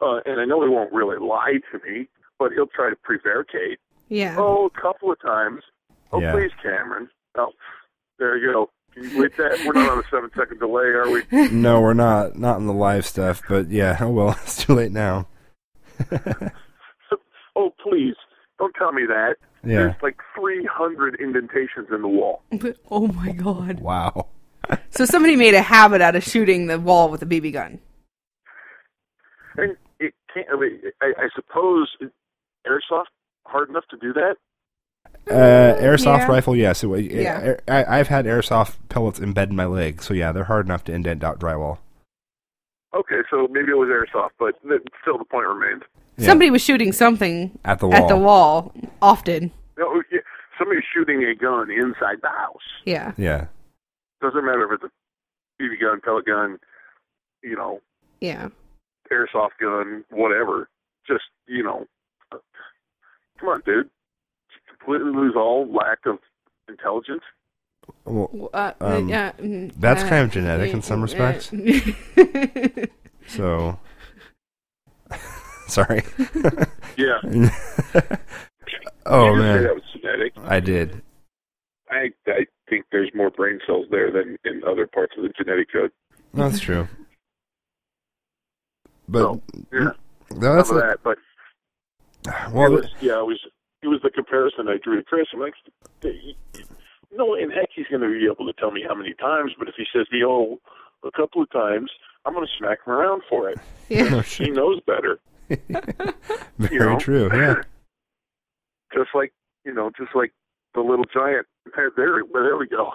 Uh, 0.00 0.18
and 0.26 0.40
I 0.40 0.44
know 0.44 0.62
he 0.62 0.68
won't 0.68 0.92
really 0.92 1.16
lie 1.18 1.54
to 1.72 1.78
me, 1.88 2.08
but 2.38 2.52
he'll 2.52 2.66
try 2.66 2.90
to 2.90 2.96
prevaricate. 2.96 3.78
yeah. 4.08 4.34
Oh, 4.38 4.66
a 4.66 4.80
couple 4.80 5.10
of 5.12 5.20
times. 5.20 5.62
Oh, 6.12 6.20
Yeah. 6.20 6.32
please, 6.32 6.50
Cameron. 6.62 7.08
Oh, 7.36 7.52
there 8.18 8.36
you 8.36 8.52
go. 8.52 8.70
Can 8.94 9.04
you 9.04 9.10
believe 9.10 9.36
that? 9.36 9.64
We're 9.66 9.72
not 9.74 9.90
on 9.90 9.98
a 9.98 10.02
seven 10.10 10.30
second 10.36 10.58
delay, 10.58 10.84
are 10.84 11.10
we? 11.10 11.22
No, 11.50 11.80
we're 11.80 11.94
not 11.94 12.38
not 12.38 12.58
in 12.58 12.66
the 12.66 12.72
live 12.72 13.06
stuff, 13.06 13.42
but 13.48 13.70
yeah. 13.70 13.96
Oh 14.00 14.10
well, 14.10 14.30
it's 14.42 14.64
too 14.64 14.74
late 14.74 14.92
now. 14.92 15.28
oh, 17.56 17.70
please. 17.82 18.14
Don't 18.58 18.74
tell 18.74 18.92
me 18.92 19.02
that. 19.06 19.36
Yeah. 19.64 19.78
There's 19.78 20.02
like 20.02 20.18
300 20.36 21.20
indentations 21.20 21.88
in 21.92 22.02
the 22.02 22.08
wall. 22.08 22.42
oh 22.90 23.08
my 23.08 23.32
god. 23.32 23.80
Wow. 23.80 24.28
So 24.90 25.04
somebody 25.04 25.36
made 25.36 25.54
a 25.54 25.62
habit 25.62 26.00
out 26.00 26.16
of 26.16 26.24
shooting 26.24 26.66
the 26.66 26.78
wall 26.78 27.08
with 27.08 27.22
a 27.22 27.26
BB 27.26 27.52
gun. 27.52 27.80
And 29.56 29.76
it 29.98 30.14
can't, 30.32 30.46
I, 30.52 30.60
mean, 30.60 30.80
I, 31.00 31.12
I 31.18 31.28
suppose 31.34 31.88
airsoft 32.66 33.06
hard 33.46 33.68
enough 33.68 33.84
to 33.90 33.96
do 33.96 34.12
that? 34.12 34.36
Uh, 35.30 35.76
airsoft 35.80 36.18
Yeah. 36.20 36.26
rifle, 36.28 36.56
yes. 36.56 36.82
It, 36.82 36.86
wa- 36.86 36.96
Yeah. 36.96 37.56
I, 37.68 37.98
I've 37.98 38.08
had 38.08 38.24
airsoft 38.24 38.76
pellets 38.88 39.18
embed 39.20 39.50
in 39.50 39.56
my 39.56 39.66
leg, 39.66 40.02
so 40.02 40.14
yeah, 40.14 40.32
they're 40.32 40.44
hard 40.44 40.66
enough 40.66 40.84
to 40.84 40.92
indent 40.92 41.22
out 41.24 41.38
drywall. 41.38 41.78
Okay, 42.94 43.20
so 43.30 43.46
maybe 43.50 43.70
it 43.70 43.76
was 43.76 43.88
airsoft, 43.88 44.30
but 44.38 44.54
th- 44.66 44.80
still 45.02 45.18
the 45.18 45.24
point 45.24 45.46
remains. 45.46 45.82
Yeah. 46.16 46.26
Somebody 46.26 46.50
was 46.50 46.62
shooting 46.62 46.92
something 46.92 47.56
At 47.64 47.78
the 47.80 47.86
wall. 47.88 47.96
at 47.96 48.08
the 48.08 48.16
wall 48.16 48.74
often. 49.02 49.52
No, 49.76 50.02
yeah, 50.10 50.20
somebody's 50.58 50.84
shooting 50.92 51.22
a 51.24 51.34
gun 51.34 51.70
inside 51.70 52.16
the 52.22 52.28
house. 52.30 52.62
Yeah. 52.86 53.12
Yeah. 53.16 53.46
Doesn't 54.22 54.44
matter 54.44 54.64
if 54.72 54.80
it's 54.82 54.84
a 54.84 55.62
BB 55.62 55.80
gun, 55.80 56.00
pellet 56.00 56.24
gun, 56.26 56.58
you 57.42 57.54
know, 57.54 57.80
Yeah. 58.20 58.48
airsoft 59.12 59.58
gun, 59.60 60.04
whatever. 60.10 60.68
Just 61.06 61.24
you 61.46 61.62
know, 61.62 61.86
come 63.38 63.48
on, 63.48 63.62
dude. 63.64 63.88
Completely 64.80 65.12
lose 65.12 65.34
all 65.36 65.66
lack 65.72 65.98
of 66.06 66.18
intelligence. 66.68 67.22
Well, 68.04 68.28
Well, 68.32 68.50
Uh, 68.52 68.72
Um, 68.80 69.08
yeah, 69.08 69.32
mm, 69.32 69.72
that's 69.78 70.02
uh, 70.04 70.08
kind 70.08 70.24
of 70.24 70.30
genetic 70.30 70.72
in 70.72 70.82
some 70.82 71.02
respects. 71.08 71.52
uh, 71.52 72.86
So, 73.26 73.78
sorry. 75.68 76.02
Yeah. 76.96 77.18
oh 79.04 79.34
you 79.34 79.36
man, 79.40 79.62
that 79.64 79.74
was 79.74 79.82
genetic. 79.92 80.32
I 80.38 80.60
did. 80.60 81.02
I 81.90 82.10
I 82.26 82.46
think 82.70 82.86
there's 82.90 83.10
more 83.14 83.30
brain 83.30 83.60
cells 83.66 83.86
there 83.90 84.10
than 84.10 84.36
in 84.44 84.62
other 84.66 84.86
parts 84.86 85.12
of 85.16 85.24
the 85.24 85.28
genetic 85.30 85.70
code. 85.72 85.90
That's 86.32 86.58
true. 86.60 86.88
But 89.08 89.20
So, 89.20 89.42
yeah, 89.72 89.90
no, 90.36 90.56
that's 90.56 90.68
some 90.68 90.78
a, 90.78 90.80
that. 90.80 90.98
But 91.02 91.18
well. 92.52 92.72
it 92.72 92.82
was 92.82 92.94
yeah, 93.00 93.20
it 93.20 93.26
was 93.26 93.40
it 93.82 93.88
was 93.88 94.00
the 94.02 94.10
comparison 94.10 94.68
I 94.68 94.76
drew 94.82 94.96
to 94.96 95.04
Chris. 95.04 95.26
I'm 95.32 95.40
like, 95.40 95.54
no, 97.12 97.34
and 97.34 97.52
heck, 97.52 97.68
he's 97.74 97.86
going 97.86 98.02
to 98.02 98.08
be 98.08 98.26
able 98.26 98.50
to 98.52 98.58
tell 98.58 98.70
me 98.70 98.84
how 98.86 98.94
many 98.94 99.14
times. 99.14 99.52
But 99.58 99.68
if 99.68 99.74
he 99.76 99.84
says 99.92 100.06
the 100.10 100.24
oh 100.24 100.58
a 101.04 101.10
couple 101.12 101.42
of 101.42 101.50
times, 101.50 101.90
I'm 102.24 102.34
going 102.34 102.46
to 102.46 102.52
smack 102.58 102.78
him 102.86 102.92
around 102.92 103.22
for 103.28 103.48
it. 103.48 103.58
yeah. 103.88 104.08
Oh, 104.12 104.20
He 104.20 104.50
knows 104.50 104.80
better. 104.86 105.18
Very 106.58 106.74
you 106.74 106.78
know? 106.78 106.98
true. 106.98 107.30
Yeah. 107.32 107.54
just 108.94 109.10
like 109.14 109.32
you 109.64 109.72
know, 109.72 109.90
just 109.98 110.14
like 110.14 110.32
the 110.74 110.80
little 110.80 111.04
giant. 111.12 111.46
There, 111.76 111.90
there, 111.96 112.24
well, 112.24 112.42
there 112.42 112.56
we 112.56 112.66
go. 112.66 112.90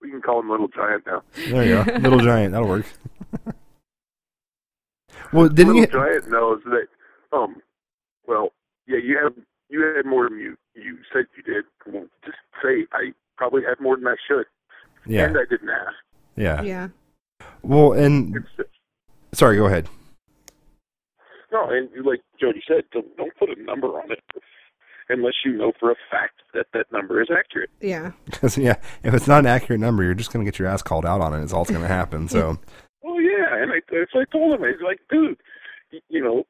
We 0.00 0.10
can 0.10 0.20
call 0.20 0.40
him 0.40 0.50
Little 0.50 0.68
Giant 0.68 1.06
now. 1.06 1.22
There 1.48 1.64
you 1.64 1.84
go. 1.84 1.92
Little 1.98 2.20
giant. 2.20 2.52
That'll 2.52 2.68
work. 2.68 2.86
well, 5.32 5.48
didn't 5.48 5.74
Little 5.74 5.80
you? 5.80 5.86
Giant 5.86 6.30
knows 6.30 6.60
that. 6.66 6.86
Um, 7.36 7.56
well, 8.26 8.50
yeah, 8.86 8.98
you 9.02 9.18
have 9.22 9.32
you 9.68 9.82
had 9.96 10.06
more 10.06 10.28
than 10.28 10.38
you 10.38 10.56
you 10.74 10.98
said 11.12 11.26
you 11.36 11.42
did. 11.42 11.64
Well, 11.86 12.06
just 12.24 12.38
say 12.62 12.86
I 12.92 13.12
probably 13.36 13.62
had 13.62 13.80
more 13.80 13.96
than 13.96 14.06
I 14.06 14.16
should, 14.28 14.46
Yeah. 15.06 15.24
and 15.26 15.36
I 15.36 15.42
didn't 15.48 15.70
ask. 15.70 15.94
Yeah. 16.36 16.62
Yeah. 16.62 16.88
Well, 17.62 17.92
and 17.92 18.36
It's, 18.36 18.68
sorry. 19.38 19.56
Go 19.56 19.66
ahead. 19.66 19.88
No, 21.52 21.68
and 21.70 21.88
like 22.04 22.20
Jody 22.40 22.62
said, 22.66 22.84
don't, 22.92 23.16
don't 23.16 23.34
put 23.38 23.48
a 23.56 23.62
number 23.62 23.86
on 23.88 24.10
it 24.10 24.18
unless 25.08 25.34
you 25.44 25.52
know 25.56 25.72
for 25.78 25.90
a 25.92 25.94
fact 26.10 26.40
that 26.54 26.66
that 26.74 26.90
number 26.92 27.22
is 27.22 27.28
accurate. 27.36 27.70
Yeah. 27.80 28.12
Because 28.26 28.58
yeah, 28.58 28.74
if 29.04 29.14
it's 29.14 29.28
not 29.28 29.40
an 29.40 29.46
accurate 29.46 29.80
number, 29.80 30.02
you're 30.02 30.14
just 30.14 30.32
going 30.32 30.44
to 30.44 30.50
get 30.50 30.58
your 30.58 30.68
ass 30.68 30.82
called 30.82 31.06
out 31.06 31.20
on 31.20 31.32
it. 31.32 31.40
it. 31.40 31.44
Is 31.44 31.52
all 31.52 31.64
that's 31.64 31.70
going 31.70 31.82
to 31.82 31.88
happen. 31.88 32.28
So 32.28 32.58
Well, 33.02 33.20
yeah, 33.20 33.62
and 33.62 33.70
I, 33.72 33.80
so 34.12 34.20
I 34.20 34.24
told 34.32 34.54
him, 34.54 34.64
I 34.64 34.68
was 34.72 34.80
like, 34.84 34.98
dude, 35.08 35.38
you 36.08 36.22
know, 36.22 36.44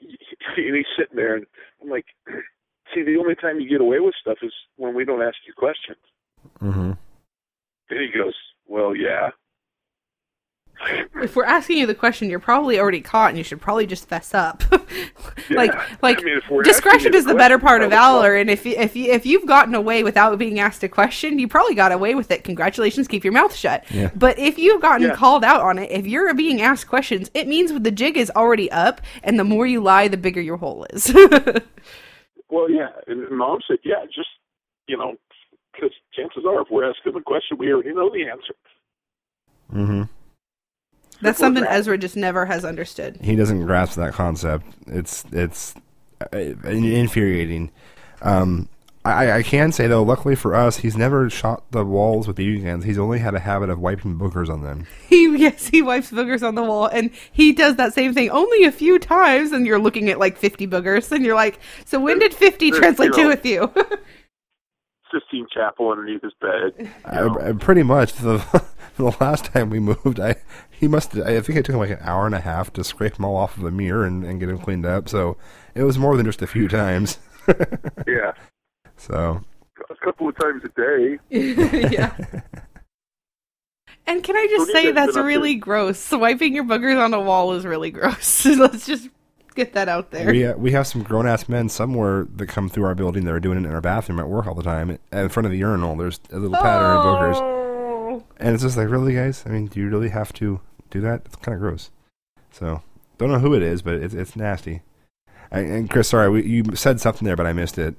and 0.56 0.76
he's 0.76 0.86
sitting 0.98 1.16
there, 1.16 1.36
and 1.36 1.46
I'm 1.82 1.88
like, 1.88 2.06
see, 2.94 3.02
the 3.02 3.16
only 3.18 3.34
time 3.34 3.60
you 3.60 3.68
get 3.68 3.80
away 3.80 4.00
with 4.00 4.14
stuff 4.20 4.38
is 4.42 4.52
when 4.76 4.94
we 4.94 5.04
don't 5.04 5.22
ask 5.22 5.36
you 5.46 5.52
questions. 5.56 5.98
hmm 6.58 6.92
And 7.90 8.00
he 8.00 8.08
goes, 8.16 8.34
well, 8.66 8.94
yeah. 8.94 9.30
If 11.20 11.34
we're 11.34 11.44
asking 11.44 11.78
you 11.78 11.86
the 11.86 11.94
question, 11.96 12.30
you're 12.30 12.38
probably 12.38 12.78
already 12.78 13.00
caught, 13.00 13.30
and 13.30 13.38
you 13.38 13.42
should 13.42 13.60
probably 13.60 13.86
just 13.86 14.06
fess 14.08 14.32
up. 14.34 14.62
like, 15.50 15.72
Yeah. 15.72 15.84
like 16.00 16.20
I 16.20 16.22
mean, 16.22 16.38
if 16.38 16.44
we're 16.48 16.60
asking 16.60 16.72
discretion 16.72 17.14
is 17.14 17.24
the 17.24 17.32
the 17.32 17.38
better 17.38 17.58
part 17.58 17.82
of 17.82 17.90
probably 17.90 18.20
valor. 18.20 18.36
And 18.36 18.48
if 18.48 18.64
you, 18.64 18.74
if 18.76 18.94
you, 18.94 19.10
if 19.12 19.26
you've 19.26 19.44
gotten 19.46 19.74
away 19.74 20.04
without 20.04 20.38
being 20.38 20.60
asked 20.60 20.84
a 20.84 20.88
question, 20.88 21.38
you 21.40 21.48
probably 21.48 21.74
got 21.74 21.90
away 21.90 22.14
with 22.14 22.30
it. 22.30 22.44
Congratulations, 22.44 23.08
keep 23.08 23.24
your 23.24 23.32
mouth 23.32 23.52
shut. 23.54 23.84
Yeah. 23.90 24.10
But 24.14 24.38
if 24.38 24.58
you've 24.58 24.80
gotten 24.80 25.08
Yeah. 25.08 25.14
called 25.16 25.42
out 25.44 25.60
on 25.60 25.78
it, 25.78 25.90
if 25.90 26.06
you're 26.06 26.32
being 26.34 26.60
asked 26.62 26.86
questions, 26.88 27.30
it 27.34 27.48
means 27.48 27.72
the 27.72 27.90
jig 27.90 28.16
is 28.16 28.30
already 28.36 28.70
up, 28.70 29.00
and 29.24 29.38
the 29.40 29.44
more 29.44 29.66
you 29.66 29.80
lie, 29.80 30.06
the 30.06 30.16
bigger 30.16 30.40
your 30.40 30.58
hole 30.58 30.86
is. 30.90 31.12
Well, 32.50 32.70
yeah. 32.70 32.88
And 33.06 33.28
mom 33.30 33.58
said, 33.68 33.76
yeah, 33.84 34.06
just, 34.06 34.30
you 34.86 34.96
know, 34.96 35.16
because 35.74 35.90
chances 36.14 36.44
are 36.48 36.62
if 36.62 36.68
we're 36.70 36.88
asking 36.88 37.12
the 37.12 37.20
question, 37.20 37.58
we 37.58 37.70
already 37.70 37.92
know 37.92 38.08
the 38.10 38.26
answer. 38.26 38.54
hmm 39.70 40.02
That's 41.20 41.38
Simple 41.38 41.62
something 41.62 41.64
that. 41.64 41.72
Ezra 41.72 41.98
just 41.98 42.16
never 42.16 42.46
has 42.46 42.64
understood. 42.64 43.18
He 43.20 43.34
doesn't 43.36 43.64
grasp 43.66 43.96
that 43.96 44.12
concept. 44.14 44.66
It's 44.86 45.24
it's 45.32 45.74
uh, 46.32 46.38
infuriating. 46.38 47.70
Um, 48.22 48.68
I, 49.04 49.32
I 49.38 49.42
can 49.42 49.72
say 49.72 49.86
though, 49.86 50.02
luckily 50.02 50.34
for 50.34 50.54
us, 50.54 50.78
he's 50.78 50.96
never 50.96 51.30
shot 51.30 51.70
the 51.70 51.84
walls 51.84 52.26
with 52.28 52.36
BB 52.36 52.62
guns. 52.64 52.84
He's 52.84 52.98
only 52.98 53.20
had 53.20 53.34
a 53.34 53.38
habit 53.38 53.70
of 53.70 53.78
wiping 53.78 54.18
boogers 54.18 54.48
on 54.50 54.62
them. 54.62 54.86
He 55.08 55.36
yes, 55.38 55.68
he 55.68 55.80
wipes 55.82 56.10
boogers 56.10 56.46
on 56.46 56.54
the 56.54 56.62
wall, 56.62 56.86
and 56.86 57.10
he 57.32 57.52
does 57.52 57.76
that 57.76 57.94
same 57.94 58.12
thing 58.12 58.28
only 58.30 58.64
a 58.64 58.72
few 58.72 58.98
times. 58.98 59.52
And 59.52 59.66
you're 59.66 59.78
looking 59.78 60.10
at 60.10 60.18
like 60.18 60.36
50 60.36 60.66
boogers, 60.66 61.10
and 61.10 61.24
you're 61.24 61.34
like, 61.34 61.58
so 61.86 61.98
when 61.98 62.18
did 62.18 62.34
50 62.34 62.70
There's, 62.70 62.78
translate 62.80 63.16
you 63.16 63.22
to 63.22 63.28
with 63.28 63.46
you? 63.46 63.72
Sistine 65.12 65.46
Chapel 65.52 65.90
underneath 65.90 66.22
his 66.22 66.34
bed. 66.40 66.72
you 66.78 66.84
know. 67.12 67.38
I- 67.40 67.52
pretty 67.52 67.82
much 67.82 68.12
the 68.14 68.38
the 69.10 69.16
last 69.20 69.46
time 69.46 69.70
we 69.70 69.80
moved, 69.80 70.20
I 70.20 70.36
he 70.70 70.86
must 70.88 71.16
I 71.16 71.40
think 71.40 71.58
it 71.58 71.64
took 71.64 71.74
him 71.74 71.80
like 71.80 71.90
an 71.90 71.98
hour 72.00 72.26
and 72.26 72.34
a 72.34 72.40
half 72.40 72.72
to 72.74 72.84
scrape 72.84 73.14
them 73.16 73.24
all 73.24 73.36
off 73.36 73.56
of 73.56 73.62
the 73.62 73.70
mirror 73.70 74.04
and, 74.04 74.24
and 74.24 74.38
get 74.40 74.46
them 74.46 74.58
cleaned 74.58 74.84
up. 74.86 75.08
So 75.08 75.36
it 75.74 75.82
was 75.84 75.98
more 75.98 76.16
than 76.16 76.26
just 76.26 76.42
a 76.42 76.46
few 76.46 76.68
times. 76.82 77.18
yeah. 78.06 78.32
so 78.96 79.40
A 79.90 80.04
couple 80.04 80.28
of 80.28 80.36
times 80.38 80.62
a 80.64 80.68
day. 80.80 81.18
yeah. 81.96 82.14
And 84.06 84.24
can 84.24 84.36
I 84.36 84.46
just 84.50 84.66
So 84.68 84.72
say 84.72 84.84
that's 84.86 84.86
guys 84.86 84.94
that's 84.94 85.12
been 85.16 85.20
up 85.22 85.26
really 85.26 85.54
gross. 85.54 85.98
Swiping 85.98 86.54
your 86.54 86.64
boogers 86.64 87.02
on 87.02 87.12
a 87.14 87.20
wall 87.20 87.52
is 87.52 87.64
really 87.66 87.90
gross. 87.90 88.44
Let's 88.46 88.86
just 88.86 89.08
get 89.54 89.74
that 89.74 89.88
out 89.88 90.10
there. 90.12 90.30
we 90.30 90.46
uh, 90.46 90.56
we 90.56 90.72
have 90.72 90.86
some 90.86 91.02
grown 91.02 91.26
ass 91.26 91.48
men 91.48 91.68
somewhere 91.68 92.26
that 92.36 92.46
come 92.46 92.68
through 92.68 92.84
our 92.84 92.94
building 92.94 93.24
that 93.24 93.34
are 93.34 93.40
doing 93.40 93.58
it 93.58 93.66
in 93.66 93.72
our 93.74 93.80
bathroom 93.80 94.18
at 94.20 94.28
work 94.28 94.46
all 94.46 94.54
the 94.54 94.62
time. 94.62 94.98
In 95.12 95.28
front 95.28 95.46
of 95.46 95.52
the 95.52 95.58
urinal, 95.58 95.94
there's 95.96 96.20
a 96.30 96.38
little 96.38 96.56
pattern 96.56 96.96
of 96.96 97.04
boogers, 97.04 97.34
Oh. 97.36 97.57
And 98.38 98.54
it's 98.54 98.62
just 98.62 98.76
like, 98.76 98.88
really, 98.88 99.14
guys? 99.14 99.42
I 99.46 99.50
mean, 99.50 99.66
do 99.66 99.80
you 99.80 99.88
really 99.88 100.10
have 100.10 100.32
to 100.34 100.60
do 100.90 101.00
that? 101.00 101.22
It's 101.26 101.36
kind 101.36 101.54
of 101.54 101.60
gross. 101.60 101.90
So 102.50 102.82
don't 103.18 103.30
know 103.32 103.40
who 103.40 103.54
it 103.54 103.62
is, 103.62 103.82
but 103.82 103.94
it's 103.94 104.14
it's 104.14 104.36
nasty. 104.36 104.82
I, 105.50 105.60
and 105.60 105.90
Chris, 105.90 106.08
sorry, 106.08 106.28
we, 106.28 106.44
you 106.46 106.64
said 106.74 107.00
something 107.00 107.24
there, 107.26 107.36
but 107.36 107.46
I 107.46 107.52
missed 107.52 107.78
it. 107.78 107.94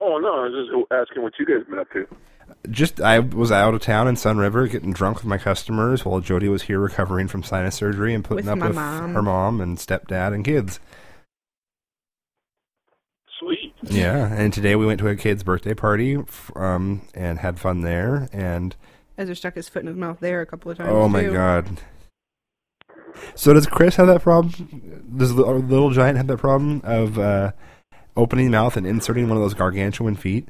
Oh, 0.00 0.18
no, 0.18 0.28
I 0.28 0.48
was 0.48 0.68
just 0.68 0.92
asking 0.92 1.22
what 1.22 1.32
you 1.38 1.46
guys 1.46 1.66
been 1.68 1.78
up 1.78 1.90
to. 1.92 2.06
Just 2.70 3.00
I 3.00 3.18
was 3.20 3.50
out 3.50 3.74
of 3.74 3.80
town 3.80 4.06
in 4.06 4.16
Sunriver 4.16 4.70
getting 4.70 4.92
drunk 4.92 5.18
with 5.18 5.26
my 5.26 5.38
customers 5.38 6.04
while 6.04 6.20
Jody 6.20 6.48
was 6.48 6.62
here 6.62 6.78
recovering 6.78 7.26
from 7.28 7.42
sinus 7.42 7.74
surgery 7.76 8.12
and 8.14 8.24
putting 8.24 8.46
With 8.46 8.62
up 8.62 8.68
with 8.68 8.74
mom. 8.74 9.14
her 9.14 9.22
mom 9.22 9.60
and 9.60 9.78
stepdad 9.78 10.34
and 10.34 10.44
kids. 10.44 10.78
Sweet. 13.38 13.72
Yeah, 13.82 14.32
and 14.32 14.52
today 14.52 14.76
we 14.76 14.84
went 14.84 15.00
to 15.00 15.08
a 15.08 15.16
kid's 15.16 15.42
birthday 15.42 15.74
party 15.74 16.18
um, 16.54 17.02
and 17.14 17.38
had 17.38 17.58
fun 17.58 17.80
there. 17.80 18.28
And 18.32 18.76
Ezra 19.20 19.36
stuck 19.36 19.54
his 19.54 19.68
foot 19.68 19.82
in 19.82 19.86
his 19.86 19.96
mouth 19.96 20.18
there 20.20 20.40
a 20.40 20.46
couple 20.46 20.70
of 20.70 20.78
times. 20.78 20.88
oh 20.90 21.06
my 21.06 21.22
too. 21.22 21.32
god! 21.32 21.80
So 23.34 23.52
does 23.52 23.66
Chris 23.66 23.96
have 23.96 24.06
that 24.06 24.22
problem? 24.22 25.04
Does 25.14 25.34
the 25.34 25.42
little 25.44 25.90
giant 25.90 26.16
have 26.16 26.26
that 26.28 26.38
problem 26.38 26.80
of 26.84 27.18
uh, 27.18 27.52
opening 28.16 28.50
mouth 28.50 28.78
and 28.78 28.86
inserting 28.86 29.28
one 29.28 29.36
of 29.36 29.42
those 29.42 29.52
gargantuan 29.52 30.16
feet? 30.16 30.48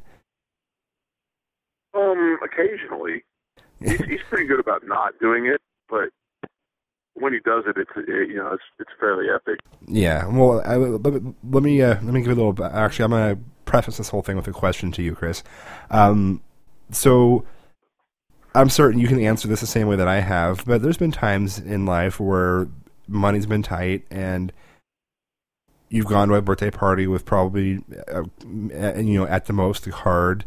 Um, 1.94 2.38
occasionally. 2.44 3.24
He's, 3.80 3.98
he's 4.04 4.20
pretty 4.28 4.46
good 4.46 4.60
about 4.60 4.86
not 4.86 5.18
doing 5.20 5.46
it, 5.46 5.60
but 5.88 6.10
when 7.14 7.32
he 7.32 7.40
does 7.40 7.64
it, 7.66 7.76
it's 7.76 7.90
it, 7.96 8.28
you 8.28 8.36
know 8.36 8.52
it's 8.52 8.62
it's 8.78 8.90
fairly 9.00 9.26
epic. 9.34 9.58
Yeah. 9.88 10.26
Well, 10.26 10.62
I, 10.64 10.76
let, 10.76 11.22
let 11.50 11.62
me 11.62 11.82
uh, 11.82 11.94
let 11.94 12.04
me 12.04 12.20
give 12.20 12.28
you 12.28 12.34
a 12.34 12.40
little. 12.50 12.64
Actually, 12.64 13.06
I'm 13.06 13.10
going 13.10 13.36
to 13.36 13.42
preface 13.64 13.96
this 13.96 14.10
whole 14.10 14.22
thing 14.22 14.36
with 14.36 14.46
a 14.46 14.52
question 14.52 14.92
to 14.92 15.02
you, 15.02 15.16
Chris. 15.16 15.42
Um, 15.90 16.40
so 16.92 17.44
I'm 18.54 18.68
certain 18.68 19.00
you 19.00 19.08
can 19.08 19.20
answer 19.20 19.48
this 19.48 19.60
the 19.60 19.66
same 19.66 19.86
way 19.86 19.96
that 19.96 20.08
I 20.08 20.20
have, 20.20 20.64
but 20.64 20.82
there's 20.82 20.96
been 20.96 21.12
times 21.12 21.58
in 21.58 21.86
life 21.86 22.18
where 22.18 22.68
money's 23.06 23.46
been 23.46 23.62
tight 23.62 24.04
and 24.10 24.52
you've 25.88 26.06
gone 26.06 26.28
to 26.28 26.34
a 26.34 26.42
birthday 26.42 26.70
party 26.70 27.06
with 27.06 27.24
probably, 27.24 27.80
uh, 28.12 28.22
you 28.96 29.18
know, 29.18 29.26
at 29.26 29.46
the 29.46 29.52
most 29.52 29.86
a 29.86 29.90
card 29.90 30.44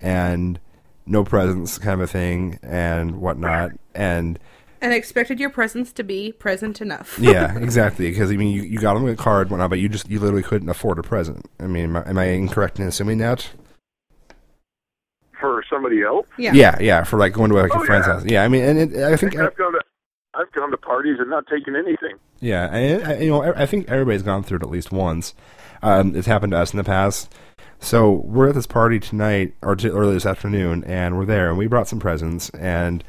and 0.00 0.58
no 1.06 1.24
presents, 1.24 1.78
kind 1.78 1.94
of 1.94 2.00
a 2.00 2.06
thing, 2.06 2.58
and 2.62 3.20
whatnot, 3.20 3.72
and 3.94 4.38
And 4.80 4.92
expected 4.92 5.38
your 5.38 5.50
presence 5.50 5.92
to 5.94 6.02
be 6.02 6.32
present 6.32 6.80
enough. 6.80 7.18
yeah, 7.20 7.56
exactly. 7.58 8.08
Because 8.08 8.30
I 8.30 8.36
mean, 8.36 8.54
you, 8.54 8.62
you 8.62 8.78
got 8.78 8.94
them 8.94 9.06
a 9.06 9.16
card, 9.16 9.50
whatnot, 9.50 9.70
but 9.70 9.80
you 9.80 9.88
just 9.88 10.08
you 10.08 10.18
literally 10.18 10.42
couldn't 10.42 10.68
afford 10.68 10.98
a 10.98 11.02
present. 11.02 11.48
I 11.60 11.66
mean, 11.66 11.84
am 11.84 11.96
I, 11.96 12.08
am 12.08 12.18
I 12.18 12.24
incorrect 12.26 12.78
in 12.78 12.86
assuming 12.86 13.18
that? 13.18 13.50
For 15.68 15.76
somebody 15.76 16.02
else, 16.02 16.26
yeah. 16.38 16.52
Yeah, 16.54 16.78
yeah, 16.80 17.04
for 17.04 17.18
like 17.18 17.32
going 17.32 17.50
to 17.50 17.56
like 17.56 17.72
a 17.72 17.78
Oh, 17.78 17.84
friend's 17.84 18.06
yeah. 18.06 18.12
house. 18.14 18.24
Yeah, 18.24 18.44
I 18.44 18.48
mean, 18.48 18.64
and 18.64 18.78
it, 18.78 19.02
I 19.04 19.16
think 19.16 19.36
I've 19.36 19.56
gone 19.56 19.72
to 19.72 19.80
I've 20.34 20.50
gone 20.52 20.70
to 20.70 20.76
parties 20.76 21.16
and 21.20 21.30
not 21.30 21.46
taken 21.46 21.76
anything. 21.76 22.16
yeah, 22.40 22.68
I, 22.72 23.12
I, 23.12 23.18
you 23.18 23.30
know, 23.30 23.42
I 23.42 23.62
I 23.62 23.66
think 23.66 23.88
everybody's 23.88 24.22
gone 24.22 24.42
through 24.42 24.58
it 24.58 24.62
at 24.62 24.70
least 24.70 24.92
once. 24.92 25.34
Um, 25.82 26.16
it's 26.16 26.26
happened 26.26 26.52
to 26.52 26.58
us 26.58 26.72
in 26.72 26.78
the 26.78 26.84
past. 26.84 27.32
So 27.80 28.10
we're 28.24 28.48
at 28.48 28.54
this 28.54 28.66
party 28.66 28.98
tonight 28.98 29.54
or 29.62 29.76
t- 29.76 29.88
early 29.88 30.14
this 30.14 30.24
afternoon, 30.26 30.84
and 30.84 31.18
we're 31.18 31.26
there, 31.26 31.48
and 31.50 31.58
we 31.58 31.66
brought 31.66 31.86
some 31.88 32.00
presents, 32.00 32.48
and 32.50 33.04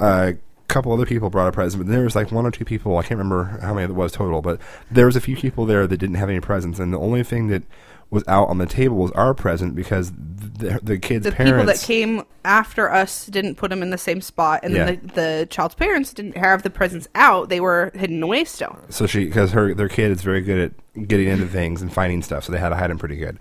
uh, 0.00 0.32
a 0.34 0.66
couple 0.68 0.92
other 0.92 1.06
people 1.06 1.30
brought 1.30 1.48
a 1.48 1.52
present, 1.52 1.82
but 1.84 1.90
there 1.90 2.02
was 2.04 2.14
like 2.14 2.30
one 2.30 2.44
or 2.44 2.50
two 2.50 2.64
people. 2.64 2.98
I 2.98 3.02
can't 3.02 3.18
remember 3.18 3.58
how 3.62 3.72
many 3.74 3.84
it 3.90 3.94
was 3.96 4.12
total, 4.12 4.42
but 4.42 4.60
there 4.90 5.06
was 5.06 5.16
a 5.16 5.20
few 5.20 5.34
people 5.36 5.64
there 5.66 5.86
that 5.86 5.96
didn't 5.96 6.16
have 6.16 6.28
any 6.28 6.40
presents, 6.40 6.78
and 6.78 6.92
the 6.92 6.98
only 6.98 7.22
thing 7.22 7.48
that 7.48 7.62
was 8.10 8.24
out 8.26 8.48
on 8.48 8.58
the 8.58 8.66
table 8.66 8.96
was 8.96 9.10
our 9.12 9.34
present 9.34 9.74
because 9.74 10.10
the, 10.12 10.80
the 10.82 10.98
kids' 10.98 11.24
The 11.24 11.32
parents. 11.32 11.52
people 11.52 11.66
that 11.66 11.80
came 11.80 12.24
after 12.44 12.90
us 12.90 13.26
didn't 13.26 13.56
put 13.56 13.70
them 13.70 13.82
in 13.82 13.90
the 13.90 13.98
same 13.98 14.20
spot, 14.20 14.60
and 14.62 14.74
Yeah. 14.74 14.84
then 14.86 15.00
the, 15.02 15.12
the 15.12 15.46
child's 15.50 15.74
parents 15.74 16.12
didn't 16.14 16.36
have 16.36 16.62
the 16.62 16.70
presents 16.70 17.06
out; 17.14 17.48
they 17.48 17.60
were 17.60 17.90
hidden 17.94 18.22
away 18.22 18.44
still. 18.44 18.78
So 18.88 19.06
she, 19.06 19.26
because 19.26 19.52
her 19.52 19.74
their 19.74 19.88
kid 19.88 20.10
is 20.10 20.22
very 20.22 20.40
good 20.40 20.72
at 20.96 21.06
getting 21.08 21.28
into 21.28 21.46
things 21.46 21.82
and 21.82 21.92
finding 21.92 22.22
stuff, 22.22 22.44
so 22.44 22.52
they 22.52 22.58
had 22.58 22.70
to 22.70 22.76
hide 22.76 22.90
him 22.90 22.98
pretty 22.98 23.16
good. 23.16 23.38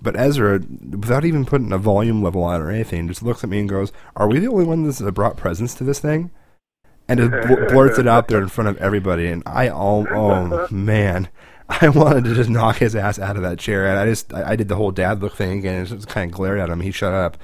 But 0.00 0.16
Ezra, 0.18 0.60
without 0.90 1.24
even 1.24 1.44
putting 1.44 1.72
a 1.72 1.78
volume 1.78 2.22
level 2.22 2.42
on 2.44 2.60
or 2.60 2.70
anything, 2.70 3.08
just 3.08 3.22
looks 3.22 3.42
at 3.44 3.50
me 3.50 3.60
and 3.60 3.68
goes, 3.68 3.92
"Are 4.16 4.28
we 4.28 4.38
the 4.40 4.48
only 4.48 4.64
ones 4.64 4.98
that 4.98 5.12
brought 5.12 5.36
presents 5.36 5.74
to 5.76 5.84
this 5.84 6.00
thing?" 6.00 6.30
And 7.08 7.18
just 7.18 7.48
bl- 7.48 7.66
blurts 7.72 7.98
it 7.98 8.06
out 8.06 8.28
there 8.28 8.42
in 8.42 8.48
front 8.48 8.68
of 8.68 8.76
everybody. 8.78 9.28
And 9.28 9.42
I, 9.46 9.68
oh, 9.70 10.06
oh 10.10 10.68
man, 10.72 11.28
I 11.82 11.88
wanted 11.90 12.24
to 12.24 12.34
just 12.34 12.48
knock 12.50 12.76
his 12.76 12.96
ass 12.96 13.18
out 13.18 13.36
of 13.36 13.42
that 13.42 13.58
chair. 13.58 13.86
And 13.86 13.98
I 13.98 14.06
just, 14.06 14.32
I, 14.32 14.50
I 14.50 14.56
did 14.56 14.68
the 14.68 14.76
whole 14.76 14.90
dad 14.90 15.20
look 15.22 15.34
thing 15.36 15.58
again, 15.58 15.74
and 15.80 15.86
just 15.88 16.08
kind 16.08 16.30
of 16.30 16.36
glared 16.36 16.58
at 16.60 16.70
him. 16.70 16.80
He 16.80 16.90
shut 16.90 17.12
up. 17.12 17.36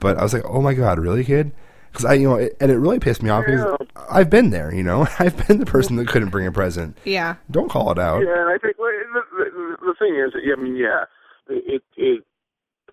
But 0.00 0.16
I 0.18 0.22
was 0.22 0.32
like, 0.32 0.44
"Oh 0.46 0.60
my 0.62 0.74
god, 0.74 0.98
really, 0.98 1.24
kid?" 1.24 1.52
Because 1.92 2.04
I, 2.04 2.14
you 2.14 2.28
know, 2.28 2.36
it, 2.36 2.56
and 2.60 2.70
it 2.70 2.76
really 2.78 2.98
pissed 3.00 3.22
me 3.22 3.30
off 3.30 3.44
because 3.44 3.76
I've 4.10 4.30
been 4.30 4.50
there. 4.50 4.72
You 4.74 4.82
know, 4.82 5.06
I've 5.18 5.46
been 5.46 5.58
the 5.58 5.66
person 5.66 5.96
that 5.96 6.08
couldn't 6.08 6.30
bring 6.30 6.46
a 6.46 6.52
present. 6.52 6.96
Yeah, 7.04 7.36
Don't 7.50 7.68
call 7.70 7.90
it 7.92 7.98
out. 7.98 8.22
Yeah, 8.22 8.40
and 8.40 8.48
I 8.50 8.58
think 8.58 8.78
well, 8.78 8.90
the, 9.12 9.44
the, 9.44 9.76
the 9.86 9.94
thing 9.98 10.14
is, 10.16 10.32
I 10.34 10.60
mean, 10.60 10.76
yeah, 10.76 11.04
it, 11.48 11.82
it 11.96 12.24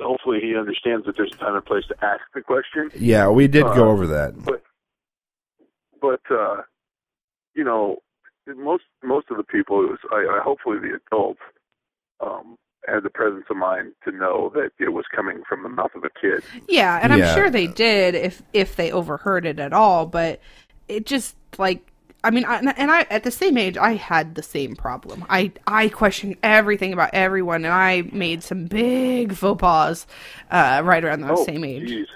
hopefully 0.01 0.39
he 0.41 0.55
understands 0.55 1.05
that 1.05 1.15
there's 1.15 1.31
a 1.33 1.37
time 1.37 1.55
and 1.55 1.65
place 1.65 1.85
to 1.87 1.95
ask 2.05 2.21
the 2.35 2.41
question, 2.41 2.91
Yeah, 2.95 3.29
we 3.29 3.47
did 3.47 3.63
go 3.63 3.87
Uh, 3.87 3.91
over 3.91 4.05
that. 4.07 4.33
but 4.43 4.61
but 6.01 6.21
uh, 6.29 6.61
you 7.55 7.63
know, 7.63 7.97
most 8.55 8.83
most 9.03 9.27
of 9.31 9.37
the 9.37 9.43
people, 9.43 9.83
it 9.83 9.89
was 9.89 9.99
I, 10.11 10.39
I 10.39 10.41
hopefully 10.43 10.77
the 10.79 10.97
adults, 11.11 11.41
um, 12.19 12.55
had 12.87 13.03
the 13.03 13.09
presence 13.09 13.45
of 13.49 13.57
mind 13.57 13.91
to 14.05 14.11
know 14.11 14.51
that 14.55 14.71
it 14.79 14.89
was 14.93 15.05
coming 15.13 15.43
from 15.47 15.63
the 15.63 15.69
mouth 15.69 15.91
of 15.95 16.03
a 16.03 16.09
kid. 16.21 16.43
yeah, 16.69 16.99
and 17.01 17.11
I'm 17.11 17.19
Yeah. 17.19 17.35
sure 17.35 17.49
they 17.49 17.67
did 17.67 18.15
if 18.15 18.41
if 18.53 18.75
they 18.75 18.91
overheard 18.91 19.45
it 19.45 19.59
at 19.59 19.73
all. 19.73 20.05
But 20.05 20.39
it 20.87 21.05
just 21.05 21.35
like 21.57 21.81
I 22.23 22.31
mean, 22.31 22.45
I, 22.45 22.57
and 22.59 22.89
I 22.91 23.01
at 23.09 23.23
the 23.23 23.31
same 23.31 23.57
age, 23.57 23.77
I 23.77 23.93
had 23.93 24.35
the 24.35 24.43
same 24.43 24.75
problem. 24.75 25.25
I 25.29 25.51
I 25.67 25.89
questioned 25.89 26.35
everything 26.43 26.91
about 26.91 27.11
everyone, 27.13 27.63
and 27.63 27.73
I 27.73 28.03
made 28.11 28.43
some 28.43 28.65
big 28.65 29.33
faux 29.33 29.59
pas 29.59 30.07
uh, 30.51 30.81
right 30.83 31.03
around 31.03 31.21
that 31.21 31.31
oh, 31.31 31.43
same 31.45 31.63
age. 31.63 31.87
geez. 31.89 32.07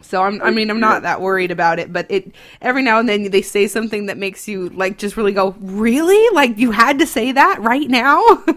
So 0.00 0.22
I'm, 0.22 0.40
I 0.42 0.50
mean, 0.50 0.70
I'm 0.70 0.80
not 0.80 1.02
that 1.02 1.20
worried 1.20 1.50
about 1.50 1.78
it, 1.78 1.92
but 1.92 2.06
it 2.10 2.32
every 2.62 2.82
now 2.82 2.98
and 2.98 3.08
then 3.08 3.30
they 3.30 3.42
say 3.42 3.66
something 3.66 4.06
that 4.06 4.16
makes 4.16 4.48
you 4.48 4.68
like 4.70 4.98
just 4.98 5.16
really 5.16 5.32
go, 5.32 5.54
really? 5.60 6.34
Like 6.34 6.58
you 6.58 6.70
had 6.70 6.98
to 6.98 7.06
say 7.06 7.32
that 7.32 7.60
right 7.60 7.88
now? 7.88 8.22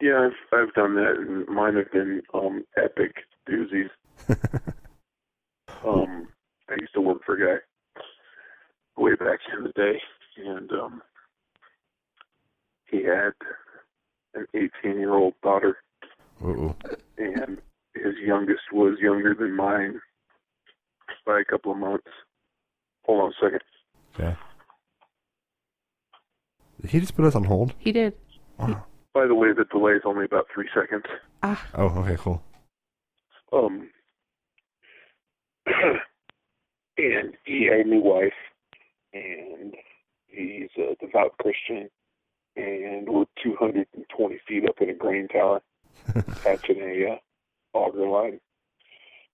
Yeah, 0.00 0.28
I've 0.28 0.58
I've 0.58 0.74
done 0.74 0.94
that, 0.96 1.16
and 1.16 1.48
mine 1.48 1.76
have 1.76 1.90
been 1.90 2.22
um 2.34 2.64
epic 2.76 3.14
doozies. 3.48 3.88
um, 5.86 6.28
I 6.68 6.74
used 6.78 6.92
to 6.94 7.00
work 7.00 7.24
for 7.24 7.34
a 7.34 7.58
guy 7.58 7.62
way 8.96 9.14
back 9.14 9.40
in 9.56 9.64
the 9.64 9.72
day, 9.72 10.00
and 10.36 10.70
um, 10.72 11.02
he 12.90 13.02
had 13.04 13.32
an 14.34 14.46
18-year-old 14.54 15.34
daughter, 15.42 15.78
Uh-oh. 16.44 16.74
and 17.16 17.58
his 18.02 18.14
youngest 18.24 18.62
was 18.72 18.98
younger 19.00 19.34
than 19.34 19.54
mine 19.56 20.00
by 21.24 21.40
a 21.40 21.44
couple 21.44 21.72
of 21.72 21.78
months. 21.78 22.08
Hold 23.04 23.20
on 23.22 23.30
a 23.30 23.34
second. 23.44 23.60
Okay. 24.14 24.36
Did 26.82 26.90
he 26.90 27.00
just 27.00 27.16
put 27.16 27.24
us 27.24 27.34
on 27.34 27.44
hold? 27.44 27.74
he 27.78 27.92
did. 27.92 28.14
Wow. 28.58 28.84
By 29.14 29.26
the 29.26 29.34
way, 29.34 29.48
the 29.52 29.64
delay 29.64 29.92
is 29.92 30.02
only 30.04 30.24
about 30.24 30.46
three 30.54 30.68
seconds. 30.74 31.04
Ah, 31.42 31.66
Oh, 31.74 31.86
okay, 32.00 32.16
cool. 32.18 32.42
Um, 33.52 33.88
and 36.98 37.32
he 37.44 37.66
had 37.66 37.80
a 37.86 37.88
new 37.88 38.00
wife, 38.00 38.32
and 39.14 39.74
he's 40.26 40.68
a 40.78 40.94
devout 41.04 41.36
Christian, 41.38 41.88
and 42.56 43.08
we're 43.08 43.24
220 43.42 44.38
feet 44.46 44.68
up 44.68 44.76
in 44.80 44.90
a 44.90 44.94
grain 44.94 45.28
tower, 45.28 45.62
catching 46.42 46.80
a 46.80 47.12
uh, 47.12 47.16
auger 47.76 48.08
line. 48.08 48.40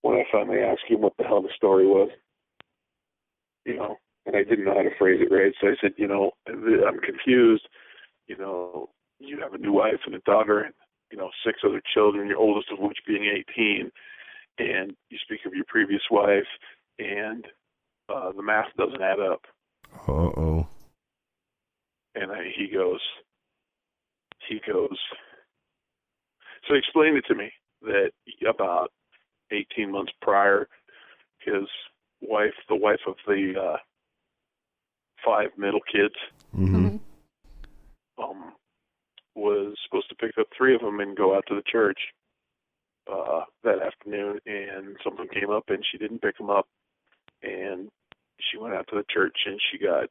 When 0.02 0.16
I 0.16 0.24
finally 0.32 0.58
asked 0.58 0.82
him 0.88 1.00
what 1.00 1.12
the 1.16 1.24
hell 1.24 1.42
the 1.42 1.48
story 1.56 1.86
was, 1.86 2.10
you 3.64 3.76
know, 3.76 3.96
and 4.26 4.36
I 4.36 4.42
didn't 4.42 4.64
know 4.64 4.74
how 4.74 4.82
to 4.82 4.96
phrase 4.98 5.20
it 5.20 5.32
right, 5.32 5.52
so 5.60 5.68
I 5.68 5.74
said, 5.80 5.92
you 5.96 6.08
know, 6.08 6.32
I'm 6.48 7.00
confused. 7.00 7.68
You 8.26 8.36
know, 8.36 8.90
you 9.18 9.40
have 9.40 9.54
a 9.54 9.58
new 9.58 9.72
wife 9.72 10.00
and 10.06 10.14
a 10.14 10.20
daughter, 10.20 10.60
and 10.60 10.74
you 11.10 11.18
know, 11.18 11.30
six 11.44 11.60
other 11.64 11.82
children, 11.94 12.28
your 12.28 12.38
oldest 12.38 12.70
of 12.72 12.78
which 12.78 12.98
being 13.06 13.24
18, 13.56 13.90
and 14.58 14.94
you 15.10 15.18
speak 15.22 15.40
of 15.46 15.54
your 15.54 15.64
previous 15.66 16.02
wife, 16.10 16.46
and 16.98 17.46
uh, 18.08 18.32
the 18.32 18.42
math 18.42 18.68
doesn't 18.76 19.02
add 19.02 19.20
up. 19.20 19.42
Uh-oh. 20.08 20.66
And 22.14 22.30
I, 22.30 22.44
he 22.56 22.68
goes, 22.68 23.00
he 24.48 24.60
goes, 24.66 24.98
so 26.66 26.74
he 26.74 26.78
explained 26.78 27.16
it 27.16 27.24
to 27.28 27.34
me 27.34 27.52
that 27.82 28.10
about 28.48 28.90
18 29.50 29.90
months 29.90 30.12
prior, 30.22 30.68
his 31.40 31.64
wife, 32.20 32.54
the 32.68 32.76
wife 32.76 33.00
of 33.06 33.14
the 33.26 33.54
uh, 33.60 33.76
five 35.24 35.50
middle 35.56 35.80
kids, 35.92 36.14
Mm-hmm. 36.56 36.96
um, 38.22 38.52
was 39.34 39.74
supposed 39.86 40.08
to 40.10 40.14
pick 40.14 40.36
up 40.38 40.46
three 40.56 40.74
of 40.74 40.82
them 40.82 41.00
and 41.00 41.16
go 41.16 41.34
out 41.34 41.44
to 41.48 41.54
the 41.54 41.62
church 41.62 41.98
uh, 43.10 43.40
that 43.64 43.80
afternoon, 43.80 44.38
and 44.44 44.96
something 45.02 45.26
came 45.28 45.48
up 45.50 45.64
and 45.68 45.82
she 45.90 45.96
didn't 45.96 46.20
pick 46.20 46.36
them 46.36 46.50
up, 46.50 46.66
and 47.42 47.88
she 48.38 48.58
went 48.58 48.74
out 48.74 48.86
to 48.88 48.96
the 48.96 49.04
church 49.08 49.34
and 49.46 49.58
she 49.70 49.78
got 49.78 50.08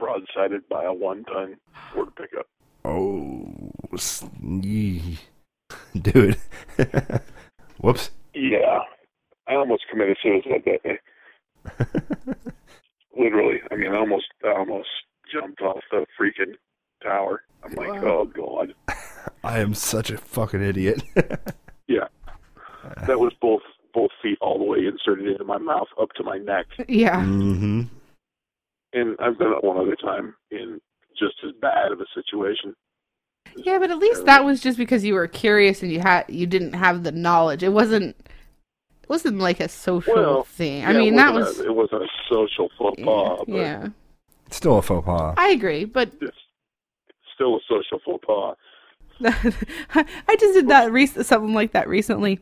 broadsided 0.00 0.60
by 0.70 0.84
a 0.84 0.92
one-ton 0.92 1.56
Ford 1.92 2.08
pickup. 2.16 2.46
Oh, 2.86 3.70
s- 3.92 4.24
yee. 5.94 6.00
dude. 6.00 6.36
Whoops. 7.80 8.10
Yeah, 8.34 8.80
I 9.48 9.54
almost 9.54 9.84
committed 9.90 10.16
suicide 10.22 10.62
that 10.66 10.82
day. 10.82 10.98
Literally, 13.16 13.60
I 13.70 13.76
mean, 13.76 13.92
I 13.92 13.96
almost, 13.96 14.26
I 14.44 14.52
almost 14.52 14.88
jumped 15.32 15.60
off 15.60 15.80
the 15.90 16.04
freaking 16.20 16.54
tower. 17.02 17.42
I'm 17.62 17.72
like, 17.74 18.02
oh 18.02 18.24
god, 18.26 18.74
I 19.42 19.60
am 19.60 19.74
such 19.74 20.10
a 20.10 20.18
fucking 20.18 20.62
idiot. 20.62 21.02
yeah. 21.86 22.08
That 23.06 23.18
was 23.18 23.32
both 23.40 23.62
both 23.94 24.10
feet 24.20 24.38
all 24.40 24.58
the 24.58 24.64
way 24.64 24.78
inserted 24.86 25.28
into 25.28 25.44
my 25.44 25.58
mouth 25.58 25.86
up 26.00 26.10
to 26.16 26.24
my 26.24 26.36
neck. 26.36 26.66
yeah. 26.88 27.20
mm-hmm. 27.22 27.82
And 28.92 29.16
I've 29.20 29.38
done 29.38 29.52
it 29.52 29.64
one 29.64 29.78
other 29.78 29.96
time 29.96 30.34
in 30.50 30.80
just 31.18 31.36
as 31.44 31.52
bad 31.60 31.92
of 31.92 32.00
a 32.00 32.06
situation. 32.14 32.74
Yeah, 33.56 33.78
but 33.78 33.90
at 33.90 33.98
least 33.98 34.24
that 34.26 34.44
was 34.44 34.60
just 34.60 34.78
because 34.78 35.04
you 35.04 35.14
were 35.14 35.26
curious 35.28 35.82
and 35.82 35.92
you 35.92 36.00
had 36.00 36.24
you 36.28 36.46
didn't 36.46 36.72
have 36.74 37.02
the 37.04 37.12
knowledge. 37.12 37.62
It 37.62 37.70
wasn't 37.70 38.16
it 39.02 39.08
wasn't 39.08 39.38
like 39.38 39.60
a 39.60 39.68
social 39.68 40.14
Well, 40.14 40.42
thing. 40.44 40.84
I 40.84 40.92
Yeah, 40.92 40.98
mean, 40.98 41.16
that 41.16 41.32
wasn't 41.34 41.66
a, 41.68 41.70
it 41.70 41.74
wasn't 41.74 42.02
a 42.02 42.08
social 42.28 42.70
faux 42.78 43.00
pas, 43.02 43.38
but 43.46 43.54
yeah. 43.56 43.88
Still 44.50 44.78
a 44.78 44.82
faux 44.82 45.04
pas. 45.04 45.34
I 45.36 45.48
agree, 45.50 45.84
but 45.84 46.10
it's 46.20 46.36
still 47.34 47.56
a 47.56 47.60
social 47.68 48.00
faux 48.04 48.24
pas. 48.26 48.56
I 50.26 50.36
just 50.38 50.54
did 50.54 50.68
that 50.68 50.90
rec- 50.90 51.08
something 51.24 51.54
like 51.54 51.72
that 51.72 51.88
recently. 51.88 52.40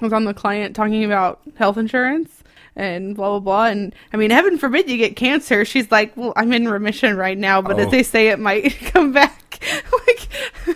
I 0.00 0.04
was 0.04 0.12
on 0.12 0.24
the 0.24 0.34
client 0.34 0.74
talking 0.74 1.04
about 1.04 1.40
health 1.56 1.76
insurance 1.76 2.42
and 2.76 3.14
blah 3.14 3.30
blah 3.30 3.40
blah. 3.40 3.66
And 3.66 3.94
I 4.12 4.16
mean, 4.16 4.30
heaven 4.30 4.58
forbid 4.58 4.90
you 4.90 4.96
get 4.96 5.14
cancer. 5.16 5.64
She's 5.64 5.90
like, 5.92 6.16
"Well, 6.16 6.32
I'm 6.36 6.52
in 6.52 6.68
remission 6.68 7.16
right 7.16 7.38
now, 7.38 7.62
but 7.62 7.76
Oh. 7.76 7.80
as 7.84 7.90
they 7.90 8.02
say, 8.02 8.28
it 8.28 8.38
might 8.40 8.70
come 8.86 9.12
back." 9.12 9.36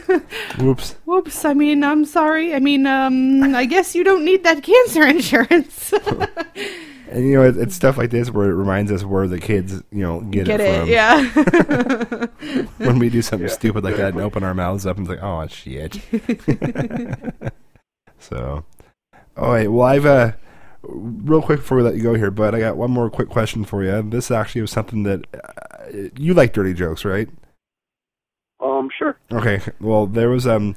Like, 0.09 0.23
Whoops. 0.59 0.97
whoops. 1.05 1.45
I 1.45 1.55
mean, 1.55 1.83
I'm 1.85 2.05
sorry. 2.05 2.55
I 2.55 2.59
mean, 2.59 2.87
um, 2.87 3.55
I 3.55 3.65
guess 3.65 3.95
you 3.95 4.05
don't 4.05 4.25
need 4.25 4.45
that 4.45 4.63
cancer 4.71 5.05
insurance. 5.07 5.93
And 7.11 7.29
you 7.29 7.35
know, 7.35 7.45
it, 7.45 7.57
it's 7.57 7.77
stuff 7.77 7.97
like 7.97 8.11
this 8.11 8.31
where 8.31 8.51
it 8.51 8.55
reminds 8.55 8.91
us 8.91 9.05
where 9.05 9.29
the 9.29 9.39
kids, 9.39 9.75
you 9.93 10.03
know, 10.03 10.21
get, 10.23 10.47
Get 10.47 10.61
it 10.61 10.89
it? 10.89 11.31
from. 11.31 12.49
Yeah. 12.49 12.67
When 12.79 12.99
we 12.99 13.09
do 13.09 13.23
something 13.23 13.47
Yeah, 13.47 13.55
stupid 13.55 13.85
like 13.85 13.97
that 13.99 14.15
and 14.15 14.21
open 14.23 14.43
our 14.43 14.55
mouths 14.55 14.85
up 14.85 14.97
and 14.97 15.07
it's 15.07 15.11
like, 15.11 15.23
oh 15.23 15.47
shit. 15.47 16.01
so, 18.19 18.65
all 19.37 19.53
right. 19.53 19.71
Well, 19.71 19.87
I've 19.87 20.07
uh, 20.07 20.33
real 20.83 21.43
quick 21.43 21.61
before 21.61 21.77
we 21.79 21.85
let 21.85 21.95
you 21.95 22.03
go 22.03 22.15
here, 22.15 22.31
but 22.33 22.55
I 22.55 22.59
got 22.59 22.77
one 22.77 22.91
more 22.91 23.11
quick 23.11 23.29
question 23.29 23.65
for 23.65 23.85
you. 23.85 24.03
This 24.11 24.31
actually 24.31 24.63
was 24.63 24.71
something 24.73 25.03
that 25.05 25.25
uh, 25.35 26.09
you 26.19 26.35
like 26.35 26.53
dirty 26.53 26.75
jokes, 26.75 27.05
right? 27.05 27.29
Um, 28.61 28.89
sure. 28.97 29.19
Okay. 29.33 29.61
Well, 29.81 30.07
there 30.07 30.31
was 30.31 30.47
um, 30.47 30.77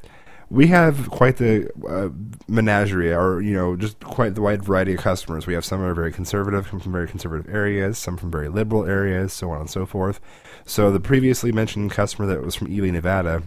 we 0.49 0.67
have 0.67 1.09
quite 1.09 1.37
the 1.37 1.69
uh, 1.87 2.09
menagerie, 2.47 3.13
or 3.13 3.41
you 3.41 3.53
know, 3.53 3.75
just 3.75 3.99
quite 3.99 4.35
the 4.35 4.41
wide 4.41 4.63
variety 4.63 4.93
of 4.93 4.99
customers. 4.99 5.47
We 5.47 5.53
have 5.53 5.65
some 5.65 5.81
are 5.81 5.93
very 5.93 6.11
conservative, 6.11 6.67
come 6.69 6.79
from 6.79 6.91
very 6.91 7.07
conservative 7.07 7.53
areas, 7.53 7.97
some 7.97 8.17
from 8.17 8.31
very 8.31 8.49
liberal 8.49 8.85
areas, 8.85 9.33
so 9.33 9.51
on 9.51 9.61
and 9.61 9.69
so 9.69 9.85
forth. 9.85 10.19
So 10.65 10.91
the 10.91 10.99
previously 10.99 11.51
mentioned 11.51 11.91
customer 11.91 12.27
that 12.27 12.43
was 12.43 12.55
from 12.55 12.71
Ely, 12.71 12.89
Nevada, 12.89 13.43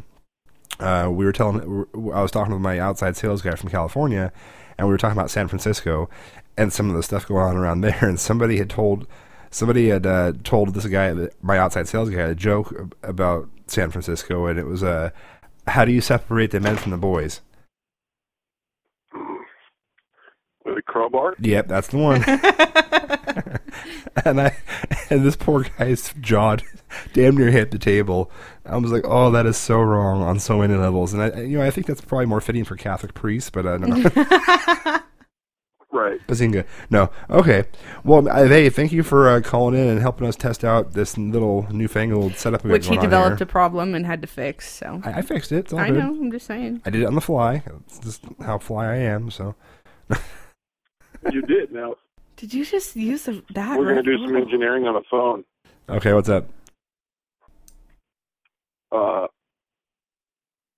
uh, 0.80 1.10
we 1.10 1.24
were 1.24 1.32
telling, 1.32 1.86
I 2.12 2.22
was 2.22 2.30
talking 2.30 2.52
with 2.52 2.62
my 2.62 2.78
outside 2.78 3.16
sales 3.16 3.42
guy 3.42 3.54
from 3.54 3.70
California, 3.70 4.32
and 4.78 4.86
we 4.86 4.92
were 4.92 4.98
talking 4.98 5.18
about 5.18 5.30
San 5.30 5.46
Francisco 5.46 6.08
and 6.56 6.72
some 6.72 6.88
of 6.88 6.96
the 6.96 7.02
stuff 7.02 7.26
going 7.26 7.44
on 7.44 7.56
around 7.56 7.80
there. 7.82 7.98
And 8.00 8.18
somebody 8.18 8.58
had 8.58 8.70
told, 8.70 9.06
somebody 9.50 9.88
had 9.88 10.06
uh, 10.06 10.32
told 10.44 10.74
this 10.74 10.86
guy, 10.86 11.14
my 11.42 11.58
outside 11.58 11.88
sales 11.88 12.10
guy, 12.10 12.20
a 12.20 12.34
joke 12.34 12.94
about 13.02 13.48
San 13.66 13.90
Francisco, 13.90 14.46
and 14.46 14.58
it 14.58 14.66
was 14.66 14.82
uh, 14.82 15.10
how 15.66 15.84
do 15.84 15.92
you 15.92 16.00
separate 16.00 16.50
the 16.50 16.60
men 16.60 16.76
from 16.76 16.90
the 16.90 16.98
boys? 16.98 17.40
With 20.64 20.78
a 20.78 20.82
crowbar? 20.82 21.34
Yep, 21.40 21.68
that's 21.68 21.88
the 21.88 21.96
one. 21.98 22.24
and 24.24 24.40
I 24.40 24.56
and 25.08 25.24
this 25.24 25.36
poor 25.36 25.64
guy's 25.64 26.12
jaw 26.20 26.56
damn 27.12 27.36
near 27.36 27.50
hit 27.50 27.70
the 27.70 27.78
table. 27.78 28.30
I 28.64 28.76
was 28.76 28.92
like, 28.92 29.04
"Oh, 29.04 29.30
that 29.30 29.46
is 29.46 29.56
so 29.56 29.80
wrong 29.80 30.22
on 30.22 30.38
so 30.38 30.58
many 30.58 30.74
levels." 30.74 31.12
And 31.12 31.22
I, 31.22 31.40
you 31.40 31.58
know, 31.58 31.64
I 31.64 31.70
think 31.70 31.86
that's 31.86 32.00
probably 32.00 32.26
more 32.26 32.40
fitting 32.40 32.64
for 32.64 32.76
Catholic 32.76 33.14
priests, 33.14 33.50
but 33.50 33.66
uh, 33.66 33.78
no, 33.78 35.00
Right. 35.92 36.24
Bazinga. 36.28 36.64
No, 36.88 37.10
okay. 37.28 37.64
Well, 38.04 38.28
uh, 38.28 38.46
hey, 38.46 38.68
thank 38.70 38.92
you 38.92 39.02
for 39.02 39.28
uh, 39.28 39.40
calling 39.40 39.74
in 39.74 39.88
and 39.88 40.00
helping 40.00 40.26
us 40.28 40.36
test 40.36 40.64
out 40.64 40.92
this 40.92 41.18
little 41.18 41.66
newfangled 41.72 42.36
setup. 42.36 42.64
Which 42.64 42.86
he 42.86 42.96
developed 42.96 43.38
here. 43.40 43.44
a 43.44 43.46
problem 43.50 43.94
and 43.96 44.06
had 44.06 44.20
to 44.22 44.28
fix. 44.28 44.70
So 44.70 45.00
I, 45.04 45.14
I 45.14 45.22
fixed 45.22 45.50
it. 45.50 45.72
I 45.74 45.88
good. 45.88 45.98
know. 45.98 46.10
I'm 46.10 46.30
just 46.30 46.46
saying. 46.46 46.82
I 46.86 46.90
did 46.90 47.02
it 47.02 47.06
on 47.06 47.16
the 47.16 47.20
fly. 47.20 47.64
It's 47.86 47.98
just 47.98 48.22
how 48.40 48.58
fly 48.58 48.86
I 48.86 48.96
am. 48.96 49.30
So 49.32 49.56
You 51.32 51.42
did. 51.42 51.72
Now 51.72 51.96
Did 52.36 52.54
you 52.54 52.64
just 52.64 52.94
use 52.96 53.24
the, 53.24 53.42
that? 53.54 53.78
we're 53.78 53.88
gonna 53.88 54.02
do 54.02 54.16
some 54.24 54.36
engineering 54.36 54.86
on 54.86 54.94
the 54.94 55.02
phone. 55.10 55.44
okay, 55.88 56.12
what's 56.14 56.28
up? 56.28 56.46
Uh, 58.92 59.26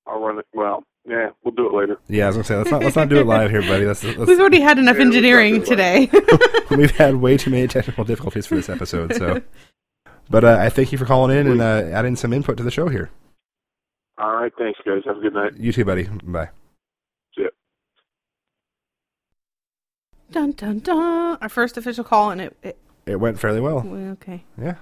I'll 0.07 0.21
run 0.21 0.39
it. 0.39 0.47
Well, 0.53 0.85
yeah, 1.09 1.31
we'll 1.45 1.55
do 1.55 1.67
it 1.67 1.75
later. 1.75 1.99
Yeah, 2.09 2.25
I 2.25 2.27
was 2.29 2.37
gonna 2.37 2.45
say 2.45 2.57
let's 2.57 2.71
not 2.71 2.83
let's 2.83 2.97
not 2.97 3.09
do 3.09 3.17
it 3.19 3.27
live 3.27 3.51
here, 3.51 3.63
buddy. 3.63 3.85
Let's, 3.87 4.03
let's, 4.05 4.19
We've 4.29 4.39
already 4.41 4.61
had 4.61 4.79
enough 4.79 4.97
Yeah, 4.97 5.03
engineering 5.03 5.63
today. 5.63 6.09
We've 6.71 6.91
had 6.93 7.17
way 7.17 7.37
too 7.37 7.51
many 7.51 7.67
technical 7.69 8.05
difficulties 8.05 8.47
for 8.47 8.55
this 8.55 8.69
episode, 8.69 9.15
so. 9.15 9.43
But 10.31 10.45
uh, 10.45 10.57
I 10.61 10.71
thank 10.71 10.93
you 10.93 10.99
for 10.99 11.05
calling 11.05 11.37
in 11.37 11.47
and 11.47 11.61
uh, 11.61 11.83
adding 11.93 12.17
some 12.17 12.33
input 12.33 12.57
to 12.57 12.63
the 12.63 12.71
show 12.71 12.89
here. 12.89 13.11
All 14.17 14.33
right, 14.35 14.53
thanks, 14.57 14.79
guys. 14.87 15.03
Have 15.05 15.19
a 15.19 15.21
good 15.21 15.35
night. 15.35 15.57
You 15.59 15.73
too, 15.73 15.85
buddy. 15.85 16.05
Bye. 16.23 16.49
See 17.37 17.43
ya. 17.43 17.49
Dun 20.31 20.53
dun 20.53 20.79
dun. 20.79 21.37
Our 21.43 21.49
first 21.49 21.77
official 21.77 22.05
call, 22.05 22.31
and 22.31 22.41
it. 22.41 22.57
it 22.63 22.79
It 23.05 23.17
went 23.17 23.39
fairly 23.39 23.61
well. 23.61 23.81
well, 23.85 24.13
okay, 24.13 24.45
Yeah, 24.57 24.77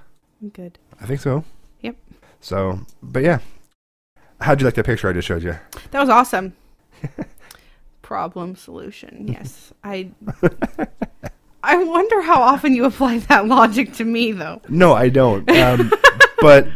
good. 0.53 0.79
I 1.01 1.07
think 1.07 1.21
so. 1.21 1.43
Yep. 1.81 1.97
So, 2.41 2.81
but 3.03 3.23
yeah. 3.23 3.39
How'd 4.41 4.61
you 4.61 4.67
like 4.67 4.75
that 4.75 4.87
picture 4.87 5.09
I 5.09 5.13
just 5.13 5.29
showed 5.29 5.43
you? 5.43 5.59
That 5.91 6.01
was 6.01 6.09
awesome. 6.09 6.55
Problem 8.03 8.57
solution. 8.57 9.29
Yes, 9.29 9.73
I. 9.85 10.11
I 11.63 11.77
wonder 11.85 12.23
how 12.23 12.41
often 12.41 12.75
you 12.75 12.85
apply 12.87 13.19
that 13.19 13.47
logic 13.47 13.93
to 13.95 14.05
me, 14.05 14.33
though. 14.33 14.63
No, 14.69 14.95
I 14.95 15.11
don't. 15.11 15.49
Um, 15.51 15.93
but 16.41 16.69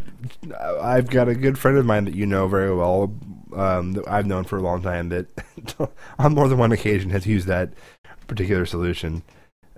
I've 0.81 1.09
got 1.09 1.28
a 1.28 1.35
good 1.35 1.59
friend 1.59 1.78
of 1.78 1.86
mine 1.86 2.05
that 2.05 2.15
you 2.15 2.27
know 2.27 2.47
very 2.49 2.74
well, 2.74 3.15
um, 3.57 3.93
that 3.95 4.07
I've 4.07 4.27
known 4.27 4.45
for 4.45 4.59
a 4.59 4.62
long 4.62 4.82
time, 4.82 5.09
that 5.09 5.27
on 6.19 6.35
more 6.35 6.49
than 6.49 6.59
one 6.59 6.73
occasion 6.73 7.11
has 7.11 7.27
used 7.27 7.47
that 7.49 7.73
particular 8.27 8.66
solution. 8.66 9.23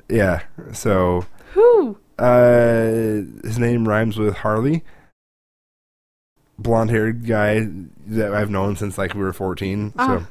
Yeah. 0.08 0.42
So 0.72 1.24
Who? 1.52 1.98
uh, 2.18 3.22
his 3.44 3.58
name 3.58 3.86
rhymes 3.86 4.18
with 4.18 4.38
Harley. 4.38 4.82
Blonde 6.58 6.90
haired 6.90 7.26
guy 7.26 7.66
that 8.06 8.34
I've 8.34 8.50
known 8.50 8.76
since 8.76 8.96
like 8.98 9.14
we 9.14 9.20
were 9.20 9.32
14. 9.32 9.92
Ah. 9.98 10.06
So, 10.06 10.26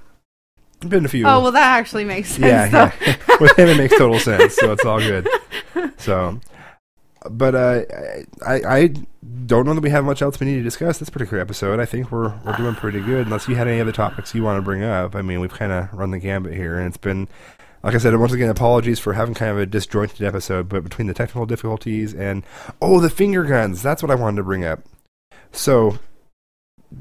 been 0.89 1.05
a 1.05 1.09
few. 1.09 1.25
Oh 1.25 1.41
well, 1.41 1.51
that 1.51 1.77
actually 1.77 2.03
makes 2.03 2.29
sense. 2.29 2.41
yeah, 2.45 2.67
though. 2.67 2.91
yeah. 3.05 3.15
With 3.39 3.57
him, 3.57 3.69
it 3.69 3.77
makes 3.77 3.97
total 3.97 4.19
sense. 4.19 4.55
So 4.55 4.71
it's 4.71 4.85
all 4.85 4.99
good. 4.99 5.27
So, 5.97 6.39
but 7.29 7.55
uh, 7.55 7.81
I 8.45 8.61
I 8.65 8.93
don't 9.45 9.65
know 9.65 9.73
that 9.73 9.81
we 9.81 9.89
have 9.89 10.05
much 10.05 10.21
else 10.21 10.39
we 10.39 10.47
need 10.47 10.57
to 10.57 10.63
discuss 10.63 10.99
this 10.99 11.09
particular 11.09 11.41
episode. 11.41 11.79
I 11.79 11.85
think 11.85 12.11
we're 12.11 12.33
we're 12.45 12.55
doing 12.55 12.75
pretty 12.75 13.01
good. 13.01 13.25
Unless 13.25 13.47
you 13.47 13.55
had 13.55 13.67
any 13.67 13.81
other 13.81 13.91
topics 13.91 14.33
you 14.33 14.43
want 14.43 14.57
to 14.57 14.61
bring 14.61 14.83
up. 14.83 15.15
I 15.15 15.21
mean, 15.21 15.39
we've 15.41 15.53
kind 15.53 15.71
of 15.71 15.91
run 15.93 16.11
the 16.11 16.19
gambit 16.19 16.53
here, 16.53 16.77
and 16.77 16.87
it's 16.87 16.97
been. 16.97 17.27
Like 17.83 17.93
I 17.93 17.97
said, 17.99 18.15
once 18.15 18.31
again, 18.33 18.49
apologies 18.49 18.99
for 18.99 19.13
having 19.13 19.35
kind 19.35 19.51
of 19.51 19.59
a 19.59 19.65
disjointed 19.65 20.23
episode, 20.23 20.69
but 20.69 20.83
between 20.83 21.07
the 21.07 21.13
technical 21.13 21.45
difficulties 21.45 22.15
and 22.15 22.43
oh, 22.81 22.99
the 22.99 23.11
finger 23.11 23.43
guns, 23.43 23.83
that's 23.83 24.01
what 24.01 24.11
I 24.11 24.15
wanted 24.15 24.37
to 24.37 24.43
bring 24.43 24.65
up. 24.65 24.79
So, 25.51 25.99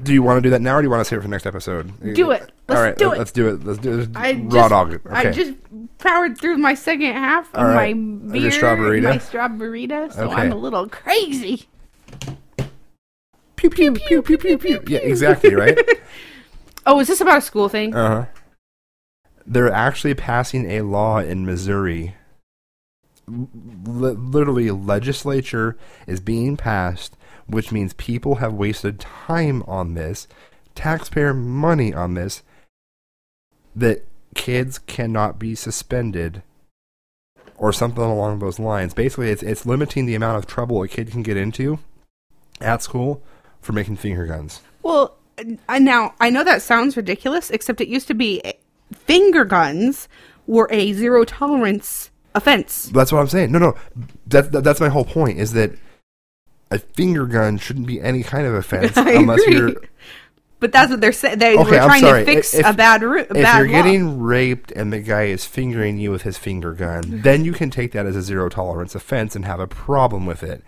do 0.03 0.13
you 0.13 0.21
want 0.23 0.37
to 0.37 0.41
do 0.41 0.49
that 0.51 0.61
now, 0.61 0.75
or 0.75 0.81
do 0.81 0.85
you 0.85 0.89
want 0.91 1.01
to 1.01 1.05
save 1.05 1.19
it 1.19 1.21
for 1.21 1.27
the 1.27 1.31
next 1.31 1.45
episode? 1.45 1.91
Do 2.13 2.31
it. 2.31 2.51
Let's 2.67 2.77
All 2.79 2.83
right, 2.85 2.97
do 2.97 3.11
it. 3.13 3.17
Let's 3.17 3.31
do 3.31 3.47
it. 3.49 3.63
Let's 3.63 3.79
do 3.79 3.99
it. 4.01 4.09
I 4.15 4.33
Raw 4.33 4.49
just, 4.49 4.69
dog 4.69 4.93
it. 4.93 5.01
Okay. 5.05 5.15
I 5.15 5.31
just 5.31 5.53
powered 5.99 6.37
through 6.37 6.57
my 6.57 6.73
second 6.73 7.13
half 7.13 7.53
of 7.53 7.59
All 7.59 7.65
right. 7.65 7.95
my 7.95 8.01
Of 8.25 8.31
beer, 8.31 8.41
your 8.43 8.51
strawberryta? 8.51 9.03
my 9.03 9.17
strawberryta, 9.17 10.11
so 10.13 10.25
Okay. 10.31 10.33
I'm 10.41 10.51
a 10.51 10.55
little 10.55 10.87
crazy. 10.89 11.67
pew 13.55 13.69
pew 13.69 13.93
pew 13.93 14.21
pew 14.21 14.37
pew 14.37 14.57
pew. 14.57 14.83
Yeah, 14.87 14.99
exactly 14.99 15.53
right. 15.55 15.77
Oh, 16.87 16.99
is 16.99 17.07
this 17.07 17.19
about 17.19 17.39
a 17.39 17.41
school 17.41 17.67
thing? 17.67 17.95
Uh 17.95 18.07
huh. 18.07 18.25
They're 19.47 19.71
actually 19.71 20.13
passing 20.13 20.69
a 20.69 20.81
law 20.81 21.17
in 21.17 21.43
Missouri. 21.43 22.13
L- 23.27 23.49
literally, 23.87 24.69
legislature 24.69 25.75
is 26.05 26.19
being 26.19 26.55
passed, 26.57 27.17
which 27.47 27.71
means 27.71 27.93
people 27.93 28.35
have 28.35 28.53
wasted 28.53 28.99
time 28.99 29.63
on 29.63 29.93
this, 29.93 30.27
taxpayer 30.73 31.33
money 31.33 31.93
on 31.93 32.13
this, 32.13 32.43
that 33.75 34.05
kids 34.35 34.79
cannot 34.79 35.39
be 35.39 35.55
suspended 35.55 36.41
or 37.57 37.71
something 37.71 38.03
along 38.03 38.39
those 38.39 38.59
lines. 38.59 38.93
Basically, 38.93 39.29
it's 39.29 39.43
it's 39.43 39.65
limiting 39.65 40.05
the 40.05 40.15
amount 40.15 40.37
of 40.37 40.47
trouble 40.47 40.81
a 40.83 40.87
kid 40.87 41.11
can 41.11 41.23
get 41.23 41.37
into 41.37 41.79
at 42.61 42.81
school 42.81 43.21
for 43.61 43.73
making 43.73 43.97
finger 43.97 44.25
guns. 44.25 44.61
Well, 44.83 45.17
I 45.67 45.79
now 45.79 46.13
I 46.19 46.29
know 46.29 46.43
that 46.43 46.61
sounds 46.61 46.97
ridiculous, 46.97 47.49
except 47.49 47.81
it 47.81 47.87
used 47.87 48.07
to 48.07 48.13
be 48.13 48.41
finger 48.91 49.45
guns 49.45 50.07
were 50.47 50.67
a 50.71 50.93
zero 50.93 51.25
tolerance 51.25 52.11
offense. 52.33 52.85
That's 52.85 53.11
what 53.11 53.19
I'm 53.19 53.27
saying. 53.27 53.51
No, 53.51 53.59
no, 53.59 53.75
that, 54.27 54.51
that 54.51 54.63
that's 54.63 54.79
my 54.79 54.89
whole 54.89 55.05
point. 55.05 55.39
Is 55.39 55.53
that 55.53 55.71
a 56.71 56.79
finger 56.79 57.25
gun 57.25 57.57
shouldn't 57.57 57.87
be 57.87 58.01
any 58.01 58.23
kind 58.23 58.45
of 58.47 58.53
offense 58.53 58.93
unless 58.97 59.41
agree. 59.43 59.55
you're 59.55 59.71
But 60.59 60.71
that's 60.71 60.89
what 60.89 60.99
they're 61.01 61.11
saying. 61.11 61.37
They 61.39 61.57
Okay, 61.57 61.71
were 61.71 61.77
I'm 61.77 61.87
trying 61.89 62.01
sorry. 62.01 62.25
to 62.25 62.31
fix 62.33 62.53
If- 62.53 62.65
a 62.65 62.73
bad 62.73 63.03
a 63.03 63.13
if 63.19 63.29
bad 63.29 63.57
you're 63.59 63.67
law. 63.67 63.73
getting 63.83 64.19
raped 64.21 64.71
and 64.71 64.91
the 64.91 64.99
guy 64.99 65.23
is 65.23 65.45
fingering 65.45 65.97
you 65.99 66.11
with 66.11 66.23
his 66.23 66.37
finger 66.37 66.73
gun, 66.73 67.03
mm-hmm. 67.03 67.21
then 67.21 67.45
you 67.45 67.53
can 67.53 67.69
take 67.69 67.91
that 67.91 68.05
as 68.05 68.15
a 68.15 68.21
zero 68.21 68.49
tolerance 68.49 68.95
offense 68.95 69.35
and 69.35 69.45
have 69.45 69.59
a 69.59 69.67
problem 69.67 70.25
with 70.25 70.41
it. 70.43 70.63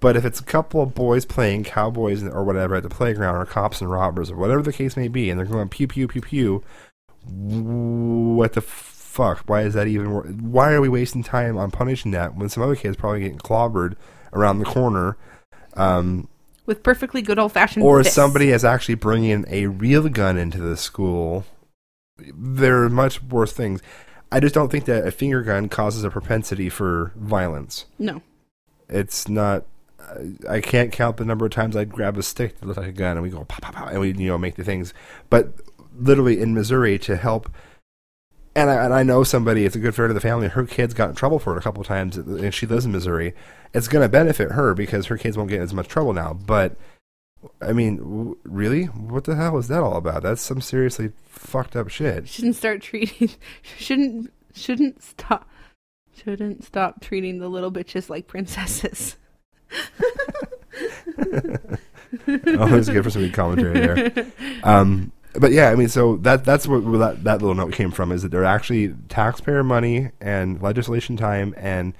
But 0.00 0.16
if 0.16 0.24
it's 0.24 0.40
a 0.40 0.44
couple 0.44 0.82
of 0.82 0.94
boys 0.94 1.24
playing 1.24 1.62
cowboys 1.64 2.24
or 2.24 2.42
whatever 2.42 2.74
at 2.74 2.82
the 2.82 2.88
playground, 2.88 3.36
or 3.36 3.46
cops 3.46 3.80
and 3.80 3.88
robbers, 3.88 4.32
or 4.32 4.36
whatever 4.36 4.60
the 4.60 4.72
case 4.72 4.96
may 4.96 5.06
be, 5.06 5.30
and 5.30 5.38
they're 5.38 5.46
going 5.46 5.68
pew 5.68 5.86
pew 5.86 6.08
pew 6.08 6.20
pew, 6.20 6.64
what 7.24 8.52
the 8.54 8.60
fuck? 8.60 9.44
Why 9.46 9.62
is 9.62 9.74
that 9.74 9.86
even? 9.86 10.50
Why 10.50 10.72
are 10.72 10.80
we 10.80 10.88
wasting 10.88 11.22
time 11.22 11.56
on 11.56 11.70
punishing 11.70 12.10
that 12.12 12.34
when 12.34 12.48
some 12.48 12.62
other 12.64 12.74
kids 12.76 12.96
probably 12.96 13.20
getting 13.20 13.38
clobbered 13.38 13.94
around 14.32 14.58
the 14.58 14.64
corner? 14.64 15.16
Um, 15.74 16.28
with 16.66 16.82
perfectly 16.82 17.22
good 17.22 17.38
old 17.38 17.52
fashioned. 17.52 17.84
or 17.84 18.04
somebody 18.04 18.50
is 18.50 18.64
actually 18.64 18.94
bringing 18.94 19.44
a 19.48 19.66
real 19.66 20.08
gun 20.08 20.36
into 20.38 20.58
the 20.58 20.76
school. 20.76 21.44
There 22.18 22.84
are 22.84 22.90
much 22.90 23.22
worse 23.22 23.52
things. 23.52 23.80
I 24.30 24.40
just 24.40 24.54
don't 24.54 24.70
think 24.70 24.84
that 24.86 25.06
a 25.06 25.10
finger 25.10 25.42
gun 25.42 25.68
causes 25.68 26.04
a 26.04 26.10
propensity 26.10 26.68
for 26.68 27.12
violence. 27.16 27.86
No, 27.98 28.22
It's 28.88 29.28
not. 29.28 29.64
I 30.48 30.60
can't 30.60 30.92
count 30.92 31.16
the 31.16 31.24
number 31.24 31.46
of 31.46 31.52
times 31.52 31.76
I'd 31.76 31.90
grab 31.92 32.18
a 32.18 32.22
stick 32.22 32.58
that 32.58 32.66
looked 32.66 32.78
like 32.78 32.88
a 32.88 32.92
gun 32.92 33.16
and 33.16 33.22
we 33.22 33.30
go 33.30 33.44
pop 33.44 33.60
pop 33.62 33.74
pop 33.74 33.90
and 33.90 34.00
we 34.00 34.08
you 34.12 34.28
know 34.28 34.38
make 34.38 34.56
the 34.56 34.64
things. 34.64 34.92
But 35.30 35.52
literally 35.98 36.40
in 36.40 36.54
Missouri 36.54 36.98
to 37.00 37.16
help. 37.16 37.50
And 38.54 38.68
I, 38.70 38.84
and 38.84 38.92
I 38.92 39.02
know 39.02 39.24
somebody, 39.24 39.64
it's 39.64 39.76
a 39.76 39.78
good 39.78 39.94
friend 39.94 40.10
of 40.10 40.14
the 40.14 40.20
family, 40.20 40.48
her 40.48 40.64
kids 40.66 40.92
got 40.92 41.08
in 41.10 41.14
trouble 41.14 41.38
for 41.38 41.54
it 41.54 41.58
a 41.58 41.62
couple 41.62 41.80
of 41.80 41.86
times, 41.86 42.18
and 42.18 42.52
she 42.52 42.66
lives 42.66 42.84
in 42.84 42.92
Missouri. 42.92 43.34
It's 43.72 43.88
going 43.88 44.04
to 44.04 44.08
benefit 44.10 44.52
her 44.52 44.74
because 44.74 45.06
her 45.06 45.16
kids 45.16 45.38
won't 45.38 45.48
get 45.48 45.56
in 45.56 45.62
as 45.62 45.72
much 45.72 45.88
trouble 45.88 46.12
now. 46.12 46.34
But 46.34 46.76
I 47.60 47.72
mean, 47.72 47.96
w- 47.96 48.36
really? 48.44 48.84
What 48.84 49.24
the 49.24 49.36
hell 49.36 49.58
is 49.58 49.68
that 49.68 49.82
all 49.82 49.96
about? 49.96 50.22
That's 50.22 50.42
some 50.42 50.60
seriously 50.60 51.12
fucked 51.26 51.76
up 51.76 51.88
shit. 51.88 52.28
shouldn't 52.28 52.56
start 52.56 52.82
treating. 52.82 53.30
Shouldn't 53.78 54.32
shouldn't 54.54 55.02
stop. 55.02 55.48
Shouldn't 56.14 56.64
stop 56.64 57.00
treating 57.00 57.38
the 57.38 57.48
little 57.48 57.72
bitches 57.72 58.10
like 58.10 58.26
princesses. 58.26 59.16
oh, 61.18 61.56
that's 62.26 62.88
good 62.90 63.02
for 63.02 63.10
some 63.10 63.22
good 63.22 63.32
commentary 63.32 63.80
there. 63.80 64.26
Um, 64.62 65.10
but 65.38 65.52
yeah, 65.52 65.70
I 65.70 65.74
mean, 65.74 65.88
so 65.88 66.16
that 66.18 66.44
that's 66.44 66.66
what 66.66 66.82
where 66.82 66.98
that 66.98 67.24
that 67.24 67.40
little 67.40 67.54
note 67.54 67.72
came 67.72 67.90
from 67.90 68.12
is 68.12 68.22
that 68.22 68.30
they're 68.30 68.44
actually 68.44 68.94
taxpayer 69.08 69.64
money 69.64 70.10
and 70.20 70.60
legislation 70.60 71.16
time 71.16 71.54
and 71.56 71.94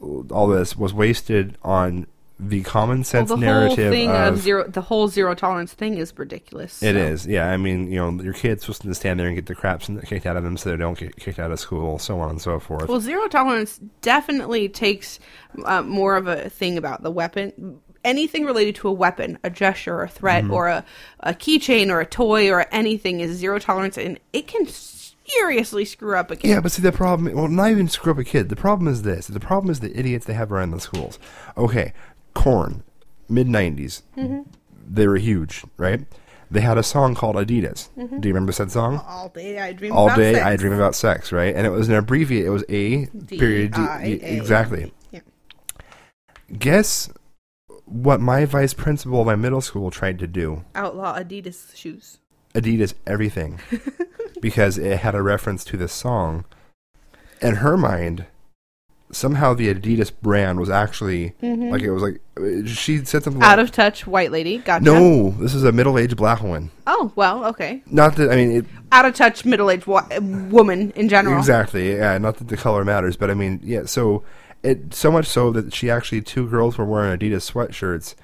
all 0.00 0.46
this 0.46 0.76
was 0.76 0.94
wasted 0.94 1.58
on 1.62 2.06
the 2.38 2.62
common 2.62 2.98
Well, 2.98 3.04
sense 3.04 3.28
the 3.28 3.36
whole 3.36 3.44
narrative 3.44 3.92
thing 3.92 4.08
of, 4.08 4.34
of, 4.34 4.38
zero, 4.40 4.66
the 4.66 4.80
whole 4.80 5.08
zero 5.08 5.34
tolerance 5.34 5.74
thing 5.74 5.98
is 5.98 6.16
ridiculous. 6.16 6.82
It 6.82 6.94
so. 6.94 6.98
is, 6.98 7.26
yeah. 7.26 7.50
I 7.50 7.58
mean, 7.58 7.92
you 7.92 7.98
know, 7.98 8.22
your 8.22 8.32
kid's 8.32 8.62
supposed 8.62 8.82
to 8.82 8.94
stand 8.94 9.20
there 9.20 9.26
and 9.26 9.36
get 9.36 9.44
the 9.46 9.54
crap 9.54 9.82
kicked 10.06 10.24
out 10.24 10.36
of 10.36 10.42
them 10.42 10.56
so 10.56 10.70
they 10.70 10.76
don't 10.76 10.98
get 10.98 11.16
kicked 11.16 11.38
out 11.38 11.50
of 11.50 11.60
school, 11.60 11.98
so 11.98 12.18
on 12.20 12.30
and 12.30 12.40
so 12.40 12.58
forth. 12.58 12.88
Well, 12.88 13.00
zero 13.00 13.28
tolerance 13.28 13.78
definitely 14.00 14.70
takes 14.70 15.20
uh, 15.64 15.82
more 15.82 16.16
of 16.16 16.26
a 16.26 16.48
thing 16.48 16.78
about 16.78 17.02
the 17.02 17.10
weapon. 17.10 17.80
Anything 18.04 18.44
related 18.46 18.76
to 18.76 18.88
a 18.88 18.92
weapon, 18.92 19.38
a 19.44 19.50
gesture, 19.50 19.94
or 19.96 20.04
a 20.04 20.08
threat, 20.08 20.44
Mm-hmm. 20.44 20.52
or 20.54 20.68
a, 20.68 20.84
a 21.20 21.34
keychain, 21.34 21.90
or 21.90 22.00
a 22.00 22.06
toy, 22.06 22.50
or 22.50 22.66
anything 22.72 23.20
is 23.20 23.36
zero 23.36 23.58
tolerance, 23.58 23.98
and 23.98 24.18
it 24.32 24.46
can 24.46 24.66
seriously 24.66 25.84
screw 25.84 26.16
up 26.16 26.30
a 26.30 26.36
kid. 26.36 26.48
Yeah, 26.48 26.60
but 26.60 26.72
see 26.72 26.82
the 26.82 26.92
problem. 26.92 27.34
Well, 27.34 27.48
not 27.48 27.70
even 27.70 27.88
screw 27.88 28.12
up 28.12 28.18
a 28.18 28.24
kid. 28.24 28.48
The 28.48 28.56
problem 28.56 28.88
is 28.88 29.02
this. 29.02 29.26
The 29.26 29.38
problem 29.38 29.70
is 29.70 29.80
the 29.80 29.96
idiots 29.98 30.24
they 30.26 30.32
have 30.34 30.50
around 30.50 30.70
the 30.70 30.80
schools. 30.80 31.18
Okay, 31.58 31.92
Korn, 32.34 32.82
mid 33.28 33.46
'90s. 33.46 34.02
They 34.88 35.06
were 35.06 35.16
huge, 35.18 35.64
right? 35.76 36.00
They 36.50 36.62
had 36.62 36.78
a 36.78 36.82
song 36.82 37.14
called 37.14 37.36
Adidas. 37.36 37.90
Do 37.94 38.26
you 38.28 38.34
remember 38.34 38.50
said 38.50 38.72
song? 38.72 39.00
All 39.06 39.28
day 39.28 39.58
I 39.60 39.72
dream 39.72 39.92
All 39.92 40.06
about 40.06 40.16
day 40.16 40.32
sex. 40.34 40.46
I 40.46 40.56
dream 40.56 40.72
about 40.72 40.94
sex, 40.96 41.30
right? 41.32 41.54
And 41.54 41.64
it 41.64 41.70
was 41.70 41.88
an 41.88 41.94
abbreviate. 41.94 42.44
It 42.46 42.50
was 42.50 42.64
A 42.68 43.06
period 43.28 43.72
D, 43.74 44.12
exactly. 44.22 44.92
Yeah. 45.12 45.20
Guess 46.58 47.08
what 47.90 48.20
my 48.20 48.44
vice 48.44 48.72
principal 48.74 49.20
of 49.20 49.26
my 49.26 49.36
middle 49.36 49.60
school 49.60 49.90
tried 49.90 50.18
to 50.20 50.26
do? 50.26 50.64
Outlaw 50.74 51.18
Adidas 51.18 51.74
shoes. 51.76 52.18
Adidas 52.54 52.94
everything 53.06 53.60
because 54.40 54.78
it 54.78 54.98
had 55.00 55.14
a 55.14 55.22
reference 55.22 55.64
to 55.64 55.76
this 55.76 55.92
song. 55.92 56.44
In 57.40 57.56
her 57.56 57.76
mind, 57.76 58.26
somehow 59.12 59.54
the 59.54 59.72
Adidas 59.72 60.12
brand 60.22 60.60
was 60.60 60.70
actually 60.70 61.34
like 61.42 61.82
it 61.82 61.90
was 61.90 62.02
like 62.02 62.20
she 62.68 62.98
said 63.04 63.22
something 63.22 63.32
Mm-hmm. 63.34 63.42
Out 63.42 63.58
like, 63.58 63.66
of 63.68 63.72
touch 63.72 64.06
white 64.06 64.30
lady. 64.30 64.58
Gotcha. 64.58 64.84
No, 64.84 65.30
this 65.32 65.54
is 65.54 65.64
a 65.64 65.72
middle-aged 65.72 66.16
black 66.16 66.42
woman. 66.42 66.70
Oh 66.86 67.12
well, 67.16 67.44
okay. 67.46 67.82
Not 67.86 68.16
that 68.16 68.30
I 68.30 68.36
mean 68.36 68.50
it, 68.52 68.66
Out 68.92 69.04
of 69.06 69.14
touch 69.14 69.44
middle 69.44 69.70
aged 69.70 69.86
wa- 69.86 70.06
woman 70.20 70.90
in 70.92 71.08
general. 71.08 71.38
exactly. 71.38 71.92
Yeah, 71.94 72.18
not 72.18 72.36
that 72.38 72.48
the 72.48 72.56
color 72.56 72.84
matters, 72.84 73.16
but 73.16 73.30
I 73.30 73.34
mean 73.34 73.60
yeah. 73.62 73.84
So 73.86 74.22
It 74.62 74.92
so 74.92 75.10
much 75.10 75.26
so 75.26 75.50
that 75.52 75.72
she 75.72 75.90
actually 75.90 76.20
two 76.22 76.48
girls 76.48 76.76
were 76.76 76.84
wearing 76.84 77.18
Adidas 77.18 77.50
sweatshirts, 77.50 78.14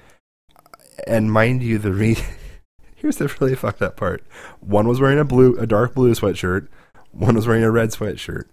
and 1.07 1.31
mind 1.31 1.63
you, 1.63 1.77
the 1.77 1.91
re- 1.91 2.17
here's 2.95 3.17
the 3.17 3.33
really 3.39 3.55
fucked 3.55 3.81
up 3.81 3.97
part. 3.97 4.23
One 4.59 4.87
was 4.87 4.99
wearing 5.01 5.19
a 5.19 5.25
blue, 5.25 5.55
a 5.57 5.65
dark 5.65 5.95
blue 5.95 6.13
sweatshirt. 6.13 6.67
One 7.11 7.35
was 7.35 7.47
wearing 7.47 7.63
a 7.63 7.71
red 7.71 7.89
sweatshirt. 7.89 8.45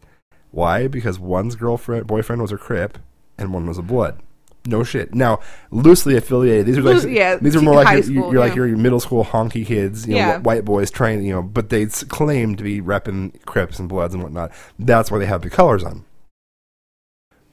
Why? 0.50 0.86
Because 0.86 1.18
one's 1.18 1.56
girlfriend, 1.56 2.06
boyfriend 2.06 2.40
was 2.40 2.52
a 2.52 2.56
Crip, 2.56 2.98
and 3.36 3.52
one 3.52 3.66
was 3.66 3.76
a 3.76 3.82
Blood. 3.82 4.20
No 4.66 4.82
shit. 4.82 5.14
Now, 5.14 5.40
loosely 5.70 6.16
affiliated. 6.16 6.64
These 6.64 6.78
are 6.78 6.82
like 6.82 7.02
yeah, 7.06 7.36
these 7.36 7.54
are 7.54 7.60
more 7.60 7.74
like 7.74 7.92
your, 7.92 8.02
school, 8.02 8.32
you're 8.32 8.40
like 8.40 8.54
yeah. 8.54 8.64
your 8.64 8.76
middle 8.78 9.00
school 9.00 9.24
honky 9.24 9.66
kids, 9.66 10.06
you 10.06 10.14
know, 10.14 10.20
Yeah. 10.20 10.38
white 10.38 10.64
boys 10.64 10.90
trying, 10.90 11.22
you 11.22 11.34
know, 11.34 11.42
but 11.42 11.68
they 11.68 11.84
claim 11.86 12.56
to 12.56 12.64
be 12.64 12.80
repping 12.80 13.44
Crips 13.44 13.78
and 13.78 13.90
Bloods 13.90 14.14
and 14.14 14.22
whatnot. 14.22 14.52
That's 14.78 15.10
why 15.10 15.18
they 15.18 15.26
have 15.26 15.42
the 15.42 15.50
colors 15.50 15.84
on. 15.84 16.06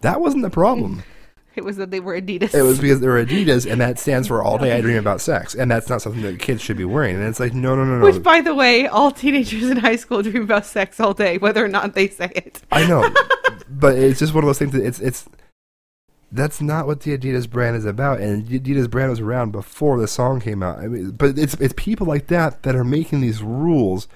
That 0.01 0.21
wasn't 0.21 0.43
the 0.43 0.49
problem. 0.49 1.03
It 1.53 1.65
was 1.65 1.75
that 1.77 1.91
they 1.91 1.99
were 1.99 2.19
Adidas. 2.19 2.53
It 2.53 2.61
was 2.61 2.79
because 2.79 3.01
they 3.01 3.07
were 3.07 3.25
Adidas, 3.25 3.69
and 3.69 3.81
that 3.81 3.99
stands 3.99 4.29
for 4.29 4.41
All 4.41 4.57
Day 4.57 4.71
I 4.71 4.79
Dream 4.79 4.97
About 4.97 5.19
Sex, 5.19 5.53
and 5.53 5.69
that's 5.69 5.89
not 5.89 6.01
something 6.01 6.21
that 6.21 6.39
kids 6.39 6.61
should 6.61 6.77
be 6.77 6.85
wearing. 6.85 7.17
And 7.17 7.25
it's 7.25 7.41
like, 7.41 7.53
no, 7.53 7.75
no, 7.75 7.83
no, 7.83 7.97
no. 7.97 8.05
Which, 8.05 8.23
by 8.23 8.39
the 8.39 8.55
way, 8.55 8.87
all 8.87 9.11
teenagers 9.11 9.69
in 9.69 9.75
high 9.75 9.97
school 9.97 10.21
dream 10.21 10.43
about 10.43 10.65
sex 10.65 10.97
all 11.01 11.13
day, 11.13 11.37
whether 11.39 11.63
or 11.63 11.67
not 11.67 11.93
they 11.93 12.07
say 12.07 12.31
it. 12.33 12.61
I 12.71 12.87
know, 12.87 13.13
but 13.69 13.97
it's 13.97 14.19
just 14.19 14.33
one 14.33 14.45
of 14.45 14.47
those 14.47 14.59
things 14.59 14.71
that 14.71 14.85
it's 14.85 15.01
it's 15.01 15.27
that's 16.31 16.61
not 16.61 16.87
what 16.87 17.01
the 17.01 17.17
Adidas 17.17 17.49
brand 17.49 17.75
is 17.75 17.85
about, 17.85 18.21
and 18.21 18.47
Adidas 18.47 18.89
brand 18.89 19.09
was 19.09 19.19
around 19.19 19.51
before 19.51 19.99
the 19.99 20.07
song 20.07 20.39
came 20.39 20.63
out. 20.63 20.79
I 20.79 20.87
mean, 20.87 21.11
but 21.11 21.37
it's 21.37 21.55
it's 21.55 21.73
people 21.75 22.07
like 22.07 22.27
that 22.27 22.63
that 22.63 22.75
are 22.75 22.85
making 22.85 23.19
these 23.19 23.43
rules, 23.43 24.07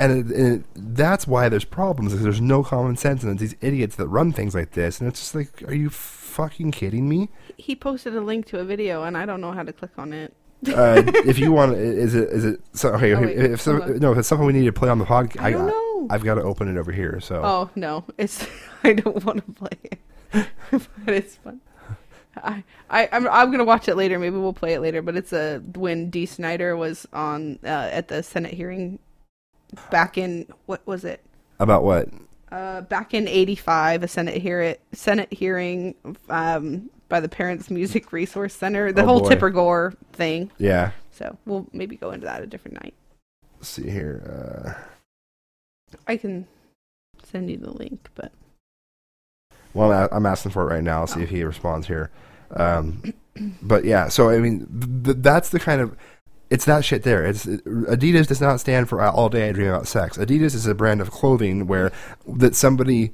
and, 0.00 0.30
it, 0.30 0.36
and 0.36 0.60
it, 0.60 0.66
that's 0.74 1.26
why 1.26 1.48
there's 1.48 1.64
problems. 1.64 2.12
Is 2.12 2.22
there's 2.22 2.40
no 2.40 2.62
common 2.62 2.96
sense, 2.96 3.22
and 3.22 3.32
it's 3.32 3.40
these 3.40 3.56
idiots 3.60 3.96
that 3.96 4.08
run 4.08 4.32
things 4.32 4.54
like 4.54 4.72
this, 4.72 5.00
and 5.00 5.08
it's 5.08 5.20
just 5.20 5.34
like, 5.34 5.62
are 5.68 5.74
you 5.74 5.90
fucking 5.90 6.70
kidding 6.70 7.08
me? 7.08 7.28
He 7.56 7.76
posted 7.76 8.16
a 8.16 8.20
link 8.20 8.46
to 8.46 8.58
a 8.58 8.64
video, 8.64 9.02
and 9.02 9.16
I 9.16 9.26
don't 9.26 9.40
know 9.40 9.52
how 9.52 9.62
to 9.62 9.72
click 9.72 9.92
on 9.98 10.12
it. 10.12 10.34
Uh, 10.68 11.02
if 11.26 11.38
you 11.38 11.52
want, 11.52 11.74
is 11.74 12.14
it 12.14 12.28
is 12.28 12.44
it 12.44 12.60
so, 12.72 12.90
okay? 12.90 13.14
Oh, 13.14 13.20
wait, 13.20 13.38
if 13.38 13.60
some, 13.60 13.98
no, 13.98 14.12
if 14.12 14.18
it's 14.18 14.28
something 14.28 14.46
we 14.46 14.52
need 14.52 14.66
to 14.66 14.72
play 14.72 14.90
on 14.90 14.98
the 14.98 15.06
podcast, 15.06 15.40
I 15.40 15.52
don't 15.52 15.66
know. 15.66 16.06
I've 16.10 16.24
got 16.24 16.34
to 16.34 16.42
open 16.42 16.68
it 16.68 16.78
over 16.78 16.92
here. 16.92 17.18
So 17.20 17.40
Oh 17.42 17.70
no, 17.74 18.04
it's 18.18 18.46
I 18.84 18.92
don't 18.92 19.24
want 19.24 19.44
to 19.46 19.52
play 19.52 19.78
it, 19.84 19.98
but 20.70 21.14
it's 21.14 21.36
fun. 21.36 21.60
I, 22.36 22.62
I 22.88 23.08
I'm 23.10 23.26
I'm 23.28 23.50
gonna 23.50 23.64
watch 23.64 23.88
it 23.88 23.96
later. 23.96 24.18
Maybe 24.18 24.36
we'll 24.36 24.52
play 24.52 24.74
it 24.74 24.80
later. 24.80 25.02
But 25.02 25.16
it's 25.16 25.32
a 25.32 25.62
when 25.74 26.10
Dee 26.10 26.26
Snider 26.26 26.76
was 26.76 27.06
on 27.12 27.58
uh, 27.64 27.88
at 27.92 28.08
the 28.08 28.22
Senate 28.22 28.52
hearing 28.52 28.98
back 29.90 30.18
in 30.18 30.46
what 30.66 30.86
was 30.86 31.04
it? 31.04 31.22
about 31.58 31.84
what? 31.84 32.08
Uh, 32.50 32.80
back 32.82 33.14
in 33.14 33.28
'85, 33.28 34.02
a 34.02 34.08
Senate 34.08 34.40
hear 34.42 34.76
Senate 34.92 35.32
hearing 35.32 35.94
um, 36.28 36.90
by 37.08 37.20
the 37.20 37.28
Parents 37.28 37.70
Music 37.70 38.12
Resource 38.12 38.54
Center. 38.54 38.92
The 38.92 39.02
Oh, 39.02 39.06
whole 39.06 39.20
boy. 39.20 39.28
Tipper 39.28 39.50
Gore 39.50 39.94
thing. 40.12 40.50
Yeah. 40.58 40.90
So 41.12 41.36
we'll 41.46 41.66
maybe 41.72 41.96
go 41.96 42.10
into 42.12 42.26
that 42.26 42.42
a 42.42 42.46
different 42.46 42.82
night. 42.82 42.94
Let's 43.58 43.68
see 43.68 43.88
here. 43.90 44.74
Uh, 44.74 45.96
I 46.06 46.16
can 46.16 46.46
send 47.22 47.50
you 47.50 47.58
the 47.58 47.70
link, 47.70 48.08
but 48.14 48.32
Well, 49.74 50.08
I'm 50.10 50.24
asking 50.26 50.52
for 50.52 50.62
it 50.62 50.74
right 50.74 50.82
now. 50.82 51.00
I'll 51.00 51.06
see 51.06 51.22
if 51.22 51.28
he 51.30 51.44
responds 51.44 51.86
here. 51.86 52.10
Um, 52.56 53.14
but 53.62 53.84
yeah, 53.84 54.08
so 54.08 54.30
I 54.30 54.38
mean, 54.38 54.66
th- 54.66 55.04
th- 55.04 55.16
that's 55.20 55.50
the 55.50 55.60
kind 55.60 55.80
of 55.80 55.96
it's 56.50 56.64
that 56.64 56.84
shit 56.84 57.04
there. 57.04 57.24
It's 57.24 57.46
Adidas 57.46 58.26
does 58.26 58.40
not 58.40 58.60
stand 58.60 58.88
for 58.88 59.00
all 59.00 59.28
day 59.28 59.48
I 59.48 59.52
dream 59.52 59.68
about 59.68 59.86
sex. 59.86 60.18
Adidas 60.18 60.54
is 60.54 60.66
a 60.66 60.74
brand 60.74 61.00
of 61.00 61.10
clothing 61.10 61.66
where 61.66 61.92
that 62.26 62.54
somebody, 62.56 63.12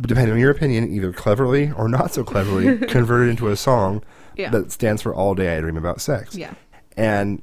depending 0.00 0.34
on 0.34 0.38
your 0.38 0.50
opinion, 0.50 0.90
either 0.92 1.12
cleverly 1.12 1.72
or 1.72 1.88
not 1.88 2.12
so 2.12 2.22
cleverly, 2.22 2.78
converted 2.88 3.30
into 3.30 3.48
a 3.48 3.56
song 3.56 4.02
yeah, 4.36 4.50
that 4.50 4.70
stands 4.70 5.02
for 5.02 5.14
all 5.14 5.34
day 5.34 5.56
I 5.56 5.60
dream 5.60 5.76
about 5.76 6.00
sex. 6.00 6.36
yeah. 6.36 6.54
And 6.96 7.42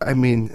I 0.00 0.14
mean, 0.14 0.50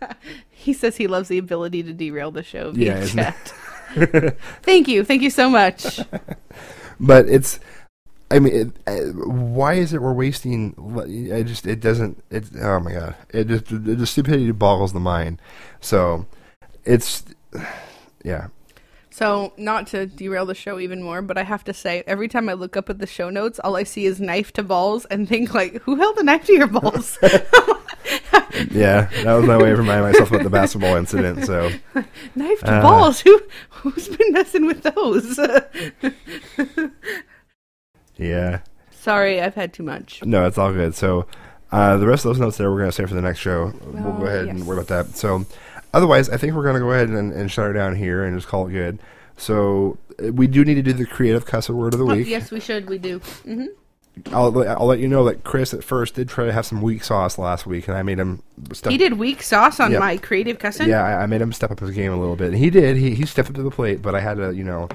He 0.50 0.72
says 0.72 0.96
he 0.96 1.06
loves 1.06 1.28
the 1.28 1.36
ability 1.38 1.82
to 1.82 1.92
derail 1.92 2.30
the 2.30 2.42
show 2.42 2.72
Yeah, 2.74 2.94
via 2.94 3.02
isn't 3.02 3.18
chat. 3.18 3.54
Thank 4.62 4.88
you, 4.88 5.04
thank 5.04 5.20
you 5.22 5.28
so 5.30 5.48
much. 5.50 6.00
but 6.98 7.28
it's 7.28 7.60
i 8.34 8.38
mean 8.38 8.72
it, 8.86 9.14
why 9.14 9.72
is 9.74 9.92
it 9.94 10.02
we're 10.02 10.12
wasting 10.12 10.74
i 11.32 11.42
just 11.42 11.66
it 11.66 11.80
doesn't 11.80 12.22
it 12.30 12.44
oh 12.60 12.80
my 12.80 12.92
god 12.92 13.14
it 13.30 13.46
just 13.48 13.66
the, 13.66 13.78
the 13.78 14.06
stupidity 14.06 14.50
boggles 14.50 14.92
the 14.92 15.00
mind 15.00 15.40
so 15.80 16.26
it's 16.84 17.24
yeah 18.24 18.48
So, 19.14 19.52
not 19.56 19.86
to 19.94 20.06
derail 20.06 20.44
the 20.44 20.56
show 20.56 20.80
even 20.80 21.00
more, 21.00 21.22
but 21.22 21.38
I 21.38 21.44
have 21.44 21.62
to 21.70 21.72
say, 21.72 22.02
every 22.04 22.26
time 22.26 22.48
I 22.48 22.54
look 22.54 22.74
up 22.76 22.90
at 22.90 22.98
the 22.98 23.06
show 23.06 23.30
notes, 23.30 23.60
all 23.62 23.76
I 23.76 23.84
see 23.84 24.06
is 24.10 24.18
knife 24.18 24.50
to 24.54 24.62
balls 24.64 25.06
and 25.06 25.28
think 25.28 25.54
like, 25.54 25.74
who 25.86 25.94
held 26.02 26.16
the 26.16 26.24
knife 26.24 26.44
to 26.46 26.52
your 26.52 26.66
balls? 26.66 27.16
yeah 28.74 29.06
that 29.24 29.34
was 29.38 29.46
my 29.46 29.56
way 29.56 29.70
of 29.72 29.78
reminding 29.78 30.06
myself 30.10 30.30
about 30.30 30.42
the 30.42 30.50
basketball 30.50 30.96
incident 30.96 31.46
so 31.46 31.70
knife 32.34 32.60
to 32.66 32.72
Uh. 32.74 32.82
balls? 32.82 33.20
Who 33.20 33.40
who's 33.70 34.08
been 34.08 34.32
messing 34.32 34.66
with 34.66 34.82
those? 34.82 35.38
Yeah 38.16 38.60
Sorry, 38.90 39.40
I've 39.40 39.54
had 39.54 39.72
too 39.74 39.82
much. 39.82 40.22
no 40.24 40.46
it's 40.46 40.58
all 40.58 40.72
good 40.72 40.94
so 40.94 41.26
uh, 41.72 41.96
the 41.96 42.06
rest 42.06 42.24
of 42.24 42.30
those 42.30 42.40
notes 42.40 42.56
there 42.56 42.70
we're 42.70 42.78
going 42.78 42.88
to 42.90 42.94
save 42.96 43.08
for 43.08 43.14
the 43.14 43.20
next 43.22 43.38
show 43.40 43.72
we'll 43.84 44.02
go 44.14 44.22
Oh, 44.22 44.26
ahead 44.26 44.46
yes. 44.46 44.54
and 44.56 44.66
worry 44.66 44.78
about 44.78 44.88
that 44.88 45.16
so 45.16 45.44
otherwise 45.92 46.30
i 46.30 46.36
think 46.36 46.54
we're 46.54 46.62
going 46.62 46.74
to 46.74 46.80
go 46.80 46.90
ahead 46.92 47.08
and, 47.08 47.32
and 47.32 47.50
shut 47.50 47.66
her 47.66 47.72
down 47.72 47.96
here 47.96 48.24
and 48.24 48.36
just 48.36 48.48
call 48.48 48.66
it 48.68 48.72
good 48.72 48.98
so 49.36 49.98
uh, 50.24 50.32
we 50.32 50.46
do 50.46 50.64
need 50.64 50.74
to 50.74 50.82
do 50.82 50.92
the 50.92 51.04
creative 51.06 51.44
cuss 51.44 51.68
word 51.68 51.92
of 51.94 51.98
the 51.98 52.06
Oh, 52.06 52.14
week 52.16 52.28
yes, 52.28 52.50
we 52.52 52.60
should. 52.60 52.88
We 52.88 52.98
do. 52.98 53.18
Mm-hmm. 53.18 53.66
I'll, 54.32 54.56
I'll 54.68 54.86
let 54.86 55.00
you 55.00 55.08
know 55.08 55.24
that 55.24 55.42
Chris 55.42 55.74
at 55.74 55.82
first 55.82 56.14
did 56.14 56.28
try 56.28 56.44
to 56.46 56.52
have 56.52 56.64
some 56.64 56.80
weak 56.80 57.02
sauce 57.02 57.36
last 57.36 57.66
week, 57.66 57.88
and 57.88 57.96
I 57.96 58.04
made 58.04 58.20
him 58.20 58.40
step. 58.72 58.92
He 58.92 58.96
did 58.96 59.14
weak 59.14 59.42
sauce 59.42 59.80
on 59.80 59.90
Yeah. 59.90 59.98
my 59.98 60.16
creative 60.18 60.60
cussing. 60.60 60.88
Yeah, 60.88 61.02
I, 61.02 61.24
I 61.24 61.26
made 61.26 61.40
him 61.40 61.52
step 61.52 61.72
up 61.72 61.80
his 61.80 61.90
game 61.90 62.12
a 62.12 62.16
little 62.16 62.36
bit, 62.36 62.50
and 62.50 62.56
he 62.56 62.70
did. 62.70 62.96
He 62.96 63.12
he 63.16 63.26
stepped 63.26 63.48
up 63.48 63.56
to 63.56 63.62
the 63.64 63.72
plate, 63.72 64.02
but 64.02 64.14
I 64.14 64.20
had 64.20 64.36
to, 64.36 64.54
you 64.54 64.62
know, 64.62 64.88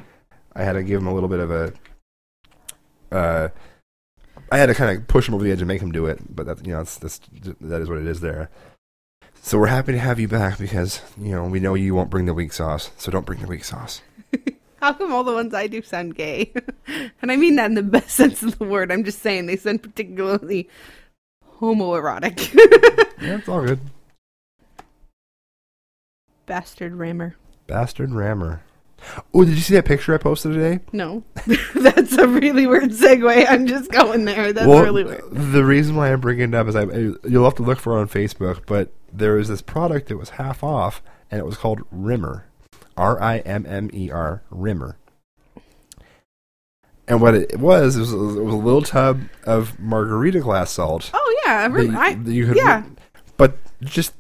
I 0.56 0.64
had 0.64 0.72
to 0.74 0.84
give 0.84 1.02
him 1.02 1.08
a 1.08 1.14
little 1.14 1.28
bit 1.28 1.42
of 1.42 1.52
a. 1.52 1.74
Uh, 3.12 3.50
I 4.52 4.58
had 4.58 4.68
to 4.68 4.74
kind 4.74 4.98
of 4.98 5.08
push 5.08 5.28
him 5.28 5.36
over 5.36 5.44
the 5.44 5.52
edge 5.52 5.60
and 5.60 5.68
make 5.68 5.82
him 5.82 5.92
do 5.92 6.06
it, 6.06 6.20
but 6.34 6.46
that 6.46 6.66
you 6.66 6.72
know 6.72 6.80
that's, 6.80 6.98
that's 6.98 7.20
that 7.62 7.82
is 7.82 7.90
what 7.90 8.00
it 8.00 8.08
is 8.08 8.22
there. 8.22 8.50
So 9.42 9.58
we're 9.58 9.68
happy 9.68 9.94
to 9.94 10.00
have 10.00 10.20
you 10.20 10.28
back 10.28 10.58
because 10.58 11.02
you 11.18 11.32
know 11.32 11.46
we 11.46 11.60
know 11.60 11.74
you 11.74 11.96
won't 11.96 12.10
bring 12.10 12.26
the 12.26 12.34
weak 12.34 12.54
sauce, 12.54 12.92
so 12.98 13.12
don't 13.12 13.26
bring 13.26 13.42
the 13.42 13.48
weak 13.48 13.64
sauce. 13.64 14.02
How 14.82 14.94
come 14.94 15.12
all 15.12 15.26
the 15.26 15.34
ones 15.34 15.54
I 15.54 15.68
do 15.68 15.82
sound 15.82 16.16
gay? 16.16 16.54
and 17.22 17.32
I 17.32 17.36
mean 17.36 17.58
that 17.58 17.66
in 17.66 17.76
the 17.76 17.84
best 17.84 18.12
sense 18.12 18.42
of 18.44 18.58
the 18.58 18.66
word. 18.66 18.92
I'm 18.92 19.04
just 19.04 19.20
saying 19.20 19.46
they 19.46 19.58
sound 19.58 19.84
particularly 19.84 20.70
homoerotic. 21.60 22.56
Yeah, 23.22 23.36
it's 23.36 23.50
all 23.50 23.66
good. 23.66 23.82
Bastard 26.46 26.96
rammer. 26.96 27.36
Bastard 27.68 28.14
rammer. 28.14 28.64
Oh, 29.34 29.44
did 29.46 29.56
you 29.56 29.62
see 29.62 29.74
that 29.76 29.86
picture 29.86 30.14
I 30.14 30.18
posted 30.18 30.54
today? 30.54 30.80
No. 30.92 31.24
That's 31.76 32.14
a 32.14 32.28
really 32.28 32.68
weird 32.68 32.92
segue. 32.92 33.46
I'm 33.50 33.68
just 33.68 33.92
going 33.92 34.26
there. 34.26 34.54
That's 34.54 34.68
well, 34.68 34.84
really 34.84 35.04
weird. 35.04 35.24
The 35.32 35.64
reason 35.64 35.96
why 35.96 36.12
I'm 36.12 36.20
bringing 36.22 36.50
it 36.50 36.56
up 36.56 36.68
is 36.68 36.76
I, 36.76 36.84
you'll 37.28 37.46
have 37.46 37.56
to 37.56 37.64
look 37.64 37.80
for 37.80 37.98
it 37.98 38.02
on 38.02 38.08
Facebook, 38.08 38.62
but 38.66 38.92
there 39.12 39.34
was 39.34 39.48
this 39.48 39.62
product 39.62 40.08
that 40.10 40.18
was 40.18 40.32
half 40.32 40.64
off, 40.64 41.02
and 41.32 41.40
it 41.40 41.46
was 41.46 41.58
called 41.58 41.82
Rimmer, 41.92 42.46
R 42.98 43.22
I 43.22 43.40
M 43.40 43.66
M 43.66 43.90
E 43.94 44.12
R, 44.12 44.44
Rimmer. 44.50 44.98
And 47.08 47.22
what 47.22 47.34
it 47.34 47.58
was, 47.60 47.96
it 47.96 48.02
was, 48.02 48.14
it 48.14 48.18
was 48.18 48.54
a 48.54 48.58
little 48.58 48.84
tub 48.84 49.22
of 49.44 49.80
margarita 49.80 50.42
glass 50.42 50.70
salt. 50.72 51.10
Oh 51.14 51.42
yeah, 51.46 51.54
I, 51.66 51.68
that 51.68 51.72
re- 51.72 51.86
you- 51.86 52.24
that 52.24 52.32
you 52.32 52.46
could- 52.48 52.58
yeah. 52.58 52.84
but 53.38 53.58
just 53.82 54.14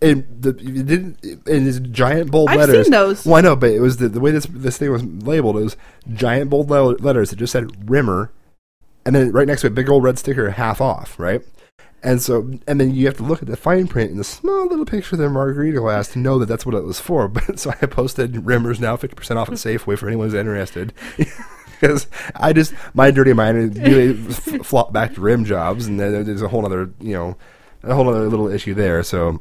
in 0.00 0.26
the 0.40 0.50
it 0.50 0.86
didn't 0.86 1.24
in 1.48 1.64
these 1.64 1.80
giant 1.80 2.30
bold 2.30 2.50
I've 2.50 2.58
letters. 2.58 2.86
seen 2.86 2.92
those. 2.92 3.24
Well, 3.24 3.36
I 3.36 3.40
know, 3.40 3.56
but 3.56 3.70
it 3.70 3.80
was 3.80 3.96
the, 3.96 4.08
the 4.08 4.20
way 4.20 4.30
this 4.30 4.46
this 4.46 4.78
thing 4.78 4.90
was 4.92 5.04
labeled. 5.04 5.56
It 5.56 5.64
was 5.64 5.76
giant 6.12 6.50
bold 6.50 6.70
le- 6.70 6.96
letters 6.96 7.30
that 7.30 7.36
just 7.36 7.52
said 7.52 7.88
Rimmer, 7.90 8.30
and 9.04 9.14
then 9.14 9.32
right 9.32 9.46
next 9.46 9.62
to 9.62 9.68
it, 9.68 9.74
big 9.74 9.88
old 9.88 10.02
red 10.04 10.18
sticker, 10.18 10.50
half 10.50 10.80
off, 10.80 11.18
right? 11.18 11.42
And 12.02 12.20
so, 12.22 12.50
and 12.68 12.78
then 12.80 12.94
you 12.94 13.06
have 13.06 13.16
to 13.16 13.22
look 13.24 13.42
at 13.42 13.48
the 13.48 13.56
fine 13.56 13.88
print 13.88 14.10
in 14.12 14.16
the 14.18 14.22
small 14.22 14.66
little 14.68 14.84
picture 14.84 15.16
of 15.16 15.20
the 15.20 15.28
margarita 15.30 15.80
glass 15.80 16.08
to 16.08 16.18
know 16.18 16.38
that 16.38 16.46
that's 16.46 16.64
what 16.66 16.74
it 16.74 16.84
was 16.84 17.00
for. 17.00 17.26
But 17.36 17.58
so 17.58 17.72
I 17.82 17.86
posted 17.86 18.44
Rimmer's 18.46 18.78
now 18.78 18.96
fifty 18.96 19.16
percent 19.16 19.38
off 19.38 19.48
at 19.48 19.54
Safeway 19.54 19.98
for 19.98 20.06
anyone 20.06 20.26
who's 20.26 20.34
interested. 20.34 20.92
Because 21.78 22.06
I 22.34 22.54
just 22.54 22.72
my 22.94 23.10
dirty 23.10 23.34
mind 23.34 23.76
really 23.76 24.18
f- 24.30 24.64
flop 24.66 24.94
back 24.94 25.12
to 25.14 25.20
rim 25.20 25.44
jobs, 25.44 25.86
and 25.86 26.00
then 26.00 26.24
there's 26.24 26.40
a 26.40 26.48
whole 26.48 26.64
other 26.64 26.90
you 27.00 27.12
know 27.12 27.36
a 27.82 27.94
whole 27.94 28.08
other 28.08 28.28
little 28.30 28.48
issue 28.48 28.72
there. 28.72 29.02
So, 29.02 29.38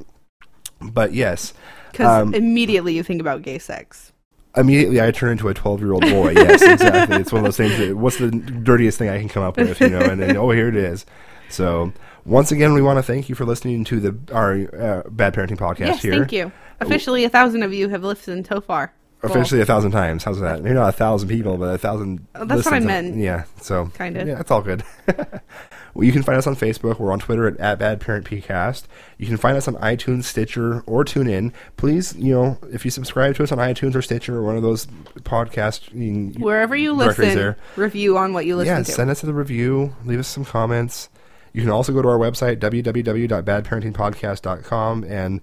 but 0.82 1.14
yes, 1.14 1.54
Because 1.92 2.22
um, 2.24 2.34
immediately 2.34 2.94
you 2.96 3.04
think 3.04 3.22
about 3.22 3.42
gay 3.42 3.58
sex. 3.60 4.12
immediately 4.58 5.02
I 5.02 5.12
turn 5.12 5.32
into 5.34 5.48
a 5.50 5.54
12 5.54 5.80
year 5.82 5.94
old 5.94 6.04
boy. 6.04 6.34
Yes, 6.36 6.62
exactly. 6.62 7.18
it's 7.18 7.32
one 7.32 7.40
of 7.40 7.46
those 7.46 7.58
things. 7.58 7.78
That, 7.78 7.96
what's 7.98 8.18
the 8.18 8.32
dirtiest 8.32 8.98
thing 8.98 9.10
I 9.10 9.20
can 9.20 9.30
come 9.30 9.44
up 9.44 9.58
with, 9.58 9.80
you 9.82 9.90
know? 9.90 10.00
And 10.00 10.22
then 10.22 10.38
oh, 10.38 10.50
here 10.52 10.68
it 10.70 10.76
is. 10.76 11.06
So 11.50 11.92
once 12.26 12.52
again, 12.52 12.74
we 12.74 12.82
want 12.82 12.98
to 12.98 13.04
thank 13.04 13.30
you 13.30 13.36
for 13.36 13.46
listening 13.46 13.84
to 13.86 14.00
the 14.00 14.34
our 14.34 14.54
uh, 14.54 15.10
bad 15.10 15.34
parenting 15.34 15.58
podcast 15.58 15.80
Yes, 15.80 16.02
here. 16.02 16.14
thank 16.14 16.32
you. 16.32 16.52
Officially, 16.80 17.24
a 17.24 17.30
thousand 17.30 17.64
of 17.64 17.72
you 17.74 17.88
have 17.90 18.04
listened 18.04 18.48
so 18.48 18.60
far. 18.62 18.94
Officially 19.24 19.62
a 19.62 19.66
thousand 19.66 19.92
times. 19.92 20.24
How's 20.24 20.40
that? 20.42 20.62
Maybe 20.62 20.76
not 20.76 20.90
a 20.90 20.92
thousand 20.92 21.30
people, 21.30 21.58
but 21.58 21.74
a 21.74 21.78
thousand. 21.78 22.28
Oh, 22.36 22.46
that's 22.46 22.66
what 22.66 22.74
I 22.76 22.80
meant. 22.80 23.16
Yeah. 23.16 23.46
So 23.62 23.88
Kinda. 23.98 24.26
Yeah, 24.26 24.40
it's 24.40 24.52
all 24.52 24.62
good. 24.62 24.84
well, 25.96 26.04
you 26.04 26.12
can 26.12 26.24
find 26.24 26.38
us 26.38 26.46
on 26.46 26.58
Facebook. 26.58 27.00
We're 27.00 27.14
on 27.14 27.20
Twitter 27.20 27.48
at, 27.48 27.58
at 27.58 27.80
Bad 27.80 28.02
Parent 28.02 28.26
PCast. 28.26 28.84
You 29.18 29.28
can 29.28 29.38
find 29.38 29.56
us 29.56 29.66
on 29.68 29.76
iTunes, 29.76 30.26
Stitcher, 30.26 30.82
or 30.82 31.06
TuneIn. 31.06 31.54
Please, 31.78 32.14
you 32.18 32.34
know, 32.34 32.58
if 32.72 32.84
you 32.84 32.92
subscribe 32.92 33.36
to 33.36 33.44
us 33.44 33.52
on 33.54 33.60
iTunes 33.60 33.96
or 33.96 34.02
Stitcher 34.02 34.36
or 34.36 34.44
one 34.44 34.58
of 34.58 34.62
those 34.62 34.88
podcast 35.22 35.94
you 35.94 36.32
can- 36.34 36.42
Wherever 36.42 36.76
you 36.76 36.92
listen, 36.94 37.34
there. 37.34 37.56
review 37.78 38.18
on 38.18 38.34
what 38.34 38.46
you 38.46 38.58
listen 38.58 38.76
yeah, 38.76 38.84
to. 38.84 38.92
send 38.92 39.10
us 39.10 39.24
a 39.24 39.32
review. 39.34 39.96
Leave 40.04 40.20
us 40.20 40.28
some 40.28 40.44
comments. 40.44 41.08
You 41.54 41.62
can 41.62 41.72
also 41.72 41.94
go 41.94 42.02
to 42.02 42.10
our 42.10 42.18
website 42.20 42.58
www.badparentingpodcast.com 42.58 45.04
and 45.06 45.42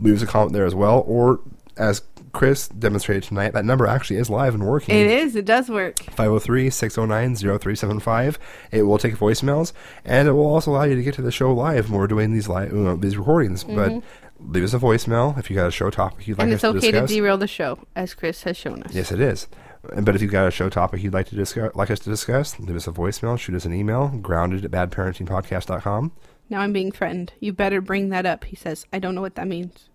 leave 0.00 0.14
us 0.16 0.22
a 0.22 0.26
comment 0.26 0.54
there 0.54 0.64
as 0.64 0.74
well. 0.74 1.04
Or 1.06 1.40
as 1.76 2.00
Chris 2.32 2.68
demonstrated 2.68 3.24
tonight, 3.24 3.52
that 3.54 3.64
number 3.64 3.86
actually 3.86 4.16
is 4.16 4.30
live 4.30 4.54
and 4.54 4.64
working. 4.64 4.94
it 4.94 5.06
is. 5.06 5.34
It 5.36 5.44
does 5.44 5.68
work. 5.68 5.96
503-609-0375. 5.96 8.36
It 8.70 8.82
will 8.82 8.98
take 8.98 9.16
voicemails, 9.16 9.72
and 10.04 10.28
it 10.28 10.32
will 10.32 10.46
also 10.46 10.70
allow 10.72 10.84
you 10.84 10.96
to 10.96 11.02
get 11.02 11.14
to 11.14 11.22
the 11.22 11.32
show 11.32 11.52
live 11.52 11.90
when 11.90 11.98
we're 11.98 12.06
doing 12.06 12.32
these 12.32 12.48
live 12.48 12.72
you 12.72 12.78
know, 12.78 12.96
these 12.96 13.16
recordings. 13.16 13.64
But 13.64 14.02
leave 14.38 14.64
us 14.64 14.74
a 14.74 14.78
voicemail 14.78 15.36
if 15.38 15.50
you 15.50 15.56
got 15.56 15.66
a 15.66 15.70
show 15.70 15.90
topic 15.90 16.26
you'd 16.26 16.38
like 16.38 16.46
Mm-hmm. 16.48 16.52
and 16.52 16.54
us 16.54 16.64
it's 16.64 16.72
to 16.82 16.88
okay 16.88 17.00
to 17.00 17.06
derail 17.06 17.36
the 17.36 17.46
show, 17.46 17.78
as 17.94 18.14
Chris 18.14 18.42
has 18.44 18.56
shown 18.56 18.82
us. 18.84 18.94
Yes, 18.94 19.12
it 19.12 19.20
is. 19.20 19.46
But 19.82 20.14
if 20.14 20.22
you've 20.22 20.30
got 20.30 20.46
a 20.46 20.50
show 20.50 20.68
topic 20.68 21.02
you'd 21.02 21.14
like 21.14 21.26
to 21.28 21.36
discuss, 21.36 21.74
like 21.74 21.90
us 21.90 22.00
to 22.00 22.10
discuss, 22.10 22.58
leave 22.58 22.76
us 22.76 22.86
a 22.86 22.92
voicemail, 22.92 23.38
shoot 23.38 23.54
us 23.54 23.64
an 23.64 23.72
email, 23.74 24.08
grounded 24.08 24.64
at 24.64 24.70
badparentingpodcast.com. 24.70 26.12
Now 26.48 26.60
I'm 26.60 26.72
being 26.72 26.92
threatened. 26.92 27.32
You 27.40 27.52
better 27.52 27.80
bring 27.80 28.08
that 28.10 28.26
up, 28.26 28.44
he 28.44 28.56
says. 28.56 28.86
I 28.92 28.98
don't 28.98 29.14
know 29.14 29.20
what 29.20 29.36
that 29.36 29.48
means. 29.48 29.88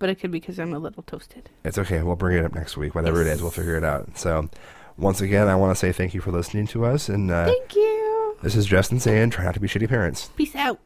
But 0.00 0.08
it 0.08 0.16
could 0.16 0.32
be 0.32 0.40
because 0.40 0.58
I'm 0.58 0.72
a 0.72 0.78
little 0.80 1.04
toasted. 1.04 1.50
It's 1.62 1.78
okay. 1.78 2.02
We'll 2.02 2.16
bring 2.16 2.38
it 2.38 2.44
up 2.44 2.54
next 2.54 2.76
week. 2.76 2.94
Whatever 2.96 3.20
it 3.20 3.28
is, 3.28 3.40
we'll 3.42 3.50
figure 3.52 3.76
it 3.76 3.84
out. 3.84 4.18
So, 4.18 4.48
once 4.96 5.20
again, 5.20 5.46
I 5.46 5.54
want 5.54 5.70
to 5.70 5.78
say 5.78 5.92
thank 5.92 6.14
you 6.14 6.20
for 6.20 6.32
listening 6.32 6.66
to 6.68 6.86
us. 6.86 7.08
And 7.08 7.30
uh, 7.30 7.44
Thank 7.46 7.76
you. 7.76 8.36
this 8.42 8.56
is 8.56 8.66
Justin 8.66 8.98
saying, 8.98 9.30
try 9.30 9.44
not 9.44 9.54
to 9.54 9.60
be 9.60 9.68
shitty 9.68 9.88
parents. 9.88 10.30
Peace 10.36 10.56
out. 10.56 10.80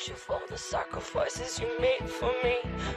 Hate 0.00 0.08
you 0.08 0.14
for 0.14 0.40
the 0.48 0.56
sacrifices 0.56 1.60
you 1.60 1.68
made 1.78 2.08
for 2.08 2.32
me. 2.42 2.56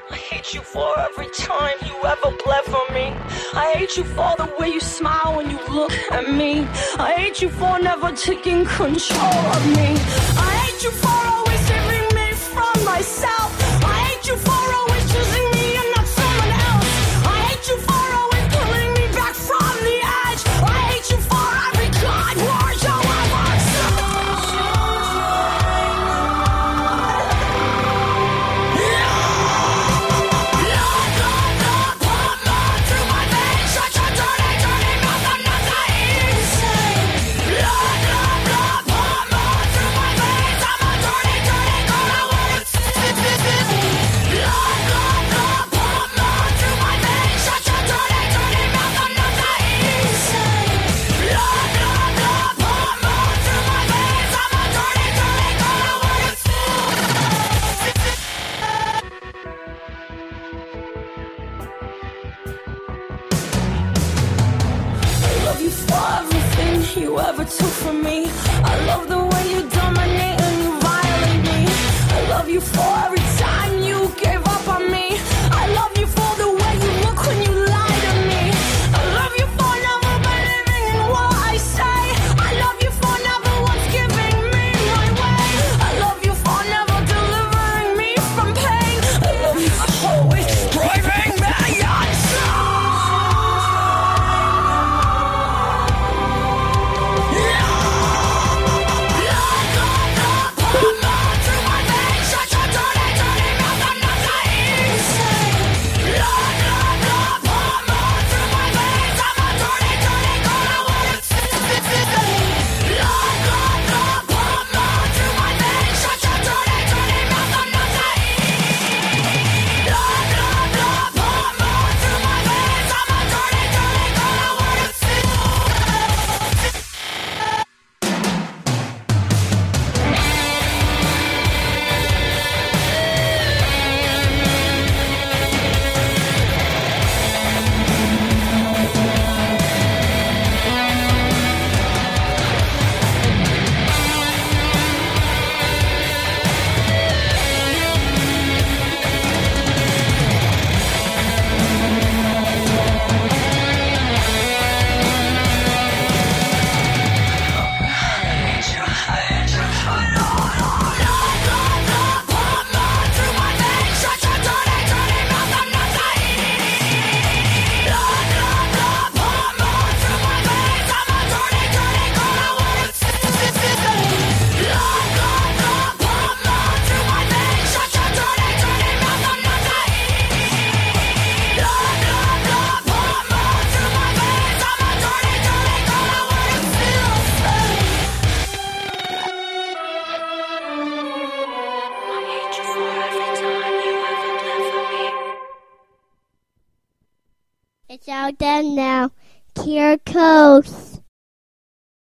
I 0.10 0.16
hate 0.16 0.54
you 0.54 0.62
for 0.62 0.98
every 1.00 1.28
time 1.32 1.76
you 1.86 1.96
ever 2.06 2.32
bled 2.46 2.64
for 2.64 2.94
me. 2.94 3.14
I 3.54 3.74
hate 3.76 3.98
you 3.98 4.06
for 4.06 4.34
the 4.38 4.50
way 4.58 4.70
you 4.70 4.80
smile 4.80 5.36
when 5.36 5.50
you 5.50 5.60
look 5.68 5.92
at 6.12 6.32
me. 6.32 6.66
I 6.98 7.14
hate 7.18 7.42
you 7.42 7.50
for 7.50 7.78
never 7.80 8.12
taking 8.14 8.64
control 8.66 9.38
of 9.56 9.68
me. 9.76 9.90
I 10.48 10.52
hate 10.64 10.84
you 10.84 10.92
for 10.92 11.20
always 11.36 11.60
saving 11.68 12.08
me 12.16 12.32
from 12.54 12.86
myself. 12.86 13.52
I 13.84 13.96
hate 14.08 14.28
you 14.28 14.38
for 14.38 14.63